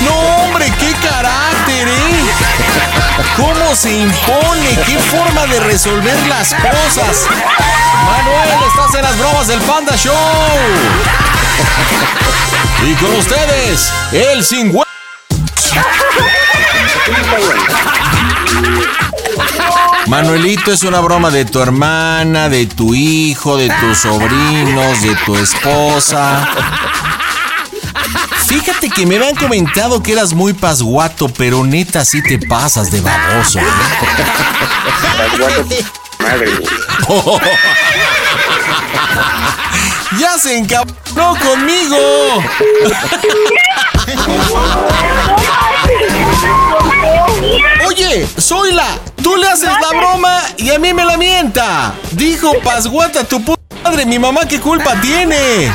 No, 0.00 0.12
hombre, 0.14 0.72
qué 0.78 0.92
carácter, 0.94 1.88
¿eh? 1.88 2.24
¿Cómo 3.36 3.74
se 3.74 3.92
impone? 3.92 4.78
¿Qué 4.86 4.98
forma 4.98 5.46
de 5.46 5.60
resolver 5.60 6.26
las 6.26 6.54
cosas? 6.54 7.26
Manuel, 8.06 8.68
estás 8.68 8.94
en 8.94 9.02
las 9.02 9.18
bromas 9.18 9.48
del 9.48 9.60
Panda 9.60 9.96
Show. 9.96 10.14
Y 12.86 12.94
con 12.94 13.14
ustedes, 13.16 13.92
el 14.12 14.44
sin. 14.44 14.72
Manuelito 20.06 20.72
es 20.72 20.82
una 20.84 21.00
broma 21.00 21.30
de 21.30 21.44
tu 21.44 21.60
hermana, 21.60 22.48
de 22.48 22.66
tu 22.66 22.94
hijo, 22.94 23.56
de 23.56 23.68
tus 23.80 23.98
sobrinos, 23.98 25.02
de 25.02 25.14
tu 25.26 25.36
esposa. 25.36 26.48
Fíjate 28.46 28.88
que 28.88 29.04
me 29.04 29.16
habían 29.16 29.34
comentado 29.36 30.02
que 30.02 30.12
eras 30.12 30.32
muy 30.32 30.54
pasguato, 30.54 31.28
pero 31.28 31.64
neta 31.64 32.04
sí 32.04 32.22
te 32.22 32.38
pasas 32.38 32.90
de 32.90 33.00
baboso. 33.02 33.58
¿eh? 33.58 33.64
Madre, 36.18 36.50
¡Ya 40.18 40.38
se 40.38 40.56
encabronó 40.56 41.36
conmigo! 41.38 41.98
Oye, 47.86 48.26
Zoila, 48.40 48.98
tú 49.22 49.36
le 49.36 49.48
haces 49.48 49.68
la 49.68 49.98
broma 49.98 50.42
y 50.56 50.70
a 50.70 50.78
mí 50.78 50.92
me 50.92 51.04
la 51.04 51.16
mienta. 51.16 51.94
Dijo 52.12 52.52
Pasguata, 52.62 53.24
tu 53.24 53.42
puta 53.42 53.62
madre, 53.82 54.04
mi 54.06 54.18
mamá 54.18 54.46
qué 54.46 54.60
culpa 54.60 55.00
tiene. 55.00 55.70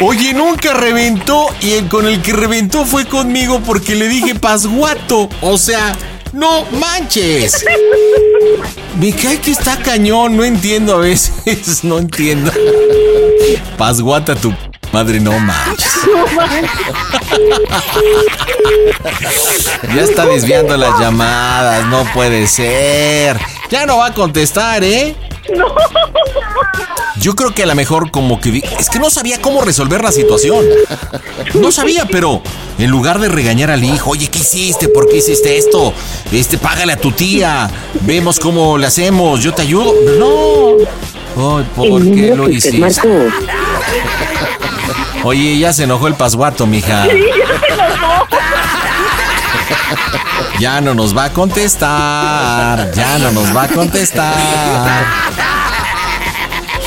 Oye, 0.00 0.32
nunca 0.34 0.74
reventó 0.74 1.46
y 1.60 1.72
el 1.72 1.88
con 1.88 2.06
el 2.06 2.20
que 2.22 2.32
reventó 2.32 2.84
fue 2.84 3.06
conmigo 3.06 3.60
porque 3.64 3.94
le 3.94 4.08
dije 4.08 4.34
Pasguato. 4.34 5.28
O 5.40 5.58
sea, 5.58 5.96
no 6.32 6.64
manches. 6.72 7.64
Me 8.98 9.12
cae 9.12 9.40
que 9.40 9.50
está 9.50 9.76
cañón, 9.78 10.36
no 10.36 10.44
entiendo 10.44 10.94
a 10.94 10.98
veces, 10.98 11.82
no 11.84 11.98
entiendo. 11.98 12.52
Pasguata, 13.76 14.34
tu 14.34 14.52
madre, 14.94 15.18
no 15.18 15.36
manches. 15.40 15.92
Ya 19.92 20.02
está 20.02 20.24
desviando 20.24 20.76
las 20.76 21.00
llamadas, 21.00 21.84
no 21.86 22.04
puede 22.14 22.46
ser. 22.46 23.36
Ya 23.70 23.86
no 23.86 23.98
va 23.98 24.06
a 24.06 24.14
contestar, 24.14 24.84
¿eh? 24.84 25.16
Yo 27.16 27.34
creo 27.34 27.52
que 27.52 27.64
a 27.64 27.66
lo 27.66 27.74
mejor 27.74 28.12
como 28.12 28.40
que... 28.40 28.58
Es 28.78 28.88
que 28.88 29.00
no 29.00 29.10
sabía 29.10 29.42
cómo 29.42 29.62
resolver 29.62 30.00
la 30.00 30.12
situación. 30.12 30.64
No 31.54 31.72
sabía, 31.72 32.06
pero 32.06 32.40
en 32.78 32.88
lugar 32.88 33.18
de 33.18 33.28
regañar 33.28 33.72
al 33.72 33.82
hijo, 33.82 34.10
oye, 34.10 34.28
¿qué 34.28 34.38
hiciste? 34.38 34.88
¿Por 34.88 35.08
qué 35.08 35.16
hiciste 35.16 35.58
esto? 35.58 35.92
Este, 36.30 36.56
págale 36.56 36.92
a 36.92 36.96
tu 36.96 37.10
tía. 37.10 37.68
Vemos 38.02 38.38
cómo 38.38 38.78
le 38.78 38.86
hacemos. 38.86 39.42
Yo 39.42 39.52
te 39.52 39.62
ayudo. 39.62 39.92
No. 40.20 40.76
Ay, 41.36 41.66
¿por 41.74 42.00
qué 42.00 42.32
lo 42.36 42.48
hiciste? 42.48 43.10
Oye, 45.24 45.58
ya 45.58 45.72
se 45.72 45.84
enojó 45.84 46.06
el 46.06 46.14
pasguato, 46.14 46.66
mija. 46.66 47.06
Ya 50.60 50.80
no 50.80 50.94
nos 50.94 51.16
va 51.16 51.24
a 51.24 51.32
contestar. 51.32 52.92
Ya 52.94 53.18
no 53.18 53.32
nos 53.32 53.56
va 53.56 53.64
a 53.64 53.68
contestar. 53.68 54.34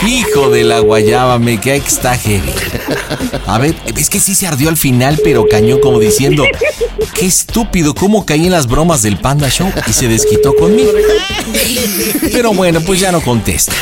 Hijo 0.06 0.52
de 0.52 0.64
la 0.64 0.80
guayaba, 0.80 1.40
me 1.40 1.60
cae 1.60 1.82
que 1.82 1.88
está 1.88 2.16
heavy. 2.16 2.54
A 3.48 3.58
ver, 3.58 3.76
es 3.96 4.10
que 4.10 4.20
sí 4.20 4.36
se 4.36 4.46
ardió 4.46 4.70
al 4.70 4.78
final, 4.78 5.20
pero 5.24 5.46
cañó 5.50 5.82
como 5.82 6.00
diciendo, 6.00 6.46
qué 7.16 7.26
estúpido, 7.26 7.96
cómo 7.96 8.24
caí 8.26 8.46
en 8.46 8.52
las 8.52 8.68
bromas 8.68 9.02
del 9.02 9.18
Panda 9.18 9.50
Show 9.50 9.72
y 9.88 9.94
se 9.94 10.08
desquitó 10.08 10.56
conmigo. 10.56 10.92
Pero 12.32 12.54
bueno, 12.54 12.82
pues 12.82 13.00
ya 13.00 13.12
no 13.12 13.22
contesta. 13.22 13.74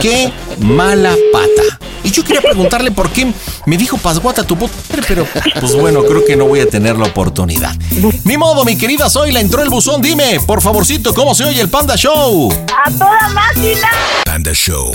Qué 0.00 0.30
mala 0.58 1.16
pata. 1.32 1.78
Y 2.08 2.10
yo 2.10 2.24
quería 2.24 2.40
preguntarle 2.40 2.90
por 2.90 3.10
qué 3.10 3.30
me 3.66 3.76
dijo 3.76 3.98
Pasguata 3.98 4.42
tu 4.42 4.56
puta 4.56 4.72
pero 5.06 5.26
pues 5.60 5.74
bueno, 5.76 6.02
creo 6.04 6.24
que 6.24 6.36
no 6.36 6.46
voy 6.46 6.60
a 6.60 6.66
tener 6.66 6.96
la 6.96 7.04
oportunidad. 7.04 7.76
Ni 8.24 8.38
modo, 8.38 8.64
mi 8.64 8.78
querida 8.78 9.10
Zoila, 9.10 9.40
entró 9.40 9.62
el 9.62 9.68
buzón, 9.68 10.00
dime, 10.00 10.40
por 10.46 10.62
favorcito, 10.62 11.12
¿cómo 11.12 11.34
se 11.34 11.44
oye 11.44 11.60
el 11.60 11.68
Panda 11.68 11.96
Show? 11.96 12.50
¡A 12.82 12.90
toda 12.90 13.28
máquina! 13.28 13.90
Panda 14.24 14.54
Show. 14.54 14.90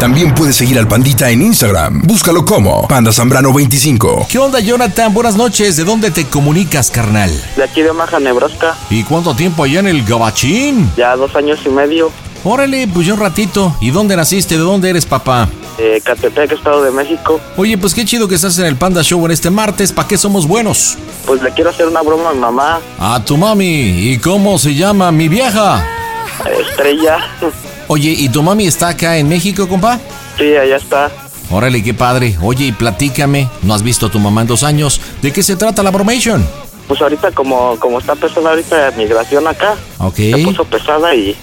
También 0.00 0.34
puedes 0.34 0.56
seguir 0.56 0.76
al 0.76 0.88
Pandita 0.88 1.30
en 1.30 1.42
Instagram. 1.42 2.02
Búscalo 2.02 2.44
como 2.44 2.88
Panda 2.88 3.12
Zambrano 3.12 3.52
25. 3.52 4.26
¿Qué 4.28 4.38
onda, 4.38 4.58
Jonathan? 4.58 5.14
Buenas 5.14 5.36
noches. 5.36 5.76
¿De 5.76 5.84
dónde 5.84 6.10
te 6.10 6.24
comunicas, 6.24 6.90
carnal? 6.90 7.30
De 7.56 7.62
aquí 7.62 7.82
de 7.82 7.90
Omaha, 7.90 8.18
Nebraska. 8.18 8.74
¿Y 8.90 9.04
cuánto 9.04 9.36
tiempo 9.36 9.62
allá 9.62 9.78
en 9.78 9.86
el 9.86 10.04
Gabachín? 10.04 10.90
Ya 10.96 11.14
dos 11.14 11.36
años 11.36 11.60
y 11.64 11.68
medio. 11.68 12.10
Órale, 12.42 12.88
pues 12.88 13.06
yo 13.06 13.14
un 13.14 13.20
ratito. 13.20 13.76
¿Y 13.80 13.90
dónde 13.90 14.16
naciste? 14.16 14.56
¿De 14.56 14.62
dónde 14.62 14.88
eres, 14.88 15.04
papá? 15.04 15.48
Eh, 15.82 15.98
Catepec, 16.04 16.52
Estado 16.52 16.82
de 16.82 16.90
México. 16.90 17.40
Oye, 17.56 17.78
pues 17.78 17.94
qué 17.94 18.04
chido 18.04 18.28
que 18.28 18.34
estás 18.34 18.58
en 18.58 18.66
el 18.66 18.76
Panda 18.76 19.02
Show 19.02 19.24
en 19.24 19.32
este 19.32 19.48
martes. 19.48 19.92
¿Para 19.92 20.06
qué 20.06 20.18
somos 20.18 20.46
buenos? 20.46 20.98
Pues 21.24 21.40
le 21.40 21.50
quiero 21.52 21.70
hacer 21.70 21.86
una 21.86 22.02
broma 22.02 22.28
a 22.30 22.32
mi 22.34 22.38
mamá, 22.40 22.80
A 22.98 23.24
tu 23.24 23.38
mami. 23.38 24.10
¿Y 24.12 24.18
cómo 24.18 24.58
se 24.58 24.74
llama 24.74 25.10
mi 25.10 25.28
vieja? 25.28 25.82
Estrella. 26.68 27.18
Oye, 27.88 28.10
¿y 28.10 28.28
tu 28.28 28.42
mami 28.42 28.66
está 28.66 28.88
acá 28.88 29.16
en 29.16 29.26
México, 29.28 29.66
compa? 29.66 29.98
Sí, 30.36 30.54
allá 30.54 30.76
está. 30.76 31.10
Órale, 31.50 31.82
qué 31.82 31.94
padre. 31.94 32.36
Oye, 32.42 32.66
y 32.66 32.72
platícame. 32.72 33.48
No 33.62 33.72
has 33.72 33.82
visto 33.82 34.06
a 34.06 34.10
tu 34.10 34.18
mamá 34.18 34.42
en 34.42 34.48
dos 34.48 34.62
años. 34.62 35.00
¿De 35.22 35.32
qué 35.32 35.42
se 35.42 35.56
trata 35.56 35.82
la 35.82 35.90
bromation? 35.90 36.46
Pues 36.88 37.00
ahorita 37.00 37.30
como, 37.32 37.78
como 37.78 38.00
está 38.00 38.14
pesada 38.16 38.50
ahorita 38.50 38.90
la 38.90 38.96
migración 38.98 39.46
acá, 39.48 39.76
Ok. 39.98 40.16
se 40.16 40.38
puso 40.44 40.64
pesada 40.64 41.14
y, 41.14 41.36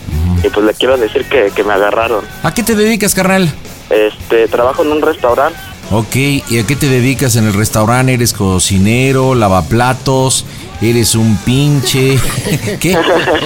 y 0.44 0.50
pues 0.50 0.64
le 0.66 0.74
quiero 0.76 0.96
decir 0.98 1.26
que, 1.28 1.52
que 1.56 1.64
me 1.64 1.74
agarraron. 1.74 2.24
¿A 2.44 2.54
qué 2.54 2.62
te 2.64 2.76
dedicas, 2.76 3.16
carnal? 3.16 3.50
Este, 3.90 4.48
trabajo 4.48 4.84
en 4.84 4.92
un 4.92 5.02
restaurante. 5.02 5.58
Ok, 5.90 6.16
¿y 6.16 6.60
a 6.60 6.68
qué 6.68 6.76
te 6.76 6.90
dedicas 6.90 7.38
en 7.38 7.46
el 7.48 7.54
restaurante? 7.54 8.14
¿Eres 8.14 8.34
cocinero, 8.34 9.36
lavaplatos? 9.36 10.44
¿Eres 10.82 11.16
un 11.16 11.38
pinche? 11.38 12.20
¿Qué? 12.82 12.98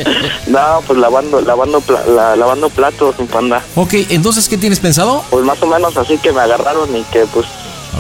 no, 0.48 0.60
pues 0.88 0.98
lavando, 0.98 1.40
lavando, 1.42 1.80
pla- 1.82 2.04
la- 2.08 2.36
lavando 2.36 2.70
platos, 2.70 3.20
mi 3.20 3.26
panda. 3.28 3.62
Ok, 3.76 3.94
entonces, 4.10 4.50
¿qué 4.50 4.58
tienes 4.58 4.80
pensado? 4.80 5.24
Pues 5.30 5.46
más 5.46 5.62
o 5.62 5.68
menos 5.68 5.96
así 5.98 6.18
que 6.18 6.32
me 6.32 6.42
agarraron 6.42 6.96
y 6.96 7.04
que 7.04 7.26
pues 7.28 7.46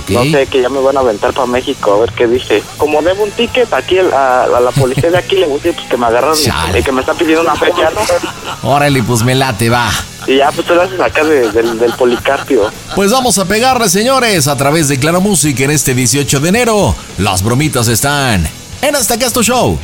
no 0.10 0.24
sé, 0.24 0.48
que 0.48 0.62
ya 0.62 0.70
me 0.70 0.80
van 0.80 0.98
a 0.98 1.02
aventar 1.02 1.34
para 1.34 1.48
México 1.48 1.94
a 1.94 2.00
ver 2.02 2.12
qué 2.14 2.28
dice. 2.28 2.64
Como 2.78 3.02
debo 3.02 3.24
un 3.24 3.32
ticket 3.32 3.72
aquí 3.74 3.98
a, 4.00 4.44
a 4.44 4.60
la 4.60 4.72
policía 4.72 5.10
de 5.12 5.18
aquí 5.18 5.36
le 5.36 5.46
gusta 5.48 5.72
pues 5.74 5.88
que 5.88 5.98
me 5.98 6.06
agarraron 6.06 6.38
y, 6.78 6.84
que 6.84 6.92
me 6.92 7.02
está 7.02 7.14
pidiendo 7.14 7.42
una 7.42 7.56
fecha, 7.56 7.90
¿no? 7.94 8.70
Órale, 8.70 9.04
pues 9.04 9.24
me 9.24 9.36
late, 9.36 9.70
va. 9.70 9.90
Y 10.28 10.38
ya 10.38 10.52
pues 10.52 10.68
tú 10.68 10.76
lo 10.76 10.84
haces 10.84 11.00
acá 11.00 11.24
de- 11.24 11.52
del, 11.52 11.80
del 11.80 11.94
policarpio. 11.94 12.72
Pues 12.96 13.12
vamos 13.12 13.38
a 13.40 13.46
pegarle, 13.46 13.90
señores, 13.90 14.48
a 14.48 14.56
través 14.56 14.88
de 14.88 15.00
Claro 15.00 15.20
Música 15.22 15.64
en 15.64 15.72
este 15.72 15.94
18 15.94 16.40
de 16.40 16.50
enero. 16.50 16.96
Las 17.18 17.42
bromitas 17.44 17.88
están 17.88 18.48
en 18.82 18.96
Hasta 18.96 19.14
Acá 19.14 19.28
es 19.28 19.34
tu 19.34 19.44
Show. 19.44 19.78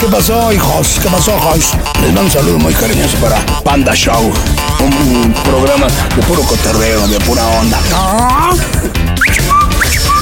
¿Qué 0.00 0.06
pasó, 0.10 0.52
hijos? 0.52 0.98
¿Qué 1.02 1.08
pasó, 1.08 1.36
hijos? 1.36 1.72
Les 2.00 2.12
mando 2.12 2.22
un 2.22 2.30
saludo 2.30 2.58
muy 2.58 2.72
cariñoso 2.74 3.16
para 3.18 3.44
Panda 3.62 3.94
Show. 3.94 4.32
Un 4.80 5.34
programa 5.44 5.86
de 5.88 6.22
puro 6.22 6.42
cotorreo, 6.42 7.06
de 7.08 7.18
pura 7.20 7.46
onda. 7.46 7.78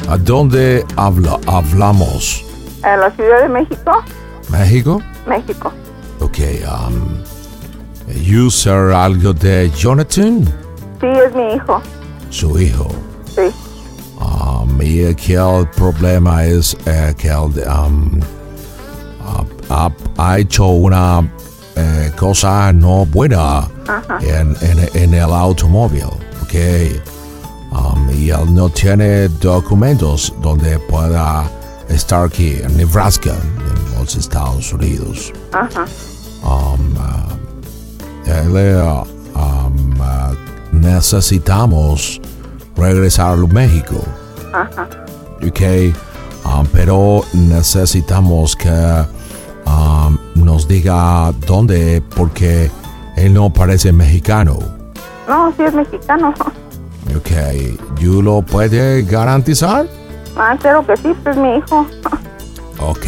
¿A 0.08 0.16
dónde 0.18 0.84
habla, 0.96 1.38
hablamos? 1.46 2.44
¿En 2.84 3.00
la 3.00 3.10
Ciudad 3.12 3.42
de 3.42 3.48
México? 3.48 4.02
¿México? 4.50 5.02
México. 5.26 5.72
Okay. 6.20 6.62
Um, 6.64 7.22
¿User 8.46 8.92
algo 8.92 9.32
de 9.32 9.70
Jonathan? 9.70 10.44
Sí, 11.00 11.06
es 11.06 11.34
mi 11.34 11.54
hijo. 11.54 11.80
Su 12.30 12.58
hijo. 12.60 12.88
Sí. 13.34 13.52
Um, 14.20 14.80
y 14.80 15.14
que 15.14 15.34
el 15.34 15.68
problema 15.70 16.44
es 16.44 16.76
eh, 16.86 17.14
que 17.18 17.28
él 17.28 17.34
um, 17.68 18.20
ha, 19.24 19.44
ha- 19.68 19.92
ha 20.16 20.38
hecho 20.38 20.66
una 20.68 21.28
eh, 21.76 22.10
cosa 22.16 22.72
no 22.72 23.04
buena 23.06 23.68
en, 24.20 24.56
en- 24.62 24.88
en 24.94 25.14
el 25.14 25.32
automóvil, 25.32 26.04
¿ok? 26.42 26.54
Um, 27.72 28.08
y 28.10 28.30
él 28.30 28.54
no 28.54 28.70
tiene 28.70 29.28
documentos 29.28 30.32
donde 30.40 30.78
pueda 30.78 31.44
estar 31.90 32.24
aquí 32.24 32.56
en 32.62 32.76
Nebraska, 32.78 33.32
en 33.34 33.98
los 34.00 34.16
Estados 34.16 34.72
Unidos. 34.72 35.32
Ajá. 35.52 35.84
Um, 36.42 36.96
uh, 36.96 38.30
él, 38.30 38.56
eh, 38.56 39.02
um, 39.34 40.00
uh, 40.00 40.34
necesitamos 40.80 42.20
regresar 42.76 43.32
a 43.32 43.46
México. 43.46 43.96
Ajá. 44.52 44.88
ok 45.46 45.94
um, 46.44 46.66
pero 46.72 47.22
necesitamos 47.32 48.56
que 48.56 49.04
um, 49.66 50.16
nos 50.34 50.66
diga 50.66 51.32
dónde 51.46 52.02
porque 52.14 52.70
él 53.16 53.34
no 53.34 53.50
parece 53.50 53.92
mexicano 53.92 54.58
No, 55.28 55.52
sí 55.56 55.62
es 55.64 55.74
mexicano. 55.74 56.32
ok 57.16 57.30
¿you 57.98 58.22
lo 58.22 58.42
puede 58.42 59.02
garantizar? 59.02 59.86
Ah, 60.38 60.56
claro 60.60 60.86
que 60.86 60.96
sí, 60.98 61.14
pues 61.22 61.36
es 61.36 61.42
mi 61.42 61.56
hijo. 61.56 61.86
ok 62.78 63.06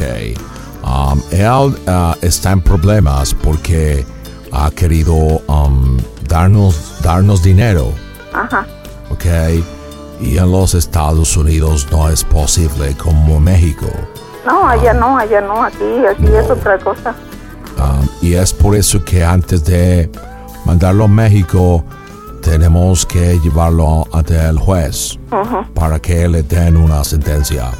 um, 0.85 1.20
él 1.31 1.74
uh, 1.86 2.15
está 2.20 2.53
en 2.53 2.61
problemas 2.61 3.35
porque 3.35 4.05
ha 4.53 4.70
querido 4.70 5.15
um, 5.15 5.97
darnos 6.29 7.01
darnos 7.03 7.43
dinero 7.43 7.93
Ajá. 8.33 8.66
ok 9.11 9.25
y 10.20 10.37
en 10.39 10.51
los 10.51 10.75
Estados 10.75 11.37
Unidos 11.37 11.87
no 11.93 12.09
es 12.09 12.25
posible 12.25 12.95
como 12.97 13.39
México 13.41 13.87
No, 14.47 14.66
allá 14.69 14.93
no, 14.95 15.16
allá 15.19 15.41
no, 15.41 15.62
aquí, 15.62 15.85
aquí 16.11 16.27
es 16.35 16.51
otra 16.51 16.79
cosa. 16.79 17.15
Um, 17.79 18.09
y 18.23 18.35
es 18.35 18.53
por 18.53 18.75
eso 18.75 19.05
que 19.05 19.23
antes 19.25 19.62
de 19.65 20.11
mandarlo 20.65 21.05
a 21.05 21.09
México, 21.09 21.85
tenemos 22.43 23.05
que 23.07 23.39
llevarlo 23.41 24.07
ante 24.12 24.35
el 24.37 24.59
juez 24.59 25.19
para 25.75 26.01
que 26.01 26.27
le 26.29 26.43
den 26.43 26.77
una 26.77 27.05
sentencia. 27.05 27.70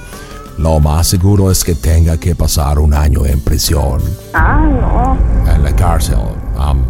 Lo 0.59 0.78
más 0.78 1.07
seguro 1.09 1.51
es 1.51 1.65
que 1.65 1.74
tenga 1.74 2.16
que 2.19 2.35
pasar 2.35 2.78
un 2.78 2.93
año 2.95 3.24
en 3.24 3.40
prisión, 3.40 4.01
Ah, 4.35 4.61
no. 4.61 5.16
en 5.53 5.62
la 5.65 5.74
cárcel. 5.74 6.19
Um, 6.59 6.82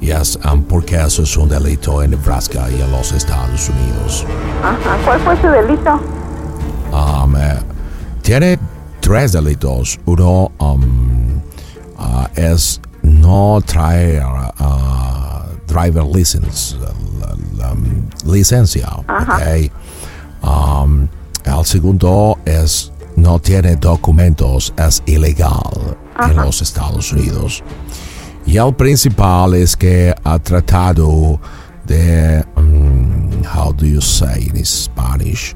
y 0.00 0.10
es 0.10 0.36
um, 0.50 0.62
porque 0.64 0.96
eso 0.96 1.22
es 1.22 1.36
un 1.36 1.48
delito 1.48 2.02
en 2.02 2.10
Nebraska 2.10 2.68
y 2.70 2.80
en 2.82 2.90
los 2.90 3.12
Estados 3.12 3.68
Unidos. 3.70 4.26
Ajá. 4.62 4.98
¿Cuál 5.04 5.20
fue 5.20 5.40
su 5.40 5.46
delito? 5.48 6.00
Um, 6.92 7.36
eh, 7.36 7.58
tiene 8.22 8.58
tres 9.00 9.32
delitos. 9.32 9.98
Uno 10.06 10.50
um, 10.58 11.40
ah, 11.98 12.28
es 12.34 12.80
no 13.02 13.60
traer 13.64 14.22
ah, 14.24 15.46
driver 15.66 16.04
license, 16.04 16.76
la- 16.78 17.34
la- 17.66 17.72
um, 17.72 18.08
licencia. 18.26 18.88
Ajá. 19.06 19.36
ok. 19.36 19.70
Um, 20.42 21.08
el 21.44 21.64
segundo 21.64 22.38
es 22.44 22.92
no 23.16 23.38
tiene 23.38 23.76
documentos, 23.76 24.74
es 24.76 25.02
ilegal 25.06 25.96
en 26.20 26.36
los 26.36 26.60
Estados 26.60 27.12
Unidos. 27.12 27.62
Y 28.46 28.56
el 28.58 28.72
principal 28.74 29.54
es 29.54 29.76
que 29.76 30.14
ha 30.24 30.38
tratado 30.38 31.40
de, 31.84 32.44
um, 32.56 33.30
how 33.44 33.72
do 33.72 33.84
you 33.86 34.00
say 34.00 34.48
in 34.54 34.64
Spanish, 34.64 35.54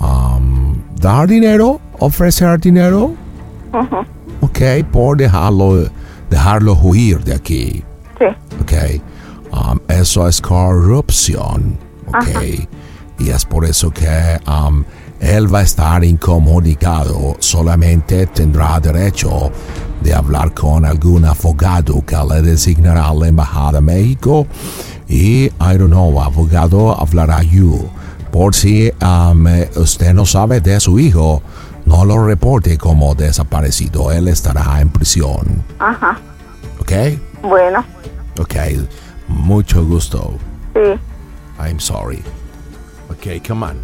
um, 0.00 0.82
dar 1.00 1.26
dinero, 1.28 1.80
ofrecer 1.98 2.58
dinero, 2.58 3.14
Ujú. 3.72 4.04
ok, 4.40 4.84
por 4.90 5.16
dejarlo, 5.18 5.88
dejarlo 6.30 6.74
huir 6.74 7.22
de 7.24 7.34
aquí, 7.34 7.84
Sí. 8.18 8.26
ok. 8.62 9.02
Um, 9.52 9.78
eso 9.88 10.26
es 10.28 10.40
corrupción, 10.40 11.76
ok. 12.06 12.14
Ajá. 12.14 12.40
Y 13.18 13.28
es 13.28 13.44
por 13.44 13.64
eso 13.66 13.90
que 13.90 14.38
um, 14.48 14.82
él 15.20 15.52
va 15.54 15.58
a 15.58 15.62
estar 15.62 16.02
incomunicado, 16.04 17.36
solamente 17.38 18.26
tendrá 18.28 18.80
derecho 18.80 19.50
de 20.02 20.14
hablar 20.14 20.52
con 20.54 20.84
algún 20.84 21.24
abogado 21.24 22.04
que 22.04 22.16
le 22.16 22.42
designará 22.42 23.08
a 23.08 23.14
la 23.14 23.28
Embajada 23.28 23.72
de 23.72 23.80
México 23.82 24.46
y, 25.08 25.44
I 25.46 25.52
don't 25.76 25.88
know, 25.90 26.20
abogado 26.22 26.98
hablará 26.98 27.42
you. 27.42 27.88
Por 28.32 28.54
si 28.54 28.92
um, 29.02 29.46
usted 29.76 30.14
no 30.14 30.24
sabe 30.24 30.60
de 30.60 30.78
su 30.80 30.98
hijo, 30.98 31.42
no 31.84 32.04
lo 32.04 32.24
reporte 32.24 32.78
como 32.78 33.14
desaparecido, 33.14 34.12
él 34.12 34.28
estará 34.28 34.80
en 34.80 34.88
prisión, 34.88 35.64
Ajá. 35.78 36.18
¿ok? 36.80 36.92
Bueno, 37.42 37.84
Ok, 38.38 38.54
mucho 39.28 39.84
gusto. 39.84 40.34
sí. 40.74 40.98
I'm 41.62 41.78
sorry. 41.78 42.22
Ok, 43.10 43.46
come 43.46 43.66
on. 43.66 43.76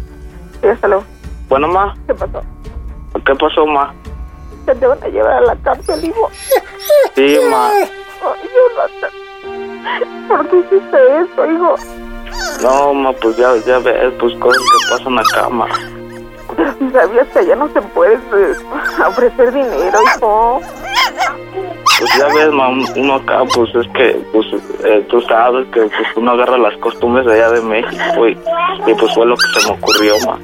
Sí, 0.61 0.67
hasta 0.69 0.87
luego. 0.87 1.03
Bueno, 1.47 1.67
ma. 1.67 1.95
¿Qué 2.07 2.13
pasó? 2.15 2.41
¿Qué 3.23 3.35
pasó, 3.35 3.67
ma? 3.67 3.93
Que 4.67 4.75
te 4.75 4.85
van 4.85 5.01
a 5.01 5.07
llevar 5.07 5.31
a 5.31 5.41
la 5.41 5.55
cárcel, 5.63 6.03
hijo. 6.03 6.29
Sí, 7.15 7.37
ma. 7.49 7.69
Ay, 7.69 7.87
Jonathan. 8.53 10.27
¿Por 10.27 10.49
qué 10.49 10.57
hiciste 10.57 10.97
eso, 11.21 11.51
hijo? 11.53 11.75
No, 12.61 12.93
ma, 12.93 13.13
pues 13.13 13.37
ya, 13.37 13.55
ya 13.65 13.79
ves, 13.79 14.13
pues 14.19 14.33
cosas 14.39 14.61
que 14.61 14.89
pasan 14.89 15.19
acá, 15.19 15.47
ma. 15.47 15.67
Sabías 16.91 17.27
que 17.29 17.39
allá 17.39 17.55
no 17.55 17.69
se 17.69 17.81
puede 17.81 18.15
eh, 18.15 18.55
ofrecer 19.07 19.53
dinero, 19.53 19.99
hijo. 20.17 20.59
pues 21.99 22.17
ya 22.17 22.27
ves, 22.27 22.51
mam, 22.51 22.83
uno 22.97 23.15
acá, 23.15 23.43
pues 23.55 23.73
es 23.73 23.87
que, 23.93 24.21
pues 24.33 24.47
eh, 24.83 25.05
tú 25.09 25.21
sabes 25.21 25.65
que 25.67 25.79
pues 25.79 26.07
uno 26.17 26.31
agarra 26.31 26.57
las 26.57 26.75
costumbres 26.79 27.25
de 27.25 27.35
allá 27.35 27.51
de 27.51 27.61
México 27.61 28.27
y, 28.27 28.37
y 28.85 28.93
pues 28.95 29.13
fue 29.15 29.25
lo 29.25 29.37
que 29.37 29.59
se 29.61 29.71
me 29.71 29.77
ocurrió, 29.77 30.13
ma. 30.25 30.37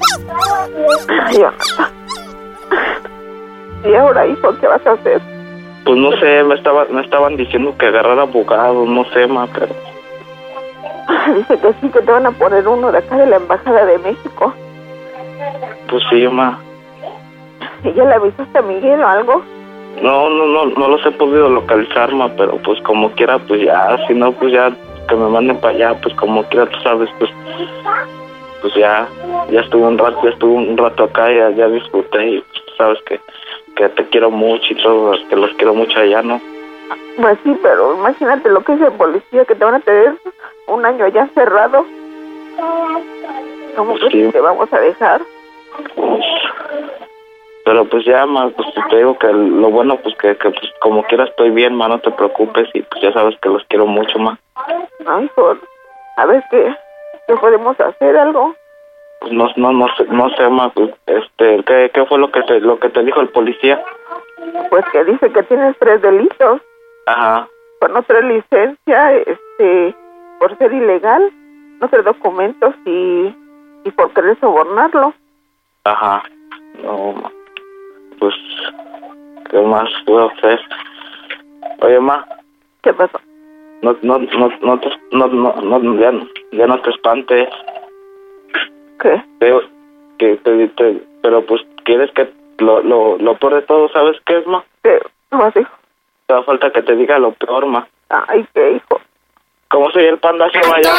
¿Y 3.84 3.94
ahora, 3.94 4.26
hijo, 4.26 4.56
qué 4.60 4.66
vas 4.66 4.86
a 4.86 4.92
hacer? 4.92 5.20
Pues 5.84 5.98
no 5.98 6.12
sé, 6.12 6.42
me 6.44 6.54
estaba, 6.54 6.86
me 6.86 7.02
estaban 7.02 7.36
diciendo 7.36 7.74
que 7.78 7.86
agarrar 7.86 8.18
abogado, 8.18 8.86
no 8.86 9.04
sé, 9.10 9.26
ma, 9.26 9.46
pero 9.52 9.74
Dice 11.36 11.58
que 11.58 11.72
sí, 11.80 11.88
que 11.90 12.00
te 12.00 12.10
van 12.10 12.26
a 12.26 12.30
poner 12.30 12.66
uno 12.66 12.90
de 12.90 12.98
acá 12.98 13.16
de 13.16 13.26
la 13.26 13.36
Embajada 13.36 13.84
de 13.84 13.98
México. 13.98 14.54
pues 15.88 16.02
sí, 16.10 16.26
ma. 16.28 16.58
¿Y 17.82 17.92
ya 17.92 18.04
le 18.04 18.14
avisaste 18.14 18.58
a 18.58 18.62
Miguel 18.62 19.02
o 19.02 19.06
algo? 19.06 19.42
No, 20.02 20.30
no, 20.30 20.46
no, 20.46 20.66
no 20.66 20.88
los 20.88 21.04
he 21.04 21.10
podido 21.12 21.48
localizar, 21.48 22.12
ma, 22.14 22.28
pero 22.36 22.56
pues 22.58 22.80
como 22.82 23.10
quiera, 23.10 23.38
pues 23.38 23.62
ya, 23.62 23.96
si 24.06 24.14
no, 24.14 24.32
pues 24.32 24.52
ya 24.52 24.72
que 25.08 25.14
me 25.14 25.28
manden 25.28 25.58
para 25.58 25.74
allá, 25.74 26.00
pues 26.00 26.14
como 26.14 26.42
quiera, 26.44 26.66
tú 26.66 26.80
sabes, 26.80 27.10
pues, 27.18 27.30
pues 28.62 28.74
ya, 28.74 29.06
ya 29.50 29.60
estuve 29.60 29.82
un 29.82 29.98
rato, 29.98 30.18
ya 30.24 30.30
estuve 30.30 30.52
un 30.52 30.76
rato 30.76 31.04
acá, 31.04 31.30
ya, 31.30 31.50
ya 31.50 31.68
disfruté 31.68 32.26
y 32.26 32.40
pues, 32.40 32.62
sabes 32.78 32.98
que, 33.06 33.20
que 33.76 33.88
te 33.90 34.08
quiero 34.08 34.30
mucho 34.30 34.72
y 34.72 34.82
todo, 34.82 35.14
que 35.28 35.36
los 35.36 35.52
quiero 35.54 35.74
mucho 35.74 35.98
allá, 35.98 36.22
¿no? 36.22 36.40
Pues 37.16 37.38
sí, 37.44 37.56
pero 37.62 37.94
imagínate 37.94 38.48
lo 38.48 38.62
que 38.62 38.74
es 38.74 38.80
el 38.80 38.92
policía, 38.92 39.44
que 39.44 39.54
te 39.54 39.64
van 39.64 39.74
a 39.74 39.80
tener 39.80 40.14
un 40.66 40.84
año 40.84 41.04
allá 41.04 41.28
cerrado. 41.34 41.84
¿Cómo 43.76 43.94
crees 43.94 44.12
que 44.12 44.32
te 44.32 44.40
vamos 44.40 44.72
a 44.72 44.80
dejar? 44.80 45.20
Pero 47.64 47.84
pues 47.86 48.04
ya, 48.04 48.26
ma, 48.26 48.50
pues 48.50 48.68
te 48.90 48.96
digo 48.96 49.18
que 49.18 49.28
lo 49.32 49.70
bueno, 49.70 49.96
pues 49.96 50.14
que, 50.16 50.36
que 50.36 50.50
pues 50.50 50.70
como 50.80 51.02
quiera 51.04 51.24
estoy 51.24 51.50
bien, 51.50 51.74
ma, 51.74 51.88
no 51.88 51.98
te 51.98 52.10
preocupes 52.10 52.68
y 52.74 52.82
pues 52.82 53.02
ya 53.02 53.12
sabes 53.12 53.38
que 53.40 53.48
los 53.48 53.64
quiero 53.68 53.86
mucho, 53.86 54.18
ma. 54.18 54.38
Ay, 55.06 55.30
por... 55.34 55.58
A 56.16 56.26
ver 56.26 56.44
qué, 56.50 56.76
qué 57.26 57.34
podemos 57.36 57.78
hacer, 57.80 58.16
algo. 58.16 58.54
Pues 59.24 59.32
no, 59.32 59.48
no, 59.56 59.72
no 59.72 59.86
sé, 59.96 60.04
no 60.10 60.28
sé, 60.36 60.48
ma, 60.50 60.68
pues, 60.74 60.90
este, 61.06 61.64
¿qué, 61.64 61.90
qué 61.94 62.04
fue 62.04 62.18
lo 62.18 62.30
que 62.30 62.42
te, 62.42 62.60
lo 62.60 62.78
que 62.78 62.90
te 62.90 63.02
dijo 63.02 63.22
el 63.22 63.28
policía? 63.30 63.82
Pues 64.68 64.84
que 64.92 65.02
dice 65.04 65.32
que 65.32 65.42
tienes 65.44 65.74
tres 65.78 66.02
delitos. 66.02 66.60
Ajá, 67.06 67.48
Por 67.80 67.90
no 67.90 68.02
traer 68.02 68.24
licencia, 68.24 69.14
este, 69.14 69.94
por 70.38 70.56
ser 70.58 70.74
ilegal, 70.74 71.32
no 71.80 71.88
traer 71.88 72.04
documentos 72.04 72.74
y, 72.84 73.34
y 73.84 73.90
por 73.92 74.12
querer 74.12 74.38
sobornarlo. 74.40 75.14
ajá, 75.84 76.22
no. 76.82 77.14
Pues, 78.18 78.34
¿qué 79.50 79.60
más 79.62 79.88
puedo 80.04 80.30
hacer? 80.32 80.60
Oye, 81.80 81.98
ma, 81.98 82.26
¿Qué 82.82 82.92
pasó? 82.92 83.18
no, 83.80 83.96
no, 84.02 84.18
no, 84.18 84.50
no, 84.60 84.80
te- 84.80 84.98
no, 85.12 85.26
no, 85.28 85.54
no, 85.78 85.98
ya, 85.98 86.12
no- 86.12 86.28
ya 86.52 86.66
no 86.66 86.78
te 86.82 86.90
espantes. 86.90 87.48
¿Qué? 89.04 89.22
Te- 89.38 89.52
que 90.18 90.36
te, 90.38 90.68
te- 90.68 91.02
pero 91.22 91.44
pues, 91.44 91.60
¿quieres 91.84 92.10
que 92.12 92.32
lo, 92.58 92.82
lo, 92.82 93.18
lo 93.18 93.36
peor 93.38 93.56
de 93.56 93.62
todo, 93.62 93.88
sabes 93.90 94.16
qué 94.24 94.38
es, 94.38 94.46
ma? 94.46 94.64
¿Qué? 94.82 94.98
¿Cómo 95.30 95.44
así? 95.44 95.60
Te 96.26 96.32
da 96.32 96.42
falta 96.42 96.70
que 96.72 96.80
te 96.80 96.96
diga 96.96 97.18
lo 97.18 97.32
peor, 97.32 97.66
ma. 97.66 97.86
Ay, 98.08 98.46
qué 98.54 98.72
hijo. 98.76 99.00
¿Cómo 99.70 99.90
soy 99.90 100.04
el 100.06 100.16
panda 100.18 100.48
que 100.50 100.60
vaya? 100.66 100.90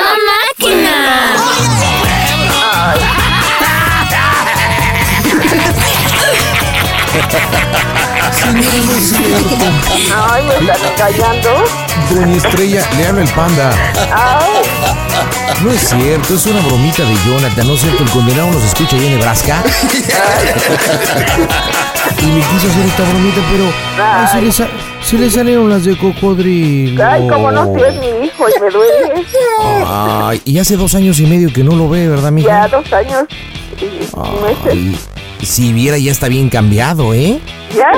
Ay, 10.15 10.43
me 10.43 10.71
están 10.71 10.91
engañando. 10.93 11.63
Doña 12.11 12.35
Estrella, 12.37 12.81
le 12.97 13.07
habla 13.07 13.21
el 13.21 13.29
panda. 13.29 13.71
Ay, 14.13 14.61
No 15.63 15.71
es 15.71 15.87
cierto, 15.89 16.35
es 16.35 16.45
una 16.47 16.59
bromita 16.61 17.03
de 17.03 17.15
Jonathan. 17.25 17.67
No 17.67 17.73
es 17.73 17.81
cierto, 17.81 18.03
el 18.03 18.09
condenado 18.09 18.51
nos 18.51 18.63
escucha 18.63 18.95
ahí 18.97 19.05
en 19.07 19.13
Nebraska. 19.17 19.63
y 22.21 22.25
me 22.25 22.39
quiso 22.41 22.67
hacer 22.67 22.85
esta 22.85 23.03
bromita, 23.03 23.41
pero 23.51 23.71
ay, 24.03 24.27
se, 24.31 24.41
le 24.41 24.51
sa- 24.51 24.67
se 25.03 25.17
le 25.17 25.29
salieron 25.29 25.69
las 25.69 25.85
de 25.85 25.97
cocodrilo. 25.97 27.05
ay, 27.05 27.27
cómo 27.27 27.51
no, 27.51 27.73
si 27.75 27.81
es 27.81 27.99
mi 27.99 28.07
hijo 28.25 28.45
y 28.49 28.61
me 28.61 28.69
duele. 28.69 29.25
Ay, 29.87 30.41
y 30.45 30.59
hace 30.59 30.75
dos 30.77 30.95
años 30.95 31.19
y 31.19 31.25
medio 31.25 31.51
que 31.53 31.63
no 31.63 31.75
lo 31.75 31.89
ve, 31.89 32.07
¿verdad, 32.07 32.31
mija? 32.31 32.47
Ya 32.47 32.67
dos 32.67 32.91
años 32.93 33.23
y, 33.79 33.85
meses. 34.65 35.07
Si 35.43 35.73
viera, 35.73 35.97
ya 35.97 36.11
está 36.11 36.27
bien 36.27 36.49
cambiado, 36.49 37.13
¿eh? 37.13 37.39
¿Ya? 37.75 37.91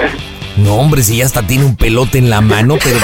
No, 0.57 0.75
hombre, 0.75 1.03
si 1.03 1.17
ya 1.17 1.25
hasta 1.25 1.43
tiene 1.43 1.65
un 1.65 1.75
pelote 1.75 2.17
en 2.17 2.29
la 2.29 2.41
mano, 2.41 2.77
pero. 2.83 2.97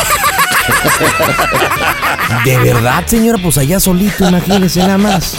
De 2.45 2.57
verdad, 2.57 3.03
señora, 3.05 3.37
pues 3.41 3.57
allá 3.57 3.79
solito, 3.79 4.27
imagínese 4.27 4.79
nada 4.81 4.97
más. 4.97 5.37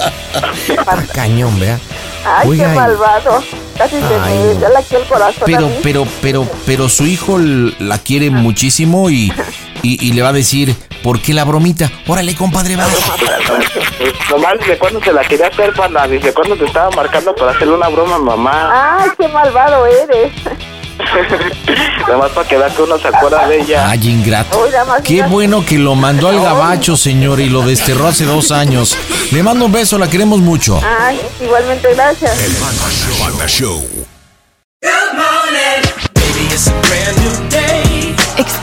Está 0.69 1.03
cañón, 1.13 1.59
vea. 1.61 1.79
Ay, 2.27 2.49
Oiga, 2.49 2.67
qué 2.69 2.73
y- 2.73 2.77
malvado. 2.77 3.43
Casi 3.77 3.97
se 3.97 4.01
me 4.01 4.77
aquí 4.79 4.95
el 4.95 5.03
corazón 5.05 5.43
a 5.43 5.47
Pero, 5.47 5.67
mí. 5.69 5.75
pero, 5.83 6.07
pero, 6.23 6.49
pero 6.65 6.89
su 6.89 7.05
hijo 7.07 7.39
la 7.39 7.99
quiere 7.99 8.31
muchísimo 8.31 9.11
y, 9.11 9.33
y, 9.83 10.07
y 10.09 10.13
le 10.13 10.23
va 10.23 10.29
a 10.29 10.33
decir, 10.33 10.75
¿por 11.03 11.21
qué 11.21 11.35
la 11.35 11.45
bromita? 11.45 11.91
Órale, 12.07 12.35
compadre, 12.37 12.77
va. 12.77 12.87
Nomás 14.31 14.53
dice 14.61 14.79
cuándo 14.79 15.03
se 15.03 15.13
la 15.13 15.23
quería 15.23 15.49
hacer, 15.49 15.73
panda. 15.75 16.07
Dice 16.07 16.33
cuándo 16.33 16.57
te 16.57 16.65
estaba 16.67 16.91
marcando 16.93 17.35
para 17.35 17.51
hacerle 17.51 17.75
una 17.75 17.89
broma 17.89 18.19
mamá. 18.19 19.01
Ay, 19.01 19.11
qué 19.19 19.29
malvado 19.29 19.85
eres. 19.87 20.33
Nomás 22.09 22.31
para 22.33 22.49
que 22.49 22.57
vea 22.57 22.69
que 22.69 22.83
uno 22.83 22.99
se 22.99 23.09
acuerda 23.09 23.47
de 23.49 23.61
ella. 23.61 23.89
Ay, 23.89 24.09
ingrato. 24.09 24.67
Nada 24.71 24.85
más 24.85 25.03
Qué 25.03 25.23
bueno 25.23 25.65
que 25.65 25.79
lo 25.79 25.95
mandó 25.95 26.29
al 26.29 26.41
gabacho, 26.41 26.97
señor, 26.97 27.41
y 27.41 27.49
lo 27.49 27.63
desterró 27.63 28.09
hace 28.09 28.25
dos 28.25 28.51
años. 28.53 28.97
Le 29.31 29.43
mando 29.43 29.67
un 29.67 29.73
beso, 29.73 29.99
la 29.99 30.09
queremos 30.09 30.41
mucho. 30.41 30.81
Ay, 30.99 31.21
igualmente, 31.41 31.95
gracias. 31.95 32.39
Panda 33.21 33.47
Show. 33.47 33.85